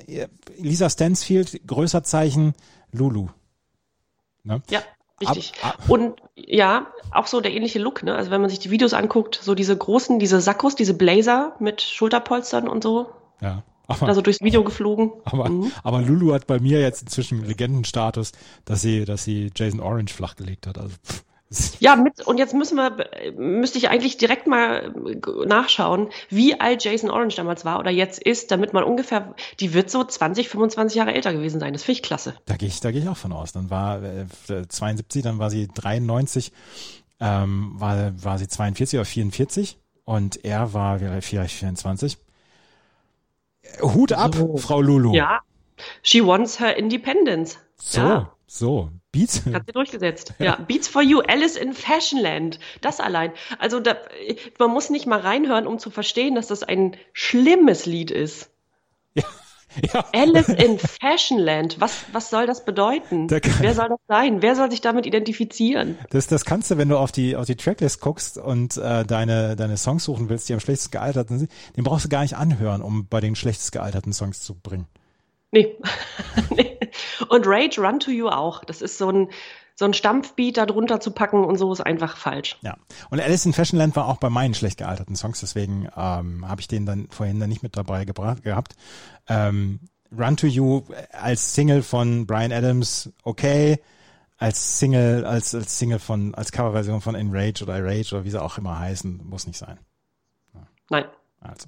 Lisa 0.57 0.89
Stansfield, 0.89 1.65
größer 1.65 2.03
Zeichen 2.03 2.53
Lulu. 2.91 3.29
Ne? 4.43 4.61
Ja, 4.69 4.81
richtig. 5.21 5.53
Ab, 5.61 5.79
ab. 5.79 5.89
Und 5.89 6.21
ja, 6.35 6.87
auch 7.11 7.27
so 7.27 7.39
der 7.39 7.53
ähnliche 7.53 7.79
Look, 7.79 8.03
ne? 8.03 8.15
Also 8.15 8.29
wenn 8.31 8.41
man 8.41 8.49
sich 8.49 8.59
die 8.59 8.71
Videos 8.71 8.93
anguckt, 8.93 9.39
so 9.41 9.55
diese 9.55 9.77
großen, 9.77 10.19
diese 10.19 10.41
Sakkos, 10.41 10.75
diese 10.75 10.93
Blazer 10.93 11.55
mit 11.59 11.81
Schulterpolstern 11.81 12.67
und 12.67 12.83
so. 12.83 13.09
Ja. 13.41 13.63
Aber, 13.87 14.07
also 14.07 14.21
durchs 14.21 14.41
Video 14.41 14.63
geflogen. 14.63 15.13
Aber, 15.23 15.49
mhm. 15.49 15.71
aber 15.83 16.01
Lulu 16.01 16.33
hat 16.33 16.45
bei 16.45 16.59
mir 16.59 16.79
jetzt 16.79 17.01
inzwischen 17.01 17.43
Legendenstatus, 17.43 18.33
dass 18.65 18.81
sie, 18.81 19.05
dass 19.05 19.23
sie 19.23 19.49
Jason 19.55 19.79
Orange 19.79 20.13
flachgelegt 20.13 20.67
hat. 20.67 20.77
Also 20.77 20.95
pff. 21.05 21.23
Ja, 21.79 21.95
mit, 21.95 22.25
und 22.27 22.37
jetzt 22.37 22.53
müssen 22.53 22.77
wir, 22.77 23.09
müsste 23.35 23.77
ich 23.77 23.89
eigentlich 23.89 24.17
direkt 24.17 24.47
mal 24.47 24.93
nachschauen, 25.45 26.09
wie 26.29 26.59
alt 26.59 26.83
Jason 26.83 27.09
Orange 27.09 27.35
damals 27.35 27.65
war 27.65 27.79
oder 27.79 27.89
jetzt 27.89 28.21
ist, 28.21 28.51
damit 28.51 28.73
man 28.73 28.83
ungefähr, 28.83 29.33
die 29.59 29.73
wird 29.73 29.89
so 29.89 30.03
20, 30.03 30.49
25 30.49 30.97
Jahre 30.97 31.13
älter 31.13 31.33
gewesen 31.33 31.59
sein. 31.59 31.73
Das 31.73 31.83
finde 31.83 31.99
ich 31.99 32.03
klasse. 32.03 32.35
Da 32.45 32.55
gehe 32.55 32.67
ich, 32.67 32.79
da 32.81 32.91
gehe 32.91 33.01
ich 33.01 33.07
auch 33.07 33.17
von 33.17 33.31
aus. 33.31 33.51
Dann 33.51 33.69
war 33.69 34.03
äh, 34.03 34.25
72, 34.67 35.23
dann 35.23 35.39
war 35.39 35.49
sie 35.49 35.67
93, 35.67 36.51
ähm, 37.19 37.71
war, 37.75 38.11
war 38.23 38.37
sie 38.37 38.47
42 38.47 38.99
oder 38.99 39.05
44 39.05 39.77
und 40.05 40.43
er 40.45 40.73
war 40.73 40.99
vielleicht 41.21 41.55
24. 41.55 42.17
Hut 43.81 44.13
ab, 44.13 44.35
so. 44.35 44.57
Frau 44.57 44.81
Lulu. 44.81 45.13
Ja, 45.13 45.39
she 46.03 46.25
wants 46.25 46.59
her 46.59 46.75
independence. 46.77 47.57
So, 47.77 48.01
ja. 48.01 48.33
so. 48.47 48.89
Beats? 49.11 49.43
Hat 49.51 49.63
sie 49.65 49.73
durchgesetzt. 49.73 50.33
Ja. 50.39 50.55
Beats 50.55 50.87
for 50.87 51.01
You, 51.01 51.21
Alice 51.21 51.55
in 51.55 51.73
Fashionland. 51.73 52.59
Das 52.81 52.99
allein. 52.99 53.33
Also 53.57 53.79
da, 53.79 53.97
man 54.57 54.71
muss 54.71 54.89
nicht 54.89 55.05
mal 55.05 55.19
reinhören, 55.19 55.67
um 55.67 55.79
zu 55.79 55.89
verstehen, 55.89 56.35
dass 56.35 56.47
das 56.47 56.63
ein 56.63 56.95
schlimmes 57.13 57.85
Lied 57.85 58.11
ist. 58.11 58.51
Ja. 59.15 59.23
Ja. 59.93 60.05
Alice 60.13 60.49
in 60.49 60.79
Fashionland. 60.79 61.79
Was, 61.79 62.05
was 62.11 62.29
soll 62.29 62.47
das 62.47 62.65
bedeuten? 62.65 63.27
Da 63.27 63.37
Wer 63.59 63.75
soll 63.75 63.89
das 63.89 63.99
sein? 64.07 64.41
Wer 64.41 64.55
soll 64.55 64.71
sich 64.71 64.81
damit 64.81 65.05
identifizieren? 65.05 65.97
Das, 66.09 66.27
das 66.27 66.45
kannst 66.45 66.71
du, 66.71 66.77
wenn 66.77 66.89
du 66.89 66.97
auf 66.97 67.11
die, 67.11 67.35
auf 67.35 67.45
die 67.45 67.55
Tracklist 67.55 68.01
guckst 68.01 68.37
und 68.37 68.77
äh, 68.77 69.05
deine, 69.05 69.55
deine 69.55 69.77
Songs 69.77 70.03
suchen 70.05 70.29
willst, 70.29 70.49
die 70.49 70.53
am 70.53 70.59
schlechtest 70.59 70.91
gealterten 70.91 71.37
sind, 71.37 71.51
den 71.77 71.83
brauchst 71.83 72.05
du 72.05 72.09
gar 72.09 72.23
nicht 72.23 72.35
anhören, 72.35 72.81
um 72.81 73.07
bei 73.07 73.19
den 73.19 73.35
schlechtest 73.35 73.71
gealterten 73.71 74.13
Songs 74.13 74.41
zu 74.41 74.55
bringen. 74.55 74.87
Nee. 75.51 75.77
nee. 76.55 76.77
Und 77.29 77.47
Rage 77.47 77.81
Run 77.81 77.99
to 77.99 78.11
You 78.11 78.29
auch. 78.29 78.63
Das 78.63 78.81
ist 78.81 78.97
so 78.97 79.09
ein, 79.09 79.29
so 79.75 79.85
ein 79.85 79.93
Stampfbeat 79.93 80.57
da 80.57 80.65
drunter 80.65 80.99
zu 80.99 81.11
packen 81.11 81.43
und 81.43 81.57
so 81.57 81.71
ist 81.71 81.81
einfach 81.81 82.17
falsch. 82.17 82.57
Ja. 82.61 82.77
Und 83.09 83.21
Alice 83.21 83.45
in 83.45 83.53
Fashionland 83.53 83.95
war 83.95 84.07
auch 84.07 84.17
bei 84.17 84.29
meinen 84.29 84.53
schlecht 84.53 84.77
gealterten 84.77 85.15
Songs, 85.15 85.39
deswegen 85.39 85.87
ähm, 85.95 86.47
habe 86.47 86.61
ich 86.61 86.67
den 86.67 86.85
dann 86.85 87.07
vorhin 87.09 87.39
dann 87.39 87.49
nicht 87.49 87.63
mit 87.63 87.77
dabei 87.77 88.05
gebracht 88.05 88.43
gehabt. 88.43 88.75
Ähm, 89.27 89.79
Run 90.11 90.37
to 90.37 90.47
You 90.47 90.83
als 91.11 91.53
Single 91.53 91.83
von 91.83 92.25
Brian 92.25 92.51
Adams, 92.51 93.11
okay. 93.23 93.79
Als 94.37 94.79
Single, 94.79 95.25
als, 95.25 95.53
als 95.53 95.77
Single 95.77 95.99
von, 95.99 96.33
als 96.33 96.51
Coverversion 96.51 97.01
von 97.01 97.15
Enrage 97.15 97.61
oder 97.61 97.83
Rage 97.83 98.15
oder 98.15 98.23
wie 98.23 98.29
sie 98.29 98.41
auch 98.41 98.57
immer 98.57 98.79
heißen, 98.79 99.21
muss 99.25 99.45
nicht 99.45 99.57
sein. 99.57 99.79
Ja. 100.53 100.67
Nein. 100.89 101.05
Also. 101.41 101.67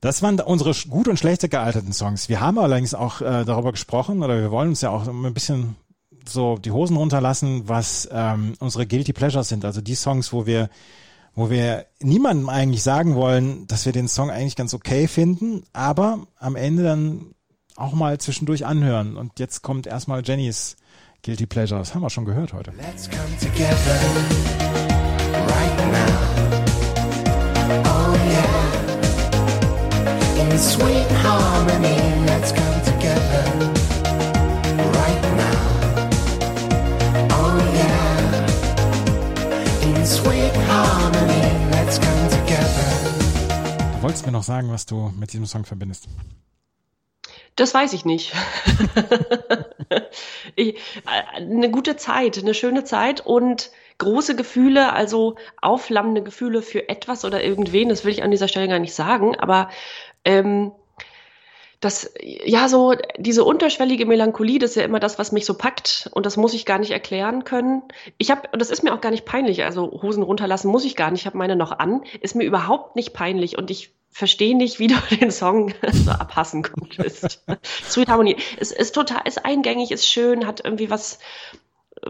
Das 0.00 0.22
waren 0.22 0.40
unsere 0.40 0.72
gut 0.88 1.08
und 1.08 1.18
schlechte 1.18 1.48
gealterten 1.48 1.92
Songs. 1.92 2.28
Wir 2.28 2.40
haben 2.40 2.58
allerdings 2.58 2.94
auch 2.94 3.20
äh, 3.20 3.44
darüber 3.44 3.72
gesprochen, 3.72 4.22
oder 4.22 4.40
wir 4.40 4.50
wollen 4.50 4.70
uns 4.70 4.80
ja 4.80 4.90
auch 4.90 5.06
ein 5.06 5.34
bisschen 5.34 5.76
so 6.26 6.56
die 6.56 6.70
Hosen 6.70 6.96
runterlassen, 6.96 7.68
was 7.68 8.08
ähm, 8.10 8.54
unsere 8.60 8.86
Guilty 8.86 9.12
Pleasures 9.12 9.48
sind. 9.48 9.64
Also 9.64 9.80
die 9.80 9.94
Songs, 9.94 10.32
wo 10.32 10.46
wir 10.46 10.70
wo 11.34 11.48
wir 11.48 11.86
niemandem 12.00 12.48
eigentlich 12.48 12.82
sagen 12.82 13.14
wollen, 13.14 13.68
dass 13.68 13.86
wir 13.86 13.92
den 13.92 14.08
Song 14.08 14.30
eigentlich 14.30 14.56
ganz 14.56 14.74
okay 14.74 15.06
finden, 15.06 15.62
aber 15.72 16.26
am 16.36 16.56
Ende 16.56 16.82
dann 16.82 17.34
auch 17.76 17.92
mal 17.92 18.18
zwischendurch 18.18 18.66
anhören. 18.66 19.16
Und 19.16 19.38
jetzt 19.38 19.62
kommt 19.62 19.86
erstmal 19.86 20.22
Jennys 20.24 20.76
Guilty 21.22 21.46
Pleasure. 21.46 21.78
Das 21.78 21.94
haben 21.94 22.02
wir 22.02 22.10
schon 22.10 22.24
gehört 22.24 22.52
heute. 22.52 22.72
Let's 22.76 23.08
come 23.08 23.22
together 23.38 24.00
right 25.46 25.92
now. 25.92 26.30
Sweet 30.60 31.10
harmony, 31.22 31.96
let's 32.26 32.52
come 32.52 32.80
together 32.84 33.44
right 34.92 35.22
now. 35.36 35.62
Oh 37.32 37.56
yeah, 37.74 38.46
in 39.88 40.04
sweet 40.04 40.54
harmony, 40.68 41.42
let's 41.70 41.98
come 41.98 42.28
together. 42.28 42.88
Du 43.96 44.02
wolltest 44.02 44.26
mir 44.26 44.32
noch 44.32 44.42
sagen, 44.42 44.70
was 44.70 44.84
du 44.84 45.10
mit 45.18 45.32
diesem 45.32 45.46
Song 45.46 45.64
verbindest. 45.64 46.08
Das 47.56 47.72
weiß 47.74 47.94
ich 47.94 48.04
nicht. 48.04 48.32
ich, 50.56 50.76
äh, 50.76 51.36
eine 51.36 51.70
gute 51.70 51.96
Zeit, 51.96 52.38
eine 52.38 52.54
schöne 52.54 52.84
Zeit 52.84 53.24
und 53.24 53.70
große 53.98 54.34
Gefühle, 54.34 54.92
also 54.92 55.36
aufflammende 55.60 56.22
Gefühle 56.22 56.62
für 56.62 56.88
etwas 56.88 57.24
oder 57.24 57.44
irgendwen, 57.44 57.88
das 57.90 58.04
will 58.04 58.12
ich 58.12 58.22
an 58.22 58.30
dieser 58.30 58.48
Stelle 58.48 58.66
gar 58.66 58.78
nicht 58.78 58.94
sagen, 58.94 59.36
aber 59.36 59.68
ähm, 60.24 60.72
das, 61.80 62.12
ja, 62.20 62.68
so 62.68 62.94
diese 63.16 63.42
unterschwellige 63.42 64.04
Melancholie, 64.04 64.58
das 64.58 64.70
ist 64.70 64.76
ja 64.76 64.84
immer 64.84 65.00
das, 65.00 65.18
was 65.18 65.32
mich 65.32 65.46
so 65.46 65.54
packt 65.54 66.10
und 66.12 66.26
das 66.26 66.36
muss 66.36 66.52
ich 66.52 66.66
gar 66.66 66.78
nicht 66.78 66.90
erklären 66.90 67.44
können. 67.44 67.82
Ich 68.18 68.30
habe, 68.30 68.48
und 68.52 68.60
das 68.60 68.70
ist 68.70 68.82
mir 68.82 68.92
auch 68.92 69.00
gar 69.00 69.10
nicht 69.10 69.24
peinlich, 69.24 69.64
also 69.64 69.90
Hosen 70.02 70.22
runterlassen 70.22 70.70
muss 70.70 70.84
ich 70.84 70.94
gar 70.94 71.10
nicht, 71.10 71.22
ich 71.22 71.26
habe 71.26 71.38
meine 71.38 71.56
noch 71.56 71.72
an, 71.72 72.02
ist 72.20 72.36
mir 72.36 72.44
überhaupt 72.44 72.96
nicht 72.96 73.14
peinlich 73.14 73.56
und 73.56 73.70
ich 73.70 73.94
verstehe 74.10 74.54
nicht, 74.54 74.78
wie 74.78 74.86
du 74.88 74.96
den 75.16 75.30
Song 75.30 75.72
so 75.90 76.10
abhassen 76.10 76.62
konntest. 76.62 77.42
Sweet 77.88 78.08
Harmony 78.08 78.36
ist, 78.58 78.72
ist 78.72 78.94
total, 78.94 79.22
ist 79.24 79.44
eingängig, 79.44 79.90
ist 79.90 80.06
schön, 80.06 80.46
hat 80.46 80.62
irgendwie 80.62 80.90
was 80.90 81.18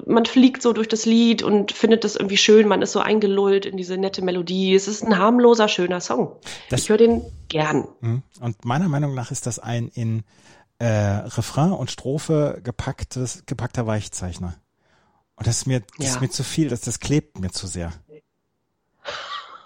man 0.06 0.24
fliegt 0.24 0.62
so 0.62 0.72
durch 0.72 0.88
das 0.88 1.04
Lied 1.04 1.42
und 1.42 1.72
findet 1.72 2.04
das 2.04 2.16
irgendwie 2.16 2.36
schön, 2.36 2.68
man 2.68 2.82
ist 2.82 2.92
so 2.92 3.00
eingelullt 3.00 3.66
in 3.66 3.76
diese 3.76 3.96
nette 3.96 4.22
Melodie. 4.22 4.74
Es 4.74 4.88
ist 4.88 5.02
ein 5.02 5.18
harmloser, 5.18 5.68
schöner 5.68 6.00
Song. 6.00 6.36
Das, 6.68 6.82
ich 6.82 6.88
höre 6.88 6.98
den 6.98 7.22
gern. 7.48 7.88
Hm. 8.00 8.22
Und 8.40 8.64
meiner 8.64 8.88
Meinung 8.88 9.14
nach 9.14 9.30
ist 9.30 9.46
das 9.46 9.58
ein 9.58 9.88
in 9.88 10.22
äh, 10.78 10.86
Refrain 10.86 11.72
und 11.72 11.90
Strophe 11.90 12.60
gepacktes, 12.62 13.44
gepackter 13.46 13.86
Weichzeichner. 13.86 14.54
Und 15.36 15.46
das 15.46 15.58
ist 15.58 15.66
mir, 15.66 15.80
das 15.98 16.06
ja. 16.06 16.14
ist 16.14 16.20
mir 16.20 16.30
zu 16.30 16.44
viel, 16.44 16.68
das, 16.68 16.82
das 16.82 17.00
klebt 17.00 17.38
mir 17.38 17.50
zu 17.50 17.66
sehr. 17.66 17.92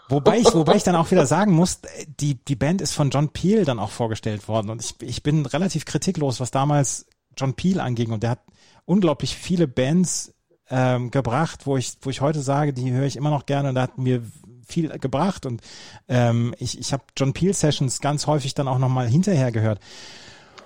Wobei 0.09 0.39
ich, 0.39 0.53
wobei 0.55 0.77
ich 0.77 0.83
dann 0.83 0.97
auch 0.97 1.11
wieder 1.11 1.27
sagen 1.27 1.53
muss, 1.53 1.81
die, 2.21 2.37
die 2.45 2.57
Band 2.57 2.81
ist 2.81 2.93
von 2.93 3.11
John 3.11 3.31
Peel 3.31 3.65
dann 3.65 3.79
auch 3.79 3.91
vorgestellt 3.91 4.49
worden 4.49 4.71
und 4.71 4.85
ich, 4.85 4.95
ich 5.01 5.23
bin 5.23 5.47
relativ 5.47 5.87
kritiklos, 5.87 6.41
was 6.41 6.51
damals 6.51 7.07
John 7.37 7.55
Peel 7.55 7.81
anging 7.81 8.13
und 8.13 8.23
der 8.23 8.31
hat 8.31 8.41
unglaublich 8.85 9.37
viele 9.37 9.67
Bands 9.69 10.35
ähm, 10.71 11.11
gebracht, 11.11 11.67
wo 11.67 11.77
ich, 11.77 11.95
wo 12.03 12.11
ich 12.11 12.21
heute 12.21 12.41
sage, 12.41 12.73
die 12.73 12.91
höre 12.93 13.07
ich 13.07 13.17
immer 13.17 13.31
noch 13.31 13.47
gerne 13.47 13.69
und 13.71 13.75
der 13.75 13.85
hat 13.85 13.99
mir 13.99 14.23
viel 14.67 14.89
gebracht 14.99 15.45
und 15.45 15.61
ähm, 16.09 16.55
ich, 16.59 16.79
ich 16.79 16.93
habe 16.93 17.03
John 17.17 17.35
Peel 17.35 17.53
Sessions 17.53 18.01
ganz 18.01 18.27
häufig 18.27 18.55
dann 18.55 18.67
auch 18.69 18.79
nochmal 18.79 19.07
hinterher 19.09 19.53
gehört. 19.53 19.79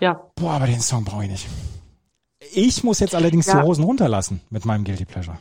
Ja. 0.00 0.22
Boah, 0.36 0.52
aber 0.52 0.66
den 0.66 0.80
Song 0.80 1.04
brauche 1.04 1.24
ich 1.24 1.30
nicht. 1.30 1.46
Ich 2.52 2.84
muss 2.84 3.00
jetzt 3.00 3.16
allerdings 3.16 3.46
Ja. 3.46 3.60
die 3.60 3.66
Hosen 3.66 3.82
runterlassen 3.82 4.40
mit 4.50 4.64
meinem 4.64 4.84
Guilty 4.84 5.04
Pleasure. 5.04 5.38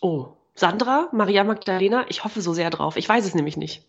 Oh, 0.00 0.28
Sandra, 0.54 1.08
Maria 1.12 1.44
Magdalena, 1.44 2.06
ich 2.08 2.24
hoffe 2.24 2.40
so 2.40 2.54
sehr 2.54 2.70
drauf. 2.70 2.96
Ich 2.96 3.08
weiß 3.08 3.26
es 3.26 3.34
nämlich 3.34 3.56
nicht. 3.58 3.86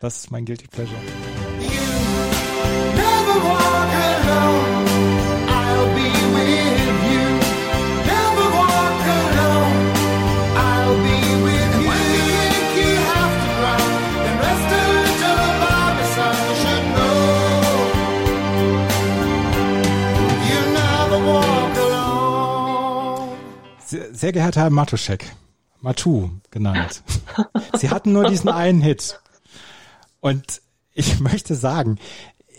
Das 0.00 0.16
ist 0.16 0.30
mein 0.30 0.46
Guilty 0.46 0.66
Pleasure. 0.68 0.98
Never 2.96 3.61
Sehr, 24.22 24.30
geehrter 24.30 24.60
Herr 24.60 24.70
Matuschek, 24.70 25.34
Matu 25.80 26.30
genannt. 26.52 27.02
Sie 27.76 27.90
hatten 27.90 28.12
nur 28.12 28.28
diesen 28.28 28.50
einen 28.50 28.80
Hit. 28.80 29.18
Und 30.20 30.62
ich 30.92 31.18
möchte 31.18 31.56
sagen, 31.56 31.98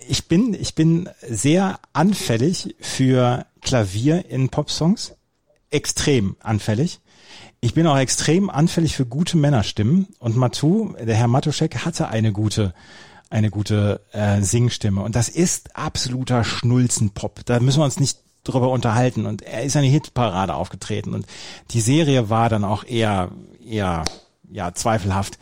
ich 0.10 0.28
bin, 0.28 0.54
ich 0.56 0.76
bin 0.76 1.08
sehr 1.26 1.80
anfällig 1.94 2.76
für 2.82 3.46
Klavier 3.62 4.26
in 4.30 4.50
Popsongs. 4.50 5.14
Extrem 5.70 6.36
anfällig. 6.42 7.00
Ich 7.62 7.74
bin 7.74 7.88
auch 7.88 7.98
extrem 7.98 8.50
anfällig 8.50 8.98
für 8.98 9.06
gute 9.06 9.38
Männerstimmen. 9.38 10.08
Und 10.20 10.36
Matu, 10.36 10.96
der 11.00 11.16
Herr 11.16 11.30
Matuschek, 11.30 11.86
hatte 11.86 12.10
eine 12.10 12.34
gute, 12.34 12.74
eine 13.30 13.50
gute 13.50 14.02
äh, 14.12 14.42
Singstimme. 14.42 15.02
Und 15.02 15.16
das 15.16 15.30
ist 15.30 15.78
absoluter 15.78 16.44
Schnulzenpop. 16.44 17.46
Da 17.46 17.62
müssen 17.62 17.80
wir 17.80 17.86
uns 17.86 18.02
nicht 18.02 18.20
drüber 18.44 18.70
unterhalten. 18.70 19.26
Und 19.26 19.42
er 19.42 19.64
ist 19.64 19.76
eine 19.76 19.88
Hitparade 19.88 20.56
aufgetreten. 20.56 21.14
Und 21.14 21.26
die 21.72 21.82
Serie 21.82 22.30
war 22.30 22.50
dann 22.50 22.64
auch 22.64 22.84
eher, 22.84 23.32
eher, 23.66 24.04
ja, 24.52 24.74
zweifelhaft. 24.74 25.38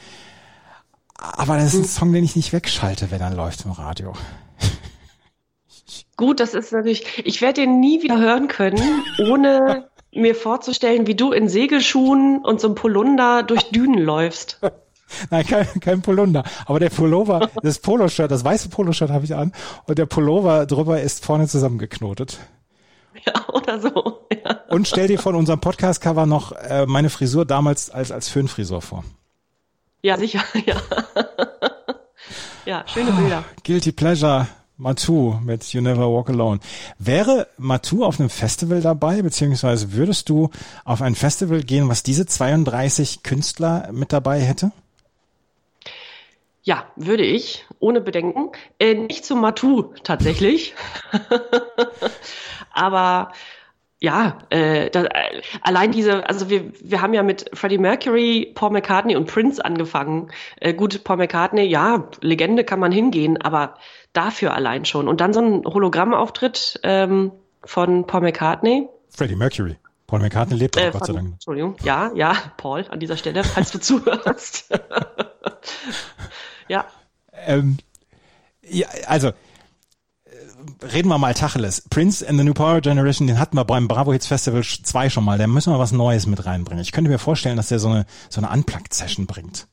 Aber 1.15 1.55
das 1.55 1.73
ist 1.73 1.79
ein 1.79 1.85
Song, 1.85 2.13
den 2.13 2.23
ich 2.23 2.35
nicht 2.35 2.51
wegschalte, 2.53 3.11
wenn 3.11 3.21
er 3.21 3.31
läuft 3.31 3.65
im 3.65 3.71
Radio. 3.71 4.13
Gut, 6.17 6.39
das 6.39 6.53
ist 6.53 6.71
natürlich, 6.71 7.05
ich 7.23 7.41
werde 7.41 7.61
den 7.61 7.79
nie 7.79 8.01
wieder 8.01 8.19
hören 8.19 8.47
können, 8.47 9.03
ohne 9.19 9.87
mir 10.13 10.35
vorzustellen, 10.35 11.07
wie 11.07 11.15
du 11.15 11.31
in 11.31 11.47
Segelschuhen 11.47 12.43
und 12.43 12.59
so 12.59 12.67
einem 12.67 12.75
Polunder 12.75 13.43
durch 13.43 13.69
Dünen 13.69 13.99
läufst. 13.99 14.59
Nein, 15.29 15.45
kein, 15.45 15.67
kein 15.79 16.01
Polunder. 16.01 16.43
Aber 16.65 16.79
der 16.79 16.89
Pullover, 16.89 17.49
das 17.63 17.79
Poloshirt, 17.79 18.31
das 18.31 18.43
weiße 18.43 18.69
Poloshirt 18.69 19.11
habe 19.11 19.25
ich 19.25 19.35
an 19.35 19.53
und 19.85 19.97
der 19.97 20.05
Pullover 20.05 20.65
drüber 20.65 21.01
ist 21.01 21.25
vorne 21.25 21.47
zusammengeknotet. 21.47 22.39
Ja, 23.25 23.49
oder 23.53 23.79
so. 23.79 24.27
Ja, 24.43 24.61
Und 24.69 24.87
stell 24.87 25.07
dir 25.07 25.19
von 25.19 25.35
unserem 25.35 25.59
Podcast-Cover 25.59 26.25
noch 26.25 26.53
äh, 26.53 26.85
meine 26.87 27.09
Frisur 27.09 27.45
damals 27.45 27.89
als, 27.89 28.11
als 28.11 28.29
Föhnfrisur 28.29 28.81
vor. 28.81 29.03
ja 30.01 30.17
sicher, 30.17 30.43
ja. 30.65 30.75
Ja, 32.65 32.83
schöne 32.87 33.11
Bilder. 33.11 33.43
Guilty 33.63 33.91
Pleasure, 33.91 34.47
Matu 34.77 35.35
mit 35.43 35.73
You 35.73 35.81
Never 35.81 36.11
Walk 36.11 36.29
Alone. 36.29 36.59
Wäre 36.99 37.47
Matu 37.57 38.03
auf 38.05 38.19
einem 38.19 38.29
Festival 38.29 38.81
dabei, 38.81 39.21
beziehungsweise 39.21 39.93
würdest 39.93 40.29
du 40.29 40.49
auf 40.85 41.01
ein 41.01 41.15
Festival 41.15 41.61
gehen, 41.63 41.89
was 41.89 42.03
diese 42.03 42.25
32 42.25 43.23
Künstler 43.23 43.89
mit 43.91 44.13
dabei 44.13 44.39
hätte? 44.39 44.71
Ja, 46.63 46.85
würde 46.95 47.23
ich, 47.23 47.65
ohne 47.79 48.01
Bedenken. 48.01 48.51
Äh, 48.77 48.93
nicht 48.93 49.25
zum 49.25 49.41
Matu 49.41 49.93
tatsächlich. 50.03 50.75
Aber 52.73 53.31
ja, 53.99 54.39
äh, 54.49 54.89
da, 54.89 55.03
äh, 55.03 55.41
allein 55.61 55.91
diese, 55.91 56.27
also 56.27 56.49
wir, 56.49 56.71
wir 56.81 57.01
haben 57.01 57.13
ja 57.13 57.21
mit 57.21 57.51
Freddie 57.53 57.77
Mercury, 57.77 58.51
Paul 58.55 58.71
McCartney 58.71 59.15
und 59.15 59.27
Prince 59.27 59.63
angefangen. 59.63 60.31
Äh, 60.59 60.73
gut, 60.73 61.03
Paul 61.03 61.17
McCartney, 61.17 61.63
ja, 61.65 62.07
Legende 62.21 62.63
kann 62.63 62.79
man 62.79 62.91
hingehen, 62.91 63.39
aber 63.39 63.75
dafür 64.13 64.55
allein 64.55 64.85
schon. 64.85 65.07
Und 65.07 65.21
dann 65.21 65.33
so 65.33 65.41
ein 65.41 65.63
Hologrammauftritt 65.65 66.79
ähm, 66.81 67.31
von 67.63 68.07
Paul 68.07 68.21
McCartney. 68.21 68.87
Freddie 69.09 69.35
Mercury. 69.35 69.77
Paul 70.07 70.19
McCartney 70.19 70.57
lebt 70.57 70.77
auch, 70.77 70.81
Äh, 70.81 70.91
Gott 70.91 71.05
sei 71.05 71.13
Dank. 71.13 71.33
Entschuldigung, 71.33 71.75
ja, 71.83 72.11
ja, 72.15 72.35
Paul, 72.57 72.85
an 72.89 72.99
dieser 72.99 73.17
Stelle, 73.17 73.43
falls 73.43 73.71
du 73.71 73.79
zuhörst. 73.81 74.67
ja, 76.67 76.85
Ähm, 77.45 77.77
ja, 78.63 78.87
also 79.07 79.31
reden 80.81 81.09
wir 81.09 81.17
mal 81.17 81.33
Tacheles. 81.33 81.83
Prince 81.89 82.27
and 82.27 82.37
the 82.37 82.43
New 82.43 82.53
Power 82.53 82.81
Generation, 82.81 83.27
den 83.27 83.39
hatten 83.39 83.57
wir 83.57 83.65
beim 83.65 83.87
Bravo 83.87 84.13
Hits 84.13 84.27
Festival 84.27 84.63
2 84.63 85.09
schon 85.09 85.23
mal. 85.23 85.37
Da 85.37 85.47
müssen 85.47 85.73
wir 85.73 85.79
was 85.79 85.91
Neues 85.91 86.25
mit 86.27 86.45
reinbringen. 86.45 86.81
Ich 86.81 86.91
könnte 86.91 87.09
mir 87.09 87.19
vorstellen, 87.19 87.57
dass 87.57 87.69
der 87.69 87.79
so 87.79 87.89
eine 87.89 88.05
so 88.29 88.41
eine 88.41 88.49
Unplugged-Session 88.49 89.27
bringt. 89.27 89.67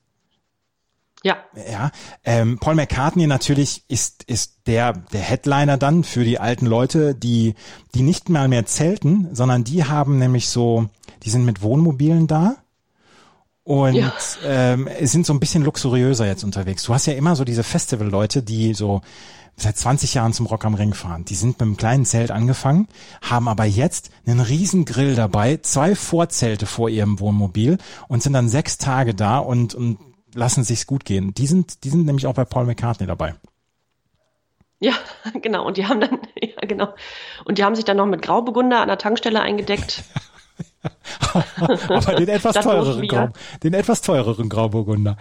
ja, 1.25 1.39
Ja, 1.71 1.91
ähm, 2.25 2.59
Paul 2.59 2.75
McCartney 2.75 3.27
natürlich 3.27 3.85
ist 3.89 4.25
ist 4.25 4.67
der 4.67 4.93
der 4.93 5.21
Headliner 5.21 5.77
dann 5.77 6.05
für 6.05 6.25
die 6.25 6.39
alten 6.39 6.67
Leute, 6.67 7.15
die 7.15 7.55
die 7.95 8.03
nicht 8.03 8.29
mal 8.29 8.49
mehr 8.49 8.67
zelten, 8.67 9.29
sondern 9.35 9.65
die 9.65 9.85
haben 9.85 10.19
nämlich 10.19 10.49
so, 10.49 10.87
die 11.25 11.31
sind 11.31 11.45
mit 11.45 11.63
Wohnmobilen 11.63 12.27
da 12.27 12.57
und 13.69 13.93
Ja. 13.97 14.15
ähm, 14.47 14.89
sind 15.03 15.27
so 15.27 15.35
ein 15.35 15.41
bisschen 15.41 15.63
luxuriöser 15.63 16.25
jetzt 16.27 16.43
unterwegs. 16.43 16.85
Du 16.85 16.95
hast 16.95 17.05
ja 17.05 17.13
immer 17.13 17.37
so 17.37 17.45
diese 17.45 17.63
Festival-Leute, 17.63 18.43
die 18.43 18.73
so 18.73 19.03
seit 19.57 19.77
20 19.77 20.15
Jahren 20.15 20.33
zum 20.33 20.47
Rock 20.47 20.65
am 20.65 20.73
Ring 20.73 20.95
fahren. 20.95 21.27
Die 21.27 21.35
sind 21.35 21.59
mit 21.59 21.61
einem 21.63 21.77
kleinen 21.77 22.07
Zelt 22.07 22.31
angefangen, 22.31 22.89
haben 23.21 23.47
aber 23.47 23.65
jetzt 23.65 24.09
einen 24.27 24.41
riesen 24.41 24.87
Grill 24.87 25.15
dabei, 25.17 25.59
zwei 25.61 25.95
Vorzelte 25.95 26.65
vor 26.65 26.89
ihrem 26.89 27.21
Wohnmobil 27.21 27.77
und 28.09 28.23
sind 28.23 28.33
dann 28.33 28.49
sechs 28.49 28.79
Tage 28.79 29.15
da 29.15 29.37
und, 29.39 29.75
und 29.75 29.99
lassen 30.35 30.65
sich's 30.65 30.87
gut 30.87 31.05
gehen. 31.05 31.35
Die 31.35 31.47
sind, 31.47 31.85
die 31.85 31.91
sind 31.91 32.07
nämlich 32.07 32.27
auch 32.27 32.35
bei 32.35 32.47
Paul 32.47 32.65
McCartney 32.65 33.07
dabei. 33.07 33.35
Ja, 34.81 34.95
genau. 35.43 35.67
Und 35.67 35.77
die 35.77 35.87
haben 35.87 36.01
dann, 36.01 36.21
ja, 36.41 36.67
genau. 36.67 36.95
Und 37.45 37.59
die 37.59 37.65
haben 37.65 37.75
sich 37.75 37.85
dann 37.85 37.99
noch 37.99 38.07
mit 38.07 38.23
Grauburgunder 38.23 38.81
an 38.81 38.89
der 38.89 38.97
Tankstelle 38.97 39.43
eingedeckt. 39.43 40.05
Aber 41.89 42.15
den 42.15 42.29
etwas 42.29 42.55
teureren. 42.55 43.07
Grau, 43.09 43.29
den 43.63 43.75
etwas 43.75 44.01
teureren 44.01 44.49
Grauburgunder. 44.49 45.17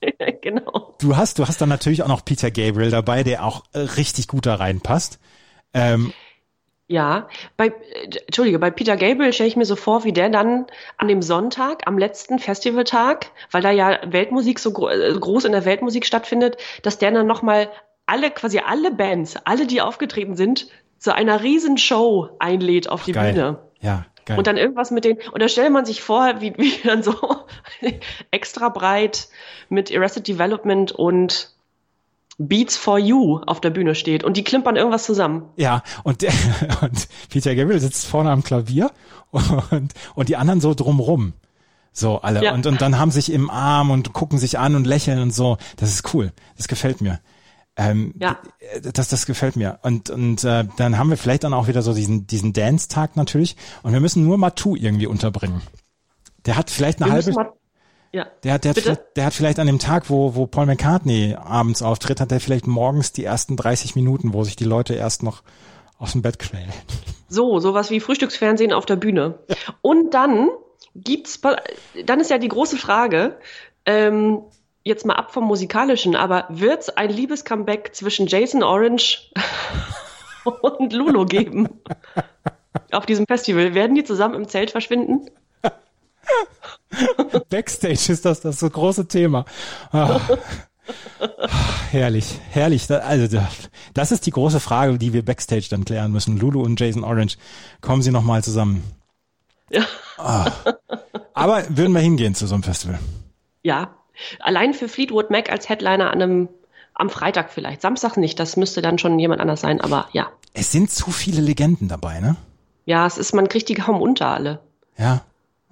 genau. 0.42 0.94
Du 1.00 1.16
hast, 1.16 1.38
du 1.38 1.46
hast 1.46 1.60
dann 1.60 1.68
natürlich 1.68 2.02
auch 2.02 2.08
noch 2.08 2.24
Peter 2.24 2.50
Gabriel 2.50 2.90
dabei, 2.90 3.22
der 3.22 3.44
auch 3.44 3.64
äh, 3.72 3.80
richtig 3.80 4.28
gut 4.28 4.46
da 4.46 4.56
reinpasst. 4.56 5.18
Ähm, 5.74 6.12
Ja, 6.88 7.28
bei, 7.56 7.68
äh, 7.68 7.72
Entschuldige, 8.26 8.58
bei 8.58 8.70
Peter 8.70 8.96
Gabriel 8.96 9.32
stelle 9.32 9.48
ich 9.48 9.56
mir 9.56 9.64
so 9.64 9.76
vor, 9.76 10.04
wie 10.04 10.12
der 10.12 10.28
dann 10.30 10.66
an 10.98 11.08
dem 11.08 11.22
Sonntag, 11.22 11.82
am 11.86 11.98
letzten 11.98 12.38
Festivaltag, 12.38 13.30
weil 13.50 13.62
da 13.62 13.70
ja 13.70 13.98
Weltmusik 14.06 14.58
so 14.58 14.72
gro 14.72 14.88
äh, 14.88 15.12
groß 15.12 15.44
in 15.44 15.52
der 15.52 15.64
Weltmusik 15.64 16.06
stattfindet, 16.06 16.56
dass 16.82 16.98
der 16.98 17.10
dann 17.10 17.26
nochmal 17.26 17.68
alle, 18.06 18.30
quasi 18.30 18.60
alle 18.60 18.92
Bands, 18.92 19.36
alle, 19.44 19.66
die 19.66 19.80
aufgetreten 19.80 20.36
sind, 20.36 20.68
zu 20.98 21.14
einer 21.14 21.42
riesen 21.42 21.76
Show 21.76 22.30
einlädt 22.38 22.88
auf 22.88 23.04
die 23.04 23.12
geil. 23.12 23.32
Bühne. 23.32 23.58
Ja, 23.80 24.06
geil. 24.26 24.36
Und 24.36 24.46
dann 24.46 24.56
irgendwas 24.56 24.90
mit 24.90 25.04
den, 25.04 25.18
und 25.32 25.42
da 25.42 25.48
stellt 25.48 25.72
man 25.72 25.86
sich 25.86 26.02
vor, 26.02 26.40
wie, 26.40 26.52
wie 26.58 26.72
dann 26.84 27.02
so 27.02 27.14
extra 28.30 28.68
breit 28.68 29.28
mit 29.68 29.94
Arrested 29.94 30.28
Development 30.28 30.92
und 30.92 31.54
Beats 32.38 32.76
for 32.76 32.98
You 32.98 33.40
auf 33.46 33.60
der 33.60 33.70
Bühne 33.70 33.94
steht 33.94 34.22
und 34.22 34.36
die 34.36 34.44
klimpern 34.44 34.76
irgendwas 34.76 35.04
zusammen. 35.04 35.48
Ja, 35.56 35.82
und, 36.02 36.20
der, 36.20 36.32
und 36.82 37.08
Peter 37.30 37.54
Gabriel 37.54 37.80
sitzt 37.80 38.06
vorne 38.06 38.30
am 38.30 38.44
Klavier 38.44 38.90
und, 39.30 39.94
und 40.14 40.28
die 40.28 40.36
anderen 40.36 40.60
so 40.60 40.74
drumrum. 40.74 41.32
So 41.92 42.20
alle. 42.20 42.44
Ja. 42.44 42.52
Und, 42.52 42.66
und 42.66 42.82
dann 42.82 42.98
haben 42.98 43.10
sich 43.10 43.32
im 43.32 43.48
Arm 43.48 43.90
und 43.90 44.12
gucken 44.12 44.38
sich 44.38 44.58
an 44.58 44.74
und 44.74 44.86
lächeln 44.86 45.18
und 45.18 45.30
so. 45.30 45.56
Das 45.78 45.88
ist 45.88 46.12
cool. 46.12 46.30
Das 46.58 46.68
gefällt 46.68 47.00
mir. 47.00 47.20
Ähm, 47.76 48.14
Ja. 48.18 48.38
Das, 48.92 49.08
das 49.08 49.26
gefällt 49.26 49.56
mir. 49.56 49.78
Und, 49.82 50.10
und 50.10 50.44
äh, 50.44 50.64
dann 50.76 50.98
haben 50.98 51.10
wir 51.10 51.16
vielleicht 51.16 51.44
dann 51.44 51.54
auch 51.54 51.68
wieder 51.68 51.82
so 51.82 51.92
diesen, 51.92 52.26
diesen 52.26 52.52
Dance-Tag 52.52 53.16
natürlich. 53.16 53.56
Und 53.82 53.92
wir 53.92 54.00
müssen 54.00 54.24
nur 54.24 54.38
Matu 54.38 54.76
irgendwie 54.76 55.06
unterbringen. 55.06 55.62
Der 56.46 56.56
hat 56.56 56.70
vielleicht 56.70 57.02
eine 57.02 57.10
Wir 57.10 57.14
halbe, 57.14 57.32
mal, 57.32 57.52
ja. 58.12 58.26
der 58.44 58.54
hat, 58.54 58.64
der, 58.64 58.70
hat 58.70 58.76
Bitte? 58.76 59.04
der 59.16 59.26
hat 59.26 59.34
vielleicht 59.34 59.58
an 59.58 59.66
dem 59.66 59.78
Tag, 59.78 60.08
wo, 60.08 60.34
wo 60.34 60.46
Paul 60.46 60.66
McCartney 60.66 61.34
abends 61.34 61.82
auftritt, 61.82 62.20
hat 62.20 62.32
er 62.32 62.40
vielleicht 62.40 62.66
morgens 62.66 63.12
die 63.12 63.24
ersten 63.24 63.56
30 63.56 63.94
Minuten, 63.94 64.32
wo 64.32 64.44
sich 64.44 64.56
die 64.56 64.64
Leute 64.64 64.94
erst 64.94 65.22
noch 65.22 65.42
aus 65.98 66.12
dem 66.12 66.22
Bett 66.22 66.38
quälen. 66.38 66.72
So, 67.28 67.58
sowas 67.58 67.90
wie 67.90 68.00
Frühstücksfernsehen 68.00 68.72
auf 68.72 68.86
der 68.86 68.96
Bühne. 68.96 69.38
Und 69.82 70.14
dann 70.14 70.48
gibt's, 70.94 71.40
dann 72.04 72.20
ist 72.20 72.30
ja 72.30 72.38
die 72.38 72.48
große 72.48 72.76
Frage, 72.76 73.38
ähm, 73.84 74.42
jetzt 74.86 75.04
mal 75.04 75.14
ab 75.14 75.32
vom 75.32 75.44
Musikalischen, 75.44 76.14
aber 76.16 76.46
wird's 76.48 76.88
ein 76.90 77.10
Liebescomeback 77.10 77.94
zwischen 77.94 78.26
Jason 78.26 78.62
Orange 78.62 79.30
und 80.62 80.92
Lulu 80.92 81.26
geben. 81.26 81.68
Auf 82.92 83.04
diesem 83.06 83.26
Festival. 83.26 83.74
Werden 83.74 83.96
die 83.96 84.04
zusammen 84.04 84.34
im 84.34 84.48
Zelt 84.48 84.70
verschwinden? 84.70 85.28
Backstage 87.50 88.12
ist 88.12 88.24
das 88.24 88.40
das 88.40 88.60
so 88.60 88.70
große 88.70 89.08
Thema. 89.08 89.44
Ah. 89.92 90.20
Herrlich, 91.90 92.38
herrlich. 92.50 92.88
Also 92.90 93.26
da- 93.36 93.48
das 93.94 94.12
ist 94.12 94.24
die 94.26 94.30
große 94.30 94.60
Frage, 94.60 94.98
die 94.98 95.12
wir 95.12 95.24
backstage 95.24 95.66
dann 95.68 95.84
klären 95.84 96.12
müssen. 96.12 96.38
Lulu 96.38 96.62
und 96.62 96.78
Jason 96.80 97.02
Orange, 97.02 97.36
kommen 97.80 98.02
sie 98.02 98.12
noch 98.12 98.22
mal 98.22 98.44
zusammen? 98.44 98.84
Ja. 99.70 99.84
Ah. 100.16 100.50
Aber 101.34 101.64
würden 101.70 101.92
wir 101.92 102.00
hingehen 102.00 102.34
zu 102.36 102.46
so 102.46 102.54
einem 102.54 102.62
Festival? 102.62 103.00
Ja. 103.64 103.96
Allein 104.40 104.74
für 104.74 104.88
Fleetwood 104.88 105.30
Mac 105.30 105.50
als 105.50 105.68
Headliner 105.68 106.10
an 106.10 106.22
einem, 106.22 106.48
am 106.94 107.10
Freitag 107.10 107.50
vielleicht. 107.52 107.82
Samstag 107.82 108.16
nicht. 108.16 108.38
Das 108.38 108.56
müsste 108.56 108.82
dann 108.82 108.98
schon 108.98 109.18
jemand 109.18 109.40
anders 109.40 109.60
sein. 109.60 109.80
Aber 109.80 110.08
ja. 110.12 110.30
Es 110.54 110.72
sind 110.72 110.90
zu 110.90 111.10
viele 111.10 111.42
Legenden 111.42 111.88
dabei, 111.88 112.20
ne? 112.20 112.36
Ja, 112.86 113.06
es 113.06 113.18
ist, 113.18 113.34
man 113.34 113.48
kriegt 113.48 113.68
die 113.68 113.74
kaum 113.74 114.00
unter 114.00 114.28
alle. 114.28 114.60
Ja, 114.96 115.22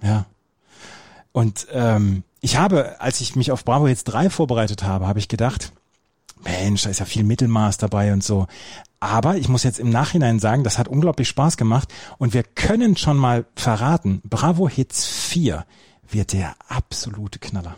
ja. 0.01 0.25
Und 1.31 1.67
ähm, 1.71 2.23
ich 2.41 2.57
habe, 2.57 3.01
als 3.01 3.21
ich 3.21 3.35
mich 3.35 3.51
auf 3.51 3.65
Bravo 3.65 3.87
jetzt 3.87 4.05
3 4.05 4.29
vorbereitet 4.29 4.83
habe, 4.83 5.07
habe 5.07 5.19
ich 5.19 5.27
gedacht, 5.27 5.71
Mensch, 6.43 6.83
da 6.83 6.89
ist 6.89 6.99
ja 6.99 7.05
viel 7.05 7.23
Mittelmaß 7.23 7.77
dabei 7.77 8.13
und 8.13 8.23
so. 8.23 8.47
Aber 8.99 9.37
ich 9.37 9.49
muss 9.49 9.63
jetzt 9.63 9.79
im 9.79 9.89
Nachhinein 9.89 10.39
sagen, 10.39 10.63
das 10.63 10.77
hat 10.77 10.87
unglaublich 10.87 11.27
Spaß 11.27 11.57
gemacht 11.57 11.93
und 12.17 12.33
wir 12.33 12.43
können 12.43 12.97
schon 12.97 13.17
mal 13.17 13.45
verraten, 13.55 14.21
Bravo 14.23 14.69
Hits 14.69 15.05
4 15.07 15.65
wird 16.09 16.33
der 16.33 16.55
absolute 16.67 17.39
Knaller. 17.39 17.75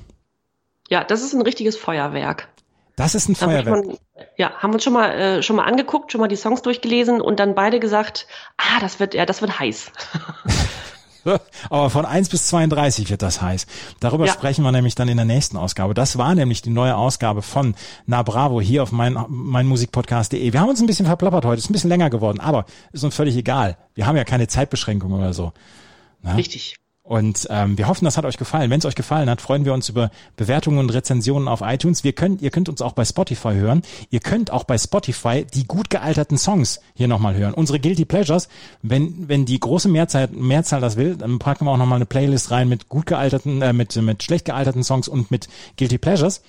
Ja, 0.90 1.04
das 1.04 1.22
ist 1.22 1.34
ein 1.34 1.42
richtiges 1.42 1.76
Feuerwerk. 1.78 2.48
Das 2.96 3.14
ist 3.14 3.30
ein 3.30 3.34
Da 3.34 3.46
Feuerwerk. 3.46 3.86
man, 3.86 3.98
ja, 4.38 4.52
haben 4.58 4.74
uns 4.74 4.84
schon 4.84 4.94
mal 4.94 5.10
äh, 5.12 5.44
schon 5.44 5.56
mal 5.56 5.66
angeguckt, 5.66 6.12
schon 6.12 6.20
mal 6.22 6.28
die 6.28 6.36
Songs 6.36 6.62
durchgelesen 6.64 7.22
und 7.22 7.40
dann 7.40 7.54
beide 7.56 7.80
gesagt, 7.80 8.26
ah, 8.58 8.80
das 8.80 9.00
wird 9.00 9.14
ja, 9.14 9.26
das 9.26 9.42
wird 9.42 9.60
heiß. 9.60 9.92
Aber 11.70 11.90
von 11.90 12.06
1 12.06 12.30
bis 12.30 12.48
32 12.48 13.10
wird 13.10 13.22
das 13.22 13.42
heiß. 13.42 13.68
Darüber 14.00 14.26
Ja. 14.26 14.32
sprechen 14.34 14.64
wir 14.64 14.72
nämlich 14.72 14.96
dann 14.96 15.10
in 15.10 15.18
der 15.18 15.26
nächsten 15.26 15.58
Ausgabe. 15.58 15.94
Das 15.94 16.18
war 16.18 16.34
nämlich 16.34 16.62
die 16.62 16.70
neue 16.70 16.96
Ausgabe 16.96 17.42
von 17.42 17.76
Na 18.06 18.24
Bravo 18.24 18.62
hier 18.62 18.82
auf 18.82 18.94
mein, 18.94 19.18
mein 19.28 19.66
Musikpodcast.de. 19.68 20.54
Wir 20.54 20.60
haben 20.62 20.70
uns 20.70 20.80
ein 20.80 20.88
bisschen 20.88 21.06
verplappert 21.06 21.44
heute, 21.44 21.60
ist 21.60 21.70
ein 21.70 21.74
bisschen 21.74 21.90
länger 21.90 22.10
geworden, 22.10 22.40
aber 22.40 22.66
ist 22.94 23.04
uns 23.04 23.14
völlig 23.14 23.36
egal. 23.36 23.78
Wir 23.94 24.08
haben 24.08 24.16
ja 24.16 24.24
keine 24.24 24.48
Zeitbeschränkung 24.48 25.12
oder 25.12 25.34
so. 25.34 25.52
Richtig. 26.26 26.78
Und 27.08 27.48
ähm, 27.50 27.78
wir 27.78 27.88
hoffen, 27.88 28.04
das 28.04 28.18
hat 28.18 28.26
euch 28.26 28.36
gefallen. 28.36 28.70
Wenn 28.70 28.80
es 28.80 28.86
euch 28.86 28.96
gefallen 28.96 29.30
hat, 29.30 29.40
freuen 29.40 29.64
wir 29.64 29.74
uns 29.74 29.88
über 29.88 30.12
Bewertungen 30.36 30.78
und 30.78 30.90
Rezensionen 30.90 31.48
auf 31.48 31.62
iTunes. 31.62 32.04
Wir 32.04 32.12
könnt, 32.12 32.42
ihr 32.42 32.50
könnt 32.50 32.68
uns 32.68 32.82
auch 32.82 32.92
bei 32.92 33.06
Spotify 33.06 33.54
hören. 33.54 33.82
Ihr 34.10 34.20
könnt 34.20 34.52
auch 34.52 34.66
bei 34.66 34.78
Spotify 34.78 35.46
die 35.46 35.66
gut 35.66 35.90
gealterten 35.90 36.38
Songs 36.38 36.82
hier 36.96 37.08
nochmal 37.08 37.36
hören. 37.36 37.54
Unsere 37.54 37.80
Guilty 37.80 38.04
Pleasures, 38.04 38.50
wenn, 38.82 39.30
wenn 39.30 39.46
die 39.46 39.58
große 39.58 39.88
Mehrzahl, 39.88 40.28
Mehrzahl 40.34 40.82
das 40.82 40.98
will, 40.98 41.16
dann 41.16 41.40
packen 41.40 41.64
wir 41.64 41.72
auch 41.72 41.78
nochmal 41.78 41.96
eine 41.96 42.06
Playlist 42.06 42.52
rein 42.52 42.68
mit 42.68 42.90
gut 42.90 43.06
gealterten, 43.06 43.62
äh, 43.62 43.72
mit, 43.72 43.96
mit 43.96 44.22
schlecht 44.22 44.44
gealterten 44.44 44.84
Songs 44.84 45.08
und 45.08 45.32
mit 45.32 45.48
Guilty 45.78 46.00
Pleasures. 46.00 46.42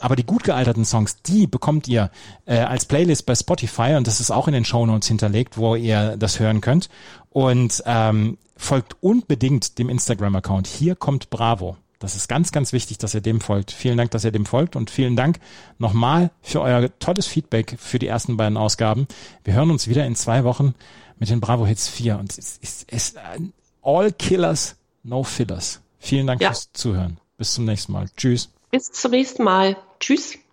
Aber 0.00 0.16
die 0.16 0.24
gut 0.24 0.44
gealterten 0.44 0.86
Songs, 0.86 1.20
die 1.20 1.46
bekommt 1.46 1.88
ihr 1.88 2.10
äh, 2.46 2.56
als 2.56 2.86
Playlist 2.86 3.26
bei 3.26 3.34
Spotify 3.34 3.96
und 3.96 4.06
das 4.06 4.20
ist 4.20 4.30
auch 4.30 4.48
in 4.48 4.54
den 4.54 4.64
Shownotes 4.64 5.08
hinterlegt, 5.08 5.58
wo 5.58 5.74
ihr 5.74 6.16
das 6.16 6.40
hören 6.40 6.62
könnt. 6.62 6.88
Und 7.28 7.82
ähm, 7.84 8.38
folgt 8.56 8.96
unbedingt 9.02 9.78
dem 9.78 9.88
Instagram-Account. 9.88 10.66
Hier 10.66 10.96
kommt 10.96 11.30
Bravo. 11.30 11.76
Das 11.98 12.14
ist 12.14 12.28
ganz, 12.28 12.52
ganz 12.52 12.72
wichtig, 12.72 12.98
dass 12.98 13.14
ihr 13.14 13.20
dem 13.22 13.40
folgt. 13.40 13.70
Vielen 13.70 13.96
Dank, 13.96 14.10
dass 14.10 14.24
ihr 14.24 14.30
dem 14.32 14.44
folgt 14.44 14.76
und 14.76 14.90
vielen 14.90 15.16
Dank 15.16 15.38
nochmal 15.78 16.30
für 16.42 16.60
euer 16.60 16.90
tolles 16.98 17.26
Feedback 17.26 17.76
für 17.78 17.98
die 17.98 18.06
ersten 18.06 18.36
beiden 18.36 18.58
Ausgaben. 18.58 19.06
Wir 19.44 19.54
hören 19.54 19.70
uns 19.70 19.88
wieder 19.88 20.04
in 20.04 20.14
zwei 20.14 20.44
Wochen 20.44 20.74
mit 21.18 21.30
den 21.30 21.40
Bravo 21.40 21.64
Hits 21.66 21.88
4 21.88 22.18
und 22.18 22.30
es 22.36 22.58
ist, 22.58 22.62
es 22.62 23.10
ist 23.10 23.18
All 23.82 24.12
Killers, 24.12 24.76
No 25.04 25.22
Fillers. 25.22 25.80
Vielen 25.98 26.26
Dank 26.26 26.42
Ja. 26.42 26.48
fürs 26.50 26.70
Zuhören. 26.74 27.18
Bis 27.38 27.54
zum 27.54 27.64
nächsten 27.64 27.92
Mal. 27.92 28.10
Tschüss. 28.16 28.50
Bis 28.70 28.92
zum 28.92 29.12
nächsten 29.12 29.42
Mal. 29.44 29.76
Tschüss.– 29.98 30.34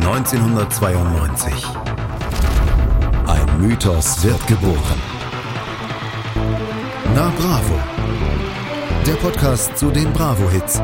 1992. 0.00 1.95
Mythos 3.58 4.22
wird 4.22 4.46
geboren. 4.46 5.00
Na 7.14 7.32
Bravo. 7.38 7.78
Der 9.06 9.14
Podcast 9.14 9.76
zu 9.78 9.90
den 9.90 10.12
Bravo-Hits 10.12 10.82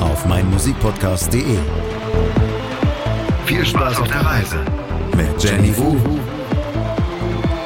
auf 0.00 0.26
meinmusikpodcast.de. 0.26 1.58
Viel 3.46 3.64
Spaß 3.64 4.00
auf 4.00 4.08
der 4.08 4.26
Reise 4.26 4.64
mit 5.16 5.42
Jenny 5.42 5.76
Wu 5.76 5.90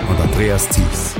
und 0.08 0.20
Andreas 0.22 0.68
Thies. 0.68 1.14